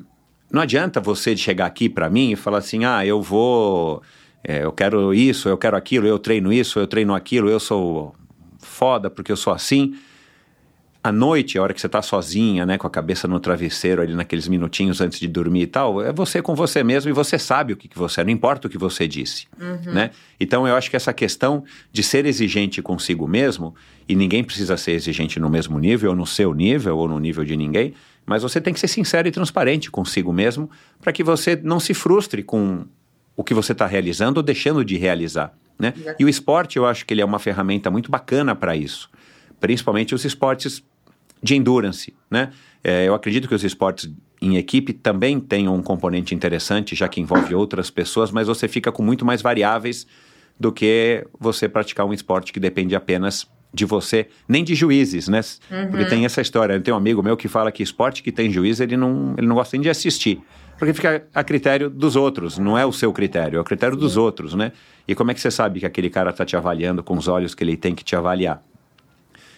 não 0.51 0.61
adianta 0.61 0.99
você 0.99 1.35
chegar 1.35 1.65
aqui 1.65 1.89
para 1.89 2.09
mim 2.09 2.31
e 2.31 2.35
falar 2.35 2.59
assim: 2.59 2.83
ah, 2.85 3.05
eu 3.05 3.21
vou 3.21 4.01
É, 4.43 4.63
eu 4.63 4.71
quero 4.71 5.13
isso, 5.13 5.47
eu 5.47 5.57
quero 5.57 5.77
aquilo, 5.77 6.07
eu 6.07 6.19
treino 6.19 6.51
isso, 6.51 6.79
eu 6.79 6.87
treino 6.87 7.13
aquilo, 7.13 7.49
eu 7.49 7.59
sou 7.59 8.13
foda 8.59 9.09
porque 9.09 9.31
eu 9.31 9.37
sou 9.37 9.53
assim. 9.53 9.95
À 11.03 11.11
noite, 11.11 11.57
a 11.57 11.63
hora 11.63 11.73
que 11.73 11.81
você 11.81 11.87
está 11.87 11.99
sozinha, 11.99 12.63
né, 12.63 12.77
com 12.77 12.85
a 12.85 12.89
cabeça 12.89 13.27
no 13.27 13.39
travesseiro 13.39 14.03
ali 14.03 14.13
naqueles 14.13 14.47
minutinhos 14.47 15.01
antes 15.01 15.19
de 15.19 15.27
dormir 15.27 15.61
e 15.63 15.67
tal, 15.67 15.99
é 15.99 16.13
você 16.13 16.43
com 16.43 16.53
você 16.53 16.83
mesmo 16.83 17.09
e 17.09 17.13
você 17.13 17.39
sabe 17.39 17.73
o 17.73 17.77
que, 17.77 17.87
que 17.87 17.97
você 17.97 18.21
é, 18.21 18.23
não 18.23 18.29
importa 18.31 18.67
o 18.67 18.69
que 18.69 18.77
você 18.77 19.07
disse, 19.07 19.47
Uhum. 19.59 19.93
né? 19.93 20.11
Então 20.39 20.67
eu 20.67 20.75
acho 20.75 20.91
que 20.91 20.95
essa 20.95 21.11
questão 21.11 21.63
de 21.91 22.03
ser 22.03 22.27
exigente 22.27 22.83
consigo 22.83 23.27
mesmo, 23.27 23.73
e 24.07 24.15
ninguém 24.15 24.43
precisa 24.43 24.77
ser 24.77 24.91
exigente 24.91 25.39
no 25.39 25.49
mesmo 25.49 25.79
nível, 25.79 26.11
ou 26.11 26.15
no 26.15 26.27
seu 26.27 26.53
nível, 26.53 26.95
ou 26.97 27.07
no 27.07 27.17
nível 27.19 27.43
de 27.43 27.57
ninguém, 27.57 27.95
mas 28.23 28.43
você 28.43 28.61
tem 28.61 28.71
que 28.71 28.79
ser 28.79 28.87
sincero 28.87 29.27
e 29.27 29.31
transparente 29.31 29.89
consigo 29.89 30.31
mesmo 30.31 30.69
para 31.01 31.11
que 31.11 31.23
você 31.23 31.59
não 31.63 31.79
se 31.79 31.95
frustre 31.95 32.43
com 32.43 32.85
o 33.35 33.43
que 33.43 33.55
você 33.55 33.71
está 33.71 33.87
realizando 33.87 34.37
ou 34.37 34.43
deixando 34.43 34.85
de 34.85 34.97
realizar, 34.97 35.51
né? 35.79 35.95
E 36.19 36.23
o 36.23 36.29
esporte, 36.29 36.77
eu 36.77 36.85
acho 36.85 37.07
que 37.07 37.13
ele 37.15 37.21
é 37.21 37.25
uma 37.25 37.39
ferramenta 37.39 37.89
muito 37.89 38.11
bacana 38.11 38.53
para 38.53 38.75
isso, 38.75 39.09
principalmente 39.59 40.13
os 40.13 40.23
esportes 40.25 40.83
de 41.41 41.55
endurance, 41.55 42.13
né? 42.29 42.51
É, 42.83 43.07
eu 43.07 43.13
acredito 43.13 43.47
que 43.47 43.55
os 43.55 43.63
esportes 43.63 44.11
em 44.41 44.57
equipe 44.57 44.91
também 44.91 45.39
têm 45.39 45.67
um 45.67 45.81
componente 45.83 46.33
interessante, 46.33 46.95
já 46.95 47.07
que 47.07 47.21
envolve 47.21 47.53
outras 47.53 47.91
pessoas, 47.91 48.31
mas 48.31 48.47
você 48.47 48.67
fica 48.67 48.91
com 48.91 49.03
muito 49.03 49.23
mais 49.23 49.41
variáveis 49.41 50.07
do 50.59 50.71
que 50.71 51.25
você 51.39 51.69
praticar 51.69 52.05
um 52.05 52.13
esporte 52.13 52.51
que 52.51 52.59
depende 52.59 52.95
apenas 52.95 53.47
de 53.73 53.85
você, 53.85 54.27
nem 54.47 54.63
de 54.63 54.75
juízes, 54.75 55.27
né? 55.27 55.39
Porque 55.89 56.05
tem 56.05 56.25
essa 56.25 56.41
história. 56.41 56.79
Tem 56.79 56.93
um 56.93 56.97
amigo 56.97 57.23
meu 57.23 57.37
que 57.37 57.47
fala 57.47 57.71
que 57.71 57.81
esporte 57.81 58.21
que 58.21 58.31
tem 58.31 58.51
juiz, 58.51 58.79
ele 58.79 58.97
não, 58.97 59.33
ele 59.37 59.47
não 59.47 59.55
gosta 59.55 59.77
nem 59.77 59.81
de 59.81 59.89
assistir. 59.89 60.41
Porque 60.77 60.93
fica 60.93 61.23
a 61.33 61.43
critério 61.43 61.89
dos 61.89 62.15
outros, 62.15 62.57
não 62.57 62.77
é 62.77 62.85
o 62.85 62.91
seu 62.91 63.13
critério, 63.13 63.57
é 63.57 63.61
o 63.61 63.63
critério 63.63 63.95
dos 63.95 64.17
outros, 64.17 64.55
né? 64.55 64.71
E 65.07 65.13
como 65.13 65.31
é 65.31 65.33
que 65.33 65.39
você 65.39 65.51
sabe 65.51 65.79
que 65.79 65.85
aquele 65.85 66.09
cara 66.09 66.31
está 66.31 66.43
te 66.43 66.57
avaliando 66.57 67.03
com 67.03 67.15
os 67.15 67.27
olhos 67.27 67.53
que 67.53 67.63
ele 67.63 67.77
tem 67.77 67.93
que 67.93 68.03
te 68.03 68.15
avaliar? 68.15 68.61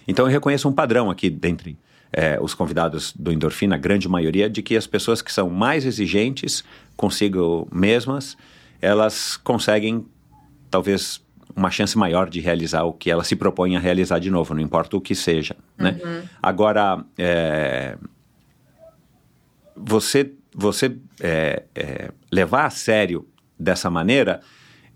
Então 0.07 0.25
eu 0.25 0.31
reconheço 0.31 0.67
um 0.67 0.73
padrão 0.73 1.09
aqui 1.09 1.29
dentre 1.29 1.77
eh, 2.11 2.37
os 2.41 2.53
convidados 2.53 3.13
do 3.13 3.31
Endorfina, 3.31 3.75
a 3.75 3.77
grande 3.77 4.07
maioria, 4.07 4.49
de 4.49 4.61
que 4.61 4.75
as 4.75 4.87
pessoas 4.87 5.21
que 5.21 5.31
são 5.31 5.49
mais 5.49 5.85
exigentes 5.85 6.63
consigo 6.95 7.67
mesmas, 7.71 8.37
elas 8.81 9.37
conseguem 9.37 10.05
talvez 10.69 11.21
uma 11.55 11.69
chance 11.69 11.97
maior 11.97 12.29
de 12.29 12.39
realizar 12.39 12.83
o 12.83 12.93
que 12.93 13.09
elas 13.11 13.27
se 13.27 13.35
propõem 13.35 13.75
a 13.75 13.79
realizar 13.79 14.19
de 14.19 14.29
novo, 14.29 14.53
não 14.53 14.61
importa 14.61 14.97
o 14.97 15.01
que 15.01 15.13
seja, 15.13 15.55
né? 15.77 15.99
Agora, 16.41 17.03
eh, 17.17 17.97
você, 19.75 20.31
você 20.53 20.95
é, 21.19 21.63
é, 21.75 22.11
levar 22.31 22.65
a 22.65 22.69
sério 22.69 23.27
dessa 23.59 23.89
maneira, 23.89 24.41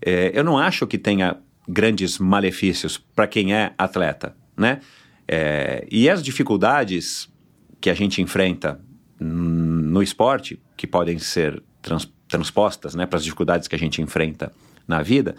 é, 0.00 0.30
eu 0.34 0.44
não 0.44 0.58
acho 0.58 0.86
que 0.86 0.98
tenha 0.98 1.36
grandes 1.68 2.18
malefícios 2.18 2.98
para 2.98 3.26
quem 3.26 3.54
é 3.54 3.72
atleta, 3.76 4.34
né? 4.56 4.80
É, 5.28 5.86
e 5.90 6.08
as 6.08 6.22
dificuldades 6.22 7.28
que 7.80 7.90
a 7.90 7.94
gente 7.94 8.22
enfrenta 8.22 8.80
no 9.20 10.02
esporte, 10.02 10.60
que 10.76 10.86
podem 10.86 11.18
ser 11.18 11.62
trans, 11.82 12.10
transpostas 12.26 12.94
né, 12.94 13.04
para 13.04 13.18
as 13.18 13.24
dificuldades 13.24 13.68
que 13.68 13.74
a 13.74 13.78
gente 13.78 14.00
enfrenta 14.00 14.52
na 14.86 15.02
vida, 15.02 15.36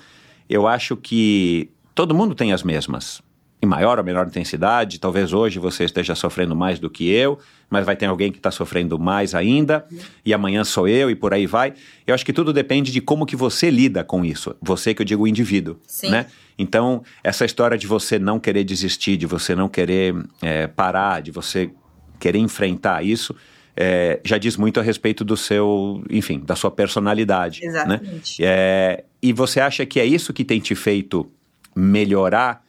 eu 0.49 0.67
acho 0.67 0.95
que 0.95 1.71
todo 1.95 2.13
mundo 2.13 2.35
tem 2.35 2.53
as 2.53 2.63
mesmas. 2.63 3.21
Em 3.61 3.65
maior 3.65 3.97
ou 3.97 4.05
menor 4.05 4.25
intensidade, 4.25 4.99
talvez 4.99 5.33
hoje 5.33 5.59
você 5.59 5.83
esteja 5.83 6.15
sofrendo 6.15 6.55
mais 6.55 6.79
do 6.79 6.89
que 6.89 7.09
eu, 7.09 7.37
mas 7.69 7.85
vai 7.85 7.95
ter 7.95 8.05
alguém 8.05 8.31
que 8.31 8.37
está 8.37 8.49
sofrendo 8.49 8.97
mais 8.97 9.35
ainda, 9.35 9.85
e 10.25 10.33
amanhã 10.33 10.63
sou 10.63 10.87
eu, 10.87 11.09
e 11.09 11.15
por 11.15 11.33
aí 11.33 11.45
vai. 11.45 11.73
Eu 12.07 12.15
acho 12.15 12.25
que 12.25 12.31
tudo 12.31 12.53
depende 12.53 12.89
de 12.89 13.01
como 13.01 13.25
que 13.25 13.35
você 13.35 13.69
lida 13.69 14.01
com 14.01 14.23
isso. 14.23 14.55
Você 14.61 14.93
que 14.93 15.01
eu 15.01 15.05
digo 15.05 15.23
o 15.23 15.27
indivíduo, 15.27 15.77
Sim. 15.85 16.09
né? 16.09 16.27
Então, 16.59 17.01
essa 17.23 17.45
história 17.45 17.77
de 17.77 17.87
você 17.87 18.19
não 18.19 18.37
querer 18.37 18.65
desistir, 18.65 19.15
de 19.15 19.25
você 19.25 19.55
não 19.55 19.69
querer 19.69 20.13
é, 20.41 20.67
parar, 20.67 21.21
de 21.21 21.31
você 21.31 21.71
querer 22.19 22.39
enfrentar 22.39 23.01
isso, 23.01 23.33
é, 23.77 24.19
já 24.25 24.37
diz 24.37 24.57
muito 24.57 24.77
a 24.77 24.83
respeito 24.83 25.23
do 25.23 25.37
seu, 25.37 26.03
enfim, 26.09 26.41
da 26.41 26.57
sua 26.57 26.69
personalidade. 26.69 27.61
Né? 27.61 27.67
Exatamente. 27.69 28.43
É, 28.43 29.05
e 29.23 29.31
você 29.31 29.61
acha 29.61 29.85
que 29.85 30.01
é 30.01 30.05
isso 30.05 30.33
que 30.33 30.43
tem 30.43 30.59
te 30.59 30.75
feito 30.75 31.31
melhorar 31.73 32.61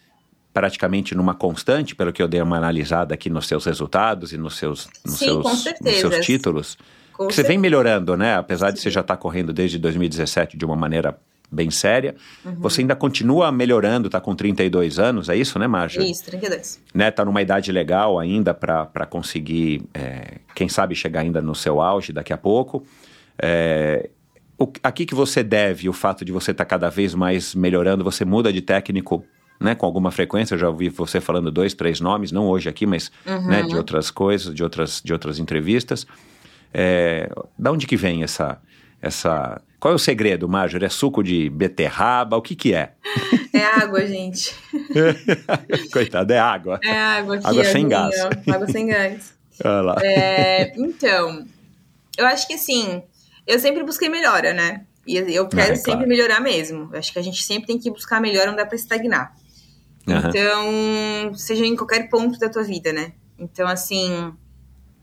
praticamente 0.55 1.15
numa 1.17 1.35
constante, 1.35 1.97
pelo 1.97 2.13
que 2.13 2.23
eu 2.23 2.29
dei 2.29 2.41
uma 2.41 2.57
analisada 2.57 3.13
aqui 3.13 3.29
nos 3.29 3.49
seus 3.49 3.65
resultados 3.65 4.33
e 4.33 4.39
nos 4.39 4.57
seus, 4.57 4.89
nos 5.05 5.19
Sim, 5.19 5.27
seus, 5.27 5.65
nos 5.81 5.97
seus 5.97 6.25
títulos? 6.25 6.79
Com 7.13 7.25
você 7.25 7.43
vem 7.43 7.43
certeza. 7.43 7.61
melhorando, 7.61 8.17
né? 8.17 8.37
Apesar 8.37 8.71
de 8.71 8.79
você 8.79 8.89
já 8.89 9.01
estar 9.01 9.17
correndo 9.17 9.53
desde 9.53 9.79
2017 9.79 10.57
de 10.57 10.65
uma 10.65 10.77
maneira 10.77 11.19
bem 11.51 11.71
séria, 11.71 12.15
Uhum. 12.45 12.55
você 12.59 12.81
ainda 12.81 12.95
continua 12.95 13.51
melhorando, 13.51 14.09
tá 14.09 14.21
com 14.21 14.35
32 14.35 14.99
anos, 14.99 15.29
é 15.29 15.37
isso, 15.37 15.59
né, 15.59 15.67
Marja? 15.67 16.03
Isso, 16.03 16.25
32. 16.25 16.81
né, 16.95 17.11
tá 17.11 17.25
numa 17.25 17.43
idade 17.43 17.73
legal 17.73 18.19
ainda 18.19 18.55
para 18.55 19.07
conseguir, 19.09 19.83
é, 19.93 20.39
quem 20.55 20.69
sabe, 20.69 20.95
chegar 20.95 21.21
ainda 21.21 21.41
no 21.43 21.55
seu 21.55 21.81
auge 21.81 22.13
daqui 22.13 22.33
a 22.33 22.39
pouco. 22.39 22.85
É, 23.43 24.11
o, 24.59 24.71
aqui 24.83 25.05
que 25.07 25.15
você 25.15 25.43
deve 25.43 25.89
o 25.89 25.93
fato 25.93 26.25
de 26.25 26.33
você 26.33 26.51
estar 26.51 26.65
cada 26.65 26.89
vez 26.91 27.15
mais 27.15 27.55
melhorando, 27.55 28.05
você 28.05 28.25
muda 28.25 28.53
de 28.53 28.61
técnico 28.61 29.25
né, 29.59 29.75
com 29.75 29.85
alguma 29.85 30.11
frequência, 30.11 30.55
eu 30.55 30.59
já 30.59 30.69
ouvi 30.69 30.89
você 30.89 31.21
falando 31.21 31.51
dois, 31.51 31.75
três 31.75 32.01
nomes, 32.01 32.33
não 32.33 32.47
hoje 32.47 32.69
aqui, 32.69 32.87
mas 32.87 33.11
né, 33.27 33.63
de 33.63 33.77
outras 33.77 34.11
coisas, 34.11 34.55
de 34.55 34.63
outras, 34.63 35.03
de 35.05 35.13
outras 35.13 35.39
entrevistas. 35.39 36.07
É, 36.73 37.29
da 37.59 37.73
onde 37.73 37.87
que 37.87 37.97
vem 37.97 38.23
essa, 38.23 38.59
essa... 39.01 39.61
Qual 39.79 39.93
é 39.93 39.95
o 39.95 39.99
segredo, 39.99 40.49
Major? 40.49 40.83
É 40.85 40.89
suco 40.89 41.23
de 41.23 41.49
beterraba? 41.49 42.37
O 42.37 42.43
que 42.43 42.55
que 42.55 42.75
é? 42.75 42.93
É 43.53 43.65
água, 43.65 44.07
gente. 44.07 44.55
Coitado, 45.93 46.33
é 46.33 46.39
água. 46.39 46.79
É 46.85 46.97
água 46.97 47.35
aqui. 47.37 47.47
Água 47.47 47.65
sem 47.65 47.89
gás. 47.89 48.15
Água 48.47 48.67
sem 48.69 48.87
gás. 48.87 49.35
Olha 49.65 49.81
lá. 49.81 49.97
É, 50.03 50.73
então, 50.79 51.45
eu 52.17 52.27
acho 52.27 52.47
que 52.47 52.55
assim, 52.55 53.03
eu 53.47 53.59
sempre 53.59 53.83
busquei 53.83 54.09
melhora, 54.09 54.53
né? 54.55 54.87
E 55.07 55.17
eu 55.17 55.49
quero 55.49 55.73
É, 55.73 55.75
sempre 55.75 55.93
claro. 55.93 56.09
melhorar 56.09 56.41
mesmo. 56.41 56.89
Eu 56.93 56.99
acho 56.99 57.13
que 57.13 57.19
a 57.19 57.23
gente 57.23 57.43
sempre 57.43 57.67
tem 57.67 57.79
que 57.79 57.91
buscar 57.91 58.21
melhor, 58.21 58.47
não 58.47 58.55
dá 58.55 58.65
pra 58.65 58.77
estagnar. 58.77 59.35
Aham. 60.09 60.29
Então, 60.29 61.35
seja 61.35 61.67
em 61.67 61.75
qualquer 61.77 62.09
ponto 62.09 62.39
da 62.39 62.49
tua 62.49 62.63
vida, 62.63 62.93
né? 62.93 63.13
Então, 63.39 63.67
assim, 63.67 64.33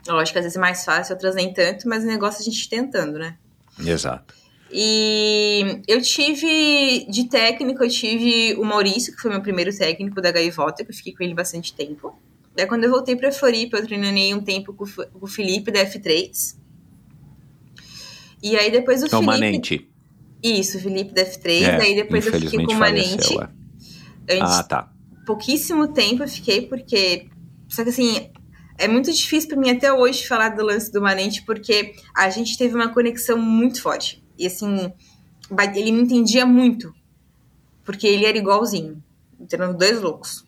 lógico 0.08 0.34
que 0.34 0.40
às 0.40 0.46
vezes 0.46 0.58
é 0.58 0.60
mais 0.60 0.86
fácil, 0.86 1.14
outras 1.16 1.36
nem 1.36 1.54
tanto, 1.54 1.88
mas 1.88 2.04
o 2.04 2.08
negócio 2.08 2.40
é 2.40 2.42
a 2.42 2.46
gente 2.46 2.70
tentando, 2.70 3.20
né? 3.20 3.36
Exato. 3.80 4.34
E 4.72 5.82
eu 5.88 6.02
tive, 6.02 7.06
de 7.10 7.30
técnico, 7.30 7.84
eu 7.84 7.90
tive 7.90 8.54
o 8.56 8.66
Maurício, 8.66 9.16
que 9.16 9.22
foi 9.22 9.32
meu 9.32 9.42
primeiro 9.42 9.76
técnico 9.76 10.22
da 10.22 10.32
Gaivota, 10.32 10.84
que 10.84 10.92
eu 10.92 10.96
fiquei 10.96 11.14
com 11.16 11.24
ele 11.24 11.34
bastante 11.34 11.74
tempo. 11.74 12.20
Daí 12.56 12.66
quando 12.66 12.84
eu 12.84 12.90
voltei 12.92 13.16
pra 13.16 13.32
Floripa, 13.32 13.78
eu 13.78 13.86
treinei 13.86 14.34
um 14.34 14.42
tempo 14.42 14.74
com, 14.74 14.84
o 15.22 15.28
Felipe 15.28 15.72
da 15.72 15.86
F3. 15.86 16.58
E 18.42 18.56
aí 18.56 18.70
depois 18.72 19.02
o 19.02 19.06
É 19.06 19.08
o 19.08 19.10
Felipe... 19.12 19.26
Manente. 19.26 19.90
Isso, 20.44 20.80
Felipe 20.80 21.14
da 21.14 21.24
F3. 21.24 21.62
É, 21.64 21.78
daí 21.78 21.96
depois 21.96 22.26
eu 22.26 22.34
fiquei 22.34 22.66
com 22.66 22.74
o 22.74 22.76
Manente. 22.76 23.10
faleceu, 23.28 23.42
é. 23.42 23.50
Antes, 24.30 24.56
Ah, 24.56 24.64
tá. 24.64 24.92
pouquíssimo 25.26 25.88
tempo 25.88 26.24
eu 26.24 26.28
fiquei, 26.28 26.64
porque. 26.68 27.28
Só 27.70 27.84
que 27.84 27.90
assim, 27.90 28.30
é 28.78 28.88
muito 28.88 29.12
difícil 29.12 29.50
pra 29.50 29.58
mim 29.58 29.72
até 29.72 29.92
hoje 29.92 30.28
falar 30.28 30.50
do 30.50 30.64
lance 30.64 30.92
do 30.92 31.02
Manente, 31.02 31.44
porque 31.44 31.96
a 32.16 32.30
gente 32.30 32.58
teve 32.58 32.76
uma 32.76 32.94
conexão 32.94 33.38
muito 33.38 33.82
forte. 33.82 34.24
E 34.38 34.46
assim, 34.46 34.94
ele 35.76 35.92
me 35.92 36.02
entendia 36.02 36.46
muito. 36.46 36.94
Porque 37.84 38.06
ele 38.06 38.26
era 38.26 38.38
igualzinho. 38.38 39.02
Então, 39.40 39.64
eram 39.64 39.74
dois 39.76 40.02
loucos. 40.02 40.46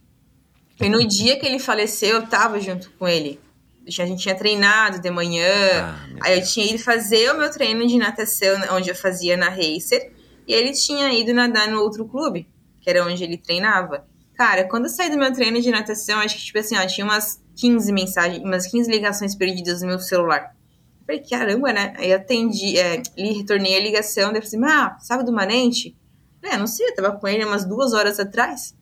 E 0.79 0.89
no 0.89 1.05
dia 1.05 1.39
que 1.39 1.45
ele 1.45 1.59
faleceu, 1.59 2.15
eu 2.15 2.27
tava 2.27 2.59
junto 2.59 2.91
com 2.91 3.07
ele. 3.07 3.39
A 3.87 4.05
gente 4.05 4.21
tinha 4.21 4.35
treinado 4.35 4.99
de 4.99 5.09
manhã. 5.09 5.47
Ah, 5.81 5.99
aí 6.21 6.39
eu 6.39 6.45
tinha 6.45 6.67
ido 6.67 6.79
fazer 6.79 7.31
o 7.31 7.37
meu 7.37 7.49
treino 7.49 7.87
de 7.87 7.97
natação, 7.97 8.55
onde 8.71 8.89
eu 8.89 8.95
fazia 8.95 9.35
na 9.35 9.49
Racer. 9.49 10.11
E 10.47 10.53
ele 10.53 10.71
tinha 10.73 11.11
ido 11.13 11.33
nadar 11.33 11.67
no 11.67 11.81
outro 11.81 12.05
clube, 12.05 12.47
que 12.81 12.89
era 12.89 13.03
onde 13.05 13.23
ele 13.23 13.37
treinava. 13.37 14.05
Cara, 14.35 14.63
quando 14.65 14.85
eu 14.85 14.89
saí 14.89 15.09
do 15.09 15.17
meu 15.17 15.33
treino 15.33 15.59
de 15.59 15.69
natação, 15.69 16.19
acho 16.19 16.35
que, 16.35 16.45
tipo 16.45 16.59
assim, 16.59 16.77
ó, 16.77 16.85
tinha 16.85 17.05
umas 17.05 17.41
15 17.59 17.91
mensagens, 17.91 18.43
umas 18.43 18.65
15 18.67 18.89
ligações 18.89 19.35
perdidas 19.35 19.81
no 19.81 19.87
meu 19.87 19.99
celular. 19.99 20.55
Eu 21.01 21.05
falei, 21.05 21.21
caramba, 21.29 21.73
né? 21.73 21.93
Aí 21.97 22.13
atendi, 22.13 22.77
é, 22.77 23.01
li, 23.17 23.33
retornei 23.33 23.75
a 23.75 23.79
ligação, 23.81 24.31
daí 24.31 24.41
falei 24.41 24.47
assim, 24.47 24.63
ah, 24.65 24.97
sabe 24.99 25.23
do 25.23 25.31
Manente? 25.33 25.95
É, 26.41 26.55
não 26.57 26.67
sei, 26.67 26.87
eu 26.87 26.95
tava 26.95 27.11
com 27.17 27.27
ele 27.27 27.43
umas 27.43 27.65
duas 27.65 27.93
horas 27.93 28.19
atrás. 28.19 28.75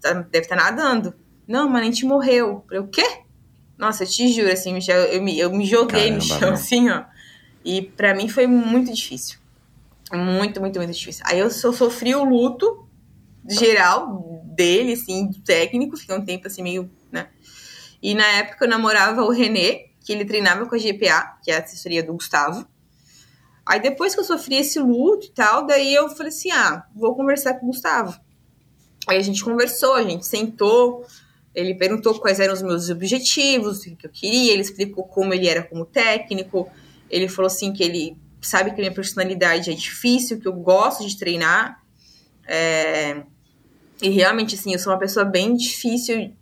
Tá- 0.00 0.12
Deve 0.12 0.44
estar 0.44 0.56
nadando. 0.56 1.14
Não, 1.48 1.66
o 1.66 1.70
Manente 1.70 2.04
morreu. 2.04 2.46
Eu 2.48 2.62
falei, 2.66 2.80
o 2.80 2.88
quê? 2.88 3.20
Nossa, 3.78 4.04
eu 4.04 4.08
te 4.08 4.28
juro, 4.28 4.52
assim, 4.52 4.74
Michel, 4.74 4.98
eu 5.04 5.22
me, 5.22 5.38
eu 5.38 5.50
me 5.50 5.64
joguei 5.64 6.10
no 6.10 6.18
Caramba, 6.18 6.38
chão, 6.38 6.40
meu. 6.40 6.52
assim, 6.52 6.90
ó. 6.90 7.04
E 7.64 7.82
pra 7.82 8.14
mim 8.14 8.28
foi 8.28 8.46
muito 8.46 8.92
difícil. 8.92 9.38
Muito, 10.12 10.60
muito, 10.60 10.78
muito 10.78 10.92
difícil. 10.92 11.22
Aí 11.26 11.38
eu 11.38 11.50
só 11.50 11.72
sofri 11.72 12.14
o 12.14 12.24
luto 12.24 12.86
geral 13.48 14.42
dele, 14.44 14.92
assim, 14.92 15.26
do 15.28 15.40
técnico, 15.40 15.96
fiquei 15.96 16.14
um 16.16 16.24
tempo 16.24 16.46
assim 16.46 16.62
meio, 16.62 16.90
né? 17.10 17.28
E 18.02 18.14
na 18.14 18.26
época 18.26 18.64
eu 18.64 18.68
namorava 18.68 19.22
o 19.22 19.30
Renê, 19.30 19.90
que 20.00 20.12
ele 20.12 20.24
treinava 20.24 20.66
com 20.66 20.74
a 20.74 20.78
GPA, 20.78 21.38
que 21.42 21.50
é 21.50 21.56
a 21.56 21.60
assessoria 21.60 22.02
do 22.02 22.14
Gustavo. 22.14 22.66
Aí 23.66 23.80
depois 23.80 24.14
que 24.14 24.20
eu 24.20 24.24
sofri 24.24 24.56
esse 24.56 24.78
luto 24.78 25.26
e 25.26 25.30
tal, 25.30 25.66
daí 25.66 25.94
eu 25.94 26.08
falei 26.08 26.28
assim: 26.28 26.50
ah, 26.50 26.84
vou 26.94 27.14
conversar 27.14 27.54
com 27.54 27.66
o 27.66 27.68
Gustavo. 27.68 28.18
Aí 29.06 29.16
a 29.16 29.22
gente 29.22 29.44
conversou, 29.44 29.94
a 29.94 30.02
gente 30.02 30.26
sentou, 30.26 31.06
ele 31.54 31.74
perguntou 31.74 32.18
quais 32.18 32.40
eram 32.40 32.54
os 32.54 32.62
meus 32.62 32.90
objetivos, 32.90 33.80
o 33.80 33.96
que 33.96 34.06
eu 34.06 34.10
queria, 34.10 34.52
ele 34.52 34.62
explicou 34.62 35.04
como 35.04 35.34
ele 35.34 35.48
era 35.48 35.62
como 35.62 35.84
técnico. 35.84 36.70
Ele 37.08 37.28
falou 37.28 37.46
assim 37.46 37.72
que 37.72 37.82
ele 37.82 38.16
sabe 38.40 38.70
que 38.70 38.78
minha 38.78 38.92
personalidade 38.92 39.70
é 39.70 39.74
difícil, 39.74 40.40
que 40.40 40.48
eu 40.48 40.52
gosto 40.52 41.06
de 41.06 41.18
treinar. 41.18 41.82
É... 42.46 43.22
E 44.00 44.08
realmente, 44.08 44.54
assim, 44.54 44.72
eu 44.72 44.78
sou 44.78 44.92
uma 44.92 44.98
pessoa 44.98 45.24
bem 45.24 45.54
difícil 45.54 46.32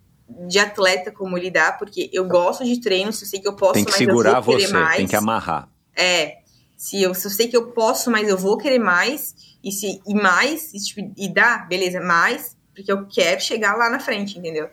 de 0.47 0.59
atleta 0.59 1.11
como 1.11 1.37
lidar, 1.37 1.77
porque 1.77 2.09
eu 2.13 2.25
gosto 2.25 2.63
de 2.63 2.79
treino, 2.79 3.11
se 3.11 3.23
eu 3.23 3.29
sei 3.29 3.39
que 3.39 3.47
eu 3.47 3.55
posso, 3.55 3.73
tem 3.73 3.83
que 3.83 3.91
mas 3.91 3.97
segurar 3.97 4.37
eu 4.37 4.41
vou 4.41 4.55
querer 4.55 4.67
você, 4.67 4.73
mais. 4.73 4.97
tem 4.97 5.07
que 5.07 5.15
amarrar. 5.15 5.69
É, 5.95 6.37
se 6.77 7.01
eu, 7.01 7.13
se 7.13 7.27
eu 7.27 7.31
sei 7.31 7.47
que 7.47 7.57
eu 7.57 7.71
posso, 7.71 8.09
mas 8.11 8.27
eu 8.27 8.37
vou 8.37 8.57
querer 8.57 8.79
mais, 8.79 9.35
e 9.63 9.71
se 9.71 9.99
e 10.07 10.13
mais, 10.13 10.73
e, 10.73 10.79
tipo, 10.79 11.13
e 11.17 11.33
dá, 11.33 11.59
beleza, 11.59 11.99
mais, 11.99 12.55
porque 12.73 12.91
eu 12.91 13.07
quero 13.07 13.41
chegar 13.41 13.75
lá 13.75 13.89
na 13.89 13.99
frente, 13.99 14.37
entendeu? 14.37 14.69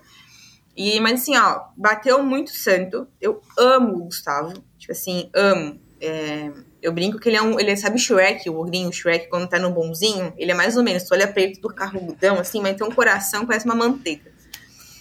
E, 0.77 1.01
mas 1.01 1.23
assim, 1.23 1.37
ó, 1.37 1.63
bateu 1.77 2.23
muito 2.23 2.51
santo. 2.51 3.09
Eu 3.21 3.41
amo 3.59 3.97
o 3.97 4.05
Gustavo. 4.05 4.53
Tipo 4.79 4.93
assim, 4.93 5.31
amo. 5.35 5.81
É, 5.99 6.53
eu 6.83 6.93
brinco 6.93 7.19
que 7.19 7.31
ele 7.31 7.37
é 7.37 7.43
um. 7.43 7.59
Ele 7.59 7.71
é, 7.71 7.77
sabe 7.77 7.99
Shrek, 7.99 8.49
o 8.51 8.61
ogrinho 8.61 8.93
Shrek, 8.93 9.29
quando 9.29 9.49
tá 9.49 9.59
no 9.59 9.73
bonzinho? 9.73 10.35
Ele 10.37 10.53
é 10.53 10.55
mais 10.55 10.77
ou 10.77 10.83
menos, 10.83 11.05
tu 11.05 11.15
olha 11.15 11.27
pra 11.27 11.43
ele 11.43 11.59
do 11.59 11.69
carrudão, 11.69 12.39
assim, 12.39 12.61
mas 12.61 12.77
tem 12.77 12.87
um 12.87 12.91
coração 12.91 13.41
que 13.41 13.47
parece 13.47 13.65
uma 13.65 13.75
manteiga. 13.75 14.36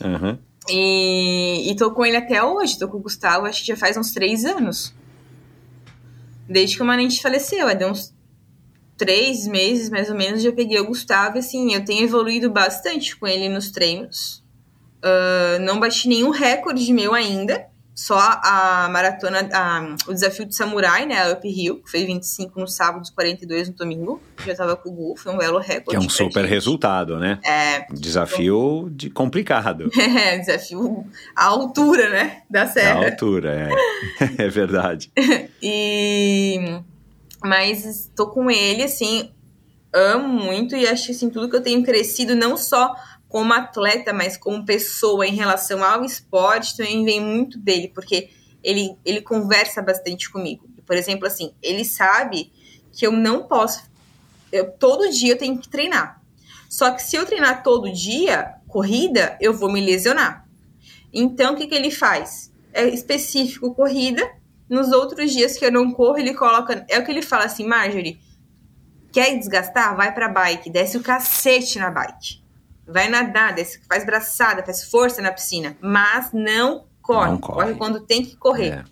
Uhum. 0.03 0.37
E, 0.69 1.71
e 1.71 1.75
tô 1.75 1.91
com 1.91 2.05
ele 2.05 2.17
até 2.17 2.43
hoje, 2.43 2.79
tô 2.79 2.87
com 2.87 2.97
o 2.97 3.01
Gustavo, 3.01 3.45
acho 3.45 3.61
que 3.61 3.67
já 3.67 3.77
faz 3.77 3.97
uns 3.97 4.11
três 4.11 4.45
anos. 4.45 4.93
Desde 6.47 6.75
que 6.75 6.83
o 6.83 6.85
Manente 6.85 7.21
faleceu, 7.21 7.69
é, 7.69 7.75
deu 7.75 7.89
uns 7.89 8.13
três 8.97 9.45
meses 9.47 9.89
mais 9.89 10.09
ou 10.09 10.15
menos, 10.15 10.41
já 10.41 10.51
peguei 10.51 10.79
o 10.79 10.87
Gustavo, 10.87 11.37
assim, 11.37 11.73
eu 11.73 11.83
tenho 11.83 12.03
evoluído 12.03 12.49
bastante 12.49 13.15
com 13.15 13.27
ele 13.27 13.49
nos 13.49 13.71
treinos. 13.71 14.43
Uh, 15.03 15.59
não 15.61 15.79
bati 15.79 16.07
nenhum 16.07 16.31
recorde 16.31 16.91
meu 16.91 17.13
ainda, 17.13 17.67
só 17.95 18.17
a 18.19 18.89
maratona, 18.91 19.47
a, 19.53 19.95
o 20.07 20.13
desafio 20.13 20.45
de 20.45 20.53
samurai, 20.53 21.05
né, 21.05 21.17
a 21.23 21.31
Up 21.31 21.47
Hill, 21.47 21.81
que 21.81 21.89
fez 21.89 22.05
25 22.05 22.59
no 22.59 22.67
sábado, 22.67 23.07
42 23.15 23.69
no 23.69 23.75
domingo, 23.75 24.21
já 24.45 24.53
tava 24.53 24.75
com 24.75 24.89
o 24.89 24.91
Gu, 24.91 25.15
foi 25.17 25.33
um 25.33 25.37
belo 25.37 25.59
recorde. 25.59 25.91
Que 25.91 25.95
é 25.95 25.99
um 25.99 26.09
super 26.09 26.41
gente. 26.41 26.49
resultado, 26.49 27.17
né? 27.17 27.39
É, 27.41 27.85
Desafio 27.93 28.89
de 28.91 29.09
complicado. 29.09 29.89
é, 29.97 30.37
desafio 30.37 31.05
à 31.33 31.45
altura, 31.45 32.09
né, 32.09 32.41
da 32.49 32.63
A 32.63 32.67
serra. 32.67 33.05
altura, 33.05 33.69
é. 34.19 34.35
é 34.43 34.47
verdade. 34.49 35.09
E 35.63 36.81
mas 37.43 37.85
estou 37.85 38.27
com 38.27 38.51
ele 38.51 38.83
assim, 38.83 39.31
amo 39.93 40.27
muito 40.27 40.75
e 40.75 40.85
acho 40.87 41.05
que 41.05 41.11
assim 41.11 41.29
tudo 41.29 41.49
que 41.49 41.55
eu 41.55 41.61
tenho 41.63 41.83
crescido 41.83 42.35
não 42.35 42.57
só 42.57 42.93
como 43.35 43.51
atleta, 43.51 44.13
mas 44.13 44.37
como 44.37 44.65
pessoa 44.65 45.27
em 45.27 45.35
relação 45.35 45.83
ao 45.83 46.05
esporte 46.05 46.77
também 46.77 47.03
vem 47.03 47.19
muito 47.19 47.59
dele, 47.59 47.91
porque 47.93 48.29
ele 48.63 48.95
ele 49.03 49.19
conversa 49.19 49.81
bastante 49.81 50.31
comigo. 50.31 50.65
Por 50.85 50.95
exemplo, 50.95 51.27
assim, 51.27 51.53
ele 51.61 51.83
sabe 51.83 52.49
que 52.93 53.05
eu 53.05 53.11
não 53.11 53.43
posso 53.43 53.83
eu, 54.53 54.71
todo 54.71 55.11
dia 55.11 55.33
eu 55.33 55.37
tenho 55.37 55.57
que 55.57 55.67
treinar. 55.67 56.21
Só 56.69 56.91
que 56.91 57.03
se 57.03 57.17
eu 57.17 57.25
treinar 57.25 57.61
todo 57.61 57.91
dia 57.91 58.55
corrida, 58.69 59.37
eu 59.41 59.53
vou 59.53 59.69
me 59.69 59.81
lesionar. 59.81 60.47
Então, 61.11 61.55
o 61.55 61.57
que, 61.57 61.67
que 61.67 61.75
ele 61.75 61.91
faz? 61.91 62.53
É 62.71 62.87
específico 62.87 63.75
corrida. 63.75 64.25
Nos 64.69 64.93
outros 64.93 65.33
dias 65.33 65.57
que 65.57 65.65
eu 65.65 65.71
não 65.73 65.91
corro, 65.91 66.17
ele 66.17 66.33
coloca. 66.33 66.85
É 66.87 66.99
o 66.99 67.03
que 67.03 67.11
ele 67.11 67.21
fala 67.21 67.43
assim, 67.43 67.67
Marjorie. 67.67 68.17
Quer 69.11 69.37
desgastar? 69.37 69.93
Vai 69.93 70.13
pra 70.13 70.29
bike. 70.29 70.69
Desce 70.69 70.95
o 70.95 71.03
cacete 71.03 71.77
na 71.77 71.91
bike. 71.91 72.44
Vai 72.87 73.09
nadar, 73.09 73.53
desce, 73.53 73.79
faz 73.87 74.05
braçada, 74.05 74.63
faz 74.63 74.83
força 74.83 75.21
na 75.21 75.31
piscina. 75.31 75.75
Mas 75.81 76.31
não 76.31 76.85
corre. 77.01 77.31
Não 77.31 77.37
corre. 77.39 77.73
quando 77.75 77.99
tem 78.01 78.23
que 78.23 78.35
correr. 78.35 78.85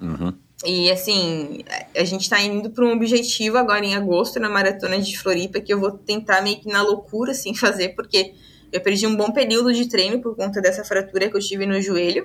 É. 0.00 0.04
Uhum. 0.04 0.32
E 0.64 0.90
assim, 0.90 1.64
a 1.96 2.04
gente 2.04 2.28
tá 2.28 2.40
indo 2.40 2.70
para 2.70 2.84
um 2.84 2.92
objetivo 2.92 3.58
agora 3.58 3.84
em 3.84 3.96
agosto 3.96 4.38
na 4.38 4.48
maratona 4.48 5.00
de 5.00 5.18
Floripa, 5.18 5.60
que 5.60 5.72
eu 5.72 5.80
vou 5.80 5.92
tentar 5.92 6.40
meio 6.40 6.60
que 6.60 6.68
na 6.68 6.82
loucura 6.82 7.32
assim 7.32 7.54
fazer, 7.54 7.90
porque 7.90 8.34
eu 8.70 8.80
perdi 8.80 9.06
um 9.06 9.16
bom 9.16 9.30
período 9.32 9.72
de 9.72 9.88
treino 9.88 10.20
por 10.20 10.36
conta 10.36 10.60
dessa 10.60 10.84
fratura 10.84 11.28
que 11.28 11.36
eu 11.36 11.40
tive 11.40 11.66
no 11.66 11.80
joelho. 11.80 12.24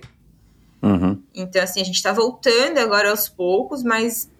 Uhum. 0.81 1.21
Então, 1.33 1.61
assim, 1.61 1.81
a 1.81 1.83
gente 1.83 2.01
tá 2.01 2.13
voltando 2.13 2.77
agora 2.77 3.09
aos 3.09 3.27
poucos, 3.27 3.83
mas 3.83 4.31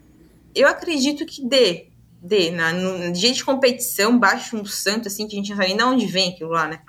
eu 0.53 0.67
acredito 0.67 1.25
que 1.25 1.45
dê. 1.45 1.86
Dê. 2.27 2.51
Na, 2.51 2.73
no 2.73 3.11
dia 3.11 3.31
de 3.31 3.43
competição, 3.43 4.17
baixa 4.19 4.55
um 4.55 4.65
santo, 4.65 5.07
assim, 5.07 5.27
que 5.27 5.35
a 5.35 5.39
gente 5.39 5.49
não 5.51 5.57
sabe 5.57 5.69
nem 5.69 5.77
de 5.77 5.83
onde 5.83 6.05
vem 6.07 6.33
aquilo 6.33 6.51
lá, 6.51 6.67
né? 6.67 6.79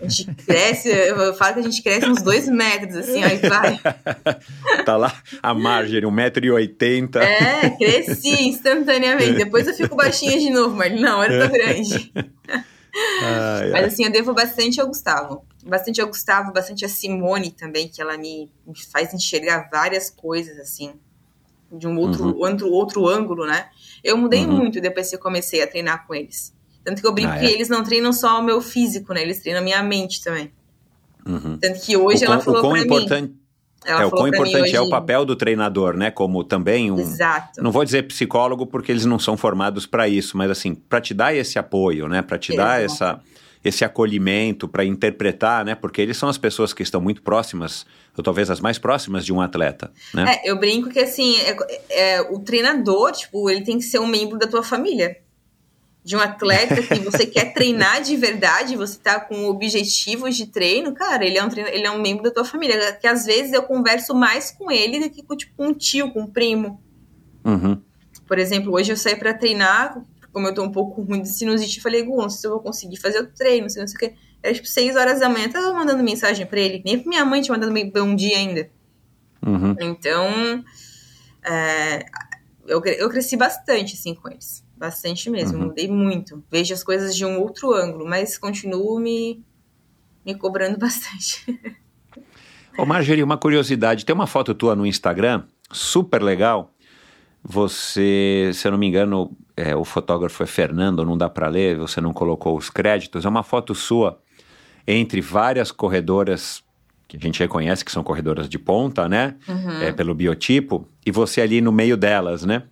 A 0.00 0.08
gente 0.08 0.26
cresce, 0.44 0.88
eu 0.88 1.34
falo 1.34 1.54
que 1.54 1.60
a 1.60 1.62
gente 1.62 1.82
cresce 1.82 2.08
uns 2.08 2.22
dois 2.22 2.48
metros, 2.48 2.96
assim, 2.96 3.22
aí 3.22 3.38
vai. 3.38 3.80
tá 4.84 4.96
lá 4.96 5.14
a 5.42 5.54
Marjorie, 5.54 6.06
1,80m. 6.06 7.16
É, 7.16 7.70
cresci 7.70 8.30
instantaneamente. 8.48 9.34
Depois 9.34 9.66
eu 9.66 9.74
fico 9.74 9.94
baixinha 9.94 10.38
de 10.38 10.50
novo, 10.50 10.74
mas 10.76 11.00
não, 11.00 11.22
eu 11.22 11.46
tô 11.46 11.52
grande. 11.52 12.12
Ai, 13.22 13.70
Mas 13.70 13.92
assim, 13.92 14.04
eu 14.04 14.12
devo 14.12 14.34
bastante 14.34 14.80
ao 14.80 14.86
Gustavo. 14.86 15.44
Bastante 15.64 16.00
ao 16.00 16.08
Gustavo, 16.08 16.52
bastante 16.52 16.84
a 16.84 16.88
Simone 16.88 17.52
também, 17.52 17.88
que 17.88 18.02
ela 18.02 18.18
me, 18.18 18.50
me 18.66 18.78
faz 18.90 19.14
enxergar 19.14 19.68
várias 19.70 20.10
coisas, 20.10 20.58
assim, 20.58 20.92
de 21.70 21.86
um 21.86 21.96
outro, 21.98 22.24
Uhum. 22.24 22.38
outro, 22.40 22.70
outro 22.70 23.08
ângulo, 23.08 23.46
né? 23.46 23.68
Eu 24.02 24.16
mudei 24.16 24.44
Uhum. 24.44 24.56
muito 24.56 24.80
depois 24.80 25.08
que 25.08 25.16
eu 25.16 25.20
comecei 25.20 25.62
a 25.62 25.66
treinar 25.66 26.06
com 26.06 26.14
eles. 26.14 26.52
Tanto 26.84 27.00
que 27.00 27.06
eu 27.06 27.12
brinco 27.12 27.30
Ah, 27.32 27.38
que 27.38 27.46
é? 27.46 27.50
eles 27.52 27.68
não 27.68 27.84
treinam 27.84 28.12
só 28.12 28.40
o 28.40 28.42
meu 28.42 28.60
físico, 28.60 29.14
né? 29.14 29.22
Eles 29.22 29.40
treinam 29.40 29.60
a 29.60 29.64
minha 29.64 29.82
mente 29.82 30.22
também. 30.22 30.52
Uhum. 31.24 31.56
Tanto 31.58 31.80
que 31.80 31.96
hoje 31.96 32.24
o 32.24 32.26
ela 32.26 32.36
quão, 32.36 32.44
falou 32.44 32.60
quão 32.60 32.72
pra 32.72 32.80
importante, 32.82 33.28
mim. 33.30 33.38
Ela 33.84 34.02
é, 34.02 34.06
o 34.06 34.10
quão 34.10 34.28
importante 34.28 34.76
é 34.76 34.80
o 34.80 34.88
papel 34.88 35.24
do 35.24 35.34
treinador, 35.34 35.96
né? 35.96 36.10
Como 36.10 36.44
também 36.44 36.90
um. 36.90 36.98
Exato. 37.00 37.60
Não 37.62 37.70
vou 37.72 37.84
dizer 37.84 38.04
psicólogo 38.06 38.64
porque 38.66 38.92
eles 38.92 39.04
não 39.04 39.18
são 39.18 39.36
formados 39.36 39.86
para 39.86 40.08
isso, 40.08 40.36
mas 40.36 40.50
assim, 40.50 40.74
para 40.74 41.00
te 41.00 41.12
dar 41.14 41.34
esse 41.34 41.58
apoio, 41.58 42.08
né? 42.08 42.22
Para 42.22 42.38
te 42.38 42.54
dar 42.56 42.80
Exato. 42.82 43.20
essa, 43.20 43.20
esse 43.64 43.84
acolhimento, 43.84 44.66
para 44.66 44.84
interpretar, 44.84 45.64
né? 45.64 45.74
Porque 45.74 46.02
eles 46.02 46.16
são 46.16 46.28
as 46.28 46.36
pessoas 46.36 46.72
que 46.72 46.82
estão 46.82 47.00
muito 47.00 47.22
próximas, 47.22 47.86
ou 48.16 48.22
talvez 48.22 48.50
as 48.50 48.60
mais 48.60 48.78
próximas 48.78 49.24
de 49.24 49.32
um 49.32 49.40
atleta, 49.40 49.92
né? 50.12 50.34
É, 50.34 50.50
eu 50.50 50.58
brinco 50.58 50.90
que 50.90 50.98
assim, 50.98 51.36
é, 51.40 51.56
é, 51.90 52.20
o 52.22 52.40
treinador, 52.40 53.12
tipo, 53.12 53.48
ele 53.48 53.62
tem 53.62 53.78
que 53.78 53.84
ser 53.84 54.00
um 54.00 54.06
membro 54.06 54.38
da 54.38 54.46
tua 54.46 54.62
família. 54.62 55.16
De 56.04 56.16
um 56.16 56.20
atleta 56.20 56.82
que 56.82 56.98
você 56.98 57.24
quer 57.24 57.54
treinar 57.54 58.02
de 58.02 58.16
verdade, 58.16 58.74
você 58.74 58.98
tá 58.98 59.20
com 59.20 59.44
objetivos 59.44 60.36
de 60.36 60.46
treino, 60.46 60.92
cara, 60.92 61.24
ele 61.24 61.38
é 61.38 61.44
um 61.44 61.48
treina, 61.48 61.70
ele 61.70 61.86
é 61.86 61.90
um 61.92 62.00
membro 62.02 62.24
da 62.24 62.32
tua 62.32 62.44
família. 62.44 62.92
Que 62.94 63.06
às 63.06 63.24
vezes 63.24 63.52
eu 63.52 63.62
converso 63.62 64.12
mais 64.12 64.50
com 64.50 64.68
ele 64.68 64.98
do 64.98 65.08
que 65.08 65.22
com 65.22 65.36
tipo, 65.36 65.62
um 65.62 65.72
tio, 65.72 66.10
com 66.12 66.22
um 66.22 66.26
primo. 66.26 66.82
Uhum. 67.44 67.80
Por 68.26 68.38
exemplo, 68.38 68.72
hoje 68.74 68.90
eu 68.90 68.96
saí 68.96 69.14
pra 69.14 69.32
treinar, 69.32 70.02
como 70.32 70.48
eu 70.48 70.54
tô 70.54 70.62
um 70.62 70.72
pouco 70.72 71.02
ruim 71.02 71.22
de 71.22 71.28
sinusite, 71.28 71.76
eu 71.76 71.82
falei, 71.82 72.02
Gu, 72.02 72.16
não 72.16 72.30
sei 72.30 72.40
se 72.40 72.46
eu 72.46 72.52
vou 72.52 72.60
conseguir 72.60 72.96
fazer 72.96 73.20
o 73.20 73.26
treino, 73.26 73.62
não 73.62 73.68
sei, 73.68 73.82
não 73.82 73.88
sei 73.88 73.96
o 73.96 73.98
que. 73.98 74.16
Era 74.42 74.54
tipo 74.54 74.66
6 74.66 74.96
horas 74.96 75.20
da 75.20 75.28
manhã, 75.28 75.48
tava 75.48 75.72
mandando 75.72 76.02
mensagem 76.02 76.46
pra 76.46 76.58
ele, 76.58 76.82
nem 76.84 76.98
pra 76.98 77.08
minha 77.08 77.24
mãe 77.24 77.42
tinha 77.42 77.56
mandado 77.56 77.72
bom 77.92 78.14
dia 78.14 78.36
ainda. 78.36 78.70
Uhum. 79.44 79.76
Então, 79.80 80.64
é, 81.44 82.06
eu, 82.66 82.82
eu 82.84 83.10
cresci 83.10 83.36
bastante, 83.36 83.94
assim, 83.94 84.14
com 84.14 84.28
eles. 84.28 84.64
Bastante 84.76 85.28
mesmo. 85.30 85.58
Uhum. 85.58 85.66
Mudei 85.66 85.88
muito. 85.88 86.42
Vejo 86.50 86.74
as 86.74 86.82
coisas 86.82 87.14
de 87.14 87.24
um 87.24 87.40
outro 87.40 87.72
ângulo, 87.74 88.04
mas 88.04 88.38
continuo 88.38 88.98
me, 88.98 89.44
me 90.24 90.34
cobrando 90.34 90.78
bastante. 90.78 91.44
Ô 92.76 92.86
Marjorie, 92.86 93.22
uma 93.22 93.36
curiosidade, 93.36 94.04
tem 94.04 94.14
uma 94.14 94.26
foto 94.26 94.54
tua 94.54 94.74
no 94.74 94.86
Instagram, 94.86 95.44
super 95.70 96.22
legal. 96.22 96.72
Você, 97.44 98.50
se 98.54 98.66
eu 98.66 98.72
não 98.72 98.78
me 98.78 98.86
engano, 98.86 99.36
é, 99.56 99.76
o 99.76 99.84
fotógrafo 99.84 100.42
é 100.42 100.46
Fernando, 100.46 101.04
não 101.04 101.16
dá 101.16 101.28
para 101.28 101.48
ler, 101.48 101.76
você 101.76 102.00
não 102.00 102.12
colocou 102.12 102.56
os 102.56 102.70
créditos. 102.70 103.24
É 103.24 103.28
uma 103.28 103.42
foto 103.42 103.74
sua 103.74 104.18
entre 104.86 105.20
várias 105.20 105.70
corredoras 105.70 106.62
que 107.06 107.16
a 107.16 107.20
gente 107.20 107.38
reconhece 107.40 107.84
que 107.84 107.92
são 107.92 108.02
corredoras 108.02 108.48
de 108.48 108.58
ponta, 108.58 109.08
né? 109.08 109.36
Uhum. 109.46 109.82
É, 109.82 109.92
pelo 109.92 110.14
biotipo, 110.14 110.88
e 111.04 111.10
você 111.10 111.42
ali 111.42 111.60
no 111.60 111.70
meio 111.70 111.96
delas, 111.96 112.44
né? 112.44 112.62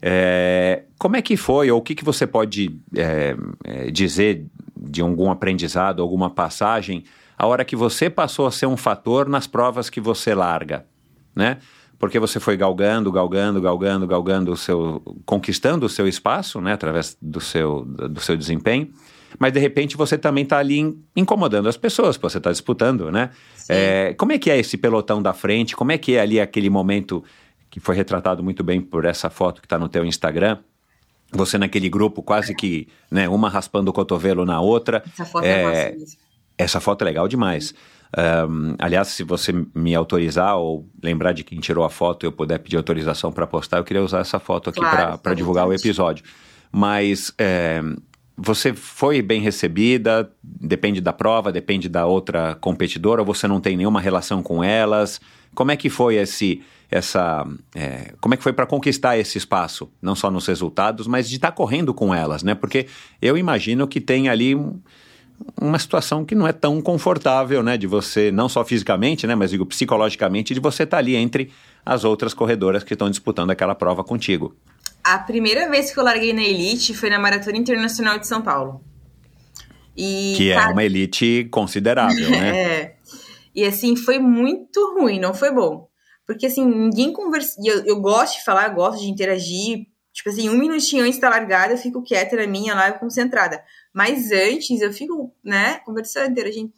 É, 0.00 0.84
como 0.98 1.16
é 1.16 1.22
que 1.22 1.36
foi, 1.36 1.70
ou 1.70 1.78
o 1.78 1.82
que, 1.82 1.94
que 1.94 2.04
você 2.04 2.26
pode 2.26 2.80
é, 2.94 3.36
é, 3.64 3.90
dizer 3.90 4.46
de 4.74 5.02
algum 5.02 5.30
aprendizado, 5.30 6.00
alguma 6.00 6.30
passagem, 6.30 7.04
a 7.36 7.46
hora 7.46 7.64
que 7.64 7.76
você 7.76 8.08
passou 8.08 8.46
a 8.46 8.50
ser 8.50 8.66
um 8.66 8.76
fator 8.76 9.28
nas 9.28 9.46
provas 9.46 9.90
que 9.90 10.00
você 10.00 10.34
larga, 10.34 10.86
né? 11.34 11.58
Porque 11.98 12.18
você 12.18 12.38
foi 12.38 12.56
galgando, 12.56 13.10
galgando, 13.10 13.60
galgando, 13.60 14.06
galgando 14.06 14.52
o 14.52 14.56
seu, 14.56 15.02
conquistando 15.24 15.86
o 15.86 15.88
seu 15.88 16.06
espaço, 16.06 16.60
né? 16.60 16.72
Através 16.72 17.16
do 17.20 17.40
seu, 17.40 17.84
do 17.84 18.20
seu 18.20 18.36
desempenho. 18.36 18.90
Mas 19.38 19.52
de 19.52 19.58
repente 19.58 19.96
você 19.96 20.16
também 20.16 20.44
está 20.44 20.58
ali 20.58 20.78
in- 20.78 21.02
incomodando 21.14 21.68
as 21.68 21.76
pessoas, 21.76 22.16
pô, 22.16 22.28
você 22.28 22.38
está 22.38 22.50
disputando, 22.50 23.10
né? 23.10 23.30
Sim. 23.56 23.72
É, 23.72 24.14
como 24.14 24.32
é 24.32 24.38
que 24.38 24.50
é 24.50 24.58
esse 24.58 24.76
pelotão 24.76 25.20
da 25.22 25.32
frente? 25.32 25.74
Como 25.74 25.92
é 25.92 25.98
que 25.98 26.14
é 26.14 26.20
ali 26.20 26.40
aquele 26.40 26.70
momento 26.70 27.24
que 27.70 27.80
foi 27.80 27.94
retratado 27.94 28.42
muito 28.42 28.64
bem 28.64 28.80
por 28.80 29.04
essa 29.04 29.28
foto 29.28 29.60
que 29.60 29.66
está 29.66 29.78
no 29.78 29.88
teu 29.88 30.04
Instagram. 30.04 30.58
Você 31.32 31.58
naquele 31.58 31.90
grupo 31.90 32.22
quase 32.22 32.54
que, 32.54 32.88
né, 33.10 33.28
uma 33.28 33.50
raspando 33.50 33.90
o 33.90 33.92
cotovelo 33.92 34.46
na 34.46 34.60
outra. 34.60 35.02
Essa 35.12 35.24
foto 35.26 35.44
é, 35.44 35.60
é 35.60 35.64
massa 35.64 36.16
Essa 36.56 36.80
foto 36.80 37.02
é 37.02 37.04
legal 37.04 37.28
demais. 37.28 37.74
Um, 38.16 38.74
aliás, 38.78 39.08
se 39.08 39.22
você 39.24 39.52
me 39.74 39.94
autorizar 39.94 40.56
ou 40.56 40.88
lembrar 41.02 41.32
de 41.32 41.44
quem 41.44 41.58
tirou 41.60 41.84
a 41.84 41.90
foto 41.90 42.24
e 42.24 42.26
eu 42.26 42.32
puder 42.32 42.58
pedir 42.58 42.76
autorização 42.76 43.32
para 43.32 43.46
postar, 43.46 43.78
eu 43.78 43.84
queria 43.84 44.02
usar 44.02 44.20
essa 44.20 44.38
foto 44.38 44.70
aqui 44.70 44.80
claro, 44.80 45.18
para 45.18 45.34
divulgar 45.34 45.66
o 45.66 45.72
episódio. 45.72 46.24
Mas 46.70 47.32
é, 47.38 47.82
você 48.36 48.74
foi 48.74 49.22
bem 49.22 49.40
recebida, 49.40 50.30
depende 50.42 51.00
da 51.00 51.12
prova, 51.12 51.50
depende 51.50 51.88
da 51.88 52.06
outra 52.06 52.54
competidora, 52.56 53.24
você 53.24 53.48
não 53.48 53.60
tem 53.60 53.76
nenhuma 53.76 54.00
relação 54.00 54.42
com 54.42 54.62
elas? 54.62 55.20
Como 55.54 55.70
é 55.70 55.76
que 55.76 55.88
foi 55.88 56.16
esse, 56.16 56.62
essa, 56.90 57.46
é, 57.74 58.12
como 58.20 58.34
é 58.34 58.36
que 58.36 58.42
foi 58.42 58.52
para 58.52 58.66
conquistar 58.66 59.16
esse 59.16 59.38
espaço, 59.38 59.90
não 60.02 60.14
só 60.14 60.30
nos 60.30 60.46
resultados, 60.46 61.06
mas 61.06 61.28
de 61.28 61.36
estar 61.36 61.50
tá 61.50 61.56
correndo 61.56 61.94
com 61.94 62.14
elas, 62.14 62.42
né? 62.42 62.54
Porque 62.54 62.86
eu 63.22 63.38
imagino 63.38 63.88
que 63.88 64.00
tem 64.00 64.28
ali 64.28 64.54
um, 64.54 64.78
uma 65.60 65.78
situação 65.78 66.24
que 66.24 66.34
não 66.34 66.46
é 66.46 66.52
tão 66.52 66.80
confortável, 66.80 67.62
né? 67.62 67.76
De 67.76 67.86
você, 67.86 68.30
não 68.30 68.48
só 68.48 68.64
fisicamente, 68.64 69.26
né? 69.26 69.34
Mas 69.34 69.50
digo 69.50 69.66
psicologicamente, 69.66 70.54
de 70.54 70.60
você 70.60 70.82
estar 70.84 70.96
tá 70.96 71.00
ali 71.00 71.16
entre 71.16 71.52
as 71.84 72.04
outras 72.04 72.34
corredoras 72.34 72.84
que 72.84 72.92
estão 72.92 73.10
disputando 73.10 73.50
aquela 73.50 73.74
prova 73.74 74.02
contigo. 74.02 74.56
A 75.02 75.18
primeira 75.18 75.70
vez 75.70 75.92
que 75.92 75.98
eu 75.98 76.04
larguei 76.04 76.32
na 76.32 76.42
elite 76.42 76.94
foi 76.94 77.08
na 77.10 77.18
Maratona 77.18 77.56
Internacional 77.56 78.18
de 78.18 78.26
São 78.26 78.42
Paulo. 78.42 78.82
E, 79.96 80.34
que 80.36 80.50
é 80.50 80.66
uma 80.66 80.84
elite 80.84 81.48
considerável, 81.50 82.28
né? 82.30 82.48
é. 82.82 82.96
E 83.54 83.64
assim, 83.64 83.96
foi 83.96 84.18
muito 84.18 84.94
ruim, 84.98 85.18
não 85.18 85.32
foi 85.32 85.50
bom. 85.50 85.88
Porque 86.26 86.46
assim, 86.46 86.66
ninguém 86.66 87.12
conversa. 87.12 87.58
Eu, 87.64 87.84
eu 87.86 88.00
gosto 88.00 88.38
de 88.38 88.44
falar, 88.44 88.68
gosto 88.70 89.00
de 89.00 89.08
interagir. 89.08 89.86
Tipo 90.12 90.30
assim, 90.30 90.48
um 90.48 90.58
minutinho 90.58 91.04
antes 91.04 91.20
da 91.20 91.28
largada, 91.28 91.74
eu 91.74 91.78
fico 91.78 92.02
quieta 92.02 92.36
na 92.36 92.46
minha 92.46 92.74
live 92.74 92.98
concentrada. 92.98 93.62
Mas 93.96 94.30
antes, 94.30 94.82
eu 94.82 94.92
fico, 94.92 95.32
né, 95.42 95.78
conversando, 95.78 96.30
interagindo. 96.30 96.70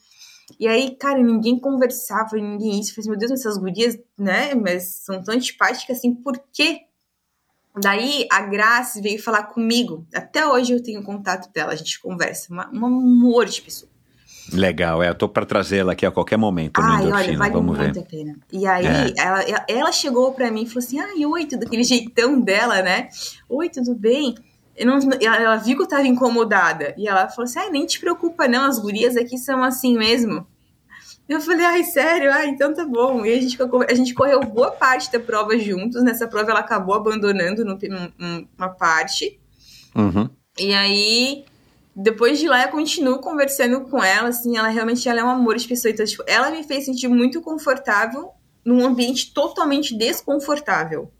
E 0.58 0.68
aí, 0.68 0.94
cara, 0.94 1.20
ninguém 1.20 1.58
conversava, 1.58 2.36
ninguém 2.36 2.78
isso. 2.78 2.92
Eu 2.92 2.94
falei 2.94 3.00
assim, 3.00 3.10
meu 3.10 3.18
Deus, 3.18 3.32
essas 3.32 3.58
gurias, 3.58 3.98
né, 4.16 4.54
mas 4.54 5.00
são 5.04 5.20
tão 5.20 5.34
antipáticas 5.34 5.98
assim, 5.98 6.14
por 6.14 6.40
quê? 6.52 6.82
Daí 7.76 8.28
a 8.30 8.42
Grace 8.42 9.00
veio 9.02 9.20
falar 9.20 9.42
comigo. 9.48 10.06
Até 10.14 10.46
hoje 10.46 10.72
eu 10.72 10.80
tenho 10.80 11.02
contato 11.02 11.52
dela, 11.52 11.72
a 11.72 11.76
gente 11.76 12.00
conversa. 12.00 12.52
Uma, 12.52 12.70
um 12.72 12.86
amor 12.86 13.46
de 13.46 13.62
pessoa. 13.62 13.90
Legal, 14.52 15.02
é, 15.02 15.08
eu 15.08 15.14
tô 15.14 15.28
para 15.28 15.44
trazê-la 15.44 15.94
aqui 15.94 16.06
a 16.06 16.12
qualquer 16.12 16.38
momento 16.38 16.80
Ai, 16.80 17.04
no 17.04 17.14
olha, 17.14 17.36
vale 17.36 17.52
vamos 17.52 17.76
muito 17.76 17.94
ver. 17.94 18.00
a 18.00 18.04
pena. 18.04 18.38
E 18.52 18.64
aí, 18.64 18.86
é. 18.86 19.12
ela, 19.20 19.66
ela 19.68 19.92
chegou 19.92 20.32
para 20.32 20.52
mim 20.52 20.62
e 20.62 20.66
falou 20.66 20.86
assim: 20.86 21.00
ai, 21.00 21.26
oi, 21.26 21.46
tudo 21.46 21.64
aquele 21.64 21.82
jeitão 21.82 22.40
dela, 22.40 22.80
né? 22.80 23.08
Oi, 23.48 23.68
tudo 23.68 23.94
bem? 23.94 24.36
Não, 24.84 24.98
ela 25.20 25.56
viu 25.56 25.76
que 25.76 25.82
eu 25.82 25.88
tava 25.88 26.06
incomodada. 26.06 26.94
E 26.96 27.08
ela 27.08 27.28
falou 27.28 27.44
assim: 27.44 27.58
ai, 27.58 27.70
nem 27.70 27.86
te 27.86 28.00
preocupa, 28.00 28.48
não, 28.48 28.64
as 28.64 28.78
gurias 28.78 29.16
aqui 29.16 29.38
são 29.38 29.62
assim 29.62 29.96
mesmo. 29.96 30.46
Eu 31.28 31.42
falei, 31.42 31.66
ai, 31.66 31.84
sério? 31.84 32.32
Ah, 32.32 32.46
então 32.46 32.72
tá 32.72 32.86
bom. 32.86 33.24
E 33.24 33.32
a 33.32 33.40
gente, 33.40 33.58
a 33.86 33.94
gente 33.94 34.14
correu 34.14 34.40
boa 34.40 34.70
parte 34.70 35.12
da 35.12 35.20
prova 35.20 35.58
juntos. 35.58 36.02
Nessa 36.02 36.26
prova 36.26 36.50
ela 36.50 36.60
acabou 36.60 36.94
abandonando 36.94 37.66
no, 37.66 37.78
uma 38.56 38.70
parte. 38.70 39.38
Uhum. 39.94 40.30
E 40.58 40.72
aí, 40.72 41.44
depois 41.94 42.38
de 42.38 42.48
lá, 42.48 42.62
eu 42.62 42.70
continuo 42.70 43.18
conversando 43.18 43.82
com 43.82 44.02
ela, 44.02 44.28
assim, 44.28 44.56
ela 44.56 44.68
realmente 44.68 45.06
ela 45.06 45.20
é 45.20 45.24
um 45.24 45.28
amor 45.28 45.56
de 45.56 45.68
pessoa. 45.68 45.92
Então, 45.92 46.06
tipo, 46.06 46.24
ela 46.26 46.50
me 46.50 46.64
fez 46.64 46.86
sentir 46.86 47.08
muito 47.08 47.42
confortável 47.42 48.30
num 48.64 48.84
ambiente 48.84 49.32
totalmente 49.34 49.94
desconfortável. 49.96 51.12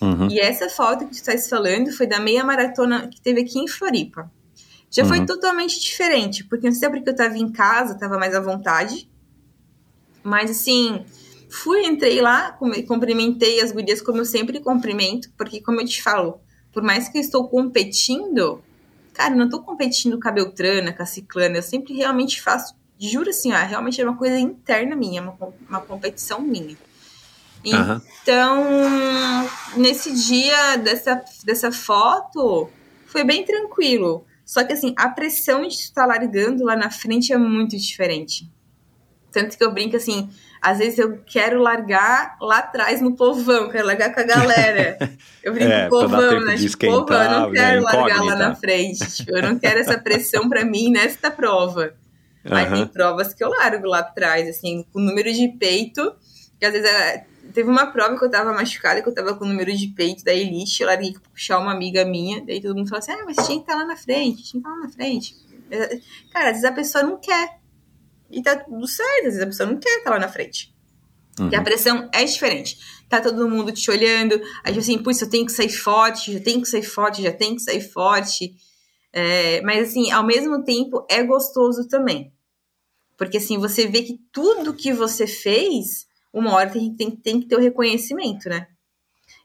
Uhum. 0.00 0.28
E 0.30 0.40
essa 0.40 0.68
foto 0.68 1.04
que 1.04 1.10
tu 1.10 1.14
estás 1.14 1.48
falando 1.48 1.92
foi 1.92 2.06
da 2.06 2.18
meia 2.18 2.42
maratona 2.42 3.08
que 3.08 3.20
teve 3.20 3.42
aqui 3.42 3.58
em 3.58 3.68
Floripa. 3.68 4.30
Já 4.90 5.02
uhum. 5.02 5.08
foi 5.08 5.26
totalmente 5.26 5.78
diferente, 5.78 6.44
porque 6.44 6.66
não 6.66 6.72
sei 6.72 6.80
se 6.80 6.86
é 6.86 6.90
porque 6.90 7.10
eu 7.10 7.14
tava 7.14 7.36
em 7.36 7.52
casa, 7.52 7.98
tava 7.98 8.18
mais 8.18 8.34
à 8.34 8.40
vontade. 8.40 9.08
Mas 10.22 10.50
assim, 10.50 11.04
fui, 11.48 11.86
entrei 11.86 12.20
lá, 12.20 12.52
cumprimentei 12.86 13.60
as 13.60 13.72
gurias 13.72 14.02
como 14.02 14.18
eu 14.18 14.24
sempre 14.24 14.58
cumprimento, 14.60 15.30
porque 15.36 15.60
como 15.60 15.80
eu 15.80 15.86
te 15.86 16.02
falo, 16.02 16.40
por 16.72 16.82
mais 16.82 17.08
que 17.08 17.18
eu 17.18 17.22
estou 17.22 17.48
competindo, 17.48 18.62
cara, 19.12 19.34
eu 19.34 19.38
não 19.38 19.44
estou 19.46 19.62
competindo 19.62 20.18
com 20.18 20.28
a 20.28 20.32
Beltrana, 20.32 20.92
com 20.92 21.02
a 21.02 21.06
Ciclana, 21.06 21.58
eu 21.58 21.62
sempre 21.62 21.94
realmente 21.94 22.40
faço, 22.40 22.74
juro 22.98 23.30
assim, 23.30 23.52
ó, 23.52 23.56
realmente 23.56 24.00
é 24.00 24.04
uma 24.04 24.16
coisa 24.16 24.38
interna 24.38 24.96
minha, 24.96 25.22
uma, 25.22 25.36
uma 25.68 25.80
competição 25.80 26.40
minha. 26.40 26.76
Então, 27.64 28.64
nesse 29.76 30.12
dia 30.14 30.76
dessa, 30.76 31.22
dessa 31.44 31.72
foto, 31.72 32.68
foi 33.06 33.24
bem 33.24 33.44
tranquilo. 33.44 34.24
Só 34.44 34.64
que 34.64 34.72
assim, 34.72 34.94
a 34.96 35.08
pressão 35.08 35.62
de 35.62 35.74
estar 35.74 36.06
largando 36.06 36.64
lá 36.64 36.74
na 36.74 36.90
frente 36.90 37.32
é 37.32 37.38
muito 37.38 37.76
diferente. 37.76 38.50
Tanto 39.30 39.56
que 39.56 39.62
eu 39.62 39.72
brinco 39.72 39.96
assim, 39.96 40.28
às 40.60 40.78
vezes 40.78 40.98
eu 40.98 41.18
quero 41.24 41.60
largar 41.60 42.36
lá 42.40 42.58
atrás 42.58 43.00
no 43.00 43.14
povão, 43.14 43.70
quero 43.70 43.86
largar 43.86 44.12
com 44.12 44.20
a 44.20 44.24
galera. 44.24 44.98
Eu 45.42 45.54
brinco 45.54 45.72
é, 45.72 45.88
povão, 45.88 46.40
né? 46.40 46.54
Tipo, 46.56 46.86
povão, 46.86 47.22
eu 47.22 47.30
não 47.30 47.52
quero 47.52 47.82
largar 47.82 48.22
lá 48.22 48.36
na 48.36 48.54
frente. 48.54 49.10
Tipo, 49.10 49.38
eu 49.38 49.42
não 49.42 49.58
quero 49.58 49.80
essa 49.80 49.96
pressão 49.96 50.50
para 50.50 50.66
mim 50.66 50.90
nesta 50.90 51.30
prova. 51.30 51.94
Uhum. 52.44 52.54
Aí 52.54 52.70
tem 52.70 52.86
provas 52.86 53.32
que 53.32 53.42
eu 53.42 53.48
largo 53.48 53.86
lá 53.86 54.00
atrás, 54.00 54.46
assim, 54.46 54.84
com 54.92 55.00
número 55.00 55.32
de 55.32 55.48
peito, 55.48 56.14
que 56.58 56.66
às 56.66 56.72
vezes 56.74 56.86
é... 56.86 57.24
teve 57.52 57.68
uma 57.68 57.86
prova 57.86 58.18
que 58.18 58.24
eu 58.24 58.30
tava 58.30 58.52
machucada, 58.52 59.02
que 59.02 59.08
eu 59.08 59.14
tava 59.14 59.34
com 59.34 59.44
o 59.44 59.48
número 59.48 59.74
de 59.74 59.88
peito 59.88 60.24
da 60.24 60.32
elite, 60.34 60.82
eu 60.82 60.86
larguei 60.86 61.12
pra 61.12 61.20
puxar 61.20 61.58
uma 61.58 61.72
amiga 61.72 62.04
minha, 62.04 62.44
daí 62.44 62.60
todo 62.60 62.76
mundo 62.76 62.88
falou 62.88 62.98
assim, 62.98 63.12
ah, 63.12 63.24
mas 63.24 63.36
tinha 63.46 63.58
que 63.58 63.64
estar 63.64 63.74
lá 63.76 63.86
na 63.86 63.96
frente, 63.96 64.42
tinha 64.42 64.62
que 64.62 64.68
estar 64.68 64.70
lá 64.70 64.86
na 64.86 64.88
frente. 64.88 65.36
Cara, 66.32 66.46
às 66.46 66.52
vezes 66.52 66.64
a 66.64 66.72
pessoa 66.72 67.04
não 67.04 67.18
quer. 67.18 67.60
E 68.30 68.42
tá 68.42 68.56
tudo 68.56 68.86
certo, 68.86 69.18
às 69.18 69.34
vezes 69.34 69.42
a 69.42 69.46
pessoa 69.46 69.70
não 69.70 69.78
quer 69.78 69.98
estar 69.98 70.10
lá 70.10 70.18
na 70.18 70.28
frente. 70.28 70.74
Uhum. 71.38 71.48
E 71.50 71.56
a 71.56 71.62
pressão 71.62 72.08
é 72.12 72.24
diferente. 72.24 72.78
Tá 73.08 73.20
todo 73.20 73.48
mundo 73.48 73.72
te 73.72 73.90
olhando, 73.90 74.34
aí 74.62 74.72
tipo 74.72 74.78
assim, 74.78 74.98
putz, 74.98 75.20
eu 75.20 75.30
tenho 75.30 75.46
que 75.46 75.52
sair 75.52 75.70
forte, 75.70 76.32
já 76.32 76.40
tenho 76.40 76.62
que 76.62 76.68
sair 76.68 76.82
forte, 76.82 77.22
já 77.22 77.32
tenho 77.32 77.56
que 77.56 77.62
sair 77.62 77.80
forte. 77.80 78.54
É, 79.12 79.60
mas 79.62 79.88
assim, 79.88 80.10
ao 80.10 80.24
mesmo 80.24 80.62
tempo 80.62 81.04
é 81.10 81.22
gostoso 81.22 81.88
também. 81.88 82.32
Porque 83.16 83.38
assim, 83.38 83.58
você 83.58 83.86
vê 83.86 84.02
que 84.02 84.18
tudo 84.32 84.74
que 84.74 84.92
você 84.92 85.26
fez, 85.26 86.06
uma 86.32 86.54
hora 86.54 86.70
tem, 86.70 86.94
tem, 86.94 87.10
tem 87.10 87.40
que 87.40 87.46
ter 87.46 87.56
o 87.56 87.60
reconhecimento, 87.60 88.48
né? 88.48 88.66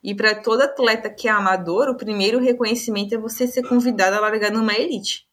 E 0.04 0.14
para 0.14 0.36
todo 0.36 0.62
atleta 0.62 1.10
que 1.10 1.28
é 1.28 1.32
amador, 1.32 1.90
o 1.90 1.98
primeiro 1.98 2.40
reconhecimento 2.40 3.16
é 3.16 3.18
você 3.18 3.48
ser 3.48 3.68
convidado 3.68 4.16
a 4.16 4.20
largar 4.20 4.52
numa 4.52 4.74
elite. 4.74 5.28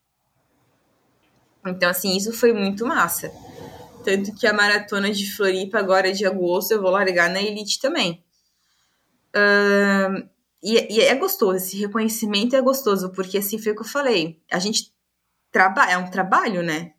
Então, 1.67 1.89
assim, 1.89 2.17
isso 2.17 2.33
foi 2.33 2.53
muito 2.53 2.87
massa. 2.87 3.31
Tanto 4.05 4.35
que 4.35 4.47
a 4.47 4.53
maratona 4.53 5.11
de 5.13 5.31
Floripa, 5.31 5.79
agora 5.79 6.13
de 6.13 6.27
agosto, 6.27 6.73
eu 6.73 6.83
vou 6.83 6.91
largar 6.91 7.31
na 7.31 7.41
Elite 7.41 7.81
também. 7.81 8.25
Uh, 9.35 10.29
e, 10.63 10.97
e, 10.97 11.01
é 11.01 11.15
gostoso, 11.15 11.57
esse 11.57 11.77
reconhecimento 11.79 12.55
é 12.55 12.61
gostoso, 12.61 13.11
porque 13.13 13.39
assim 13.39 13.59
foi 13.59 13.73
o 13.73 13.75
que 13.77 13.83
eu 13.83 13.87
falei. 13.87 14.41
A 14.51 14.59
gente 14.59 14.93
trabalha, 15.51 15.93
é 15.93 15.99
um 15.99 16.11
trabalho, 16.11 16.63
né? 16.63 16.93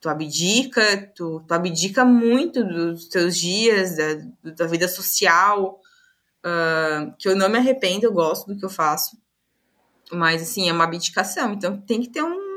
Tu 0.00 0.08
abdica, 0.08 1.12
tu, 1.14 1.44
tu 1.46 1.52
abdica 1.52 2.04
muito 2.04 2.64
dos 2.64 3.06
teus 3.06 3.36
dias, 3.36 3.96
da, 3.96 4.52
da 4.52 4.66
vida 4.66 4.88
social. 4.88 5.80
Uh, 6.44 7.14
que 7.18 7.28
eu 7.28 7.36
não 7.36 7.50
me 7.50 7.58
arrependo, 7.58 8.06
eu 8.06 8.12
gosto 8.12 8.46
do 8.46 8.58
que 8.58 8.64
eu 8.64 8.70
faço. 8.70 9.18
Mas, 10.10 10.42
assim, 10.42 10.68
é 10.68 10.72
uma 10.72 10.84
abdicação. 10.84 11.52
Então, 11.52 11.78
tem 11.78 12.00
que 12.00 12.08
ter 12.08 12.22
um 12.22 12.50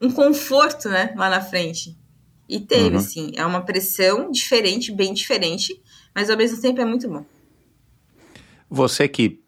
um 0.00 0.10
conforto, 0.10 0.88
né, 0.88 1.12
lá 1.16 1.28
na 1.28 1.40
frente. 1.40 1.96
E 2.48 2.58
teve, 2.58 2.90
uhum. 2.90 2.96
assim, 2.96 3.32
é 3.36 3.44
uma 3.44 3.60
pressão 3.60 4.30
diferente, 4.30 4.90
bem 4.90 5.12
diferente, 5.12 5.80
mas 6.14 6.30
ao 6.30 6.36
mesmo 6.36 6.60
tempo 6.60 6.80
é 6.80 6.84
muito 6.84 7.08
bom. 7.08 7.24
Você 8.68 9.06
que 9.06 9.40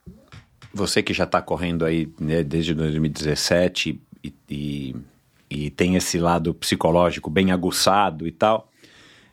você 0.74 1.02
que 1.02 1.12
já 1.12 1.24
está 1.24 1.42
correndo 1.42 1.84
aí 1.84 2.12
né, 2.18 2.42
desde 2.42 2.74
2017 2.74 4.00
e, 4.24 4.34
e, 4.48 4.96
e 5.52 5.70
tem 5.70 5.96
esse 5.96 6.18
lado 6.18 6.54
psicológico 6.54 7.28
bem 7.28 7.52
aguçado 7.52 8.26
e 8.26 8.32
tal, 8.32 8.70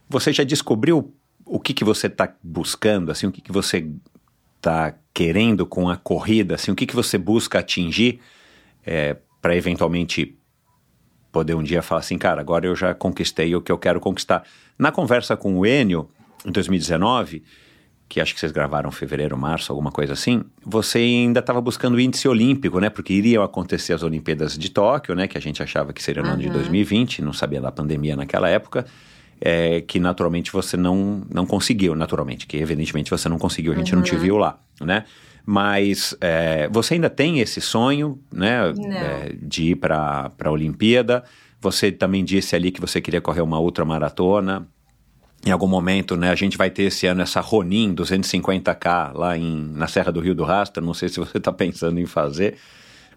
você 0.08 0.34
já 0.34 0.44
descobriu 0.44 1.14
o 1.46 1.60
que, 1.60 1.74
que 1.74 1.84
você 1.84 2.08
está 2.08 2.32
buscando, 2.44 3.12
assim, 3.12 3.28
o 3.28 3.32
que, 3.32 3.42
que 3.42 3.52
você 3.52 3.90
está 4.58 4.94
querendo 5.14 5.66
com 5.66 5.90
a 5.90 5.96
corrida, 5.96 6.56
assim, 6.56 6.72
o 6.72 6.76
que, 6.76 6.86
que 6.86 6.96
você 6.96 7.18
busca 7.18 7.60
atingir 7.60 8.20
é, 8.86 9.16
para 9.42 9.56
eventualmente 9.56 10.38
poder 11.32 11.56
um 11.56 11.64
dia 11.64 11.82
falar 11.82 12.02
assim, 12.02 12.18
cara, 12.18 12.42
agora 12.42 12.66
eu 12.66 12.76
já 12.76 12.94
conquistei 12.94 13.56
o 13.56 13.62
que 13.62 13.72
eu 13.72 13.78
quero 13.78 14.00
conquistar. 14.00 14.44
Na 14.78 14.92
conversa 14.92 15.38
com 15.38 15.58
o 15.58 15.66
Enio, 15.66 16.10
em 16.46 16.52
2019, 16.52 17.44
que 18.10 18.20
acho 18.20 18.34
que 18.34 18.40
vocês 18.40 18.52
gravaram 18.52 18.92
fevereiro, 18.92 19.38
março, 19.38 19.72
alguma 19.72 19.92
coisa 19.92 20.14
assim, 20.14 20.44
você 20.66 20.98
ainda 20.98 21.40
estava 21.40 21.62
buscando 21.62 21.94
o 21.94 22.00
índice 22.00 22.28
olímpico, 22.28 22.80
né? 22.80 22.90
Porque 22.90 23.14
iriam 23.14 23.44
acontecer 23.44 23.94
as 23.94 24.02
Olimpíadas 24.02 24.58
de 24.58 24.70
Tóquio, 24.72 25.14
né? 25.14 25.28
Que 25.28 25.38
a 25.38 25.42
gente 25.42 25.62
achava 25.62 25.94
que 25.94 26.02
seria 26.02 26.24
no 26.24 26.30
uhum. 26.30 26.34
ano 26.34 26.44
de 26.44 26.50
2020, 26.50 27.22
não 27.22 27.32
sabia 27.32 27.62
da 27.62 27.72
pandemia 27.72 28.16
naquela 28.16 28.50
época. 28.50 28.86
é, 29.42 29.82
que 29.82 30.00
naturalmente 30.00 30.52
você 30.52 30.76
não, 30.76 31.22
não 31.34 31.46
conseguiu, 31.46 31.96
naturalmente, 31.96 32.46
que 32.46 32.58
evidentemente 32.58 33.10
você 33.10 33.30
não 33.30 33.38
conseguiu, 33.38 33.72
a 33.72 33.76
gente 33.76 33.96
não 33.96 34.02
te 34.02 34.14
Uhum. 34.16 34.22
viu 34.22 34.38
lá, 34.38 34.60
né? 34.82 35.06
Mas 35.46 36.16
é, 36.20 36.68
você 36.70 36.96
ainda 36.96 37.10
tem 37.10 37.40
esse 37.40 37.62
sonho, 37.62 38.20
né, 38.32 38.74
é, 38.92 39.34
de 39.42 39.72
ir 39.72 39.76
para 39.76 40.30
a 40.44 40.52
Olimpíada. 40.52 41.24
Você 41.62 41.92
também 41.92 42.24
disse 42.24 42.56
ali 42.56 42.70
que 42.70 42.82
você 42.82 43.00
queria 43.02 43.22
correr 43.22 43.42
uma 43.42 43.60
ultramaratona. 43.60 44.68
Em 45.46 45.52
algum 45.52 45.68
momento, 45.68 46.18
né, 46.18 46.30
a 46.30 46.36
gente 46.36 46.58
vai 46.58 46.70
ter 46.70 46.84
esse 46.84 47.08
ano 47.08 47.22
essa 47.22 47.40
Ronin 47.40 47.96
250K 47.96 49.14
lá 49.14 49.38
em, 49.38 49.72
na 49.74 49.88
Serra 49.88 50.12
do 50.12 50.20
Rio 50.20 50.36
do 50.36 50.44
Rastro. 50.44 50.84
Não 50.86 50.94
sei 50.94 51.08
se 51.10 51.20
você 51.20 51.38
está 51.38 51.52
pensando 51.52 52.00
em 52.00 52.06
fazer. 52.06 52.58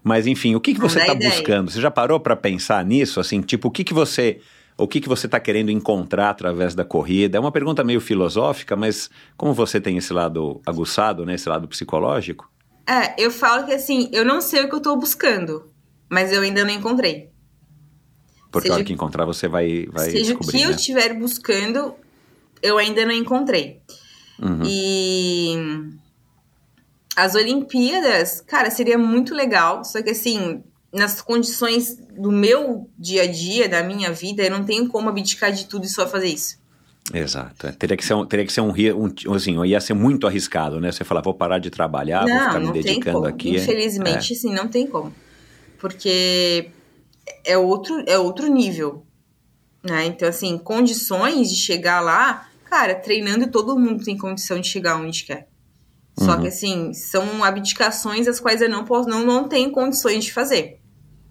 Mas 0.03 0.25
enfim, 0.27 0.55
o 0.55 0.59
que, 0.59 0.73
que 0.73 0.79
você 0.79 0.99
está 0.99 1.13
buscando? 1.13 1.69
Você 1.71 1.81
já 1.81 1.91
parou 1.91 2.19
para 2.19 2.35
pensar 2.35 2.83
nisso? 2.85 3.19
Assim, 3.19 3.41
tipo, 3.41 3.67
o 3.67 3.71
que, 3.71 3.83
que 3.83 3.93
você 3.93 4.39
o 4.77 4.87
que, 4.87 4.99
que 4.99 5.07
você 5.07 5.27
está 5.27 5.39
querendo 5.39 5.69
encontrar 5.69 6.29
através 6.31 6.73
da 6.73 6.83
corrida? 6.83 7.37
É 7.37 7.39
uma 7.39 7.51
pergunta 7.51 7.83
meio 7.83 8.01
filosófica, 8.01 8.75
mas 8.75 9.09
como 9.37 9.53
você 9.53 9.79
tem 9.79 9.97
esse 9.97 10.11
lado 10.11 10.59
aguçado, 10.65 11.25
né, 11.25 11.35
esse 11.35 11.47
lado 11.47 11.67
psicológico? 11.67 12.49
É, 12.89 13.13
eu 13.23 13.29
falo 13.31 13.65
que 13.65 13.71
assim, 13.73 14.09
eu 14.11 14.25
não 14.25 14.41
sei 14.41 14.63
o 14.63 14.69
que 14.69 14.75
eu 14.75 14.81
tô 14.81 14.95
buscando, 14.97 15.67
mas 16.09 16.33
eu 16.33 16.41
ainda 16.41 16.63
não 16.65 16.71
encontrei. 16.71 17.29
Porque 18.51 18.67
Seja- 18.67 18.73
a 18.73 18.77
hora 18.77 18.83
que 18.83 18.93
encontrar 18.93 19.25
você 19.25 19.47
vai, 19.47 19.85
vai 19.91 20.09
Seja 20.09 20.33
o 20.33 20.37
descobrir, 20.37 20.51
que 20.57 20.63
né? 20.65 20.71
eu 20.71 20.75
estiver 20.75 21.13
buscando, 21.13 21.93
eu 22.63 22.77
ainda 22.77 23.05
não 23.05 23.11
encontrei. 23.11 23.81
Uhum. 24.41 24.63
E 24.65 25.55
as 27.15 27.35
Olimpíadas, 27.35 28.41
cara, 28.41 28.71
seria 28.71 28.97
muito 28.97 29.35
legal, 29.35 29.83
só 29.83 30.01
que 30.01 30.09
assim, 30.09 30.63
nas 30.91 31.21
condições 31.21 31.97
do 32.17 32.31
meu 32.31 32.89
dia 32.97 33.23
a 33.23 33.27
dia, 33.27 33.69
da 33.69 33.83
minha 33.83 34.11
vida, 34.11 34.43
eu 34.43 34.49
não 34.49 34.63
tenho 34.63 34.87
como 34.87 35.09
abdicar 35.09 35.51
de 35.51 35.65
tudo 35.65 35.85
e 35.85 35.89
só 35.89 36.07
fazer 36.07 36.27
isso. 36.27 36.63
Exato. 37.13 37.67
é. 37.67 37.71
Teria 37.73 37.97
que 37.97 38.05
ser 38.05 38.13
um, 38.13 38.25
teria 38.25 38.45
que 38.45 38.53
ser 38.53 38.61
um, 38.61 38.71
um, 38.71 39.33
assim, 39.33 39.61
ia 39.65 39.81
ser 39.81 39.93
muito 39.93 40.25
arriscado, 40.25 40.79
né? 40.79 40.91
Você 40.91 41.03
falar, 41.03 41.21
vou 41.21 41.33
parar 41.33 41.59
de 41.59 41.69
trabalhar, 41.69 42.21
vou 42.21 42.29
não, 42.29 42.45
ficar 42.45 42.59
me 42.59 42.71
dedicando 42.71 43.25
aqui. 43.25 43.57
é- 43.57 43.59
Infelizmente, 43.59 44.33
assim, 44.33 44.53
não 44.53 44.69
tem 44.69 44.87
como. 44.87 45.13
Porque 45.79 46.69
é 47.43 47.57
outro, 47.57 48.01
é 48.07 48.17
outro 48.17 48.47
nível. 48.47 49.05
Né? 49.83 50.05
Então, 50.05 50.29
assim, 50.29 50.57
condições 50.57 51.49
de 51.49 51.57
chegar 51.57 51.99
lá, 51.99 52.47
cara, 52.73 52.95
treinando 52.95 53.51
todo 53.51 53.77
mundo 53.77 54.03
tem 54.03 54.17
condição 54.17 54.59
de 54.59 54.67
chegar 54.67 54.97
onde 54.97 55.23
quer. 55.25 55.47
Só 56.17 56.33
Uhum. 56.33 56.41
que, 56.41 56.47
assim, 56.47 56.91
são 56.93 57.43
abdicações 57.43 58.27
as 58.27 58.39
quais 58.39 58.61
eu 58.63 58.69
não 58.69 58.83
posso, 58.83 59.07
não, 59.07 59.23
não 59.23 59.47
tenho 59.47 59.71
condições 59.71 60.23
de 60.25 60.33
fazer. 60.33 60.79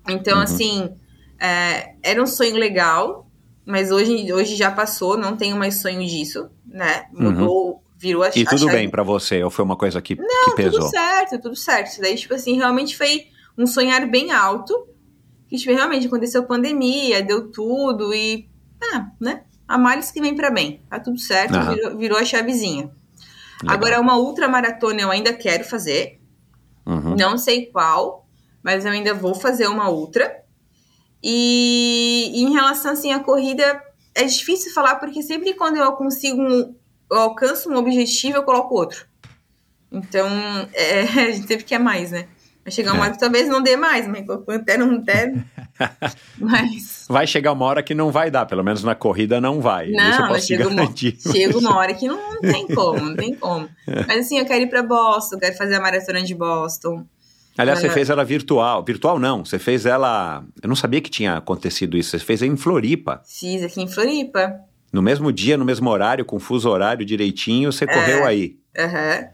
Então, 0.09 0.37
Uhum. 0.39 0.43
assim, 0.45 0.95
é, 1.41 1.95
era 2.01 2.23
um 2.23 2.27
sonho 2.27 2.55
legal, 2.57 3.29
mas 3.67 3.91
hoje, 3.91 4.33
hoje 4.33 4.55
já 4.55 4.71
passou, 4.71 5.17
não 5.17 5.37
tenho 5.37 5.57
mais 5.57 5.81
sonho 5.81 6.07
disso, 6.07 6.49
né? 6.65 7.07
Mudou, 7.13 7.83
virou 7.99 8.23
a 8.23 8.27
Uhum. 8.27 8.33
E 8.37 8.43
a 8.43 8.47
tudo 8.51 8.59
chave 8.67 8.73
bem 8.77 8.89
pra 8.89 9.03
você? 9.03 9.43
Ou 9.43 9.51
foi 9.51 9.65
uma 9.65 9.77
coisa 9.77 10.01
que, 10.01 10.15
que 10.15 10.23
tudo 10.45 10.55
pesou? 10.57 10.89
certo, 10.89 11.41
tudo 11.41 11.57
certo. 11.57 12.01
Daí, 12.01 12.15
tipo 12.17 12.35
assim, 12.35 12.57
realmente 12.57 12.97
foi 12.97 13.25
um 13.59 13.67
sonhar 13.67 14.09
bem 14.09 14.31
alto. 14.31 14.87
Que, 15.49 15.57
tipo, 15.57 15.73
realmente 15.73 16.07
aconteceu 16.07 16.45
pandemia, 16.45 17.21
deu 17.23 17.51
tudo 17.51 18.15
e. 18.15 18.49
Ah, 18.93 19.11
né? 19.21 19.43
A 19.73 19.79
males 19.79 20.11
que 20.11 20.21
vem 20.21 20.35
pra 20.37 20.51
bem. 20.51 20.81
Tá 20.91 21.01
tudo 21.01 21.19
certo, 21.19 21.55
Aham. 21.55 21.75
virou, 21.75 21.97
virou 21.99 22.19
a 22.19 22.25
chavezinha. 22.25 22.91
Legal. 23.63 23.75
Agora, 23.77 24.01
uma 24.01 24.17
ultramaratona 24.19 25.01
eu 25.01 25.11
ainda 25.11 25.33
quero 25.33 25.65
fazer. 25.65 26.21
Uhum. 26.85 27.17
Não 27.17 27.39
sei 27.39 27.67
qual, 27.67 28.27
mas 28.63 28.85
eu 28.85 28.91
ainda 28.93 29.15
vou 29.15 29.35
fazer 29.35 29.67
uma 29.69 29.89
ultra. 29.89 30.43
E, 31.23 32.31
e 32.35 32.43
em 32.43 32.53
relação, 32.53 32.93
assim, 32.93 33.13
à 33.13 33.21
corrida, 33.21 33.81
é 34.15 34.25
difícil 34.25 34.73
falar 34.73 34.97
porque 34.97 35.23
sempre 35.23 35.55
quando 35.55 35.77
eu 35.77 35.93
consigo, 35.93 36.41
um- 36.43 36.75
eu 37.11 37.17
alcanço 37.19 37.71
um 37.71 37.77
objetivo, 37.77 38.39
eu 38.39 38.43
coloco 38.43 38.75
outro. 38.75 39.07
Então, 39.91 40.29
é, 40.75 41.01
a 41.29 41.31
gente 41.31 41.47
sempre 41.47 41.65
quer 41.65 41.79
mais, 41.79 42.11
né? 42.11 42.27
Vai 42.65 42.73
chegar 42.73 42.93
uma 42.93 43.01
É. 43.01 43.03
hora 43.05 43.13
que 43.13 43.21
talvez 43.21 43.49
não 43.49 43.63
dê 43.63 43.77
mais, 43.77 44.07
mas 44.07 44.25
até 44.49 44.77
não 44.77 44.99
der. 44.99 45.33
mas. 46.39 47.07
Vai 47.09 47.27
chegar 47.27 47.53
uma 47.53 47.65
hora 47.67 47.83
que 47.83 47.95
não 47.95 48.11
vai 48.11 48.31
dar, 48.31 48.47
pelo 48.47 48.63
menos 48.63 48.83
na 48.83 48.95
corrida 48.95 49.41
não 49.41 49.61
vai. 49.61 49.89
Isso 49.91 49.97
eu 49.99 50.05
Não, 50.05 50.17
posso 50.19 50.31
mas 50.31 50.47
chega 50.47 50.69
uma, 50.69 50.77
garantir. 50.77 51.17
chega 51.33 51.59
uma 51.59 51.77
hora 51.77 51.95
que 51.95 52.07
não, 52.09 52.17
não 52.35 52.41
tem 52.41 52.67
como, 52.69 53.01
não 53.01 53.17
tem 53.17 53.35
como. 53.35 53.69
Mas 54.07 54.27
assim, 54.27 54.39
eu 54.39 54.45
quero 54.47 54.63
ir 54.65 54.69
pra 54.69 54.83
Boston, 54.83 55.39
quero 55.39 55.57
fazer 55.57 55.77
a 55.77 55.81
maratona 55.81 56.23
de 56.23 56.35
Boston. 56.35 57.05
Aliás, 57.57 57.81
você 57.81 57.91
fez 57.91 58.09
ela 58.09 58.25
virtual. 58.25 58.83
Virtual 58.83 59.19
não, 59.19 59.45
você 59.45 59.59
fez 59.59 59.85
ela. 59.85 60.43
Eu 60.63 60.69
não 60.69 60.77
sabia 60.77 61.01
que 61.03 61.11
tinha 61.11 61.37
acontecido 61.37 61.99
isso. 61.99 62.11
Você 62.11 62.19
fez 62.19 62.41
em 62.43 62.57
Floripa. 62.57 63.21
Fiz 63.27 63.63
aqui 63.63 63.83
em 63.83 63.87
Floripa. 63.89 64.55
No 64.91 65.03
mesmo 65.03 65.31
dia, 65.31 65.57
no 65.59 65.65
mesmo 65.65 65.89
horário, 65.91 66.25
com 66.25 66.39
fuso 66.39 66.69
horário 66.71 67.05
direitinho, 67.05 67.71
você 67.71 67.85
É. 67.85 67.87
correu 67.89 68.25
aí. 68.25 68.57
Aham. 68.79 69.25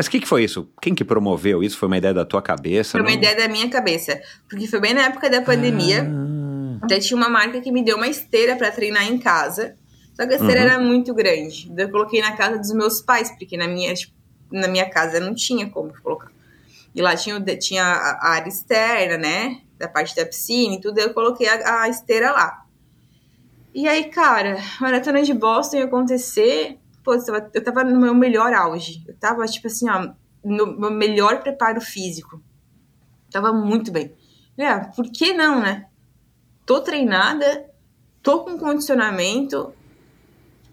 Mas 0.00 0.06
o 0.06 0.10
que, 0.12 0.20
que 0.20 0.26
foi 0.26 0.44
isso? 0.44 0.66
Quem 0.80 0.94
que 0.94 1.04
promoveu 1.04 1.62
isso? 1.62 1.76
Foi 1.76 1.86
uma 1.86 1.98
ideia 1.98 2.14
da 2.14 2.24
tua 2.24 2.40
cabeça? 2.40 2.92
Foi 2.92 3.02
uma 3.02 3.10
não? 3.10 3.16
ideia 3.18 3.36
da 3.36 3.46
minha 3.48 3.68
cabeça. 3.68 4.18
Porque 4.48 4.66
foi 4.66 4.80
bem 4.80 4.94
na 4.94 5.02
época 5.02 5.28
da 5.28 5.42
pandemia. 5.42 6.10
Ah, 6.10 6.86
Até 6.86 6.98
tinha 6.98 7.18
uma 7.18 7.28
marca 7.28 7.60
que 7.60 7.70
me 7.70 7.84
deu 7.84 7.98
uma 7.98 8.08
esteira 8.08 8.56
pra 8.56 8.70
treinar 8.70 9.06
em 9.06 9.18
casa. 9.18 9.76
Só 10.14 10.26
que 10.26 10.32
a 10.32 10.36
esteira 10.36 10.62
Uhum. 10.62 10.66
era 10.68 10.78
muito 10.80 11.12
grande. 11.12 11.68
Daí 11.72 11.84
eu 11.84 11.90
coloquei 11.90 12.22
na 12.22 12.32
casa 12.32 12.56
dos 12.56 12.72
meus 12.72 13.02
pais, 13.02 13.30
porque 13.36 13.58
na 13.58 13.68
minha, 13.68 13.92
tipo, 13.92 14.14
na 14.50 14.68
minha 14.68 14.88
casa 14.88 15.20
não 15.20 15.34
tinha 15.34 15.68
como 15.68 15.92
colocar. 16.02 16.32
E 16.94 17.02
lá 17.02 17.14
tinha, 17.14 17.38
tinha 17.58 17.84
a 17.84 18.30
área 18.30 18.48
externa, 18.48 19.18
né? 19.18 19.60
Da 19.78 19.86
parte 19.86 20.16
da 20.16 20.24
piscina 20.24 20.76
e 20.76 20.80
tudo. 20.80 20.94
Daí 20.94 21.04
eu 21.04 21.12
coloquei 21.12 21.46
a, 21.46 21.82
a 21.82 21.88
esteira 21.90 22.32
lá. 22.32 22.64
E 23.74 23.86
aí, 23.86 24.04
cara, 24.04 24.56
maratona 24.80 25.22
de 25.22 25.34
Boston 25.34 25.76
ia 25.76 25.84
acontecer. 25.84 26.78
Eu 27.12 27.62
tava, 27.64 27.84
no 27.84 27.98
meu 28.00 28.14
melhor 28.14 28.52
auge. 28.52 29.02
Eu 29.06 29.14
tava, 29.14 29.44
tipo 29.46 29.66
assim, 29.66 29.88
ó, 29.88 30.12
no 30.44 30.78
meu 30.78 30.90
melhor 30.90 31.42
preparo 31.42 31.80
físico. 31.80 32.42
Tava 33.30 33.52
muito 33.52 33.90
bem. 33.92 34.12
É, 34.58 34.78
por 34.78 35.04
que 35.10 35.32
não, 35.32 35.60
né? 35.60 35.86
Tô 36.66 36.80
treinada, 36.80 37.66
tô 38.22 38.44
com 38.44 38.58
condicionamento, 38.58 39.72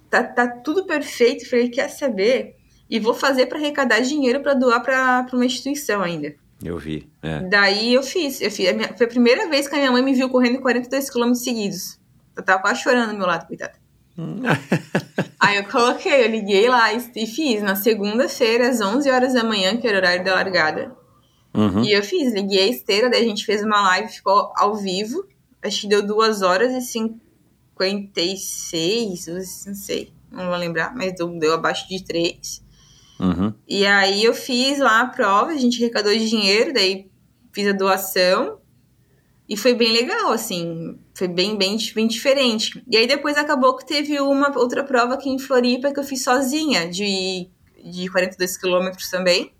tá, 0.09 0.23
tá 0.23 0.47
tudo 0.47 0.85
perfeito. 0.85 1.49
Falei, 1.49 1.69
quer 1.69 1.89
saber? 1.89 2.55
E 2.89 2.99
vou 2.99 3.13
fazer 3.13 3.45
pra 3.47 3.57
arrecadar 3.57 3.99
dinheiro 3.99 4.41
pra 4.41 4.53
doar 4.53 4.81
pra, 4.81 5.23
pra 5.23 5.35
uma 5.35 5.45
instituição 5.45 6.01
ainda. 6.01 6.33
eu 6.63 6.77
vi. 6.77 7.09
é. 7.21 7.41
Daí 7.41 7.93
eu 7.93 8.01
fiz. 8.03 8.41
Eu 8.41 8.49
fiz 8.51 8.69
a 8.69 8.73
minha- 8.73 8.95
foi 8.97 9.05
a 9.05 9.09
primeira 9.09 9.47
vez 9.49 9.67
que 9.67 9.75
a 9.75 9.77
minha 9.77 9.91
mãe 9.91 10.01
me 10.03 10.13
viu 10.13 10.29
correndo 10.29 10.59
42 10.61 11.09
km 11.09 11.33
seguidos. 11.33 11.99
Eu 12.35 12.43
tava 12.43 12.61
quase 12.61 12.81
chorando 12.81 13.11
do 13.11 13.17
meu 13.17 13.27
lado, 13.27 13.47
coitada. 13.47 13.73
Aí 15.39 15.57
eu 15.57 15.65
coloquei, 15.65 16.25
eu 16.25 16.29
liguei 16.29 16.67
lá 16.67 16.91
e, 16.93 17.27
fiz. 17.27 17.61
Na 17.61 17.75
segunda-feira, 17.75 18.69
às 18.69 18.81
11 18.81 19.07
horas 19.09 19.33
da 19.33 19.43
manhã, 19.43 19.77
que 19.77 19.87
era 19.87 19.97
o 19.97 19.99
horário 19.99 20.25
da 20.25 20.35
largada. 20.35 20.95
Uhum. 21.53 21.83
E 21.83 21.91
eu 21.91 22.03
fiz, 22.03 22.33
liguei 22.33 22.63
a 22.63 22.67
esteira, 22.67 23.09
daí 23.09 23.23
a 23.23 23.27
gente 23.27 23.45
fez 23.45 23.63
uma 23.63 23.81
live, 23.81 24.09
ficou 24.09 24.51
ao 24.55 24.75
vivo. 24.75 25.25
Acho 25.63 25.81
que 25.81 25.87
deu 25.87 26.05
2 26.05 26.41
horas 26.41 26.73
e 26.73 26.81
56, 26.81 29.27
não 29.65 29.75
sei, 29.75 30.11
não 30.31 30.47
vou 30.47 30.57
lembrar, 30.57 30.95
mas 30.95 31.13
deu, 31.15 31.27
deu 31.39 31.53
abaixo 31.53 31.87
de 31.87 32.03
3. 32.03 32.65
Uhum. 33.19 33.53
E 33.67 33.85
aí 33.85 34.23
eu 34.23 34.33
fiz 34.33 34.79
lá 34.79 35.01
a 35.01 35.07
prova, 35.07 35.51
a 35.51 35.57
gente 35.57 35.83
arrecadou 35.83 36.15
dinheiro, 36.15 36.73
daí 36.73 37.11
fiz 37.51 37.67
a 37.67 37.73
doação. 37.73 38.57
E 39.49 39.55
foi 39.55 39.73
bem 39.73 39.93
legal, 39.93 40.31
assim, 40.31 40.99
foi 41.15 41.27
bem, 41.27 41.57
bem, 41.57 41.77
bem 41.95 42.07
diferente. 42.07 42.83
E 42.89 42.97
aí 42.97 43.07
depois 43.07 43.37
acabou 43.37 43.75
que 43.77 43.85
teve 43.85 44.19
uma 44.19 44.51
outra 44.57 44.83
prova 44.83 45.13
aqui 45.13 45.29
em 45.29 45.39
Floripa 45.39 45.93
que 45.93 45.99
eu 45.99 46.03
fiz 46.03 46.21
sozinha, 46.23 46.89
de, 46.89 47.47
de 47.83 48.09
42 48.09 48.57
quilômetros 48.57 49.09
também. 49.09 49.53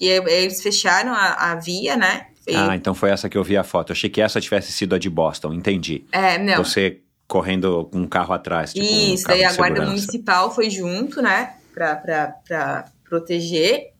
E 0.00 0.08
aí 0.10 0.22
eles 0.44 0.62
fecharam 0.62 1.12
a, 1.12 1.52
a 1.52 1.54
via, 1.56 1.96
né? 1.96 2.28
Foi- 2.44 2.54
Ah, 2.54 2.76
então 2.76 2.94
foi 2.94 3.10
essa 3.10 3.28
que 3.28 3.36
eu 3.36 3.42
vi 3.44 3.56
a 3.56 3.64
foto. 3.64 3.90
Eu 3.90 3.94
achei 3.94 4.08
que 4.10 4.20
essa 4.20 4.40
tivesse 4.40 4.70
sido 4.72 4.94
a 4.94 4.98
de 4.98 5.10
Boston, 5.10 5.52
entendi. 5.52 6.04
é, 6.12 6.38
não. 6.38 6.62
Você 6.64 7.00
correndo 7.26 7.86
com 7.90 7.98
um 8.00 8.06
carro 8.06 8.34
atrás, 8.34 8.72
tipo 8.72 8.84
um 8.84 9.14
Isso, 9.14 9.24
carro 9.24 9.38
daí 9.38 9.44
a 9.44 9.52
guarda 9.54 9.86
municipal 9.86 10.54
foi 10.54 10.68
junto, 10.70 11.22
né? 11.22 11.54
Pra, 11.72 11.96
pra, 11.96 12.26
pra 12.46 12.84
proteger. 13.08 13.91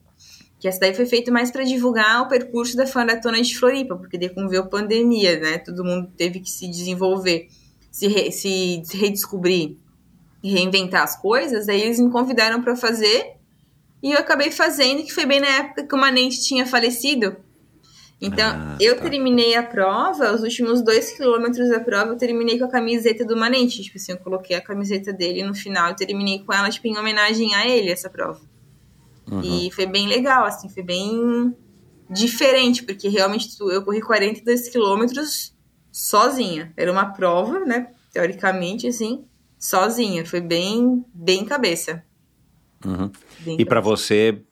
Que 0.62 0.68
essa 0.68 0.78
daí 0.78 0.94
foi 0.94 1.06
feita 1.06 1.32
mais 1.32 1.50
pra 1.50 1.64
divulgar 1.64 2.22
o 2.22 2.28
percurso 2.28 2.76
da 2.76 2.84
maratona 2.94 3.42
de 3.42 3.58
Floripa, 3.58 3.96
porque 3.96 4.16
daí 4.16 4.30
veio 4.48 4.62
a 4.62 4.66
pandemia, 4.66 5.40
né? 5.40 5.58
Todo 5.58 5.82
mundo 5.84 6.08
teve 6.16 6.38
que 6.38 6.48
se 6.48 6.68
desenvolver, 6.70 7.48
se, 7.90 8.06
re- 8.06 8.30
se, 8.30 8.80
redescobrir 8.96 9.76
e 10.40 10.52
reinventar 10.52 11.02
as 11.02 11.20
coisas. 11.20 11.66
Daí 11.66 11.82
eles 11.82 11.98
me 11.98 12.12
convidaram 12.12 12.62
pra 12.62 12.76
fazer 12.76 13.32
e 14.00 14.12
eu 14.12 14.18
acabei 14.20 14.52
fazendo, 14.52 15.02
que 15.02 15.12
foi 15.12 15.26
bem 15.26 15.40
na 15.40 15.48
época 15.48 15.84
que 15.84 15.94
o 15.96 15.98
Manente 15.98 16.40
tinha 16.44 16.64
falecido. 16.64 17.34
Então, 18.20 18.46
Ah, 18.54 18.76
eu 18.80 18.94
tá. 18.98 19.10
terminei 19.10 19.56
a 19.56 19.64
prova, 19.64 20.32
os 20.32 20.42
últimos 20.44 20.80
dois 20.80 21.10
quilômetros 21.10 21.70
da 21.70 21.80
prova, 21.80 22.12
eu 22.12 22.16
terminei 22.16 22.56
com 22.56 22.66
a 22.66 22.70
camiseta 22.70 23.24
do 23.24 23.36
Manente. 23.36 23.82
Tipo 23.82 23.96
assim, 23.98 24.12
eu 24.12 24.18
coloquei 24.18 24.54
a 24.54 24.60
camiseta 24.60 25.12
dele 25.12 25.42
no 25.42 25.54
final 25.56 25.90
e 25.90 25.96
terminei 25.96 26.38
com 26.38 26.52
ela, 26.52 26.70
tipo, 26.70 26.86
em 26.86 26.96
homenagem 26.96 27.52
a 27.56 27.66
ele, 27.66 27.90
essa 27.90 28.08
prova. 28.08 28.40
Uhum. 29.30 29.42
E 29.42 29.70
foi 29.70 29.86
bem 29.86 30.06
legal, 30.08 30.44
assim, 30.44 30.68
foi 30.68 30.82
bem 30.82 31.54
diferente, 32.10 32.82
porque 32.82 33.08
realmente 33.08 33.56
tu- 33.56 33.70
eu 33.70 33.82
corri 33.84 34.00
42 34.00 34.68
quilômetros 34.68 35.54
sozinha. 35.90 36.72
Era 36.76 36.90
uma 36.92 37.12
prova, 37.12 37.60
né, 37.60 37.92
teoricamente, 38.12 38.86
assim, 38.86 39.24
sozinha. 39.58 40.24
Foi 40.26 40.40
bem, 40.40 41.04
bem 41.14 41.44
cabeça. 41.44 42.04
Uhum. 42.84 43.10
Bem 43.38 43.56
E 43.58 43.64
para 43.64 43.80
você, 43.80 44.42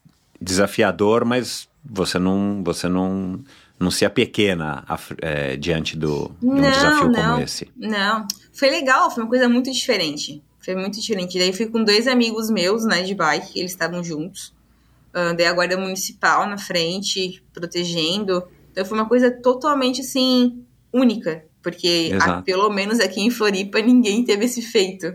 desafiador, 0.40 1.24
mas 1.24 1.68
você 1.84 2.18
não, 2.18 2.62
você 2.64 2.88
não, 2.88 3.40
não 3.78 3.90
se 3.90 4.04
apequena 4.04 4.84
é, 5.20 5.56
diante 5.56 5.96
do, 5.96 6.30
de 6.40 6.46
um 6.46 6.56
Não, 6.56 6.70
desafio 6.70 7.10
não. 7.10 7.12
como 7.12 7.42
esse. 7.42 7.68
Não, 7.76 8.26
foi 8.52 8.70
legal, 8.70 9.10
foi 9.10 9.22
uma 9.24 9.28
coisa 9.28 9.48
muito 9.48 9.70
diferente. 9.70 10.42
Foi 10.62 10.74
muito 10.74 11.00
diferente. 11.00 11.38
Daí 11.38 11.52
fui 11.52 11.66
com 11.66 11.82
dois 11.82 12.06
amigos 12.06 12.50
meus, 12.50 12.84
né, 12.84 13.02
de 13.02 13.14
bike, 13.14 13.58
eles 13.58 13.72
estavam 13.72 14.04
juntos. 14.04 14.54
Daí 15.12 15.46
a 15.46 15.52
guarda 15.52 15.76
municipal 15.76 16.46
na 16.46 16.56
frente, 16.58 17.42
protegendo. 17.52 18.44
Então 18.70 18.84
foi 18.84 18.98
uma 18.98 19.08
coisa 19.08 19.30
totalmente, 19.30 20.00
assim, 20.00 20.64
única. 20.92 21.44
Porque, 21.62 22.10
ah, 22.20 22.40
pelo 22.42 22.70
menos 22.70 23.00
aqui 23.00 23.20
em 23.20 23.30
Floripa, 23.30 23.80
ninguém 23.80 24.24
teve 24.24 24.44
esse 24.44 24.62
feito. 24.62 25.14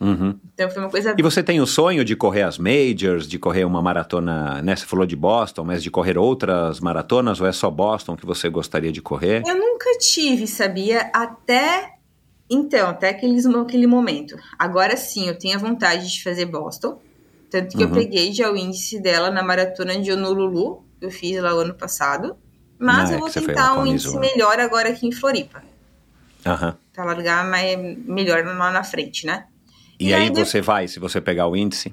Uhum. 0.00 0.38
Então 0.54 0.70
foi 0.70 0.82
uma 0.82 0.90
coisa 0.90 1.14
E 1.18 1.22
você 1.22 1.42
tem 1.42 1.60
o 1.60 1.66
sonho 1.66 2.04
de 2.04 2.14
correr 2.14 2.42
as 2.42 2.56
majors, 2.56 3.26
de 3.26 3.38
correr 3.38 3.64
uma 3.64 3.82
maratona, 3.82 4.62
né? 4.62 4.76
Você 4.76 4.86
falou 4.86 5.04
de 5.04 5.16
Boston, 5.16 5.64
mas 5.64 5.82
de 5.82 5.90
correr 5.90 6.16
outras 6.16 6.78
maratonas 6.80 7.40
ou 7.40 7.46
é 7.46 7.52
só 7.52 7.68
Boston 7.70 8.16
que 8.16 8.24
você 8.24 8.48
gostaria 8.48 8.92
de 8.92 9.02
correr? 9.02 9.42
Eu 9.46 9.56
nunca 9.56 9.90
tive, 9.98 10.46
sabia? 10.46 11.10
Até. 11.12 11.94
Então, 12.48 12.90
até 12.90 13.10
aqueles, 13.10 13.44
aquele 13.44 13.86
momento. 13.86 14.36
Agora 14.58 14.96
sim, 14.96 15.28
eu 15.28 15.38
tenho 15.38 15.56
a 15.56 15.60
vontade 15.60 16.10
de 16.10 16.22
fazer 16.22 16.46
Boston. 16.46 16.98
Tanto 17.50 17.76
que 17.76 17.82
eu 17.82 17.88
Uhum. 17.88 17.94
peguei 17.94 18.32
já 18.32 18.50
o 18.50 18.56
índice 18.56 19.00
dela 19.00 19.30
na 19.30 19.42
maratona 19.42 19.98
de 19.98 20.12
Honolulu, 20.12 20.84
que 21.00 21.06
eu 21.06 21.10
fiz 21.10 21.40
lá 21.40 21.54
o 21.54 21.60
ano 21.60 21.74
passado. 21.74 22.36
Mas 22.78 23.10
Ah, 23.10 23.14
é 23.14 23.16
eu 23.16 23.20
vou 23.20 23.30
foi 23.30 23.42
tentar 23.42 23.74
um 23.74 23.86
índice 23.86 24.18
melhor 24.18 24.58
agora 24.60 24.90
aqui 24.90 25.06
em 25.06 25.12
Floripa. 25.12 25.62
Aham. 26.46 26.76
Pra 26.92 27.04
largar 27.04 27.48
mais, 27.48 27.76
melhor 28.04 28.44
lá 28.44 28.70
na 28.70 28.84
frente, 28.84 29.26
né? 29.26 29.46
E, 29.98 30.08
E 30.08 30.14
aí 30.14 30.24
aí 30.24 30.30
você 30.30 30.60
vai, 30.60 30.86
se 30.86 31.00
você 31.00 31.20
pegar 31.20 31.46
o 31.48 31.56
índice? 31.56 31.92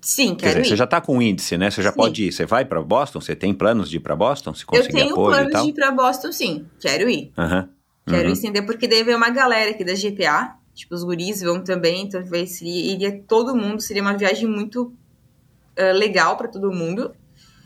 Sim, 0.00 0.34
Quer 0.34 0.48
quero 0.48 0.58
dizer, 0.60 0.64
você 0.70 0.74
ir. 0.74 0.78
já 0.78 0.86
tá 0.86 1.00
com 1.00 1.18
o 1.18 1.22
índice, 1.22 1.56
né? 1.58 1.70
Você 1.70 1.82
já 1.82 1.90
Sim. 1.92 1.98
pode 1.98 2.24
ir. 2.24 2.32
Você 2.32 2.44
vai 2.46 2.64
para 2.64 2.82
Boston? 2.82 3.20
Você 3.20 3.36
tem 3.36 3.52
planos 3.54 3.88
de 3.90 3.96
ir 3.98 4.00
para 4.00 4.16
Boston? 4.16 4.52
Se 4.54 4.62
Eu 4.62 4.66
conseguir 4.66 5.00
tenho 5.02 5.12
apoio 5.12 5.34
e 5.34 5.36
planos 5.36 5.52
tal? 5.52 5.64
de 5.64 5.70
ir 5.70 5.74
pra 5.74 5.90
Boston, 5.92 6.32
sim. 6.32 6.66
Quero 6.80 7.08
ir. 7.08 7.32
Aham. 7.38 7.68
Quero 8.08 8.26
Uhum. 8.26 8.32
estender, 8.32 8.66
porque 8.66 8.88
daí 8.88 9.04
veio 9.04 9.16
uma 9.16 9.30
galera 9.30 9.70
aqui 9.70 9.84
da 9.84 9.94
GPA, 9.94 10.56
tipo, 10.74 10.94
os 10.94 11.04
guris 11.04 11.40
vão 11.42 11.62
também, 11.62 12.04
então 12.04 12.24
vai, 12.24 12.46
seria, 12.46 12.92
iria 12.92 13.22
todo 13.26 13.54
mundo, 13.56 13.80
seria 13.80 14.02
uma 14.02 14.16
viagem 14.16 14.46
muito 14.46 14.92
ah, 15.76 15.92
legal 15.92 16.36
pra 16.36 16.48
todo 16.48 16.72
mundo. 16.72 17.14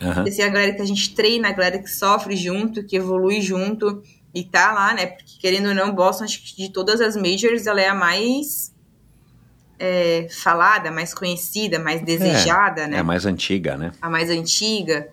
Aham. 0.00 0.24
Assim, 0.26 0.42
a 0.42 0.48
galera 0.48 0.74
que 0.74 0.82
a 0.82 0.86
gente 0.86 1.14
treina, 1.14 1.48
a 1.48 1.52
galera 1.52 1.78
que 1.78 1.88
sofre 1.90 2.36
junto, 2.36 2.84
que 2.84 2.96
evolui 2.96 3.40
junto 3.40 4.02
e 4.34 4.44
tá 4.44 4.72
lá, 4.72 4.94
né? 4.94 5.06
Porque 5.06 5.38
querendo 5.40 5.68
ou 5.68 5.74
não, 5.74 5.94
Boston, 5.94 6.24
acho 6.24 6.42
que 6.42 6.56
de 6.56 6.70
todas 6.70 7.00
as 7.00 7.16
majors, 7.16 7.66
ela 7.66 7.80
é 7.80 7.88
a 7.88 7.94
mais 7.94 8.74
é, 9.78 10.28
falada, 10.30 10.90
mais 10.90 11.14
conhecida, 11.14 11.78
mais 11.78 12.02
desejada, 12.02 12.86
né? 12.86 12.98
É 12.98 13.00
a 13.00 13.04
mais 13.04 13.24
antiga, 13.24 13.76
né? 13.76 13.92
a 14.00 14.10
mais 14.10 14.28
antiga. 14.30 15.08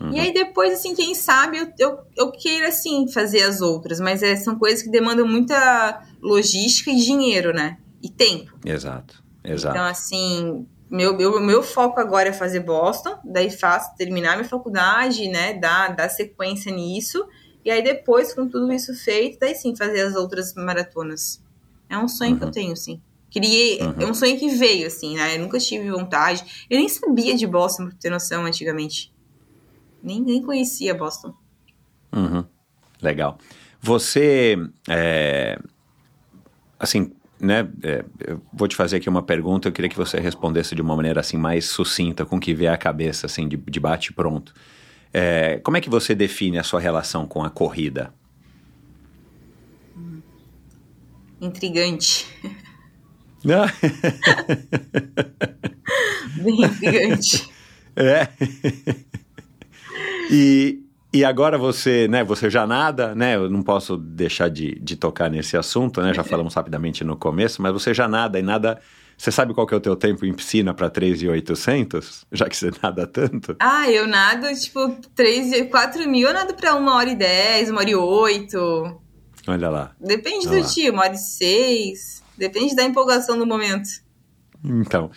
Uhum. 0.00 0.12
E 0.12 0.20
aí 0.20 0.32
depois, 0.32 0.72
assim, 0.72 0.94
quem 0.94 1.14
sabe 1.14 1.58
eu, 1.58 1.72
eu, 1.78 1.98
eu 2.16 2.30
queira, 2.30 2.68
assim, 2.68 3.08
fazer 3.08 3.42
as 3.42 3.60
outras. 3.60 4.00
Mas 4.00 4.22
é, 4.22 4.36
são 4.36 4.58
coisas 4.58 4.82
que 4.82 4.90
demandam 4.90 5.26
muita 5.26 6.02
logística 6.22 6.90
e 6.90 6.96
dinheiro, 6.96 7.52
né? 7.52 7.78
E 8.02 8.08
tempo. 8.08 8.52
Exato. 8.64 9.22
Exato. 9.42 9.76
Então, 9.76 9.86
assim, 9.86 10.66
meu, 10.90 11.16
meu, 11.16 11.40
meu 11.40 11.62
foco 11.62 12.00
agora 12.00 12.28
é 12.28 12.32
fazer 12.32 12.60
Boston. 12.60 13.18
Daí 13.24 13.50
faço, 13.50 13.94
terminar 13.96 14.36
minha 14.36 14.48
faculdade, 14.48 15.28
né? 15.28 15.54
Dar, 15.54 15.94
dar 15.94 16.08
sequência 16.08 16.72
nisso. 16.72 17.26
E 17.64 17.70
aí 17.70 17.82
depois, 17.82 18.32
com 18.32 18.48
tudo 18.48 18.72
isso 18.72 18.94
feito, 18.94 19.38
daí 19.40 19.54
sim 19.54 19.74
fazer 19.74 20.02
as 20.02 20.14
outras 20.14 20.54
maratonas. 20.54 21.42
É 21.88 21.98
um 21.98 22.08
sonho 22.08 22.38
que 22.38 22.44
eu 22.44 22.50
tenho, 22.50 22.76
sim. 22.76 23.00
Queria, 23.30 23.84
Uhum. 23.84 23.94
É 24.00 24.06
um 24.06 24.14
sonho 24.14 24.38
que 24.38 24.48
veio, 24.48 24.86
assim, 24.86 25.16
né? 25.16 25.36
Eu 25.36 25.40
nunca 25.40 25.58
tive 25.58 25.90
vontade. 25.90 26.66
Eu 26.70 26.78
nem 26.78 26.88
sabia 26.88 27.36
de 27.36 27.46
Boston, 27.46 27.86
pra 27.86 27.96
ter 28.00 28.10
noção, 28.10 28.44
antigamente. 28.44 29.12
Nem 30.02 30.42
conhecia 30.42 30.94
Boston. 30.94 31.34
Uhum. 32.12 32.44
Legal. 33.00 33.38
Você, 33.80 34.56
é, 34.88 35.58
assim, 36.78 37.12
né? 37.40 37.68
é, 37.82 38.04
eu 38.26 38.42
vou 38.52 38.66
te 38.66 38.76
fazer 38.76 38.96
aqui 38.96 39.08
uma 39.08 39.22
pergunta. 39.22 39.68
Eu 39.68 39.72
queria 39.72 39.88
que 39.88 39.96
você 39.96 40.18
respondesse 40.18 40.74
de 40.74 40.82
uma 40.82 40.96
maneira 40.96 41.20
assim 41.20 41.36
mais 41.36 41.66
sucinta, 41.66 42.24
com 42.24 42.36
o 42.36 42.40
que 42.40 42.54
vier 42.54 42.72
à 42.72 42.76
cabeça, 42.76 43.26
assim, 43.26 43.48
de, 43.48 43.56
de 43.56 43.80
bate 43.80 44.12
pronto. 44.12 44.54
É, 45.12 45.58
como 45.58 45.76
é 45.76 45.80
que 45.80 45.88
você 45.88 46.14
define 46.14 46.58
a 46.58 46.62
sua 46.62 46.80
relação 46.80 47.26
com 47.26 47.42
a 47.42 47.50
corrida? 47.50 48.12
Intrigante. 51.40 52.26
Ah, 53.46 53.72
Bem 56.42 56.64
intrigante. 56.64 57.48
É. 57.96 58.28
e, 60.30 60.80
e 61.12 61.24
agora 61.24 61.56
você, 61.56 62.06
né, 62.08 62.22
você 62.22 62.50
já 62.50 62.66
nada, 62.66 63.14
né? 63.14 63.36
Eu 63.36 63.48
não 63.48 63.62
posso 63.62 63.96
deixar 63.96 64.48
de, 64.48 64.78
de 64.80 64.96
tocar 64.96 65.30
nesse 65.30 65.56
assunto, 65.56 66.00
né? 66.02 66.12
Já 66.12 66.22
falamos 66.22 66.54
rapidamente 66.54 67.02
no 67.04 67.16
começo, 67.16 67.62
mas 67.62 67.72
você 67.72 67.94
já 67.94 68.06
nada 68.06 68.38
e 68.38 68.42
nada. 68.42 68.80
Você 69.16 69.32
sabe 69.32 69.52
qual 69.52 69.66
que 69.66 69.74
é 69.74 69.76
o 69.76 69.80
teu 69.80 69.96
tempo 69.96 70.24
em 70.24 70.32
piscina 70.32 70.72
para 70.72 70.88
3,800? 70.88 72.24
Já 72.30 72.48
que 72.48 72.56
você 72.56 72.70
nada 72.80 73.04
tanto? 73.04 73.56
Ah, 73.58 73.90
eu 73.90 74.06
nado, 74.06 74.46
tipo, 74.54 74.96
3, 75.16 75.68
4 75.68 76.08
mil, 76.08 76.28
eu 76.28 76.34
nado 76.34 76.54
pra 76.54 76.76
1 76.76 76.86
hora 76.86 77.10
e 77.10 77.16
10, 77.16 77.70
1 77.70 77.76
hora 77.76 77.90
e 77.90 77.96
8. 77.96 79.00
Olha 79.48 79.68
lá. 79.70 79.92
Depende 79.98 80.46
Olha 80.46 80.58
do 80.58 80.62
lá. 80.62 80.72
dia, 80.72 80.92
uma 80.92 81.02
hora 81.02 81.14
e 81.14 81.18
6. 81.18 82.22
Depende 82.36 82.76
da 82.76 82.84
empolgação 82.84 83.36
do 83.36 83.46
momento. 83.46 83.88
Então, 84.62 85.10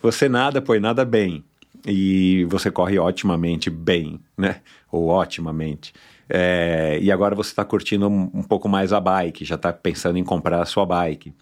você 0.00 0.28
nada, 0.28 0.62
põe 0.62 0.78
nada 0.78 1.04
bem. 1.04 1.44
E 1.86 2.44
você 2.48 2.70
corre 2.70 2.98
otimamente 2.98 3.70
bem, 3.70 4.20
né? 4.36 4.60
Ou 4.90 5.08
otimamente. 5.10 5.92
É, 6.28 6.98
e 7.00 7.10
agora 7.10 7.34
você 7.34 7.50
está 7.50 7.64
curtindo 7.64 8.06
um, 8.08 8.42
pouco 8.42 8.68
mais 8.68 8.92
a 8.92 9.00
bike, 9.00 9.44
já 9.44 9.54
está 9.54 9.72
pensando 9.72 10.18
em 10.18 10.24
comprar 10.24 10.60
a 10.60 10.66
sua 10.66 10.84
bike. 10.84 11.32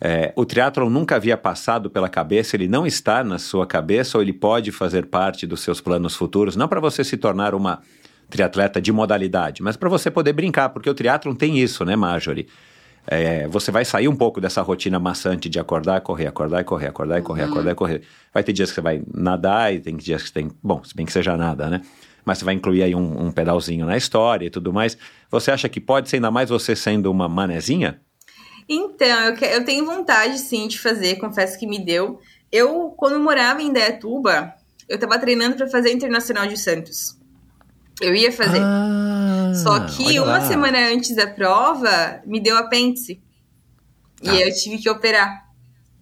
É, 0.00 0.32
o 0.34 0.46
triatlon 0.46 0.88
nunca 0.88 1.16
havia 1.16 1.36
passado 1.36 1.90
pela 1.90 2.08
cabeça, 2.08 2.56
ele 2.56 2.68
não 2.68 2.86
está 2.86 3.22
na 3.22 3.38
sua 3.38 3.66
cabeça 3.66 4.16
ou 4.16 4.22
ele 4.22 4.32
pode 4.32 4.72
fazer 4.72 5.06
parte 5.06 5.46
dos 5.46 5.60
seus 5.60 5.80
planos 5.80 6.16
futuros, 6.16 6.56
não 6.56 6.68
para 6.68 6.80
você 6.80 7.04
se 7.04 7.16
tornar 7.18 7.54
uma 7.54 7.80
triatleta 8.30 8.80
de 8.80 8.92
modalidade, 8.92 9.62
mas 9.62 9.76
para 9.76 9.88
você 9.88 10.10
poder 10.10 10.32
brincar, 10.32 10.70
porque 10.70 10.88
o 10.88 10.94
triatlon 10.94 11.34
tem 11.34 11.58
isso, 11.58 11.84
né, 11.84 11.96
Marjorie? 11.96 12.46
É, 13.06 13.48
você 13.48 13.70
vai 13.70 13.84
sair 13.84 14.06
um 14.08 14.14
pouco 14.14 14.40
dessa 14.40 14.62
rotina 14.62 14.98
maçante 15.00 15.48
de 15.48 15.58
acordar, 15.58 16.00
correr, 16.00 16.26
acordar 16.26 16.60
e 16.60 16.64
correr, 16.64 16.86
acordar 16.88 17.18
e 17.18 17.22
correr, 17.22 17.42
acordar 17.44 17.70
e 17.72 17.74
correr. 17.74 18.02
Vai 18.32 18.44
ter 18.44 18.52
dias 18.52 18.68
que 18.70 18.74
você 18.76 18.80
vai 18.80 19.02
nadar 19.12 19.74
e 19.74 19.80
tem 19.80 19.96
dias 19.96 20.22
que 20.22 20.32
tem. 20.32 20.50
Bom, 20.62 20.82
se 20.84 20.94
bem 20.94 21.06
que 21.06 21.12
seja 21.12 21.36
nada, 21.36 21.68
né? 21.68 21.82
Mas 22.24 22.38
você 22.38 22.44
vai 22.44 22.54
incluir 22.54 22.82
aí 22.82 22.94
um, 22.94 23.26
um 23.26 23.32
pedalzinho 23.32 23.86
na 23.86 23.96
história 23.96 24.46
e 24.46 24.50
tudo 24.50 24.72
mais. 24.72 24.96
Você 25.30 25.50
acha 25.50 25.68
que 25.68 25.80
pode 25.80 26.08
ser 26.08 26.16
ainda 26.16 26.30
mais 26.30 26.50
você 26.50 26.76
sendo 26.76 27.10
uma 27.10 27.28
manezinha? 27.28 28.00
Então, 28.68 29.20
eu, 29.24 29.34
que- 29.34 29.44
eu 29.44 29.64
tenho 29.64 29.84
vontade, 29.84 30.38
sim, 30.38 30.68
de 30.68 30.78
fazer, 30.78 31.16
confesso 31.16 31.58
que 31.58 31.66
me 31.66 31.84
deu. 31.84 32.20
Eu, 32.52 32.90
quando 32.96 33.18
morava 33.18 33.62
em 33.62 33.72
Dayatuba, 33.72 34.52
eu 34.88 34.98
tava 34.98 35.18
treinando 35.18 35.56
pra 35.56 35.66
fazer 35.68 35.88
a 35.88 35.92
Internacional 35.92 36.46
de 36.46 36.56
Santos. 36.56 37.18
Eu 38.00 38.14
ia 38.14 38.32
fazer. 38.32 38.60
Ah, 38.62 39.52
Só 39.54 39.80
que 39.80 40.18
uma 40.18 40.38
lá. 40.38 40.40
semana 40.40 40.78
antes 40.92 41.14
da 41.14 41.26
prova, 41.26 42.20
me 42.26 42.40
deu 42.40 42.56
apêndice. 42.56 43.20
E 44.22 44.28
Ah. 44.28 44.32
aí 44.32 44.42
eu 44.42 44.54
tive 44.54 44.78
que 44.78 44.88
operar. 44.88 45.46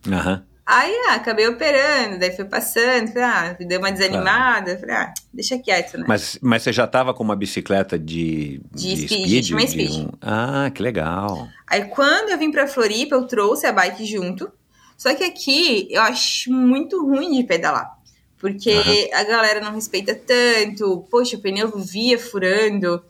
Aham. 0.07 0.45
Aí, 0.71 0.93
ah, 1.09 1.15
acabei 1.15 1.49
operando, 1.49 2.19
daí 2.19 2.31
foi 2.37 2.45
passando, 2.45 3.09
falei, 3.09 3.23
ah, 3.25 3.57
deu 3.59 3.79
uma 3.79 3.91
desanimada, 3.91 4.77
falei, 4.79 4.95
ah, 4.97 5.15
deixa 5.33 5.59
quieto, 5.59 5.97
né? 5.97 6.05
Mas, 6.07 6.39
mas 6.43 6.63
você 6.63 6.75
já 6.75 6.85
estava 6.85 7.15
com 7.15 7.25
uma 7.25 7.35
bicicleta 7.35 7.99
de, 7.99 8.61
De 8.75 8.97
speed, 9.09 9.47
tinha 9.47 9.57
uma 9.59 9.65
de 9.65 9.71
speed. 9.73 9.93
um- 9.93 10.11
Ah, 10.21 10.71
que 10.75 10.83
legal. 10.83 11.49
Aí 11.67 11.87
quando 11.87 12.29
eu 12.29 12.39
vim 12.39 12.51
pra 12.51 12.67
Floripa, 12.69 13.15
eu 13.15 13.27
trouxe 13.27 13.67
a 13.67 13.73
bike 13.73 14.05
junto. 14.05 14.53
Só 14.95 15.15
que 15.15 15.25
aqui 15.25 15.89
eu 15.91 16.03
acho 16.03 16.53
muito 16.53 17.03
ruim 17.03 17.33
de 17.41 17.45
pedalar. 17.45 17.97
Porque 18.39 19.11
a 19.13 19.25
galera 19.25 19.61
não 19.61 19.73
respeita 19.75 20.15
tanto. 20.15 21.05
Poxa, 21.11 21.37
o 21.37 21.41
pneu 21.41 21.71
via 21.77 22.19
furando. 22.19 23.03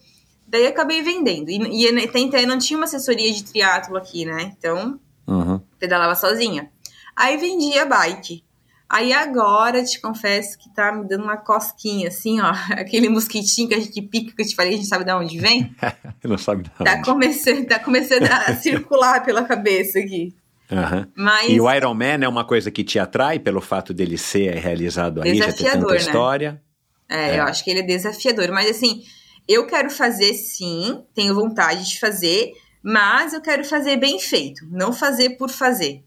Daí 0.47 0.67
acabei 0.67 1.03
vendendo. 1.03 1.51
E, 1.51 1.59
e 1.85 2.05
até 2.07 2.19
então 2.19 2.41
eu 2.41 2.47
não 2.49 2.59
tinha 2.59 2.79
uma 2.79 2.85
assessoria 2.87 3.31
de 3.33 3.45
triatlo 3.45 3.97
aqui, 3.97 4.25
né? 4.25 4.55
Então 4.59 4.99
Uhum. 5.27 5.61
pedalava 5.79 6.15
sozinha. 6.15 6.71
Aí 7.15 7.37
vendi 7.37 7.79
a 7.79 7.85
bike. 7.85 8.43
Aí 8.89 9.13
agora 9.13 9.85
te 9.85 10.01
confesso 10.01 10.57
que 10.59 10.73
tá 10.73 10.91
me 10.91 11.07
dando 11.07 11.25
uma 11.25 11.37
cosquinha, 11.37 12.09
assim, 12.09 12.41
ó. 12.41 12.51
Aquele 12.73 13.11
mosquitinho 13.11 13.69
que 13.69 13.75
a 13.75 13.79
gente 13.81 14.01
pica, 14.01 14.35
que 14.35 14.41
eu 14.41 14.47
te 14.47 14.55
falei, 14.55 14.73
a 14.73 14.77
gente 14.77 14.89
sabe 14.89 15.05
de 15.05 15.13
onde 15.13 15.39
vem. 15.39 15.77
Não 16.25 16.39
sabe 16.39 16.63
de 16.63 16.71
Tá 16.71 16.95
onde. 16.95 17.05
começando, 17.05 17.67
tá 17.67 17.79
começando 17.79 18.23
a 18.25 18.55
circular 18.57 19.23
pela 19.23 19.45
cabeça 19.45 19.99
aqui. 19.99 20.35
Aham. 20.71 21.09
Mas 21.15 21.51
E 21.51 21.61
o 21.61 21.73
Iron 21.73 21.95
Man 21.95 22.23
é 22.23 22.29
uma 22.29 22.45
coisa 22.45 22.71
que 22.71 22.85
te 22.85 22.99
atrai 22.99 23.39
pelo 23.39 23.61
fato 23.61 23.95
dele 23.95 24.19
ser 24.19 24.55
realizado 24.55 25.23
aí, 25.23 25.37
já 25.37 25.53
ter 25.53 25.73
tanta 25.73 25.93
né? 25.93 25.97
história. 25.97 26.63
é, 27.09 27.37
É. 27.37 27.39
eu 27.39 27.45
acho 27.45 27.65
que 27.65 27.71
ele 27.71 27.81
é 27.81 27.83
desafiador. 27.83 28.51
Mas 28.51 28.71
assim, 28.71 29.03
eu 29.47 29.67
quero 29.67 29.91
fazer 29.91 30.35
sim, 30.35 31.03
tenho 31.15 31.35
vontade 31.35 31.89
de 31.89 31.99
fazer, 31.99 32.53
mas 32.83 33.33
eu 33.33 33.41
quero 33.41 33.65
fazer 33.65 33.97
bem 33.97 34.19
feito, 34.19 34.67
não 34.71 34.93
fazer 34.93 35.31
por 35.31 35.49
fazer. 35.49 36.05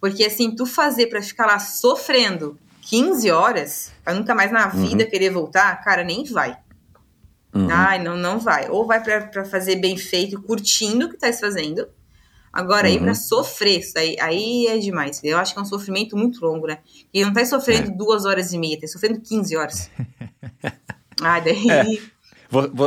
Porque 0.00 0.24
assim, 0.24 0.54
tu 0.54 0.66
fazer 0.66 1.06
para 1.06 1.22
ficar 1.22 1.46
lá 1.46 1.58
sofrendo 1.58 2.58
15 2.82 3.30
horas, 3.30 3.92
pra 4.02 4.14
nunca 4.14 4.34
mais 4.34 4.50
na 4.50 4.68
vida 4.68 5.04
uhum. 5.04 5.10
querer 5.10 5.30
voltar, 5.30 5.82
cara, 5.82 6.02
nem 6.04 6.24
vai. 6.24 6.56
Uhum. 7.54 7.68
Ai, 7.70 8.02
não, 8.02 8.16
não 8.16 8.38
vai. 8.38 8.68
Ou 8.68 8.86
vai 8.86 9.02
para 9.02 9.44
fazer 9.44 9.76
bem 9.76 9.96
feito, 9.96 10.40
curtindo 10.42 11.06
o 11.06 11.10
que 11.10 11.16
tá 11.16 11.32
fazendo. 11.32 11.86
Agora, 12.54 12.86
uhum. 12.86 12.92
aí 12.92 13.00
pra 13.00 13.14
sofrer, 13.16 13.80
isso 13.80 13.98
aí, 13.98 14.16
aí 14.20 14.66
é 14.68 14.78
demais. 14.78 15.20
Eu 15.24 15.36
acho 15.38 15.52
que 15.52 15.58
é 15.58 15.62
um 15.62 15.66
sofrimento 15.66 16.16
muito 16.16 16.40
longo, 16.40 16.68
né? 16.68 16.78
E 17.12 17.24
não 17.24 17.32
tá 17.32 17.44
sofrendo 17.44 17.90
é. 17.90 17.96
duas 17.96 18.24
horas 18.24 18.52
e 18.52 18.58
meia, 18.58 18.80
tá 18.80 18.86
sofrendo 18.86 19.20
15 19.20 19.56
horas. 19.56 19.90
ah, 21.20 21.40
daí. 21.40 21.68
É. 21.68 22.14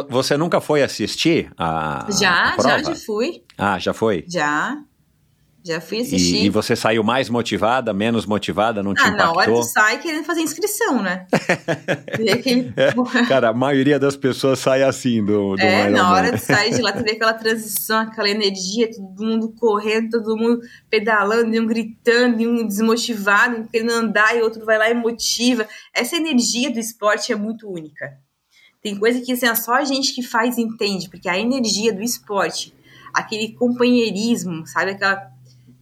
Você 0.09 0.37
nunca 0.37 0.61
foi 0.61 0.81
assistir 0.81 1.51
a. 1.57 2.07
Já, 2.17 2.55
a 2.55 2.61
já, 2.61 2.83
já 2.83 2.95
fui. 2.95 3.43
Ah, 3.57 3.77
já 3.77 3.93
foi? 3.93 4.23
Já. 4.25 4.81
Já 5.67 5.81
fui 5.81 5.99
assistir. 5.99 6.43
E, 6.43 6.45
e, 6.45 6.49
você 6.49 6.77
saiu 6.77 7.03
mais 7.03 7.29
motivada, 7.29 7.91
menos 7.93 8.25
motivada? 8.25 8.81
Não 8.81 8.93
te 8.93 9.01
ah, 9.01 9.09
impactou? 9.09 9.25
na 9.25 9.33
hora 9.33 9.51
tu 9.51 9.63
sai 9.63 9.99
querendo 9.99 10.23
fazer 10.23 10.39
inscrição, 10.39 11.03
né? 11.03 11.27
aquele... 12.31 12.71
é, 12.77 12.93
cara, 13.27 13.49
a 13.49 13.53
maioria 13.53 13.99
das 13.99 14.15
pessoas 14.15 14.59
sai 14.59 14.81
assim 14.81 15.21
do, 15.25 15.57
do 15.57 15.61
É, 15.61 15.89
na 15.89 16.09
hora 16.09 16.31
de 16.31 16.39
sair 16.39 16.73
de 16.73 16.81
lá, 16.81 16.93
tu 16.93 17.03
vê 17.03 17.11
aquela 17.11 17.33
transição, 17.33 17.99
aquela 17.99 18.29
energia, 18.29 18.89
todo 18.89 19.21
mundo 19.21 19.53
correndo, 19.59 20.11
todo 20.11 20.37
mundo 20.37 20.61
pedalando, 20.89 21.53
e 21.53 21.59
um 21.59 21.67
gritando, 21.67 22.41
e 22.41 22.47
um 22.47 22.65
desmotivado, 22.65 23.57
um 23.57 23.67
querendo 23.67 23.91
andar, 23.91 24.37
e 24.37 24.41
outro 24.41 24.65
vai 24.65 24.77
lá 24.77 24.89
e 24.89 24.93
motiva. 24.93 25.67
Essa 25.93 26.15
energia 26.15 26.71
do 26.71 26.79
esporte 26.79 27.33
é 27.33 27.35
muito 27.35 27.69
única. 27.69 28.17
Tem 28.81 28.97
coisa 28.97 29.19
que 29.19 29.33
assim, 29.33 29.53
só 29.53 29.73
a 29.73 29.83
gente 29.83 30.15
que 30.15 30.23
faz 30.23 30.57
entende, 30.57 31.09
porque 31.09 31.27
a 31.27 31.37
energia 31.37 31.91
do 31.91 32.01
esporte, 32.01 32.73
aquele 33.13 33.51
companheirismo, 33.51 34.65
sabe? 34.65 34.91
Aquela, 34.91 35.35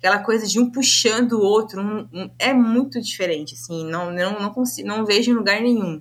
aquela 0.05 0.19
coisa 0.19 0.45
de 0.45 0.59
um 0.59 0.69
puxando 0.69 1.33
o 1.33 1.41
outro, 1.41 1.81
um, 1.81 2.07
um, 2.13 2.29
é 2.37 2.53
muito 2.53 3.01
diferente, 3.01 3.55
assim, 3.55 3.83
não, 3.85 4.11
não, 4.11 4.39
não, 4.39 4.51
consigo, 4.51 4.87
não 4.87 5.03
vejo 5.03 5.31
em 5.31 5.33
lugar 5.33 5.59
nenhum. 5.59 5.99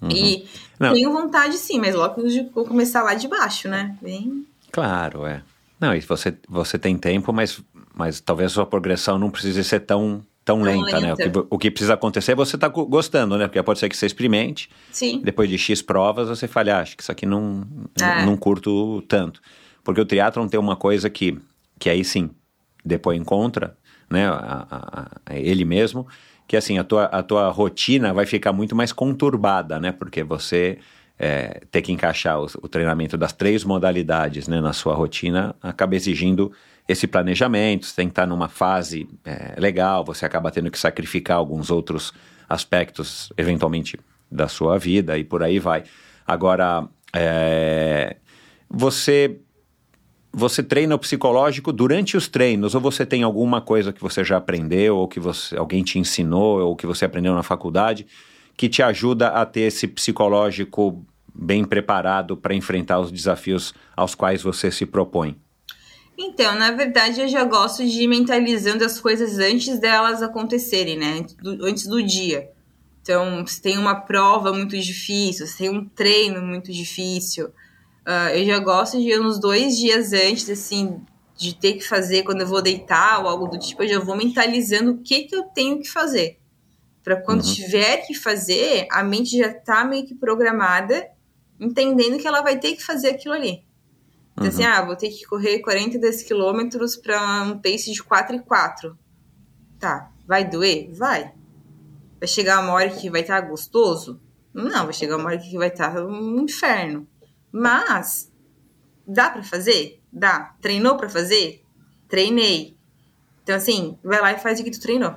Uhum. 0.00 0.10
E 0.10 0.46
não. 0.80 0.94
tenho 0.94 1.12
vontade 1.12 1.58
sim, 1.58 1.78
mas 1.78 1.94
logo 1.94 2.22
vou 2.54 2.64
começar 2.64 3.02
lá 3.02 3.14
de 3.14 3.28
baixo, 3.28 3.68
né? 3.68 3.96
Bem... 4.00 4.46
Claro, 4.72 5.26
é. 5.26 5.42
Não, 5.78 5.94
e 5.94 6.00
você, 6.00 6.34
você 6.48 6.78
tem 6.78 6.96
tempo, 6.96 7.32
mas, 7.32 7.60
mas 7.94 8.18
talvez 8.20 8.52
a 8.52 8.54
sua 8.54 8.66
progressão 8.66 9.18
não 9.18 9.30
precise 9.30 9.62
ser 9.62 9.80
tão 9.80 10.24
tão 10.44 10.62
lenta, 10.62 10.98
lenta, 10.98 11.00
né? 11.00 11.12
O 11.12 11.16
que, 11.16 11.46
o 11.50 11.58
que, 11.58 11.70
precisa 11.70 11.92
acontecer 11.92 12.32
é 12.32 12.34
você 12.34 12.56
estar 12.56 12.70
tá 12.70 12.82
gostando, 12.84 13.36
né? 13.36 13.46
Porque 13.46 13.62
pode 13.62 13.78
ser 13.78 13.90
que 13.90 13.96
você 13.96 14.06
experimente. 14.06 14.70
Sim. 14.90 15.20
Depois 15.22 15.46
de 15.46 15.58
X 15.58 15.82
provas, 15.82 16.30
você 16.30 16.48
fale, 16.48 16.70
ah, 16.70 16.80
acho 16.80 16.96
que 16.96 17.02
isso 17.02 17.12
aqui 17.12 17.26
não, 17.26 17.66
é. 18.00 18.24
não 18.24 18.34
curto 18.34 19.02
tanto. 19.02 19.42
Porque 19.84 20.00
o 20.00 20.06
triatlon 20.06 20.48
tem 20.48 20.58
uma 20.58 20.74
coisa 20.74 21.10
que, 21.10 21.38
que 21.78 21.90
aí 21.90 22.02
sim, 22.02 22.30
depois 22.88 23.20
encontra, 23.20 23.76
né? 24.10 24.26
A, 24.26 24.66
a, 24.70 25.08
a, 25.26 25.36
ele 25.36 25.64
mesmo, 25.64 26.06
que 26.46 26.56
assim, 26.56 26.78
a 26.78 26.84
tua, 26.84 27.04
a 27.04 27.22
tua 27.22 27.48
rotina 27.50 28.12
vai 28.12 28.26
ficar 28.26 28.52
muito 28.52 28.74
mais 28.74 28.92
conturbada, 28.92 29.78
né? 29.78 29.92
Porque 29.92 30.24
você 30.24 30.78
é, 31.18 31.62
ter 31.70 31.82
que 31.82 31.92
encaixar 31.92 32.40
o, 32.40 32.46
o, 32.62 32.68
treinamento 32.68 33.16
das 33.16 33.32
três 33.32 33.64
modalidades 33.64 34.46
né, 34.46 34.60
na 34.60 34.72
sua 34.72 34.94
rotina 34.94 35.54
acaba 35.60 35.96
exigindo 35.96 36.52
esse 36.88 37.06
planejamento, 37.06 37.84
você 37.84 37.96
tem 37.96 38.06
que 38.06 38.12
estar 38.12 38.26
numa 38.26 38.48
fase 38.48 39.06
é, 39.24 39.54
legal, 39.58 40.04
você 40.04 40.24
acaba 40.24 40.50
tendo 40.50 40.70
que 40.70 40.78
sacrificar 40.78 41.36
alguns 41.36 41.70
outros 41.70 42.14
aspectos, 42.48 43.30
eventualmente, 43.36 43.98
da 44.30 44.48
sua 44.48 44.78
vida 44.78 45.18
e 45.18 45.24
por 45.24 45.42
aí 45.42 45.58
vai. 45.58 45.84
Agora, 46.26 46.88
é, 47.14 48.16
você 48.70 49.38
você 50.32 50.62
treina 50.62 50.94
o 50.94 50.98
psicológico 50.98 51.72
durante 51.72 52.16
os 52.16 52.28
treinos 52.28 52.74
ou 52.74 52.80
você 52.80 53.04
tem 53.06 53.22
alguma 53.22 53.60
coisa 53.60 53.92
que 53.92 54.00
você 54.00 54.22
já 54.22 54.36
aprendeu 54.36 54.96
ou 54.96 55.08
que 55.08 55.18
você, 55.18 55.56
alguém 55.56 55.82
te 55.82 55.98
ensinou 55.98 56.60
ou 56.60 56.76
que 56.76 56.86
você 56.86 57.04
aprendeu 57.04 57.34
na 57.34 57.42
faculdade 57.42 58.06
que 58.58 58.68
te 58.68 58.82
ajuda 58.82 59.28
a 59.28 59.46
ter 59.46 59.60
esse 59.62 59.86
psicológico 59.86 61.06
bem 61.32 61.64
preparado 61.64 62.36
para 62.36 62.54
enfrentar 62.54 62.98
os 62.98 63.12
desafios 63.12 63.72
aos 63.96 64.16
quais 64.16 64.42
você 64.42 64.68
se 64.68 64.84
propõe? 64.84 65.36
Então, 66.18 66.58
na 66.58 66.72
verdade, 66.72 67.20
eu 67.20 67.28
já 67.28 67.44
gosto 67.44 67.86
de 67.86 68.02
ir 68.02 68.08
mentalizando 68.08 68.84
as 68.84 69.00
coisas 69.00 69.38
antes 69.38 69.78
delas 69.78 70.20
acontecerem, 70.20 70.98
né? 70.98 71.24
Antes 71.62 71.86
do 71.86 72.02
dia. 72.02 72.50
Então, 73.00 73.46
se 73.46 73.62
tem 73.62 73.78
uma 73.78 73.94
prova 73.94 74.52
muito 74.52 74.76
difícil, 74.76 75.46
se 75.46 75.58
tem 75.58 75.70
um 75.70 75.84
treino 75.84 76.42
muito 76.42 76.72
difícil, 76.72 77.50
uh, 78.08 78.34
eu 78.34 78.44
já 78.46 78.58
gosto 78.58 78.98
de 78.98 79.10
ir 79.10 79.20
uns 79.20 79.38
dois 79.38 79.76
dias 79.76 80.12
antes, 80.14 80.48
assim, 80.48 81.00
de 81.36 81.54
ter 81.54 81.74
que 81.74 81.86
fazer 81.86 82.22
quando 82.22 82.40
eu 82.40 82.46
vou 82.46 82.62
deitar 82.62 83.20
ou 83.20 83.28
algo 83.28 83.46
do 83.46 83.58
tipo, 83.58 83.82
eu 83.82 83.88
já 83.88 83.98
vou 84.00 84.16
mentalizando 84.16 84.92
o 84.92 84.98
que, 84.98 85.24
que 85.24 85.36
eu 85.36 85.44
tenho 85.44 85.78
que 85.80 85.88
fazer. 85.88 86.38
Para 87.04 87.20
quando 87.20 87.44
uhum. 87.44 87.54
tiver 87.54 87.98
que 87.98 88.14
fazer, 88.14 88.88
a 88.90 89.04
mente 89.04 89.38
já 89.38 89.52
tá 89.52 89.84
meio 89.84 90.06
que 90.06 90.14
programada, 90.14 91.08
entendendo 91.60 92.18
que 92.18 92.26
ela 92.26 92.40
vai 92.40 92.58
ter 92.58 92.74
que 92.74 92.82
fazer 92.82 93.10
aquilo 93.10 93.34
ali. 93.34 93.64
Então, 94.32 94.48
assim, 94.48 94.62
uhum. 94.62 94.68
assim, 94.68 94.78
ah, 94.80 94.84
vou 94.84 94.96
ter 94.96 95.10
que 95.10 95.24
correr 95.24 95.60
42 95.60 96.22
quilômetros 96.22 96.96
para 96.96 97.42
um 97.42 97.58
pace 97.58 97.92
de 97.92 98.02
4 98.02 98.36
e 98.36 98.40
4. 98.40 98.98
Tá, 99.78 100.10
vai 100.26 100.44
doer? 100.48 100.90
Vai. 100.92 101.32
Vai 102.18 102.28
chegar 102.28 102.60
uma 102.60 102.72
hora 102.72 102.90
que 102.90 103.10
vai 103.10 103.20
estar 103.20 103.40
tá 103.40 103.48
gostoso? 103.48 104.20
Não, 104.52 104.84
vai 104.84 104.92
chegar 104.92 105.16
uma 105.16 105.26
hora 105.26 105.38
que 105.38 105.56
vai 105.56 105.68
estar 105.68 105.94
tá 105.94 106.04
um 106.04 106.40
inferno. 106.40 107.06
Mas, 107.52 108.30
dá 109.06 109.30
para 109.30 109.42
fazer? 109.42 110.00
Dá. 110.12 110.54
Treinou 110.60 110.96
para 110.96 111.08
fazer? 111.08 111.62
Treinei. 112.08 112.76
Então, 113.42 113.56
assim, 113.56 113.98
vai 114.02 114.20
lá 114.20 114.32
e 114.32 114.38
faz 114.38 114.60
o 114.60 114.64
que 114.64 114.70
tu 114.70 114.80
treinou. 114.80 115.14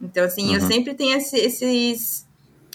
Então, 0.00 0.24
assim, 0.24 0.48
uhum. 0.48 0.54
eu 0.54 0.60
sempre 0.60 0.94
tenho 0.94 1.16
esse, 1.16 1.36
esses 1.36 2.26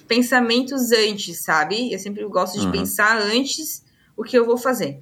pensamentos 0.08 0.92
antes, 0.92 1.44
sabe? 1.44 1.92
Eu 1.92 2.00
sempre 2.00 2.24
gosto 2.26 2.60
de 2.60 2.66
uhum. 2.66 2.72
pensar 2.72 3.18
antes 3.22 3.84
o 4.16 4.24
que 4.24 4.38
eu 4.38 4.46
vou 4.46 4.58
fazer. 4.58 5.02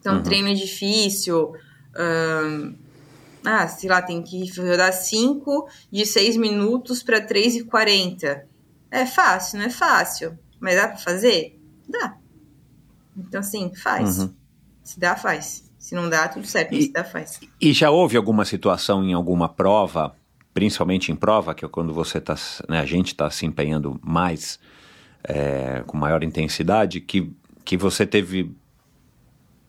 Então, 0.00 0.16
uhum. 0.16 0.22
treino 0.22 0.48
é 0.48 0.54
difícil. 0.54 1.54
ah, 3.44 3.68
sei 3.68 3.88
lá, 3.88 4.02
tem 4.02 4.22
que 4.22 4.50
rodar 4.58 4.92
5 4.92 5.68
de 5.90 6.04
6 6.04 6.36
minutos 6.36 7.02
para 7.02 7.20
3 7.20 7.56
e 7.56 7.64
40. 7.64 8.46
É 8.90 9.06
fácil, 9.06 9.58
não 9.58 9.66
é 9.66 9.70
fácil. 9.70 10.38
Mas 10.60 10.76
dá 10.76 10.88
para 10.88 10.98
fazer? 10.98 11.61
Dá. 11.92 12.16
Então, 13.16 13.40
assim, 13.40 13.72
faz. 13.74 14.18
Uhum. 14.18 14.34
Se 14.82 14.98
dá, 14.98 15.14
faz. 15.14 15.70
Se 15.78 15.94
não 15.94 16.08
dá, 16.08 16.28
tudo 16.28 16.46
certo. 16.46 16.74
E, 16.74 16.82
se 16.82 16.92
dá, 16.92 17.04
faz. 17.04 17.40
E 17.60 17.72
já 17.72 17.90
houve 17.90 18.16
alguma 18.16 18.44
situação 18.44 19.04
em 19.04 19.12
alguma 19.12 19.48
prova, 19.48 20.14
principalmente 20.54 21.12
em 21.12 21.16
prova, 21.16 21.54
que 21.54 21.64
é 21.64 21.68
quando 21.68 21.92
você 21.92 22.20
tá, 22.20 22.34
né, 22.68 22.80
a 22.80 22.86
gente 22.86 23.08
está 23.08 23.30
se 23.30 23.46
empenhando 23.46 24.00
mais, 24.02 24.58
é, 25.22 25.82
com 25.86 25.96
maior 25.96 26.24
intensidade, 26.24 27.00
que 27.00 27.32
que 27.64 27.76
você 27.76 28.06
teve, 28.06 28.54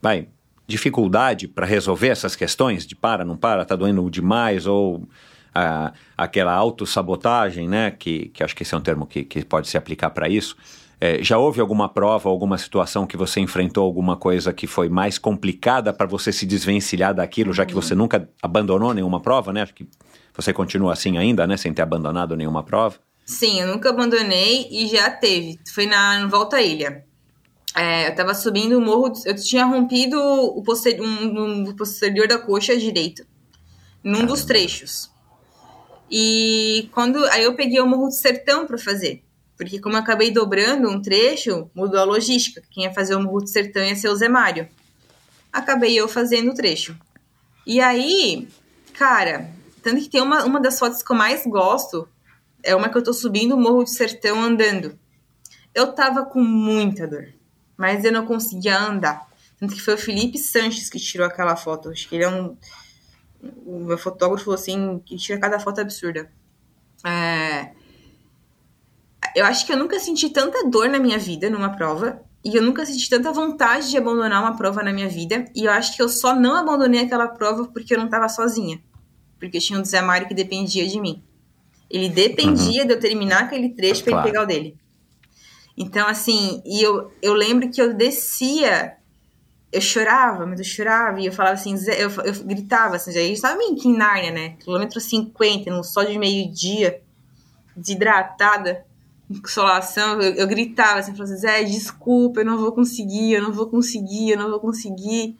vai, 0.02 0.28
dificuldade 0.68 1.48
para 1.48 1.66
resolver 1.66 2.08
essas 2.08 2.36
questões 2.36 2.86
de 2.86 2.96
para, 2.96 3.24
não 3.24 3.38
para, 3.38 3.66
tá 3.66 3.76
doendo 3.76 4.10
demais, 4.10 4.66
ou 4.66 5.08
a, 5.54 5.94
aquela 6.18 6.54
autossabotagem, 6.54 7.68
né, 7.68 7.92
que, 7.92 8.30
que 8.30 8.44
acho 8.44 8.56
que 8.56 8.64
esse 8.64 8.74
é 8.74 8.78
um 8.78 8.82
termo 8.82 9.06
que, 9.06 9.24
que 9.24 9.44
pode 9.46 9.68
se 9.68 9.78
aplicar 9.78 10.10
para 10.10 10.28
isso. 10.28 10.58
É, 11.06 11.22
já 11.22 11.38
houve 11.38 11.60
alguma 11.60 11.90
prova, 11.90 12.30
alguma 12.30 12.58
situação 12.58 13.06
que 13.06 13.18
você 13.18 13.42
enfrentou 13.42 13.84
alguma 13.84 14.16
coisa 14.16 14.54
que 14.54 14.66
foi 14.66 14.88
mais 14.88 15.18
complicada 15.18 15.92
para 15.92 16.08
você 16.08 16.32
se 16.32 16.46
desvencilhar 16.46 17.14
daquilo, 17.14 17.52
já 17.52 17.66
que 17.66 17.74
você 17.74 17.94
nunca 17.94 18.30
abandonou 18.42 18.94
nenhuma 18.94 19.20
prova, 19.20 19.52
né? 19.52 19.64
Acho 19.64 19.74
que 19.74 19.86
você 20.34 20.54
continua 20.54 20.94
assim 20.94 21.18
ainda, 21.18 21.46
né? 21.46 21.58
Sem 21.58 21.74
ter 21.74 21.82
abandonado 21.82 22.38
nenhuma 22.38 22.64
prova. 22.64 22.96
Sim, 23.26 23.60
eu 23.60 23.68
nunca 23.68 23.90
abandonei 23.90 24.66
e 24.72 24.88
já 24.88 25.10
teve. 25.10 25.60
Foi 25.76 25.86
na 25.86 26.26
Volta 26.28 26.56
à 26.56 26.62
Ilha. 26.62 27.04
É, 27.76 28.08
eu 28.08 28.16
tava 28.16 28.34
subindo 28.34 28.78
o 28.78 28.82
morro, 28.82 29.12
eu 29.26 29.36
tinha 29.36 29.66
rompido 29.66 30.18
o 30.18 30.64
posterior, 30.64 31.06
um, 31.06 31.68
um, 31.68 31.76
posterior 31.76 32.30
da 32.30 32.38
coxa 32.38 32.78
direito, 32.78 33.26
num 34.02 34.14
Caramba. 34.14 34.32
dos 34.32 34.46
trechos. 34.46 35.12
E 36.10 36.88
quando 36.94 37.26
aí 37.26 37.44
eu 37.44 37.56
peguei 37.56 37.82
o 37.82 37.86
morro 37.86 38.06
do 38.06 38.14
sertão 38.14 38.66
para 38.66 38.78
fazer, 38.78 39.22
porque 39.64 39.80
como 39.80 39.96
eu 39.96 40.00
acabei 40.00 40.32
dobrando 40.32 40.90
um 40.90 41.02
trecho, 41.02 41.70
mudou 41.74 42.00
a 42.00 42.04
logística. 42.04 42.62
Quem 42.70 42.84
ia 42.84 42.94
fazer 42.94 43.16
o 43.16 43.22
morro 43.22 43.42
do 43.42 43.48
sertão 43.48 43.84
ia 43.84 43.96
ser 43.96 44.10
o 44.10 44.16
Zé 44.16 44.30
Mário. 44.30 44.68
Acabei 45.52 45.96
eu 45.96 46.08
fazendo 46.08 46.52
o 46.52 46.56
trecho. 46.56 46.98
E 47.66 47.80
aí, 47.80 48.48
cara, 48.94 49.50
tanto 49.82 50.02
que 50.02 50.10
tem 50.10 50.22
uma, 50.22 50.44
uma 50.44 50.60
das 50.60 50.78
fotos 50.80 51.02
que 51.02 51.12
eu 51.12 51.16
mais 51.16 51.46
gosto, 51.46 52.08
é 52.62 52.76
uma 52.76 52.90
que 52.90 52.98
eu 52.98 53.04
tô 53.04 53.14
subindo 53.14 53.56
o 53.56 53.60
morro 53.60 53.84
do 53.84 53.90
sertão 53.90 54.42
andando. 54.42 54.98
Eu 55.74 55.94
tava 55.94 56.26
com 56.26 56.42
muita 56.42 57.08
dor 57.08 57.34
mas 57.78 58.04
eu 58.04 58.12
não 58.12 58.26
conseguia 58.26 58.80
andar. 58.80 59.28
Tanto 59.60 59.74
que 59.74 59.82
foi 59.82 59.96
o 59.96 59.98
Felipe 59.98 60.38
Sanches 60.38 60.90
que 60.90 61.00
tirou 61.00 61.28
aquela 61.28 61.56
foto. 61.56 61.90
Acho 61.90 62.08
que 62.08 62.16
ele 62.16 62.24
é 62.24 62.30
um. 62.30 62.58
O 63.66 63.80
meu 63.80 63.98
fotógrafo 63.98 64.52
assim: 64.52 65.00
que 65.00 65.18
tira 65.18 65.40
cada 65.40 65.60
foto 65.60 65.82
absurda. 65.82 66.32
É... 67.06 67.72
Eu 69.36 69.46
acho 69.46 69.66
que 69.66 69.74
eu 69.74 69.78
nunca 69.78 70.00
senti 70.00 70.30
tanta 70.30 70.70
dor 70.70 70.90
na 70.90 71.00
minha 71.00 71.18
vida 71.18 71.50
numa 71.50 71.76
prova. 71.76 72.22
E 72.44 72.56
eu 72.56 72.62
nunca 72.62 72.86
senti 72.86 73.10
tanta 73.10 73.32
vontade 73.32 73.90
de 73.90 73.98
abandonar 73.98 74.42
uma 74.42 74.58
prova 74.58 74.84
na 74.84 74.92
minha 74.92 75.08
vida. 75.08 75.46
E 75.56 75.66
eu 75.66 75.72
acho 75.72 75.96
que 75.96 76.02
eu 76.02 76.10
só 76.10 76.36
não 76.36 76.58
abandonei 76.58 77.02
aquela 77.02 77.28
prova 77.28 77.66
porque 77.68 77.94
eu 77.94 77.98
não 77.98 78.10
tava 78.10 78.28
sozinha. 78.28 78.82
porque 79.40 79.58
eu 79.58 79.62
tinha 79.62 79.80
um 79.80 79.84
Zé 79.86 80.02
Mário 80.02 80.28
que 80.28 80.34
dependia 80.34 80.88
de 80.88 81.00
mim. 81.00 81.24
Ele 81.90 82.10
dependia 82.10 82.82
uhum. 82.82 82.88
de 82.88 82.94
eu 82.94 83.00
terminar 83.00 83.44
aquele 83.44 83.70
trecho 83.70 84.04
para 84.04 84.14
claro. 84.14 84.28
ele 84.28 84.32
pegar 84.32 84.44
o 84.44 84.48
dele. 84.48 84.78
Então, 85.78 86.08
assim, 86.08 86.62
e 86.66 86.82
eu, 86.82 87.12
eu 87.22 87.34
lembro 87.34 87.70
que 87.70 87.82
eu 87.82 87.94
descia, 87.94 88.96
eu 89.72 89.82
chorava, 89.82 90.46
mas 90.46 90.60
eu 90.60 90.66
chorava, 90.66 91.20
e 91.20 91.26
eu 91.26 91.32
falava 91.32 91.56
assim, 91.56 91.76
eu, 91.98 92.10
eu 92.10 92.44
gritava 92.46 92.96
assim, 92.96 93.12
já 93.12 93.22
estava 93.22 93.58
meio 93.58 93.76
que 93.76 93.88
em 93.88 93.98
Nárnia, 93.98 94.32
né? 94.32 94.50
Quilômetro 94.60 95.00
50, 95.00 95.72
no 95.72 95.84
sol 95.84 96.06
de 96.06 96.18
meio-dia, 96.18 97.02
desidratada, 97.76 98.86
consolação, 99.42 100.22
eu, 100.22 100.34
eu 100.36 100.48
gritava 100.48 101.00
assim, 101.00 101.14
falava 101.14 101.34
assim, 101.34 101.42
Zé, 101.42 101.64
desculpa, 101.64 102.42
eu 102.42 102.46
não 102.46 102.58
vou 102.58 102.72
conseguir, 102.72 103.34
eu 103.34 103.42
não 103.42 103.52
vou 103.52 103.68
conseguir, 103.68 104.32
eu 104.32 104.38
não 104.38 104.50
vou 104.50 104.60
conseguir. 104.60 105.38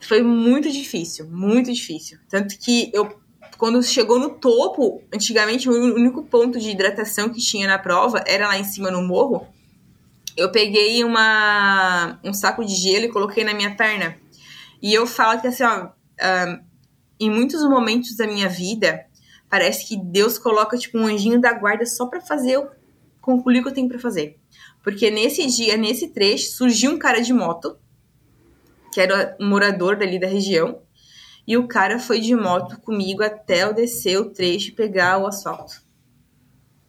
Foi 0.00 0.22
muito 0.22 0.70
difícil, 0.70 1.28
muito 1.28 1.72
difícil. 1.72 2.18
Tanto 2.28 2.58
que 2.58 2.90
eu, 2.92 3.18
quando 3.56 3.82
chegou 3.82 4.18
no 4.18 4.30
topo, 4.30 5.02
antigamente 5.12 5.68
o 5.68 5.72
único 5.72 6.22
ponto 6.24 6.58
de 6.58 6.70
hidratação 6.70 7.28
que 7.30 7.40
tinha 7.40 7.66
na 7.66 7.78
prova 7.78 8.22
era 8.26 8.46
lá 8.46 8.58
em 8.58 8.64
cima 8.64 8.90
no 8.90 9.02
morro. 9.02 9.46
Eu 10.36 10.52
peguei 10.52 11.02
uma, 11.02 12.20
um 12.22 12.34
saco 12.34 12.64
de 12.64 12.74
gelo 12.74 13.06
e 13.06 13.12
coloquei 13.12 13.42
na 13.42 13.54
minha 13.54 13.74
perna. 13.74 14.16
E 14.82 14.92
eu 14.92 15.06
falo 15.06 15.40
que 15.40 15.46
assim, 15.46 15.64
ó, 15.64 15.86
um, 15.86 16.60
em 17.18 17.30
muitos 17.30 17.62
momentos 17.62 18.14
da 18.14 18.26
minha 18.26 18.48
vida, 18.48 19.06
parece 19.48 19.88
que 19.88 19.96
Deus 19.96 20.38
coloca 20.38 20.76
tipo 20.76 20.98
um 20.98 21.06
anjinho 21.06 21.40
da 21.40 21.54
guarda 21.54 21.86
só 21.86 22.06
para 22.06 22.20
fazer 22.20 22.52
eu 22.52 22.75
concluir 23.26 23.58
o 23.58 23.62
que 23.64 23.68
eu 23.70 23.74
tenho 23.74 23.88
para 23.88 23.98
fazer. 23.98 24.38
Porque 24.84 25.10
nesse 25.10 25.44
dia, 25.48 25.76
nesse 25.76 26.08
trecho, 26.08 26.52
surgiu 26.52 26.92
um 26.92 26.98
cara 26.98 27.20
de 27.20 27.32
moto, 27.32 27.76
que 28.92 29.00
era 29.00 29.36
um 29.40 29.48
morador 29.48 29.96
dali 29.96 30.18
da 30.18 30.28
região, 30.28 30.78
e 31.44 31.56
o 31.56 31.66
cara 31.66 31.98
foi 31.98 32.20
de 32.20 32.36
moto 32.36 32.80
comigo 32.80 33.24
até 33.24 33.64
eu 33.64 33.74
descer 33.74 34.16
o 34.18 34.30
trecho 34.30 34.68
e 34.68 34.72
pegar 34.72 35.18
o 35.18 35.26
asfalto. 35.26 35.84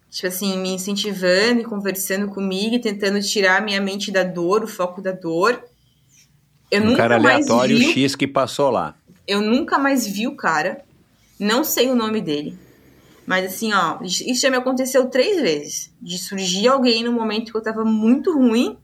Tipo 0.08 0.28
assim, 0.28 0.56
me 0.58 0.70
incentivando 0.70 1.60
e 1.60 1.64
conversando 1.64 2.28
comigo 2.28 2.76
e 2.76 2.80
tentando 2.80 3.20
tirar 3.20 3.60
minha 3.60 3.80
mente 3.80 4.12
da 4.12 4.22
dor, 4.22 4.62
o 4.62 4.68
foco 4.68 5.02
da 5.02 5.12
dor. 5.12 5.62
Eu 6.70 6.82
um 6.82 6.86
nunca 6.86 6.98
cara 6.98 7.16
aleatório 7.16 7.76
vi, 7.76 7.92
X 7.92 8.14
que 8.14 8.26
passou 8.26 8.70
lá. 8.70 8.94
Eu 9.26 9.42
nunca 9.42 9.76
mais 9.76 10.06
vi 10.06 10.26
o 10.26 10.36
cara. 10.36 10.84
Não 11.38 11.62
sei 11.62 11.90
o 11.90 11.94
nome 11.94 12.20
dele. 12.20 12.58
Mas 13.28 13.44
assim, 13.44 13.74
ó, 13.74 13.98
isso 14.02 14.40
já 14.40 14.48
me 14.48 14.56
aconteceu 14.56 15.04
três 15.10 15.38
vezes. 15.38 15.92
De 16.00 16.16
surgir 16.16 16.66
alguém 16.66 17.04
no 17.04 17.12
momento 17.12 17.52
que 17.52 17.58
eu 17.58 17.62
tava 17.62 17.84
muito 17.84 18.32
ruim 18.32 18.78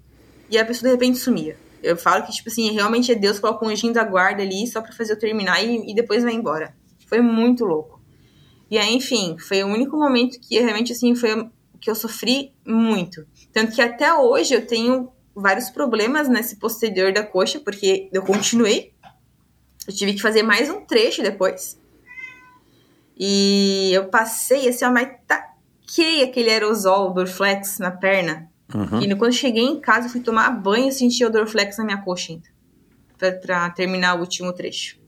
e 0.51 0.59
a 0.59 0.67
pessoa 0.67 0.87
de 0.91 0.95
repente 0.95 1.17
sumia. 1.17 1.57
Eu 1.83 1.97
falo 1.97 2.27
que, 2.27 2.33
tipo 2.33 2.51
assim, 2.51 2.71
realmente 2.71 3.11
é 3.11 3.15
Deus 3.15 3.39
coloca 3.39 3.65
um 3.65 3.71
anjinho 3.71 3.95
da 3.95 4.05
guarda 4.05 4.43
ali 4.43 4.67
só 4.67 4.83
pra 4.83 4.93
fazer 4.93 5.15
eu 5.15 5.19
terminar 5.19 5.65
e, 5.65 5.91
e 5.91 5.95
depois 5.95 6.23
vai 6.23 6.35
embora. 6.35 6.77
Foi 7.07 7.23
muito 7.23 7.65
louco. 7.65 8.03
E 8.71 8.77
aí, 8.77 8.95
enfim, 8.95 9.39
foi 9.39 9.65
o 9.65 9.67
único 9.67 9.97
momento 9.97 10.39
que 10.39 10.61
realmente, 10.61 10.93
assim, 10.93 11.15
foi 11.15 11.49
que 11.81 11.89
eu 11.89 11.95
sofri 11.95 12.53
muito. 12.67 13.27
Tanto 13.51 13.73
que 13.73 13.81
até 13.81 14.13
hoje 14.13 14.53
eu 14.53 14.67
tenho 14.67 15.11
vários 15.35 15.71
problemas 15.71 16.29
nesse 16.29 16.57
posterior 16.57 17.15
da 17.15 17.23
coxa, 17.23 17.61
porque 17.61 18.11
eu 18.13 18.23
continuei. 18.23 18.93
Eu 19.89 19.95
tive 19.95 20.13
que 20.13 20.21
fazer 20.21 20.43
mais 20.43 20.69
um 20.69 20.83
trecho 20.83 21.23
depois. 21.23 21.79
E 23.17 23.91
eu 23.93 24.09
passei 24.09 24.69
assim, 24.69 24.85
ó, 24.85 24.91
mas 24.91 25.09
taquei 25.27 26.23
aquele 26.25 26.51
aerosol 26.51 27.13
Dorflex 27.13 27.79
na 27.79 27.91
perna. 27.91 28.51
Uhum. 28.75 29.01
E 29.01 29.15
quando 29.15 29.33
cheguei 29.33 29.63
em 29.63 29.81
casa, 29.81 30.09
fui 30.09 30.21
tomar 30.21 30.51
banho 30.51 30.89
e 30.89 30.93
senti 30.93 31.25
o 31.25 31.31
Dorflex 31.31 31.79
na 31.79 31.85
minha 31.85 32.03
coxa 32.03 32.33
ainda. 32.33 32.49
Pra, 33.17 33.33
pra, 33.33 33.71
terminar 33.71 34.17
o 34.17 34.21
último 34.21 34.53
trecho. 34.53 34.99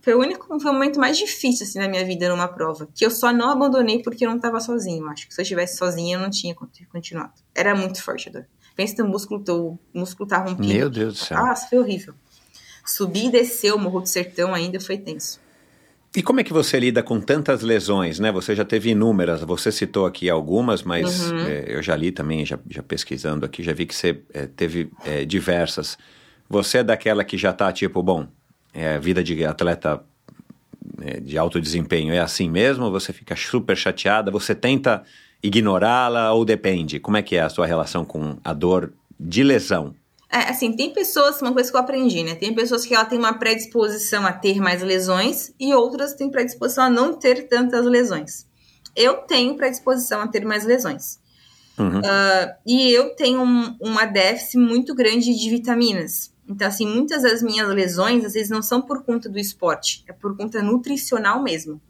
Foi 0.00 0.14
o 0.14 0.20
único, 0.20 0.60
foi 0.60 0.70
o 0.70 0.74
momento 0.74 1.00
mais 1.00 1.16
difícil, 1.16 1.66
assim, 1.66 1.78
na 1.78 1.88
minha 1.88 2.04
vida 2.04 2.28
numa 2.28 2.48
prova. 2.48 2.88
Que 2.94 3.04
eu 3.04 3.10
só 3.10 3.32
não 3.32 3.50
abandonei 3.50 4.02
porque 4.02 4.24
eu 4.24 4.30
não 4.30 4.38
tava 4.38 4.60
sozinho. 4.60 5.06
Acho 5.08 5.26
que 5.26 5.34
se 5.34 5.40
eu 5.40 5.42
estivesse 5.42 5.76
sozinha, 5.76 6.16
eu 6.16 6.20
não 6.20 6.30
tinha 6.30 6.54
continuado. 6.90 7.32
Era 7.54 7.74
muito 7.74 8.02
forte 8.02 8.28
a 8.28 8.32
dor. 8.32 8.46
Pensa 8.76 9.02
no 9.02 9.08
músculo, 9.08 9.42
teu 9.42 9.78
músculo 9.92 10.28
tá 10.28 10.38
rompido. 10.38 10.68
Meu 10.68 10.88
Deus 10.88 11.14
do 11.14 11.18
céu. 11.18 11.38
Nossa, 11.38 11.66
foi 11.68 11.78
horrível. 11.78 12.14
Subir 12.86 13.26
e 13.26 13.30
descer 13.30 13.74
o 13.74 13.78
Morro 13.78 14.00
do 14.00 14.08
Sertão 14.08 14.54
ainda 14.54 14.78
foi 14.80 14.96
tenso. 14.96 15.40
E 16.16 16.22
como 16.22 16.40
é 16.40 16.44
que 16.44 16.52
você 16.52 16.80
lida 16.80 17.02
com 17.02 17.20
tantas 17.20 17.62
lesões, 17.62 18.18
né? 18.18 18.32
Você 18.32 18.54
já 18.54 18.64
teve 18.64 18.90
inúmeras, 18.90 19.42
você 19.42 19.70
citou 19.70 20.06
aqui 20.06 20.30
algumas, 20.30 20.82
mas 20.82 21.30
uhum. 21.30 21.40
é, 21.40 21.64
eu 21.68 21.82
já 21.82 21.94
li 21.94 22.10
também, 22.10 22.46
já, 22.46 22.58
já, 22.68 22.82
pesquisando 22.82 23.44
aqui, 23.44 23.62
já 23.62 23.72
vi 23.72 23.84
que 23.84 23.94
você 23.94 24.20
é, 24.32 24.46
teve 24.46 24.90
é, 25.04 25.24
diversas. 25.24 25.98
Você 26.48 26.78
é 26.78 26.84
daquela 26.84 27.22
que 27.24 27.36
já 27.36 27.52
tá 27.52 27.70
tipo, 27.72 28.02
bom, 28.02 28.26
é, 28.72 28.94
a 28.94 28.98
vida 28.98 29.22
de 29.22 29.44
atleta 29.44 30.02
é, 31.02 31.20
de 31.20 31.36
alto 31.36 31.60
desempenho 31.60 32.12
é 32.12 32.20
assim 32.20 32.48
mesmo? 32.48 32.90
Você 32.90 33.12
fica 33.12 33.36
super 33.36 33.76
chateada? 33.76 34.30
Você 34.30 34.54
tenta 34.54 35.02
ignorá-la 35.42 36.32
ou 36.32 36.44
depende? 36.44 36.98
Como 36.98 37.18
é 37.18 37.22
que 37.22 37.36
é 37.36 37.42
a 37.42 37.48
sua 37.50 37.66
relação 37.66 38.04
com 38.04 38.38
a 38.42 38.54
dor 38.54 38.92
de 39.20 39.42
lesão? 39.42 39.94
É, 40.30 40.50
assim, 40.50 40.76
tem 40.76 40.92
pessoas, 40.92 41.40
uma 41.40 41.52
coisa 41.52 41.70
que 41.70 41.76
eu 41.76 41.80
aprendi, 41.80 42.22
né? 42.22 42.34
Tem 42.34 42.54
pessoas 42.54 42.84
que 42.84 42.94
ela 42.94 43.04
tem 43.04 43.18
uma 43.18 43.38
predisposição 43.38 44.26
a 44.26 44.32
ter 44.32 44.60
mais 44.60 44.82
lesões 44.82 45.54
e 45.58 45.74
outras 45.74 46.14
têm 46.14 46.30
predisposição 46.30 46.84
a 46.84 46.90
não 46.90 47.14
ter 47.14 47.48
tantas 47.48 47.86
lesões. 47.86 48.46
Eu 48.94 49.18
tenho 49.18 49.56
predisposição 49.56 50.20
a 50.20 50.28
ter 50.28 50.44
mais 50.44 50.64
lesões. 50.64 51.18
Uhum. 51.78 52.00
Uh, 52.00 52.54
e 52.66 52.90
eu 52.90 53.14
tenho 53.14 53.40
um, 53.40 53.76
uma 53.80 54.04
déficit 54.04 54.58
muito 54.58 54.94
grande 54.94 55.34
de 55.34 55.48
vitaminas. 55.48 56.32
Então, 56.46 56.66
assim, 56.66 56.86
muitas 56.86 57.22
das 57.22 57.42
minhas 57.42 57.68
lesões, 57.68 58.24
às 58.24 58.32
vezes, 58.34 58.50
não 58.50 58.62
são 58.62 58.82
por 58.82 59.04
conta 59.04 59.28
do 59.28 59.38
esporte, 59.38 60.04
é 60.08 60.12
por 60.12 60.36
conta 60.36 60.62
nutricional 60.62 61.42
mesmo. 61.42 61.80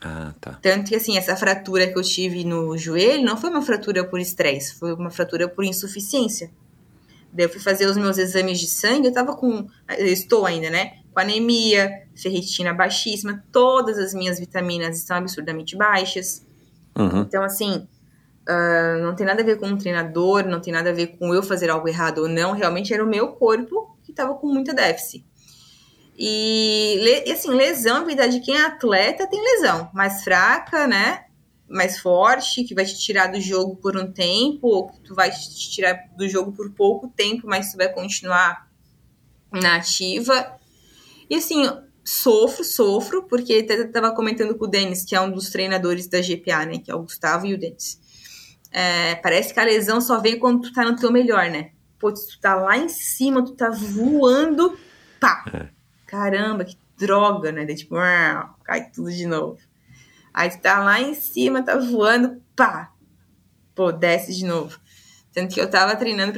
Ah, 0.00 0.32
tá. 0.40 0.58
Tanto 0.62 0.88
que, 0.88 0.96
assim, 0.96 1.16
essa 1.16 1.36
fratura 1.36 1.86
que 1.86 1.98
eu 1.98 2.02
tive 2.02 2.44
no 2.44 2.76
joelho 2.78 3.24
não 3.24 3.36
foi 3.36 3.50
uma 3.50 3.62
fratura 3.62 4.04
por 4.04 4.20
estresse, 4.20 4.74
foi 4.74 4.92
uma 4.94 5.10
fratura 5.10 5.48
por 5.48 5.64
insuficiência. 5.64 6.50
Daí 7.32 7.46
eu 7.46 7.48
fui 7.48 7.60
fazer 7.60 7.86
os 7.86 7.96
meus 7.96 8.18
exames 8.18 8.60
de 8.60 8.66
sangue, 8.66 9.08
eu 9.08 9.12
tava 9.12 9.34
com. 9.34 9.66
Eu 9.96 10.06
estou 10.06 10.44
ainda, 10.44 10.68
né? 10.68 10.98
Com 11.12 11.20
anemia, 11.20 11.90
ferritina 12.14 12.74
baixíssima, 12.74 13.42
todas 13.50 13.98
as 13.98 14.12
minhas 14.12 14.38
vitaminas 14.38 14.98
estão 14.98 15.16
absurdamente 15.16 15.76
baixas. 15.76 16.44
Uhum. 16.96 17.22
Então, 17.22 17.42
assim, 17.42 17.88
uh, 18.48 19.02
não 19.02 19.14
tem 19.14 19.26
nada 19.26 19.42
a 19.42 19.44
ver 19.44 19.58
com 19.58 19.66
um 19.66 19.78
treinador, 19.78 20.44
não 20.44 20.60
tem 20.60 20.72
nada 20.72 20.90
a 20.90 20.92
ver 20.92 21.18
com 21.18 21.34
eu 21.34 21.42
fazer 21.42 21.70
algo 21.70 21.88
errado 21.88 22.18
ou 22.18 22.28
não, 22.28 22.52
realmente 22.52 22.92
era 22.92 23.04
o 23.04 23.08
meu 23.08 23.28
corpo 23.28 23.96
que 24.02 24.12
tava 24.12 24.34
com 24.34 24.46
muita 24.46 24.74
déficit. 24.74 25.24
E, 26.16 27.00
assim, 27.32 27.50
lesão, 27.50 28.00
na 28.00 28.04
verdade, 28.04 28.40
quem 28.40 28.56
é 28.56 28.66
atleta 28.66 29.26
tem 29.26 29.42
lesão, 29.42 29.90
mais 29.94 30.22
fraca, 30.22 30.86
né? 30.86 31.24
Mais 31.72 31.98
forte, 31.98 32.64
que 32.64 32.74
vai 32.74 32.84
te 32.84 32.98
tirar 32.98 33.28
do 33.28 33.40
jogo 33.40 33.76
por 33.76 33.96
um 33.96 34.12
tempo, 34.12 34.68
ou 34.68 34.88
que 34.88 35.00
tu 35.00 35.14
vai 35.14 35.30
te 35.30 35.70
tirar 35.70 36.08
do 36.16 36.28
jogo 36.28 36.52
por 36.52 36.70
pouco 36.70 37.08
tempo, 37.08 37.46
mas 37.46 37.72
tu 37.72 37.78
vai 37.78 37.92
continuar 37.92 38.68
na 39.50 39.76
ativa. 39.76 40.58
E 41.28 41.34
assim, 41.34 41.68
sofro, 42.04 42.64
sofro, 42.64 43.22
porque 43.24 43.66
eu 43.68 43.90
tava 43.90 44.12
comentando 44.12 44.54
com 44.56 44.64
o 44.64 44.68
Denis, 44.68 45.04
que 45.04 45.14
é 45.14 45.20
um 45.20 45.30
dos 45.30 45.50
treinadores 45.50 46.06
da 46.06 46.20
GPA, 46.20 46.66
né? 46.66 46.78
Que 46.78 46.90
é 46.90 46.94
o 46.94 47.02
Gustavo 47.02 47.46
e 47.46 47.54
o 47.54 47.58
Denis. 47.58 48.00
É, 48.70 49.14
parece 49.16 49.52
que 49.52 49.60
a 49.60 49.64
lesão 49.64 50.00
só 50.00 50.20
vem 50.20 50.38
quando 50.38 50.62
tu 50.62 50.72
tá 50.72 50.84
no 50.84 50.96
teu 50.96 51.10
melhor, 51.12 51.50
né? 51.50 51.70
Pô, 51.98 52.12
tu 52.12 52.40
tá 52.40 52.54
lá 52.54 52.76
em 52.76 52.88
cima, 52.88 53.44
tu 53.44 53.52
tá 53.52 53.70
voando, 53.70 54.76
pá! 55.20 55.44
É. 55.52 55.68
Caramba, 56.06 56.64
que 56.64 56.76
droga, 56.98 57.52
né? 57.52 57.64
Daí, 57.64 57.76
tipo, 57.76 57.96
cai 58.64 58.90
tudo 58.90 59.10
de 59.10 59.26
novo. 59.26 59.58
Aí 60.32 60.50
tu 60.50 60.60
tá 60.60 60.78
lá 60.82 61.00
em 61.00 61.14
cima, 61.14 61.62
tá 61.62 61.76
voando, 61.76 62.40
pá! 62.56 62.92
Pô, 63.74 63.92
desce 63.92 64.34
de 64.34 64.44
novo. 64.44 64.78
Tanto 65.32 65.54
que 65.54 65.60
eu 65.60 65.70
tava 65.70 65.96
treinando 65.96 66.32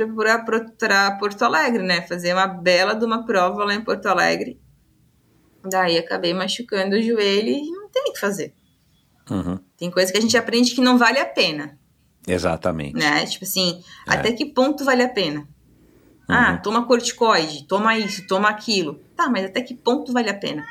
pra 0.78 1.16
Porto 1.18 1.42
Alegre, 1.42 1.82
né? 1.82 2.02
Fazer 2.02 2.32
uma 2.32 2.46
bela 2.46 2.94
de 2.94 3.04
uma 3.04 3.26
prova 3.26 3.64
lá 3.64 3.74
em 3.74 3.82
Porto 3.82 4.06
Alegre. 4.06 4.60
Daí 5.64 5.98
acabei 5.98 6.32
machucando 6.32 6.94
o 6.94 7.02
joelho 7.02 7.48
e 7.48 7.70
não 7.70 7.88
tem 7.88 8.04
o 8.08 8.12
que 8.12 8.20
fazer. 8.20 8.54
Uhum. 9.30 9.58
Tem 9.76 9.90
coisa 9.90 10.12
que 10.12 10.18
a 10.18 10.20
gente 10.20 10.36
aprende 10.36 10.74
que 10.74 10.80
não 10.80 10.98
vale 10.98 11.18
a 11.18 11.26
pena. 11.26 11.78
Exatamente. 12.26 12.94
Né? 12.94 13.26
Tipo 13.26 13.44
assim, 13.44 13.82
é. 14.06 14.12
até 14.12 14.32
que 14.32 14.46
ponto 14.46 14.84
vale 14.84 15.02
a 15.02 15.08
pena? 15.08 15.48
Ah, 16.28 16.32
uhum. 16.32 16.54
Ah, 16.54 16.56
toma 16.58 16.86
corticoide, 16.86 17.66
toma 17.66 17.98
isso, 17.98 18.26
toma 18.26 18.48
aquilo. 18.48 19.00
Tá, 19.16 19.28
mas 19.28 19.44
até 19.44 19.60
que 19.60 19.74
ponto 19.74 20.12
vale 20.12 20.30
a 20.30 20.34
pena? 20.34 20.64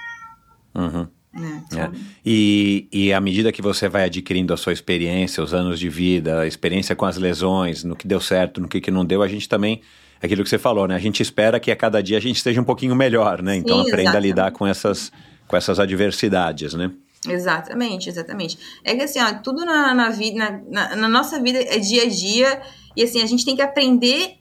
Uhum. 0.73 1.07
É, 1.35 1.79
é. 1.79 1.91
E, 2.23 2.87
e 2.91 3.13
à 3.13 3.19
medida 3.19 3.51
que 3.51 3.61
você 3.61 3.89
vai 3.89 4.03
adquirindo 4.03 4.53
a 4.53 4.57
sua 4.57 4.71
experiência, 4.71 5.43
os 5.43 5.53
anos 5.53 5.79
de 5.79 5.89
vida, 5.89 6.41
a 6.41 6.47
experiência 6.47 6.95
com 6.95 7.05
as 7.05 7.17
lesões, 7.17 7.83
no 7.83 7.95
que 7.95 8.07
deu 8.07 8.21
certo, 8.21 8.61
no 8.61 8.67
que, 8.67 8.79
que 8.79 8.91
não 8.91 9.03
deu, 9.03 9.23
a 9.23 9.27
gente 9.27 9.49
também, 9.49 9.81
é 10.21 10.25
aquilo 10.27 10.43
que 10.43 10.49
você 10.49 10.59
falou, 10.59 10.87
né? 10.87 10.95
A 10.95 10.99
gente 10.99 11.21
espera 11.21 11.59
que 11.59 11.71
a 11.71 11.75
cada 11.75 12.03
dia 12.03 12.17
a 12.17 12.21
gente 12.21 12.37
esteja 12.37 12.61
um 12.61 12.63
pouquinho 12.63 12.95
melhor, 12.95 13.41
né? 13.41 13.55
Então 13.55 13.77
Sim, 13.77 13.87
aprenda 13.89 14.01
exatamente. 14.01 14.17
a 14.17 14.27
lidar 14.27 14.51
com 14.51 14.67
essas, 14.67 15.11
com 15.47 15.57
essas 15.57 15.79
adversidades, 15.79 16.75
né? 16.75 16.91
Exatamente, 17.27 18.09
exatamente. 18.09 18.59
É 18.83 18.95
que 18.95 19.01
assim, 19.01 19.19
ó, 19.19 19.33
tudo 19.33 19.65
na, 19.65 19.93
na 19.93 20.09
vida, 20.09 20.37
na, 20.37 20.61
na, 20.69 20.95
na 20.95 21.07
nossa 21.07 21.41
vida 21.41 21.59
é 21.59 21.79
dia 21.79 22.03
a 22.03 22.09
dia, 22.09 22.61
e 22.95 23.03
assim, 23.03 23.21
a 23.21 23.25
gente 23.25 23.43
tem 23.43 23.55
que 23.55 23.61
aprender, 23.61 24.35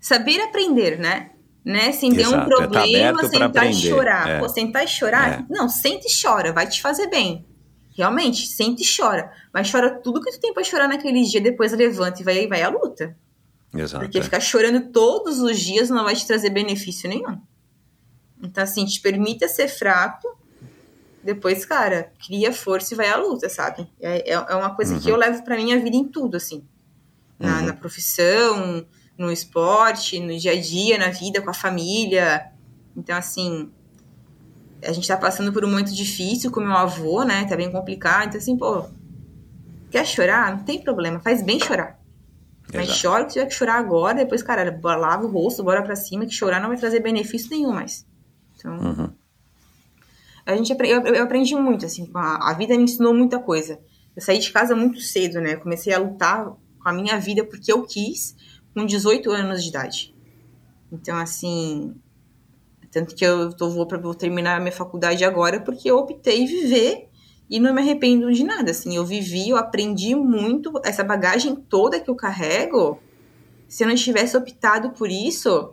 saber 0.00 0.40
aprender, 0.40 0.98
né? 0.98 1.30
Né? 1.66 1.90
Sem 1.90 2.14
ter 2.14 2.28
um 2.28 2.28
Exato, 2.28 2.52
é 2.52 2.56
tá 2.56 2.68
problema, 2.68 3.18
pra 3.18 3.28
sentar 3.28 3.66
e 3.68 3.74
chorar. 3.74 4.28
é. 4.28 4.38
Pô, 4.38 4.48
sentar 4.48 4.84
e 4.84 4.88
chorar? 4.88 5.40
É. 5.40 5.46
Não, 5.50 5.68
senta 5.68 6.06
e 6.06 6.22
chora, 6.22 6.52
vai 6.52 6.68
te 6.68 6.80
fazer 6.80 7.08
bem. 7.08 7.44
Realmente, 7.90 8.46
senta 8.46 8.82
e 8.82 8.86
chora. 8.86 9.32
Mas 9.52 9.68
chora 9.68 9.90
tudo 9.90 10.20
que 10.20 10.30
tu 10.30 10.38
tem 10.38 10.54
pra 10.54 10.62
chorar 10.62 10.86
naquele 10.86 11.24
dia, 11.24 11.40
depois 11.40 11.72
levanta 11.72 12.22
e 12.22 12.24
vai, 12.24 12.46
vai 12.46 12.62
à 12.62 12.68
luta. 12.68 13.16
Exato. 13.74 14.04
Porque 14.04 14.18
é. 14.18 14.22
ficar 14.22 14.38
chorando 14.38 14.92
todos 14.92 15.40
os 15.40 15.58
dias 15.58 15.90
não 15.90 16.04
vai 16.04 16.14
te 16.14 16.24
trazer 16.24 16.50
benefício 16.50 17.08
nenhum. 17.08 17.36
Então, 18.40 18.62
assim, 18.62 18.84
te 18.84 19.00
permita 19.00 19.48
ser 19.48 19.66
fraco. 19.66 20.38
Depois, 21.20 21.64
cara, 21.64 22.12
cria 22.24 22.52
força 22.52 22.94
e 22.94 22.96
vai 22.96 23.08
à 23.08 23.16
luta, 23.16 23.48
sabe? 23.48 23.90
É, 24.00 24.30
é 24.30 24.34
é 24.34 24.54
uma 24.54 24.76
coisa 24.76 25.00
que 25.00 25.08
eu 25.10 25.16
levo 25.16 25.42
pra 25.42 25.56
minha 25.56 25.80
vida 25.80 25.96
em 25.96 26.06
tudo, 26.06 26.36
assim. 26.36 26.64
Na, 27.40 27.60
na 27.60 27.72
profissão, 27.72 28.86
no 29.18 29.32
esporte, 29.32 30.20
no 30.20 30.36
dia 30.36 30.52
a 30.52 30.60
dia, 30.60 30.98
na 30.98 31.08
vida, 31.10 31.40
com 31.40 31.50
a 31.50 31.54
família. 31.54 32.50
Então, 32.96 33.16
assim, 33.16 33.70
a 34.84 34.92
gente 34.92 35.08
tá 35.08 35.16
passando 35.16 35.52
por 35.52 35.64
um 35.64 35.70
momento 35.70 35.94
difícil 35.94 36.50
com 36.50 36.60
meu 36.60 36.72
avô, 36.72 37.22
né? 37.24 37.44
Tá 37.46 37.56
bem 37.56 37.70
complicado. 37.70 38.28
Então, 38.28 38.38
assim, 38.38 38.56
pô, 38.56 38.84
quer 39.90 40.06
chorar? 40.06 40.56
Não 40.56 40.64
tem 40.64 40.82
problema, 40.82 41.20
faz 41.20 41.42
bem 41.42 41.58
chorar. 41.58 41.98
Mas 42.74 42.88
Exato. 42.88 43.02
chora 43.02 43.24
que 43.24 43.32
tiver 43.32 43.46
que 43.46 43.54
chorar 43.54 43.78
agora, 43.78 44.14
depois, 44.18 44.42
cara, 44.42 44.78
lava 44.82 45.24
o 45.24 45.30
rosto, 45.30 45.62
bora 45.62 45.82
pra 45.82 45.94
cima, 45.94 46.26
que 46.26 46.32
chorar 46.32 46.60
não 46.60 46.68
vai 46.68 46.76
trazer 46.76 47.00
benefício 47.00 47.50
nenhum 47.50 47.72
mais. 47.72 48.06
Então, 48.56 48.76
Uhum. 48.78 49.10
a 50.44 50.56
gente 50.56 50.70
eu, 50.72 51.06
eu 51.06 51.22
aprendi 51.22 51.54
muito, 51.54 51.86
assim, 51.86 52.10
a, 52.14 52.50
a 52.50 52.54
vida 52.54 52.76
me 52.76 52.84
ensinou 52.84 53.14
muita 53.14 53.38
coisa. 53.38 53.78
Eu 54.16 54.22
saí 54.22 54.38
de 54.38 54.50
casa 54.50 54.74
muito 54.74 55.00
cedo, 55.00 55.40
né? 55.40 55.56
Comecei 55.56 55.92
a 55.92 55.98
lutar 55.98 56.46
com 56.46 56.88
a 56.88 56.92
minha 56.92 57.18
vida 57.20 57.44
porque 57.44 57.70
eu 57.70 57.82
quis, 57.82 58.34
com 58.76 58.84
18 58.84 59.30
anos 59.30 59.62
de 59.62 59.70
idade. 59.70 60.14
Então, 60.92 61.16
assim, 61.16 61.94
tanto 62.90 63.14
que 63.14 63.24
eu 63.24 63.50
tô, 63.50 63.70
vou, 63.70 63.86
pra, 63.86 63.96
vou 63.96 64.14
terminar 64.14 64.58
a 64.58 64.60
minha 64.60 64.70
faculdade 64.70 65.24
agora 65.24 65.58
porque 65.60 65.90
eu 65.90 65.96
optei 65.96 66.46
viver 66.46 67.08
e 67.48 67.58
não 67.58 67.72
me 67.72 67.80
arrependo 67.80 68.30
de 68.30 68.44
nada, 68.44 68.72
assim. 68.72 68.94
Eu 68.94 69.06
vivi, 69.06 69.48
eu 69.48 69.56
aprendi 69.56 70.14
muito, 70.14 70.70
essa 70.84 71.02
bagagem 71.02 71.56
toda 71.56 71.98
que 71.98 72.10
eu 72.10 72.14
carrego. 72.14 73.00
Se 73.66 73.82
eu 73.82 73.88
não 73.88 73.94
tivesse 73.94 74.36
optado 74.36 74.90
por 74.90 75.10
isso, 75.10 75.72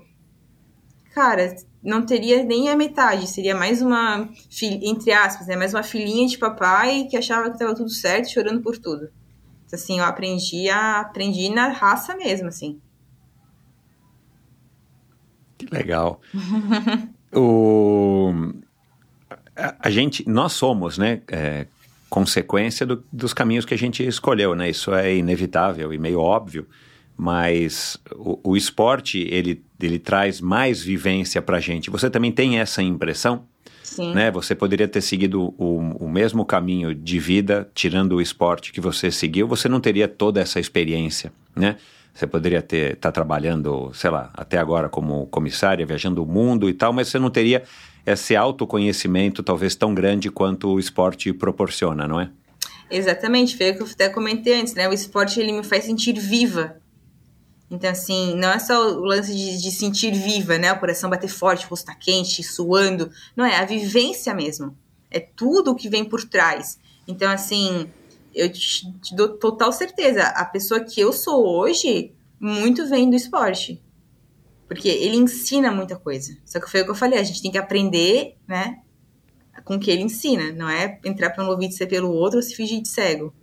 cara, 1.13 1.57
não 1.83 2.05
teria 2.05 2.41
nem 2.41 2.69
a 2.69 2.75
metade. 2.77 3.27
Seria 3.27 3.53
mais 3.53 3.81
uma, 3.81 4.29
entre 4.61 5.11
aspas, 5.11 5.47
né? 5.47 5.57
Mais 5.57 5.73
uma 5.73 5.83
filhinha 5.83 6.25
de 6.25 6.37
papai 6.37 7.05
que 7.11 7.17
achava 7.17 7.51
que 7.51 7.59
tava 7.59 7.75
tudo 7.75 7.89
certo, 7.89 8.31
chorando 8.31 8.61
por 8.61 8.77
tudo. 8.77 9.11
Então, 9.65 9.77
assim, 9.77 9.99
eu 9.99 10.05
aprendi 10.05 10.69
a 10.69 11.01
aprendi 11.01 11.49
na 11.49 11.67
raça 11.67 12.15
mesmo, 12.15 12.47
assim. 12.47 12.79
Que 15.65 15.73
legal. 15.75 16.21
o, 17.33 18.33
a, 19.55 19.75
a 19.79 19.89
gente, 19.89 20.27
nós 20.27 20.53
somos, 20.53 20.97
né, 20.97 21.21
é, 21.27 21.65
consequência 22.09 22.85
do- 22.85 23.03
dos 23.11 23.33
caminhos 23.33 23.65
que 23.65 23.73
a 23.73 23.77
gente 23.77 24.05
escolheu, 24.05 24.55
né? 24.55 24.69
Isso 24.69 24.93
é 24.93 25.15
inevitável 25.15 25.93
e 25.93 25.97
meio 25.97 26.19
óbvio, 26.19 26.67
mas 27.17 27.97
o, 28.15 28.39
o 28.51 28.57
esporte 28.57 29.19
ele, 29.29 29.63
ele 29.79 29.99
traz 29.99 30.39
mais 30.41 30.81
vivência 30.81 31.41
para 31.41 31.59
gente. 31.59 31.89
Você 31.89 32.09
também 32.09 32.31
tem 32.31 32.59
essa 32.59 32.81
impressão? 32.81 33.45
Sim. 33.83 34.13
né? 34.13 34.31
Você 34.31 34.55
poderia 34.55 34.87
ter 34.87 35.01
seguido 35.01 35.53
o, 35.57 35.77
o 36.05 36.09
mesmo 36.09 36.43
caminho 36.45 36.95
de 36.95 37.19
vida, 37.19 37.69
tirando 37.75 38.13
o 38.13 38.21
esporte 38.21 38.71
que 38.71 38.81
você 38.81 39.11
seguiu, 39.11 39.47
você 39.47 39.69
não 39.69 39.79
teria 39.79 40.07
toda 40.07 40.39
essa 40.41 40.59
experiência, 40.59 41.31
né? 41.55 41.75
Você 42.13 42.27
poderia 42.27 42.61
ter 42.61 42.93
estar 42.93 43.11
trabalhando, 43.11 43.91
sei 43.93 44.09
lá, 44.09 44.29
até 44.33 44.57
agora 44.57 44.87
como 44.87 45.25
comissária, 45.27 45.85
viajando 45.85 46.23
o 46.23 46.27
mundo 46.27 46.69
e 46.69 46.73
tal, 46.73 46.93
mas 46.93 47.07
você 47.07 47.17
não 47.17 47.31
teria 47.31 47.63
esse 48.05 48.35
autoconhecimento 48.35 49.41
talvez 49.41 49.75
tão 49.75 49.93
grande 49.93 50.29
quanto 50.29 50.73
o 50.73 50.79
esporte 50.79 51.33
proporciona, 51.33 52.07
não 52.07 52.19
é? 52.19 52.29
Exatamente, 52.91 53.57
foi 53.57 53.71
o 53.71 53.75
que 53.75 53.81
eu 53.81 53.87
até 53.87 54.09
comentei 54.09 54.59
antes, 54.59 54.75
né? 54.75 54.87
O 54.87 54.93
esporte 54.93 55.39
ele 55.39 55.51
me 55.51 55.63
faz 55.63 55.85
sentir 55.85 56.13
viva. 56.19 56.77
Então, 57.71 57.89
assim, 57.89 58.35
não 58.35 58.51
é 58.51 58.59
só 58.59 58.91
o 58.91 59.03
lance 59.03 59.33
de, 59.33 59.59
de 59.59 59.71
sentir 59.71 60.13
viva, 60.13 60.59
né? 60.59 60.71
O 60.71 60.79
coração 60.79 61.09
bater 61.09 61.29
forte, 61.29 61.65
o 61.65 61.69
rosto 61.69 61.87
tá 61.87 61.95
quente, 61.95 62.43
suando. 62.43 63.09
Não 63.35 63.43
é, 63.43 63.55
a 63.57 63.65
vivência 63.65 64.31
mesmo. 64.35 64.77
É 65.09 65.19
tudo 65.19 65.71
o 65.71 65.75
que 65.75 65.89
vem 65.89 66.05
por 66.05 66.23
trás. 66.23 66.77
Então, 67.07 67.31
assim, 67.31 67.89
eu 68.33 68.51
te, 68.51 68.91
te 68.99 69.15
dou 69.15 69.37
total 69.37 69.71
certeza. 69.71 70.23
A 70.23 70.45
pessoa 70.45 70.79
que 70.79 70.99
eu 70.99 71.13
sou 71.13 71.47
hoje, 71.47 72.13
muito 72.39 72.87
vem 72.87 73.09
do 73.09 73.15
esporte. 73.15 73.81
Porque 74.67 74.87
ele 74.87 75.15
ensina 75.15 75.71
muita 75.71 75.95
coisa. 75.95 76.37
Só 76.45 76.59
que 76.59 76.69
foi 76.69 76.81
o 76.81 76.85
que 76.85 76.91
eu 76.91 76.95
falei, 76.95 77.19
a 77.19 77.23
gente 77.23 77.41
tem 77.41 77.51
que 77.51 77.57
aprender, 77.57 78.37
né? 78.47 78.79
Com 79.63 79.75
o 79.75 79.79
que 79.79 79.91
ele 79.91 80.03
ensina. 80.03 80.51
Não 80.51 80.69
é 80.69 80.99
entrar 81.05 81.29
pelo 81.29 81.51
ouvido 81.51 81.71
e 81.71 81.75
ser 81.75 81.87
pelo 81.87 82.11
outro 82.11 82.37
ou 82.37 82.43
se 82.43 82.55
fingir 82.55 82.81
de 82.81 82.89
cego. 82.89 83.33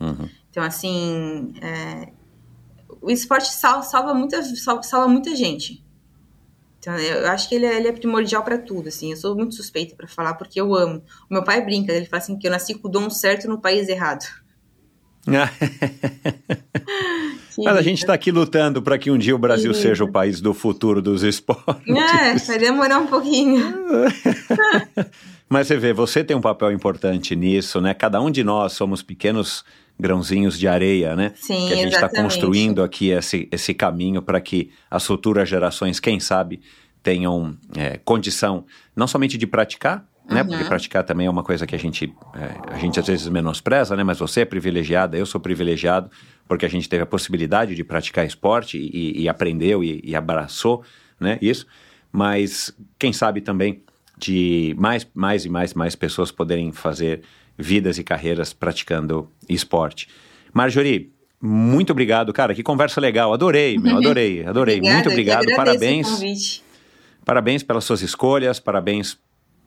Uhum. 0.00 0.28
Então, 0.50 0.62
assim, 0.62 1.54
é, 1.60 2.12
o 3.00 3.10
esporte 3.10 3.52
salva, 3.52 3.82
salva, 3.82 4.14
muita, 4.14 4.42
salva, 4.56 4.82
salva 4.82 5.08
muita 5.08 5.34
gente. 5.36 5.84
Então, 6.88 6.98
eu 6.98 7.28
acho 7.28 7.50
que 7.50 7.54
ele 7.54 7.66
é, 7.66 7.76
ele 7.76 7.88
é 7.88 7.92
primordial 7.92 8.42
para 8.42 8.56
tudo, 8.56 8.88
assim. 8.88 9.10
Eu 9.10 9.16
sou 9.18 9.36
muito 9.36 9.54
suspeita 9.54 9.94
para 9.94 10.08
falar 10.08 10.32
porque 10.34 10.58
eu 10.58 10.74
amo. 10.74 11.02
O 11.30 11.34
meu 11.34 11.44
pai 11.44 11.62
brinca, 11.62 11.92
ele 11.92 12.06
fala 12.06 12.22
assim 12.22 12.38
que 12.38 12.46
eu 12.46 12.50
nasci 12.50 12.74
com 12.74 12.88
o 12.88 12.90
dom 12.90 13.10
certo 13.10 13.46
no 13.46 13.60
país 13.60 13.90
errado. 13.90 14.24
Mas 17.58 17.76
a 17.76 17.82
gente 17.82 17.98
está 17.98 18.14
aqui 18.14 18.32
lutando 18.32 18.80
para 18.80 18.96
que 18.96 19.10
um 19.10 19.18
dia 19.18 19.34
o 19.34 19.38
Brasil 19.38 19.72
Isso. 19.72 19.82
seja 19.82 20.02
o 20.02 20.10
país 20.10 20.40
do 20.40 20.54
futuro 20.54 21.02
dos 21.02 21.22
esportes. 21.22 21.94
É, 21.94 22.36
vai 22.36 22.58
demorar 22.58 23.00
um 23.00 23.06
pouquinho. 23.06 23.62
Mas 25.46 25.66
você 25.66 25.76
vê, 25.76 25.92
você 25.92 26.24
tem 26.24 26.34
um 26.34 26.40
papel 26.40 26.72
importante 26.72 27.36
nisso, 27.36 27.82
né? 27.82 27.92
Cada 27.92 28.18
um 28.18 28.30
de 28.30 28.42
nós 28.42 28.72
somos 28.72 29.02
pequenos 29.02 29.62
grãozinhos 29.98 30.58
de 30.58 30.68
areia, 30.68 31.16
né? 31.16 31.32
Sim, 31.34 31.66
que 31.66 31.72
a 31.72 31.76
gente 31.76 31.94
está 31.94 32.08
construindo 32.08 32.82
aqui 32.82 33.10
esse, 33.10 33.48
esse 33.50 33.74
caminho 33.74 34.22
para 34.22 34.40
que 34.40 34.70
as 34.90 35.04
futuras 35.04 35.48
gerações, 35.48 35.98
quem 35.98 36.20
sabe, 36.20 36.60
tenham 37.02 37.56
é, 37.76 37.98
condição 38.04 38.64
não 38.94 39.06
somente 39.06 39.36
de 39.36 39.46
praticar, 39.46 40.06
né? 40.28 40.44
Porque 40.44 40.62
Uhum. 40.62 40.68
praticar 40.68 41.02
também 41.04 41.26
é 41.26 41.30
uma 41.30 41.42
coisa 41.42 41.66
que 41.66 41.74
a 41.74 41.78
gente, 41.78 42.12
é, 42.34 42.74
a 42.74 42.78
gente 42.78 43.00
às 43.00 43.06
vezes 43.06 43.26
menospreza, 43.28 43.96
né? 43.96 44.04
Mas 44.04 44.18
você 44.18 44.42
é 44.42 44.44
privilegiada, 44.44 45.16
eu 45.16 45.26
sou 45.26 45.40
privilegiado, 45.40 46.10
porque 46.46 46.66
a 46.66 46.68
gente 46.68 46.88
teve 46.88 47.02
a 47.02 47.06
possibilidade 47.06 47.74
de 47.74 47.82
praticar 47.82 48.26
esporte 48.26 48.78
e, 48.78 49.22
e 49.22 49.28
aprendeu 49.28 49.82
e, 49.82 50.00
e 50.04 50.14
abraçou, 50.14 50.84
né? 51.18 51.38
Isso. 51.40 51.66
Mas 52.12 52.74
quem 52.98 53.12
sabe 53.12 53.40
também 53.40 53.82
de 54.16 54.74
mais, 54.78 55.06
mais 55.14 55.44
e 55.44 55.48
mais, 55.48 55.74
mais 55.74 55.94
pessoas 55.94 56.30
poderem 56.30 56.72
fazer 56.72 57.22
vidas 57.58 57.98
e 57.98 58.04
carreiras 58.04 58.52
praticando 58.52 59.28
esporte. 59.48 60.08
Marjorie, 60.52 61.12
muito 61.40 61.90
obrigado, 61.90 62.32
cara. 62.32 62.54
Que 62.54 62.62
conversa 62.62 63.00
legal. 63.00 63.32
Adorei, 63.32 63.78
meu, 63.78 63.96
adorei, 63.96 64.44
adorei. 64.46 64.76
Obrigada, 64.76 64.94
muito 64.94 65.10
obrigado, 65.10 65.46
parabéns. 65.56 66.62
Parabéns 67.24 67.62
pelas 67.62 67.84
suas 67.84 68.00
escolhas, 68.00 68.58
parabéns 68.58 69.18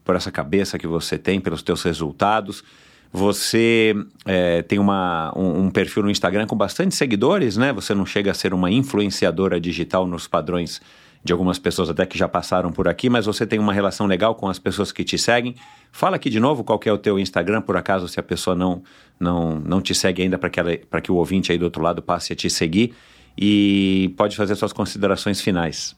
por 0.04 0.16
essa 0.16 0.32
cabeça 0.32 0.78
que 0.78 0.86
você 0.86 1.16
tem, 1.16 1.40
pelos 1.40 1.62
teus 1.62 1.82
resultados. 1.82 2.64
Você 3.12 3.94
é, 4.24 4.62
tem 4.62 4.78
uma, 4.78 5.32
um, 5.36 5.64
um 5.64 5.70
perfil 5.70 6.02
no 6.02 6.10
Instagram 6.10 6.46
com 6.46 6.56
bastante 6.56 6.94
seguidores, 6.94 7.56
né? 7.56 7.72
Você 7.72 7.94
não 7.94 8.06
chega 8.06 8.30
a 8.30 8.34
ser 8.34 8.54
uma 8.54 8.70
influenciadora 8.70 9.60
digital 9.60 10.06
nos 10.06 10.26
padrões 10.26 10.80
de 11.24 11.32
algumas 11.32 11.58
pessoas 11.58 11.88
até 11.88 12.04
que 12.04 12.18
já 12.18 12.26
passaram 12.28 12.72
por 12.72 12.88
aqui, 12.88 13.08
mas 13.08 13.26
você 13.26 13.46
tem 13.46 13.58
uma 13.58 13.72
relação 13.72 14.06
legal 14.06 14.34
com 14.34 14.48
as 14.48 14.58
pessoas 14.58 14.90
que 14.90 15.04
te 15.04 15.16
seguem. 15.16 15.54
Fala 15.92 16.16
aqui 16.16 16.28
de 16.28 16.40
novo 16.40 16.64
qual 16.64 16.80
é 16.84 16.92
o 16.92 16.98
teu 16.98 17.18
Instagram, 17.18 17.62
por 17.62 17.76
acaso, 17.76 18.08
se 18.08 18.18
a 18.18 18.22
pessoa 18.22 18.56
não, 18.56 18.82
não, 19.20 19.60
não 19.60 19.80
te 19.80 19.94
segue 19.94 20.22
ainda, 20.22 20.36
para 20.36 20.50
que, 20.50 20.60
que 21.02 21.12
o 21.12 21.16
ouvinte 21.16 21.52
aí 21.52 21.58
do 21.58 21.64
outro 21.64 21.82
lado 21.82 22.02
passe 22.02 22.32
a 22.32 22.36
te 22.36 22.50
seguir. 22.50 22.94
E 23.38 24.12
pode 24.16 24.36
fazer 24.36 24.56
suas 24.56 24.72
considerações 24.72 25.40
finais. 25.40 25.96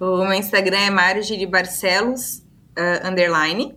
O 0.00 0.24
meu 0.24 0.34
Instagram 0.34 0.78
é 0.78 0.90
Marjorie 0.90 1.46
Barcelos, 1.46 2.42
ah, 2.76 3.08
underline. 3.08 3.74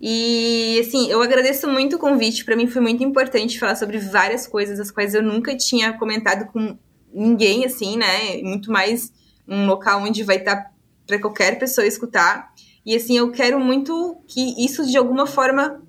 E, 0.00 0.78
assim, 0.80 1.10
eu 1.10 1.22
agradeço 1.22 1.68
muito 1.68 1.96
o 1.96 1.98
convite. 1.98 2.44
Para 2.44 2.56
mim 2.56 2.66
foi 2.66 2.82
muito 2.82 3.02
importante 3.02 3.58
falar 3.58 3.76
sobre 3.76 3.98
várias 3.98 4.46
coisas, 4.46 4.78
as 4.78 4.90
quais 4.90 5.14
eu 5.14 5.22
nunca 5.22 5.56
tinha 5.56 5.92
comentado 5.94 6.50
com 6.52 6.76
ninguém, 7.12 7.64
assim, 7.64 7.96
né? 7.96 8.42
Muito 8.42 8.70
mais 8.70 9.12
um 9.48 9.66
local 9.66 10.02
onde 10.02 10.22
vai 10.22 10.36
estar 10.36 10.72
para 11.06 11.20
qualquer 11.20 11.58
pessoa 11.58 11.86
escutar. 11.86 12.52
E, 12.84 12.94
assim, 12.94 13.16
eu 13.16 13.30
quero 13.30 13.58
muito 13.60 14.22
que 14.26 14.64
isso, 14.64 14.86
de 14.86 14.96
alguma 14.96 15.26
forma, 15.26 15.82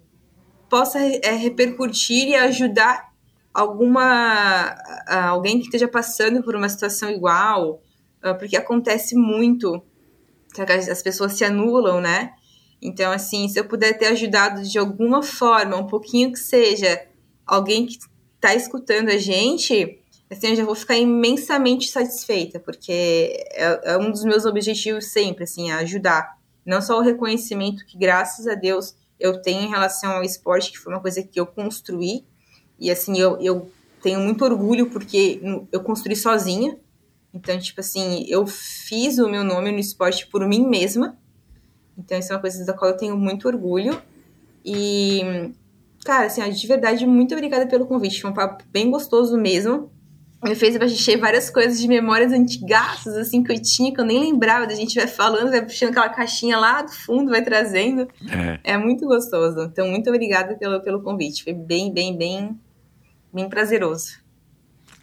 possa 0.70 1.00
é, 1.00 1.32
repercutir 1.32 2.30
e 2.30 2.36
ajudar 2.36 3.08
alguma 3.54 4.76
alguém 5.08 5.58
que 5.58 5.66
esteja 5.66 5.88
passando 5.88 6.44
por 6.44 6.56
uma 6.56 6.70
situação 6.70 7.10
igual, 7.10 7.82
ah, 8.22 8.36
porque 8.36 8.56
acontece 8.56 9.16
muito 9.16 9.82
as 10.90 11.02
pessoas 11.02 11.34
se 11.34 11.44
anulam, 11.44 12.00
né? 12.00 12.34
Então, 12.82 13.12
assim, 13.12 13.48
se 13.48 13.60
eu 13.60 13.66
puder 13.66 13.98
ter 13.98 14.08
ajudado 14.08 14.64
de 14.64 14.78
alguma 14.78 15.24
forma, 15.24 15.76
um 15.76 15.88
pouquinho 15.88 16.32
que 16.32 16.40
seja, 16.40 17.08
alguém 17.46 17.86
que 17.86 17.98
está 18.36 18.54
escutando 18.56 19.10
a 19.10 19.18
gente, 19.18 20.00
assim, 20.30 20.48
eu 20.48 20.56
já 20.56 20.66
vou 20.66 20.76
ficar 20.76 20.98
imensamente 20.98 21.90
satisfeita, 21.90 22.60
porque 22.60 23.46
é, 23.52 23.94
é 23.94 23.98
um 23.98 24.12
dos 24.12 24.24
meus 24.24 24.46
objetivos 24.46 25.06
sempre, 25.06 25.44
assim, 25.44 25.72
é 25.72 25.76
ajudar. 25.76 26.38
Não 26.66 26.82
só 26.82 26.98
o 26.98 27.02
reconhecimento 27.02 27.86
que, 27.86 27.98
graças 27.98 28.48
a 28.48 28.56
Deus, 28.56 28.96
eu 29.20 29.42
tenho 29.42 29.62
em 29.62 29.70
relação 29.70 30.12
ao 30.12 30.24
esporte, 30.24 30.72
que 30.72 30.78
foi 30.78 30.94
uma 30.94 31.02
coisa 31.02 31.24
que 31.24 31.40
eu 31.40 31.46
construí, 31.46 32.26
e 32.80 32.92
assim, 32.92 33.18
eu, 33.18 33.40
eu 33.40 33.72
tenho 34.02 34.20
muito 34.20 34.44
orgulho 34.44 34.90
porque 34.90 35.42
eu 35.72 35.82
construí 35.82 36.16
sozinha. 36.16 36.78
Então, 37.34 37.58
tipo 37.60 37.80
assim, 37.80 38.26
eu 38.28 38.46
fiz 38.46 39.18
o 39.18 39.28
meu 39.28 39.44
nome 39.44 39.72
no 39.72 39.80
esporte 39.80 40.28
por 40.28 40.48
mim 40.48 40.66
mesma. 40.68 41.18
Então, 41.98 42.18
isso 42.18 42.32
é 42.32 42.36
uma 42.36 42.42
coisa 42.42 42.64
da 42.66 42.74
qual 42.74 42.92
eu 42.92 42.98
tenho 42.98 43.18
muito 43.18 43.48
orgulho. 43.48 44.02
E, 44.64 45.52
cara, 46.06 46.28
assim, 46.28 46.48
de 46.50 46.68
verdade, 46.68 47.06
muito 47.06 47.34
obrigada 47.34 47.66
pelo 47.68 47.86
convite. 47.86 48.22
Foi 48.22 48.30
um 48.30 48.34
papo 48.34 48.64
bem 48.72 48.90
gostoso 48.92 49.38
mesmo. 49.38 49.92
Me 50.48 50.56
fez 50.56 50.78
baixar 50.78 51.18
várias 51.18 51.50
coisas 51.50 51.80
de 51.80 51.88
memórias 51.88 52.32
antigas, 52.32 53.08
assim, 53.08 53.44
que 53.44 53.52
eu 53.52 53.62
tinha, 53.62 53.94
que 53.94 54.00
eu 54.00 54.06
nem 54.06 54.20
lembrava. 54.20 54.66
A 54.66 54.76
gente 54.76 54.96
vai 54.96 55.08
falando, 55.08 55.50
vai 55.50 55.62
puxando 55.62 55.90
aquela 55.90 56.10
caixinha 56.10 56.58
lá 56.58 56.82
do 56.82 56.92
fundo, 56.92 57.32
vai 57.32 57.44
trazendo. 57.44 58.08
É, 58.64 58.74
é 58.74 58.78
muito 58.78 59.06
gostoso. 59.06 59.62
Então, 59.64 59.88
muito 59.88 60.10
obrigada 60.10 60.56
pelo, 60.56 60.82
pelo 60.82 61.02
convite. 61.02 61.44
Foi 61.44 61.54
bem, 61.54 61.94
bem, 61.94 62.18
bem, 62.18 62.60
bem 63.34 63.50
prazeroso. 63.50 64.20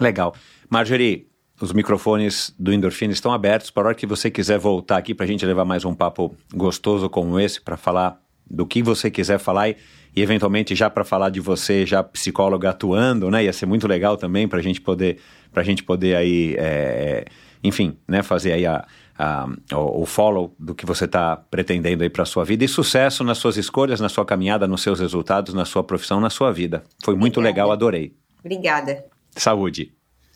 Legal. 0.01 0.35
Marjorie, 0.69 1.29
os 1.61 1.73
microfones 1.73 2.55
do 2.59 2.73
Endorfina 2.73 3.13
estão 3.13 3.33
abertos 3.33 3.71
para 3.71 3.83
a 3.83 3.87
hora 3.87 3.95
que 3.95 4.07
você 4.07 4.31
quiser 4.31 4.59
voltar 4.59 4.97
aqui 4.97 5.15
para 5.15 5.25
a 5.25 5.29
gente 5.29 5.47
levar 5.47 5.65
mais 5.65 5.85
um 5.85 5.95
papo 5.95 6.35
gostoso 6.53 7.09
como 7.09 7.39
esse, 7.39 7.61
para 7.61 7.77
falar 7.77 8.21
do 8.49 8.67
que 8.67 8.83
você 8.83 9.11
quiser 9.11 9.39
falar 9.39 9.69
e, 9.69 9.77
e 10.15 10.23
eventualmente 10.23 10.75
já 10.75 10.89
para 10.89 11.05
falar 11.05 11.31
de 11.31 11.41
você, 11.41 11.85
já 11.85 12.03
psicóloga 12.03 12.71
atuando, 12.71 13.31
né? 13.31 13.45
Ia 13.45 13.53
ser 13.53 13.67
muito 13.67 13.87
legal 13.87 14.17
também 14.17 14.47
para 14.47 14.59
a 14.59 14.63
gente 14.63 14.81
poder, 14.81 15.19
para 15.53 15.63
a 15.63 15.65
gente 15.65 15.83
poder 15.83 16.17
aí, 16.17 16.55
é, 16.59 17.25
enfim, 17.63 17.97
né? 18.07 18.23
Fazer 18.23 18.53
aí 18.53 18.67
a, 18.67 18.87
a, 19.19 19.47
o, 19.75 20.07
follow 20.07 20.55
do 20.59 20.75
que 20.75 20.87
você 20.87 21.05
está 21.05 21.37
pretendendo 21.37 22.03
aí 22.03 22.11
para 22.11 22.25
sua 22.25 22.45
vida 22.45 22.65
e 22.65 22.69
sucesso 22.69 23.25
nas 23.25 23.39
suas 23.39 23.57
escolhas, 23.57 24.01
na 24.01 24.09
sua 24.09 24.25
caminhada, 24.25 24.67
nos 24.67 24.83
seus 24.83 25.01
resultados, 25.01 25.55
na 25.55 25.65
sua 25.65 25.83
profissão, 25.83 26.21
na 26.21 26.31
sua 26.31 26.53
vida. 26.53 26.85
Foi 27.03 27.15
muito 27.15 27.39
Obrigada. 27.41 27.63
legal, 27.63 27.73
adorei. 27.73 28.15
Obrigada. 28.41 29.05
Saúde. 29.37 29.93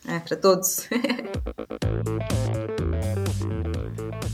É, 0.06 0.18
para 0.20 0.36
todos. 0.36 0.88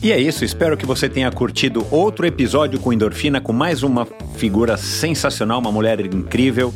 E 0.05 0.13
é 0.13 0.21
isso, 0.21 0.45
espero 0.45 0.77
que 0.77 0.85
você 0.85 1.09
tenha 1.09 1.31
curtido 1.33 1.87
outro 1.91 2.27
episódio 2.27 2.79
com 2.79 2.93
Endorfina, 2.93 3.41
com 3.41 3.55
mais 3.55 3.83
uma 3.83 4.07
figura 4.37 4.77
sensacional, 4.77 5.59
uma 5.61 5.73
mulher 5.73 5.99
incrível, 5.99 6.75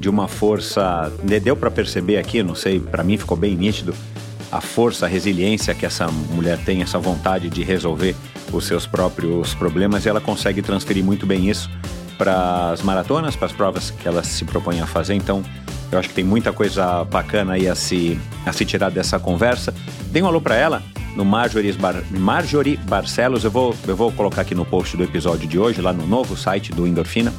de 0.00 0.08
uma 0.08 0.26
força. 0.26 1.12
Deu 1.42 1.54
para 1.54 1.70
perceber 1.70 2.16
aqui, 2.16 2.42
não 2.42 2.54
sei, 2.54 2.80
para 2.80 3.04
mim 3.04 3.18
ficou 3.18 3.36
bem 3.36 3.54
nítido 3.54 3.94
a 4.50 4.62
força, 4.62 5.04
a 5.04 5.08
resiliência 5.10 5.74
que 5.74 5.84
essa 5.84 6.10
mulher 6.10 6.56
tem, 6.64 6.80
essa 6.80 6.98
vontade 6.98 7.50
de 7.50 7.62
resolver 7.62 8.16
os 8.50 8.64
seus 8.64 8.86
próprios 8.86 9.52
problemas, 9.52 10.06
e 10.06 10.08
ela 10.08 10.18
consegue 10.18 10.62
transferir 10.62 11.04
muito 11.04 11.26
bem 11.26 11.50
isso 11.50 11.68
para 12.20 12.72
as 12.72 12.82
maratonas, 12.82 13.34
para 13.34 13.46
as 13.46 13.52
provas 13.52 13.90
que 13.90 14.06
ela 14.06 14.22
se 14.22 14.44
propõe 14.44 14.78
a 14.78 14.86
fazer. 14.86 15.14
Então, 15.14 15.42
eu 15.90 15.98
acho 15.98 16.10
que 16.10 16.14
tem 16.14 16.22
muita 16.22 16.52
coisa 16.52 17.02
bacana 17.04 17.54
aí 17.54 17.66
a 17.66 17.74
se, 17.74 18.20
a 18.44 18.52
se 18.52 18.66
tirar 18.66 18.90
dessa 18.90 19.18
conversa. 19.18 19.72
Dê 20.10 20.20
um 20.20 20.26
alô 20.26 20.38
para 20.38 20.54
ela 20.54 20.82
no 21.16 21.24
Marjorie, 21.24 21.72
Bar, 21.72 21.94
Marjorie 22.10 22.76
Barcelos. 22.76 23.42
Eu 23.42 23.50
vou, 23.50 23.74
eu 23.88 23.96
vou 23.96 24.12
colocar 24.12 24.42
aqui 24.42 24.54
no 24.54 24.66
post 24.66 24.98
do 24.98 25.02
episódio 25.02 25.48
de 25.48 25.58
hoje, 25.58 25.80
lá 25.80 25.94
no 25.94 26.06
novo 26.06 26.36
site 26.36 26.72
do 26.72 26.86
Endorfina, 26.86 27.32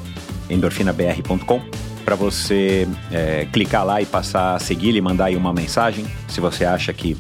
endorfinabr.com, 0.49 1.62
para 2.03 2.16
você 2.16 2.88
é, 3.12 3.45
clicar 3.53 3.86
lá 3.86 4.02
e 4.02 4.06
passar 4.08 4.56
a 4.56 4.60
seguir 4.60 4.95
e 4.95 5.02
mandar 5.02 5.26
aí 5.26 5.36
uma 5.36 5.53
mensagem, 5.53 6.08
se 6.28 6.41
você 6.41 6.66
acha 6.66 6.91
que, 6.91 7.16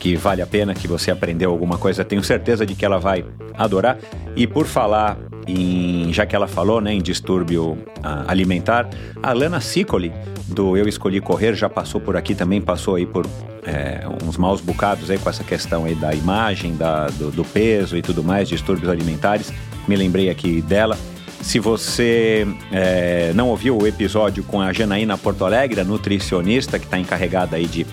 que 0.00 0.16
vale 0.16 0.40
a 0.40 0.46
pena, 0.46 0.74
que 0.74 0.88
você 0.88 1.10
aprendeu 1.10 1.50
alguma 1.50 1.76
coisa. 1.76 2.06
Tenho 2.06 2.24
certeza 2.24 2.64
de 2.64 2.74
que 2.74 2.86
ela 2.86 2.98
vai 2.98 3.22
adorar. 3.54 3.98
E 4.34 4.46
por 4.46 4.66
falar 4.66 5.18
em, 5.46 6.12
já 6.12 6.26
que 6.26 6.34
ela 6.34 6.48
falou 6.48 6.80
né, 6.80 6.92
em 6.92 7.02
distúrbio 7.02 7.72
uh, 7.72 7.78
alimentar, 8.26 8.88
a 9.22 9.32
Lana 9.32 9.60
Sicoli, 9.60 10.12
do 10.48 10.76
Eu 10.76 10.88
Escolhi 10.88 11.20
Correr, 11.20 11.54
já 11.54 11.68
passou 11.68 12.00
por 12.00 12.16
aqui 12.16 12.34
também, 12.34 12.60
passou 12.60 12.96
aí 12.96 13.06
por 13.06 13.26
é, 13.64 14.02
uns 14.24 14.36
maus 14.36 14.60
bocados 14.60 15.10
aí 15.10 15.18
com 15.18 15.30
essa 15.30 15.44
questão 15.44 15.84
aí 15.84 15.94
da 15.94 16.14
imagem, 16.14 16.76
da, 16.76 17.06
do, 17.08 17.30
do 17.30 17.44
peso 17.44 17.96
e 17.96 18.02
tudo 18.02 18.22
mais, 18.22 18.48
distúrbios 18.48 18.88
alimentares. 18.88 19.52
Me 19.86 19.96
lembrei 19.96 20.30
aqui 20.30 20.60
dela. 20.62 20.98
Se 21.40 21.58
você 21.58 22.46
é, 22.70 23.32
não 23.34 23.48
ouviu 23.48 23.76
o 23.76 23.86
episódio 23.86 24.44
com 24.44 24.60
a 24.60 24.72
Janaína 24.72 25.18
Porto 25.18 25.44
Alegre, 25.44 25.80
a 25.80 25.84
nutricionista 25.84 26.78
que 26.78 26.84
está 26.84 26.98
encarregada 26.98 27.56
aí 27.56 27.66
de 27.66 27.84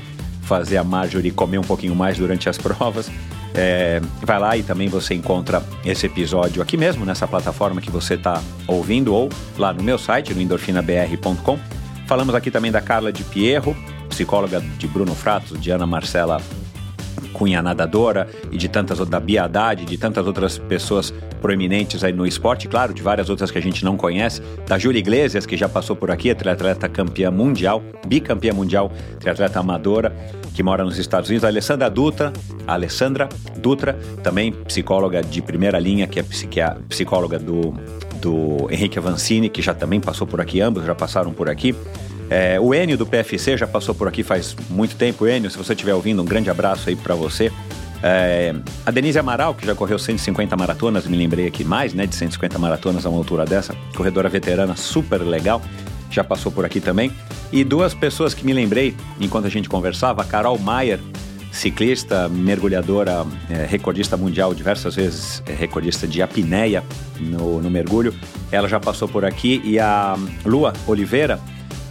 fazer 0.43 0.77
a 0.77 0.83
Marjorie 0.83 1.31
comer 1.31 1.57
um 1.57 1.63
pouquinho 1.63 1.95
mais 1.95 2.17
durante 2.17 2.47
as 2.49 2.57
provas, 2.59 3.09
é, 3.59 4.01
vai 4.21 4.39
lá 4.39 4.55
e 4.55 4.63
também 4.63 4.87
você 4.87 5.13
encontra 5.13 5.61
esse 5.83 6.05
episódio 6.05 6.61
aqui 6.61 6.77
mesmo, 6.77 7.05
nessa 7.05 7.27
plataforma 7.27 7.81
que 7.81 7.91
você 7.91 8.13
está 8.13 8.41
ouvindo, 8.65 9.13
ou 9.13 9.29
lá 9.57 9.73
no 9.73 9.83
meu 9.83 9.97
site, 9.97 10.33
no 10.33 10.41
endorfinabr.com. 10.41 11.59
Falamos 12.07 12.33
aqui 12.33 12.49
também 12.49 12.71
da 12.71 12.79
Carla 12.79 13.11
de 13.11 13.23
Pierro, 13.25 13.75
psicóloga 14.07 14.61
de 14.61 14.87
Bruno 14.87 15.13
Fratos, 15.13 15.59
de 15.59 15.71
Ana 15.71 15.85
Marcela 15.85 16.41
Cunha 17.33 17.61
Nadadora 17.61 18.27
e 18.51 18.57
de 18.57 18.67
tantas 18.67 18.99
da 19.07 19.19
Bia 19.19 19.43
Haddad, 19.43 19.85
de 19.85 19.97
tantas 19.97 20.25
outras 20.25 20.57
pessoas 20.57 21.13
proeminentes 21.41 22.03
aí 22.03 22.11
no 22.11 22.25
esporte, 22.25 22.67
claro, 22.67 22.93
de 22.93 23.01
várias 23.01 23.29
outras 23.29 23.51
que 23.51 23.57
a 23.57 23.61
gente 23.61 23.83
não 23.83 23.95
conhece, 23.95 24.41
da 24.67 24.77
Júlia 24.77 24.99
Iglesias, 24.99 25.45
que 25.45 25.55
já 25.55 25.69
passou 25.69 25.95
por 25.95 26.11
aqui, 26.11 26.33
triatleta 26.33 26.87
campeã 26.89 27.31
mundial, 27.31 27.81
bicampeã 28.05 28.53
mundial, 28.53 28.91
triatleta 29.19 29.59
amadora, 29.59 30.15
que 30.53 30.63
mora 30.63 30.83
nos 30.83 30.97
Estados 30.97 31.29
Unidos, 31.29 31.45
a 31.45 31.47
Alessandra 31.47 31.89
Dutra, 31.89 32.33
a 32.67 32.73
Alessandra 32.73 33.29
Dutra, 33.57 33.93
também 34.23 34.51
psicóloga 34.51 35.21
de 35.21 35.41
primeira 35.41 35.79
linha, 35.79 36.07
que 36.07 36.19
é 36.19 36.23
psicóloga 36.89 37.39
do, 37.39 37.73
do 38.21 38.67
Henrique 38.69 38.99
Avancini, 38.99 39.49
que 39.49 39.61
já 39.61 39.73
também 39.73 39.99
passou 39.99 40.27
por 40.27 40.41
aqui, 40.41 40.59
ambos 40.61 40.85
já 40.85 40.93
passaram 40.93 41.31
por 41.31 41.49
aqui. 41.49 41.75
É, 42.29 42.59
o 42.59 42.73
Enio 42.73 42.97
do 42.97 43.05
PFC 43.05 43.57
já 43.57 43.65
passou 43.65 43.95
por 43.95 44.07
aqui 44.07 44.23
faz 44.23 44.55
muito 44.69 44.95
tempo. 44.95 45.27
Enio, 45.27 45.49
se 45.49 45.57
você 45.57 45.73
estiver 45.73 45.93
ouvindo, 45.93 46.21
um 46.21 46.25
grande 46.25 46.49
abraço 46.49 46.89
aí 46.89 46.95
para 46.95 47.15
você. 47.15 47.51
É, 48.01 48.55
a 48.85 48.91
Denise 48.91 49.19
Amaral, 49.19 49.53
que 49.53 49.65
já 49.65 49.75
correu 49.75 49.99
150 49.99 50.55
maratonas, 50.55 51.05
me 51.05 51.17
lembrei 51.17 51.47
aqui 51.47 51.63
mais, 51.63 51.93
né, 51.93 52.05
de 52.05 52.15
150 52.15 52.57
maratonas 52.57 53.05
a 53.05 53.09
uma 53.09 53.17
altura 53.17 53.45
dessa, 53.45 53.75
corredora 53.95 54.29
veterana 54.29 54.75
super 54.75 55.17
legal, 55.17 55.61
já 56.09 56.23
passou 56.23 56.51
por 56.51 56.65
aqui 56.65 56.79
também. 56.79 57.11
E 57.51 57.63
duas 57.63 57.93
pessoas 57.93 58.33
que 58.33 58.45
me 58.45 58.53
lembrei 58.53 58.95
enquanto 59.19 59.45
a 59.45 59.49
gente 59.49 59.67
conversava, 59.67 60.21
a 60.21 60.25
Carol 60.25 60.57
Maier, 60.57 60.99
ciclista, 61.51 62.29
mergulhadora, 62.29 63.25
é, 63.49 63.65
recordista 63.65 64.15
mundial, 64.15 64.53
diversas 64.53 64.95
vezes 64.95 65.43
é, 65.45 65.53
recordista 65.53 66.07
de 66.07 66.21
apneia 66.21 66.83
no, 67.19 67.61
no 67.61 67.69
mergulho, 67.69 68.13
ela 68.51 68.67
já 68.67 68.79
passou 68.79 69.07
por 69.07 69.25
aqui, 69.25 69.61
e 69.65 69.79
a 69.79 70.15
Lua 70.45 70.73
Oliveira, 70.87 71.39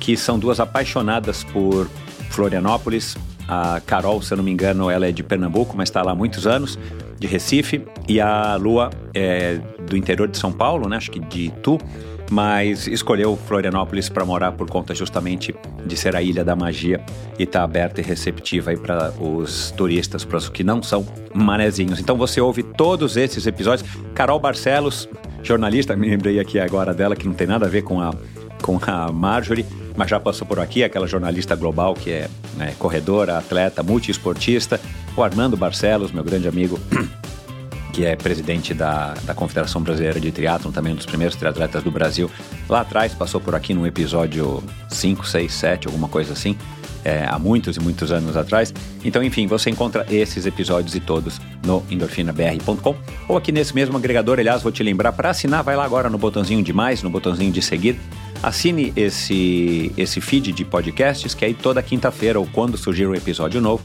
que 0.09 0.17
são 0.17 0.39
duas 0.39 0.59
apaixonadas 0.59 1.45
por 1.45 1.87
Florianópolis. 2.31 3.15
A 3.47 3.79
Carol, 3.85 4.23
se 4.23 4.33
eu 4.33 4.39
não 4.39 4.45
me 4.45 4.51
engano, 4.51 4.91
ela 4.91 5.07
é 5.07 5.13
de 5.13 5.23
Pernambuco, 5.23 5.77
mas 5.77 5.91
está 5.91 6.01
lá 6.01 6.13
há 6.13 6.15
muitos 6.15 6.47
anos, 6.47 6.79
de 7.19 7.27
Recife. 7.27 7.85
E 8.09 8.19
a 8.19 8.57
Lua 8.57 8.89
é 9.13 9.61
do 9.87 9.99
interior 9.99 10.27
de 10.27 10.39
São 10.39 10.51
Paulo, 10.51 10.89
né? 10.89 10.97
acho 10.97 11.11
que 11.11 11.21
de 11.21 11.49
Itu, 11.49 11.77
mas 12.31 12.87
escolheu 12.87 13.37
Florianópolis 13.37 14.09
para 14.09 14.25
morar 14.25 14.53
por 14.53 14.67
conta 14.71 14.95
justamente 14.95 15.55
de 15.85 15.95
ser 15.95 16.17
a 16.17 16.23
ilha 16.23 16.43
da 16.43 16.57
magia 16.57 17.05
e 17.39 17.43
estar 17.43 17.59
tá 17.59 17.65
aberta 17.67 18.01
e 18.01 18.05
receptiva 18.05 18.75
para 18.79 19.13
os 19.21 19.73
turistas, 19.73 20.25
para 20.25 20.39
os 20.39 20.49
que 20.49 20.65
não 20.65 20.83
são 20.83 21.07
manezinhos. 21.35 22.01
Então 22.01 22.17
você 22.17 22.41
ouve 22.41 22.63
todos 22.63 23.19
esses 23.19 23.47
episódios. 23.47 23.87
Carol 24.15 24.41
Barcelos, 24.41 25.07
jornalista, 25.43 25.95
me 25.95 26.09
lembrei 26.09 26.41
aqui 26.41 26.59
agora 26.59 26.95
dela, 26.95 27.15
que 27.15 27.27
não 27.27 27.35
tem 27.35 27.47
nada 27.47 27.67
a 27.67 27.69
ver 27.69 27.83
com 27.83 28.01
a, 28.01 28.15
com 28.63 28.79
a 28.87 29.13
Marjorie 29.13 29.67
mas 29.99 30.09
já 30.09 30.21
passou 30.21 30.47
por 30.47 30.61
aqui, 30.61 30.85
aquela 30.85 31.09
jornalista 31.09 31.57
global 31.57 31.93
que 31.93 32.13
é 32.13 32.31
né, 32.57 32.73
corredora, 32.79 33.37
atleta, 33.37 33.83
multiesportista, 33.83 34.81
o 35.17 35.25
Armando 35.25 35.57
Barcelos, 35.57 36.13
meu 36.13 36.23
grande 36.23 36.47
amigo, 36.47 36.79
que 37.93 38.07
é 38.07 38.15
presidente 38.15 38.73
da, 38.73 39.15
da 39.25 39.35
Confederação 39.35 39.83
Brasileira 39.83 40.21
de 40.21 40.31
Triatlon, 40.31 40.71
também 40.71 40.93
um 40.93 40.97
dos 40.97 41.05
primeiros 41.05 41.35
triatletas 41.35 41.83
do 41.83 41.91
Brasil. 41.91 42.31
Lá 42.69 42.83
atrás, 42.83 43.13
passou 43.13 43.41
por 43.41 43.57
aqui 43.57 43.75
num 43.75 43.85
episódio 43.85 44.63
5, 44.89 45.27
6, 45.27 45.53
7, 45.53 45.87
alguma 45.89 46.07
coisa 46.07 46.33
assim, 46.33 46.57
é, 47.05 47.27
há 47.29 47.37
muitos 47.37 47.77
e 47.77 47.81
muitos 47.81 48.13
anos 48.13 48.37
atrás. 48.37 48.73
Então, 49.05 49.21
enfim, 49.21 49.49
você 49.49 49.69
encontra 49.69 50.07
esses 50.09 50.47
episódios 50.47 50.95
e 50.95 51.01
todos 51.01 51.41
no 51.67 51.83
endorfinabr.com 51.91 52.95
ou 53.27 53.37
aqui 53.37 53.51
nesse 53.51 53.75
mesmo 53.75 53.97
agregador. 53.97 54.39
Aliás, 54.39 54.63
vou 54.63 54.71
te 54.71 54.85
lembrar 54.85 55.13
para 55.13 55.31
assinar, 55.31 55.65
vai 55.65 55.75
lá 55.75 55.85
agora 55.85 56.09
no 56.09 56.19
botãozinho 56.19 56.63
de 56.63 56.73
mais, 56.73 57.03
no 57.03 57.11
botãozinho 57.11 57.51
de 57.51 57.61
seguir 57.61 57.99
Assine 58.43 58.93
esse, 58.97 59.93
esse 59.97 60.21
feed 60.21 60.53
de 60.53 60.65
podcasts, 60.65 61.35
que 61.35 61.45
aí 61.45 61.55
toda 61.55 61.83
quinta-feira 61.83 62.39
ou 62.39 62.47
quando 62.47 62.77
surgir 62.77 63.07
um 63.07 63.15
episódio 63.15 63.61
novo, 63.61 63.83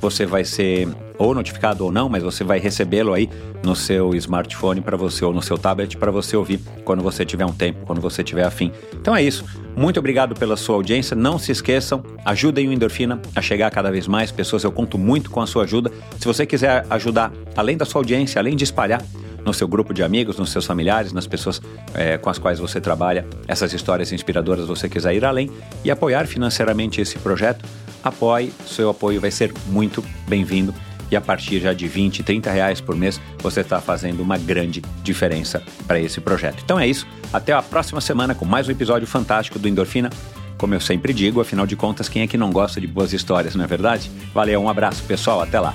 você 0.00 0.24
vai 0.24 0.44
ser 0.44 0.88
ou 1.18 1.34
notificado 1.34 1.84
ou 1.84 1.90
não, 1.90 2.08
mas 2.08 2.22
você 2.22 2.44
vai 2.44 2.58
recebê-lo 2.58 3.14
aí 3.14 3.28
no 3.62 3.74
seu 3.74 4.14
smartphone 4.14 4.80
para 4.80 4.96
você 4.96 5.24
ou 5.24 5.32
no 5.32 5.42
seu 5.42 5.56
tablet 5.56 5.96
para 5.96 6.10
você 6.10 6.36
ouvir 6.36 6.60
quando 6.84 7.02
você 7.02 7.24
tiver 7.24 7.46
um 7.46 7.52
tempo, 7.52 7.84
quando 7.86 8.00
você 8.00 8.22
tiver 8.22 8.44
afim. 8.44 8.70
Então 8.94 9.16
é 9.16 9.22
isso. 9.22 9.44
Muito 9.74 9.98
obrigado 9.98 10.34
pela 10.34 10.56
sua 10.56 10.76
audiência. 10.76 11.16
Não 11.16 11.38
se 11.38 11.52
esqueçam, 11.52 12.02
ajudem 12.24 12.68
o 12.68 12.72
Endorfina 12.72 13.20
a 13.34 13.42
chegar 13.42 13.66
a 13.66 13.70
cada 13.70 13.90
vez 13.90 14.06
mais 14.06 14.30
pessoas. 14.30 14.62
Eu 14.64 14.72
conto 14.72 14.98
muito 14.98 15.30
com 15.30 15.40
a 15.40 15.46
sua 15.46 15.64
ajuda. 15.64 15.90
Se 16.18 16.26
você 16.26 16.46
quiser 16.46 16.86
ajudar, 16.90 17.32
além 17.56 17.76
da 17.76 17.84
sua 17.84 18.00
audiência, 18.00 18.38
além 18.38 18.54
de 18.54 18.64
espalhar 18.64 19.02
no 19.46 19.54
seu 19.54 19.68
grupo 19.68 19.94
de 19.94 20.02
amigos, 20.02 20.36
nos 20.36 20.50
seus 20.50 20.66
familiares, 20.66 21.12
nas 21.12 21.26
pessoas 21.26 21.62
é, 21.94 22.18
com 22.18 22.28
as 22.28 22.38
quais 22.38 22.58
você 22.58 22.80
trabalha, 22.80 23.24
essas 23.46 23.72
histórias 23.72 24.12
inspiradoras, 24.12 24.66
você 24.66 24.88
quiser 24.88 25.14
ir 25.14 25.24
além 25.24 25.50
e 25.84 25.90
apoiar 25.90 26.26
financeiramente 26.26 27.00
esse 27.00 27.16
projeto, 27.18 27.64
apoie. 28.02 28.52
Seu 28.66 28.90
apoio 28.90 29.20
vai 29.20 29.30
ser 29.30 29.54
muito 29.68 30.04
bem-vindo 30.28 30.74
e 31.10 31.14
a 31.14 31.20
partir 31.20 31.60
já 31.60 31.72
de 31.72 31.86
20, 31.86 32.24
30 32.24 32.50
reais 32.50 32.80
por 32.80 32.96
mês 32.96 33.20
você 33.38 33.60
está 33.60 33.80
fazendo 33.80 34.20
uma 34.20 34.36
grande 34.36 34.82
diferença 35.02 35.62
para 35.86 36.00
esse 36.00 36.20
projeto. 36.20 36.60
Então 36.64 36.78
é 36.78 36.86
isso, 36.86 37.06
até 37.32 37.52
a 37.52 37.62
próxima 37.62 38.00
semana 38.00 38.34
com 38.34 38.44
mais 38.44 38.66
um 38.68 38.72
episódio 38.72 39.06
fantástico 39.06 39.58
do 39.58 39.68
Endorfina. 39.68 40.10
Como 40.58 40.74
eu 40.74 40.80
sempre 40.80 41.12
digo, 41.12 41.40
afinal 41.40 41.66
de 41.66 41.76
contas, 41.76 42.08
quem 42.08 42.22
é 42.22 42.26
que 42.26 42.38
não 42.38 42.50
gosta 42.50 42.80
de 42.80 42.86
boas 42.86 43.12
histórias, 43.12 43.54
não 43.54 43.62
é 43.62 43.66
verdade? 43.66 44.10
Valeu, 44.34 44.60
um 44.60 44.68
abraço 44.68 45.02
pessoal, 45.04 45.40
até 45.40 45.60
lá. 45.60 45.74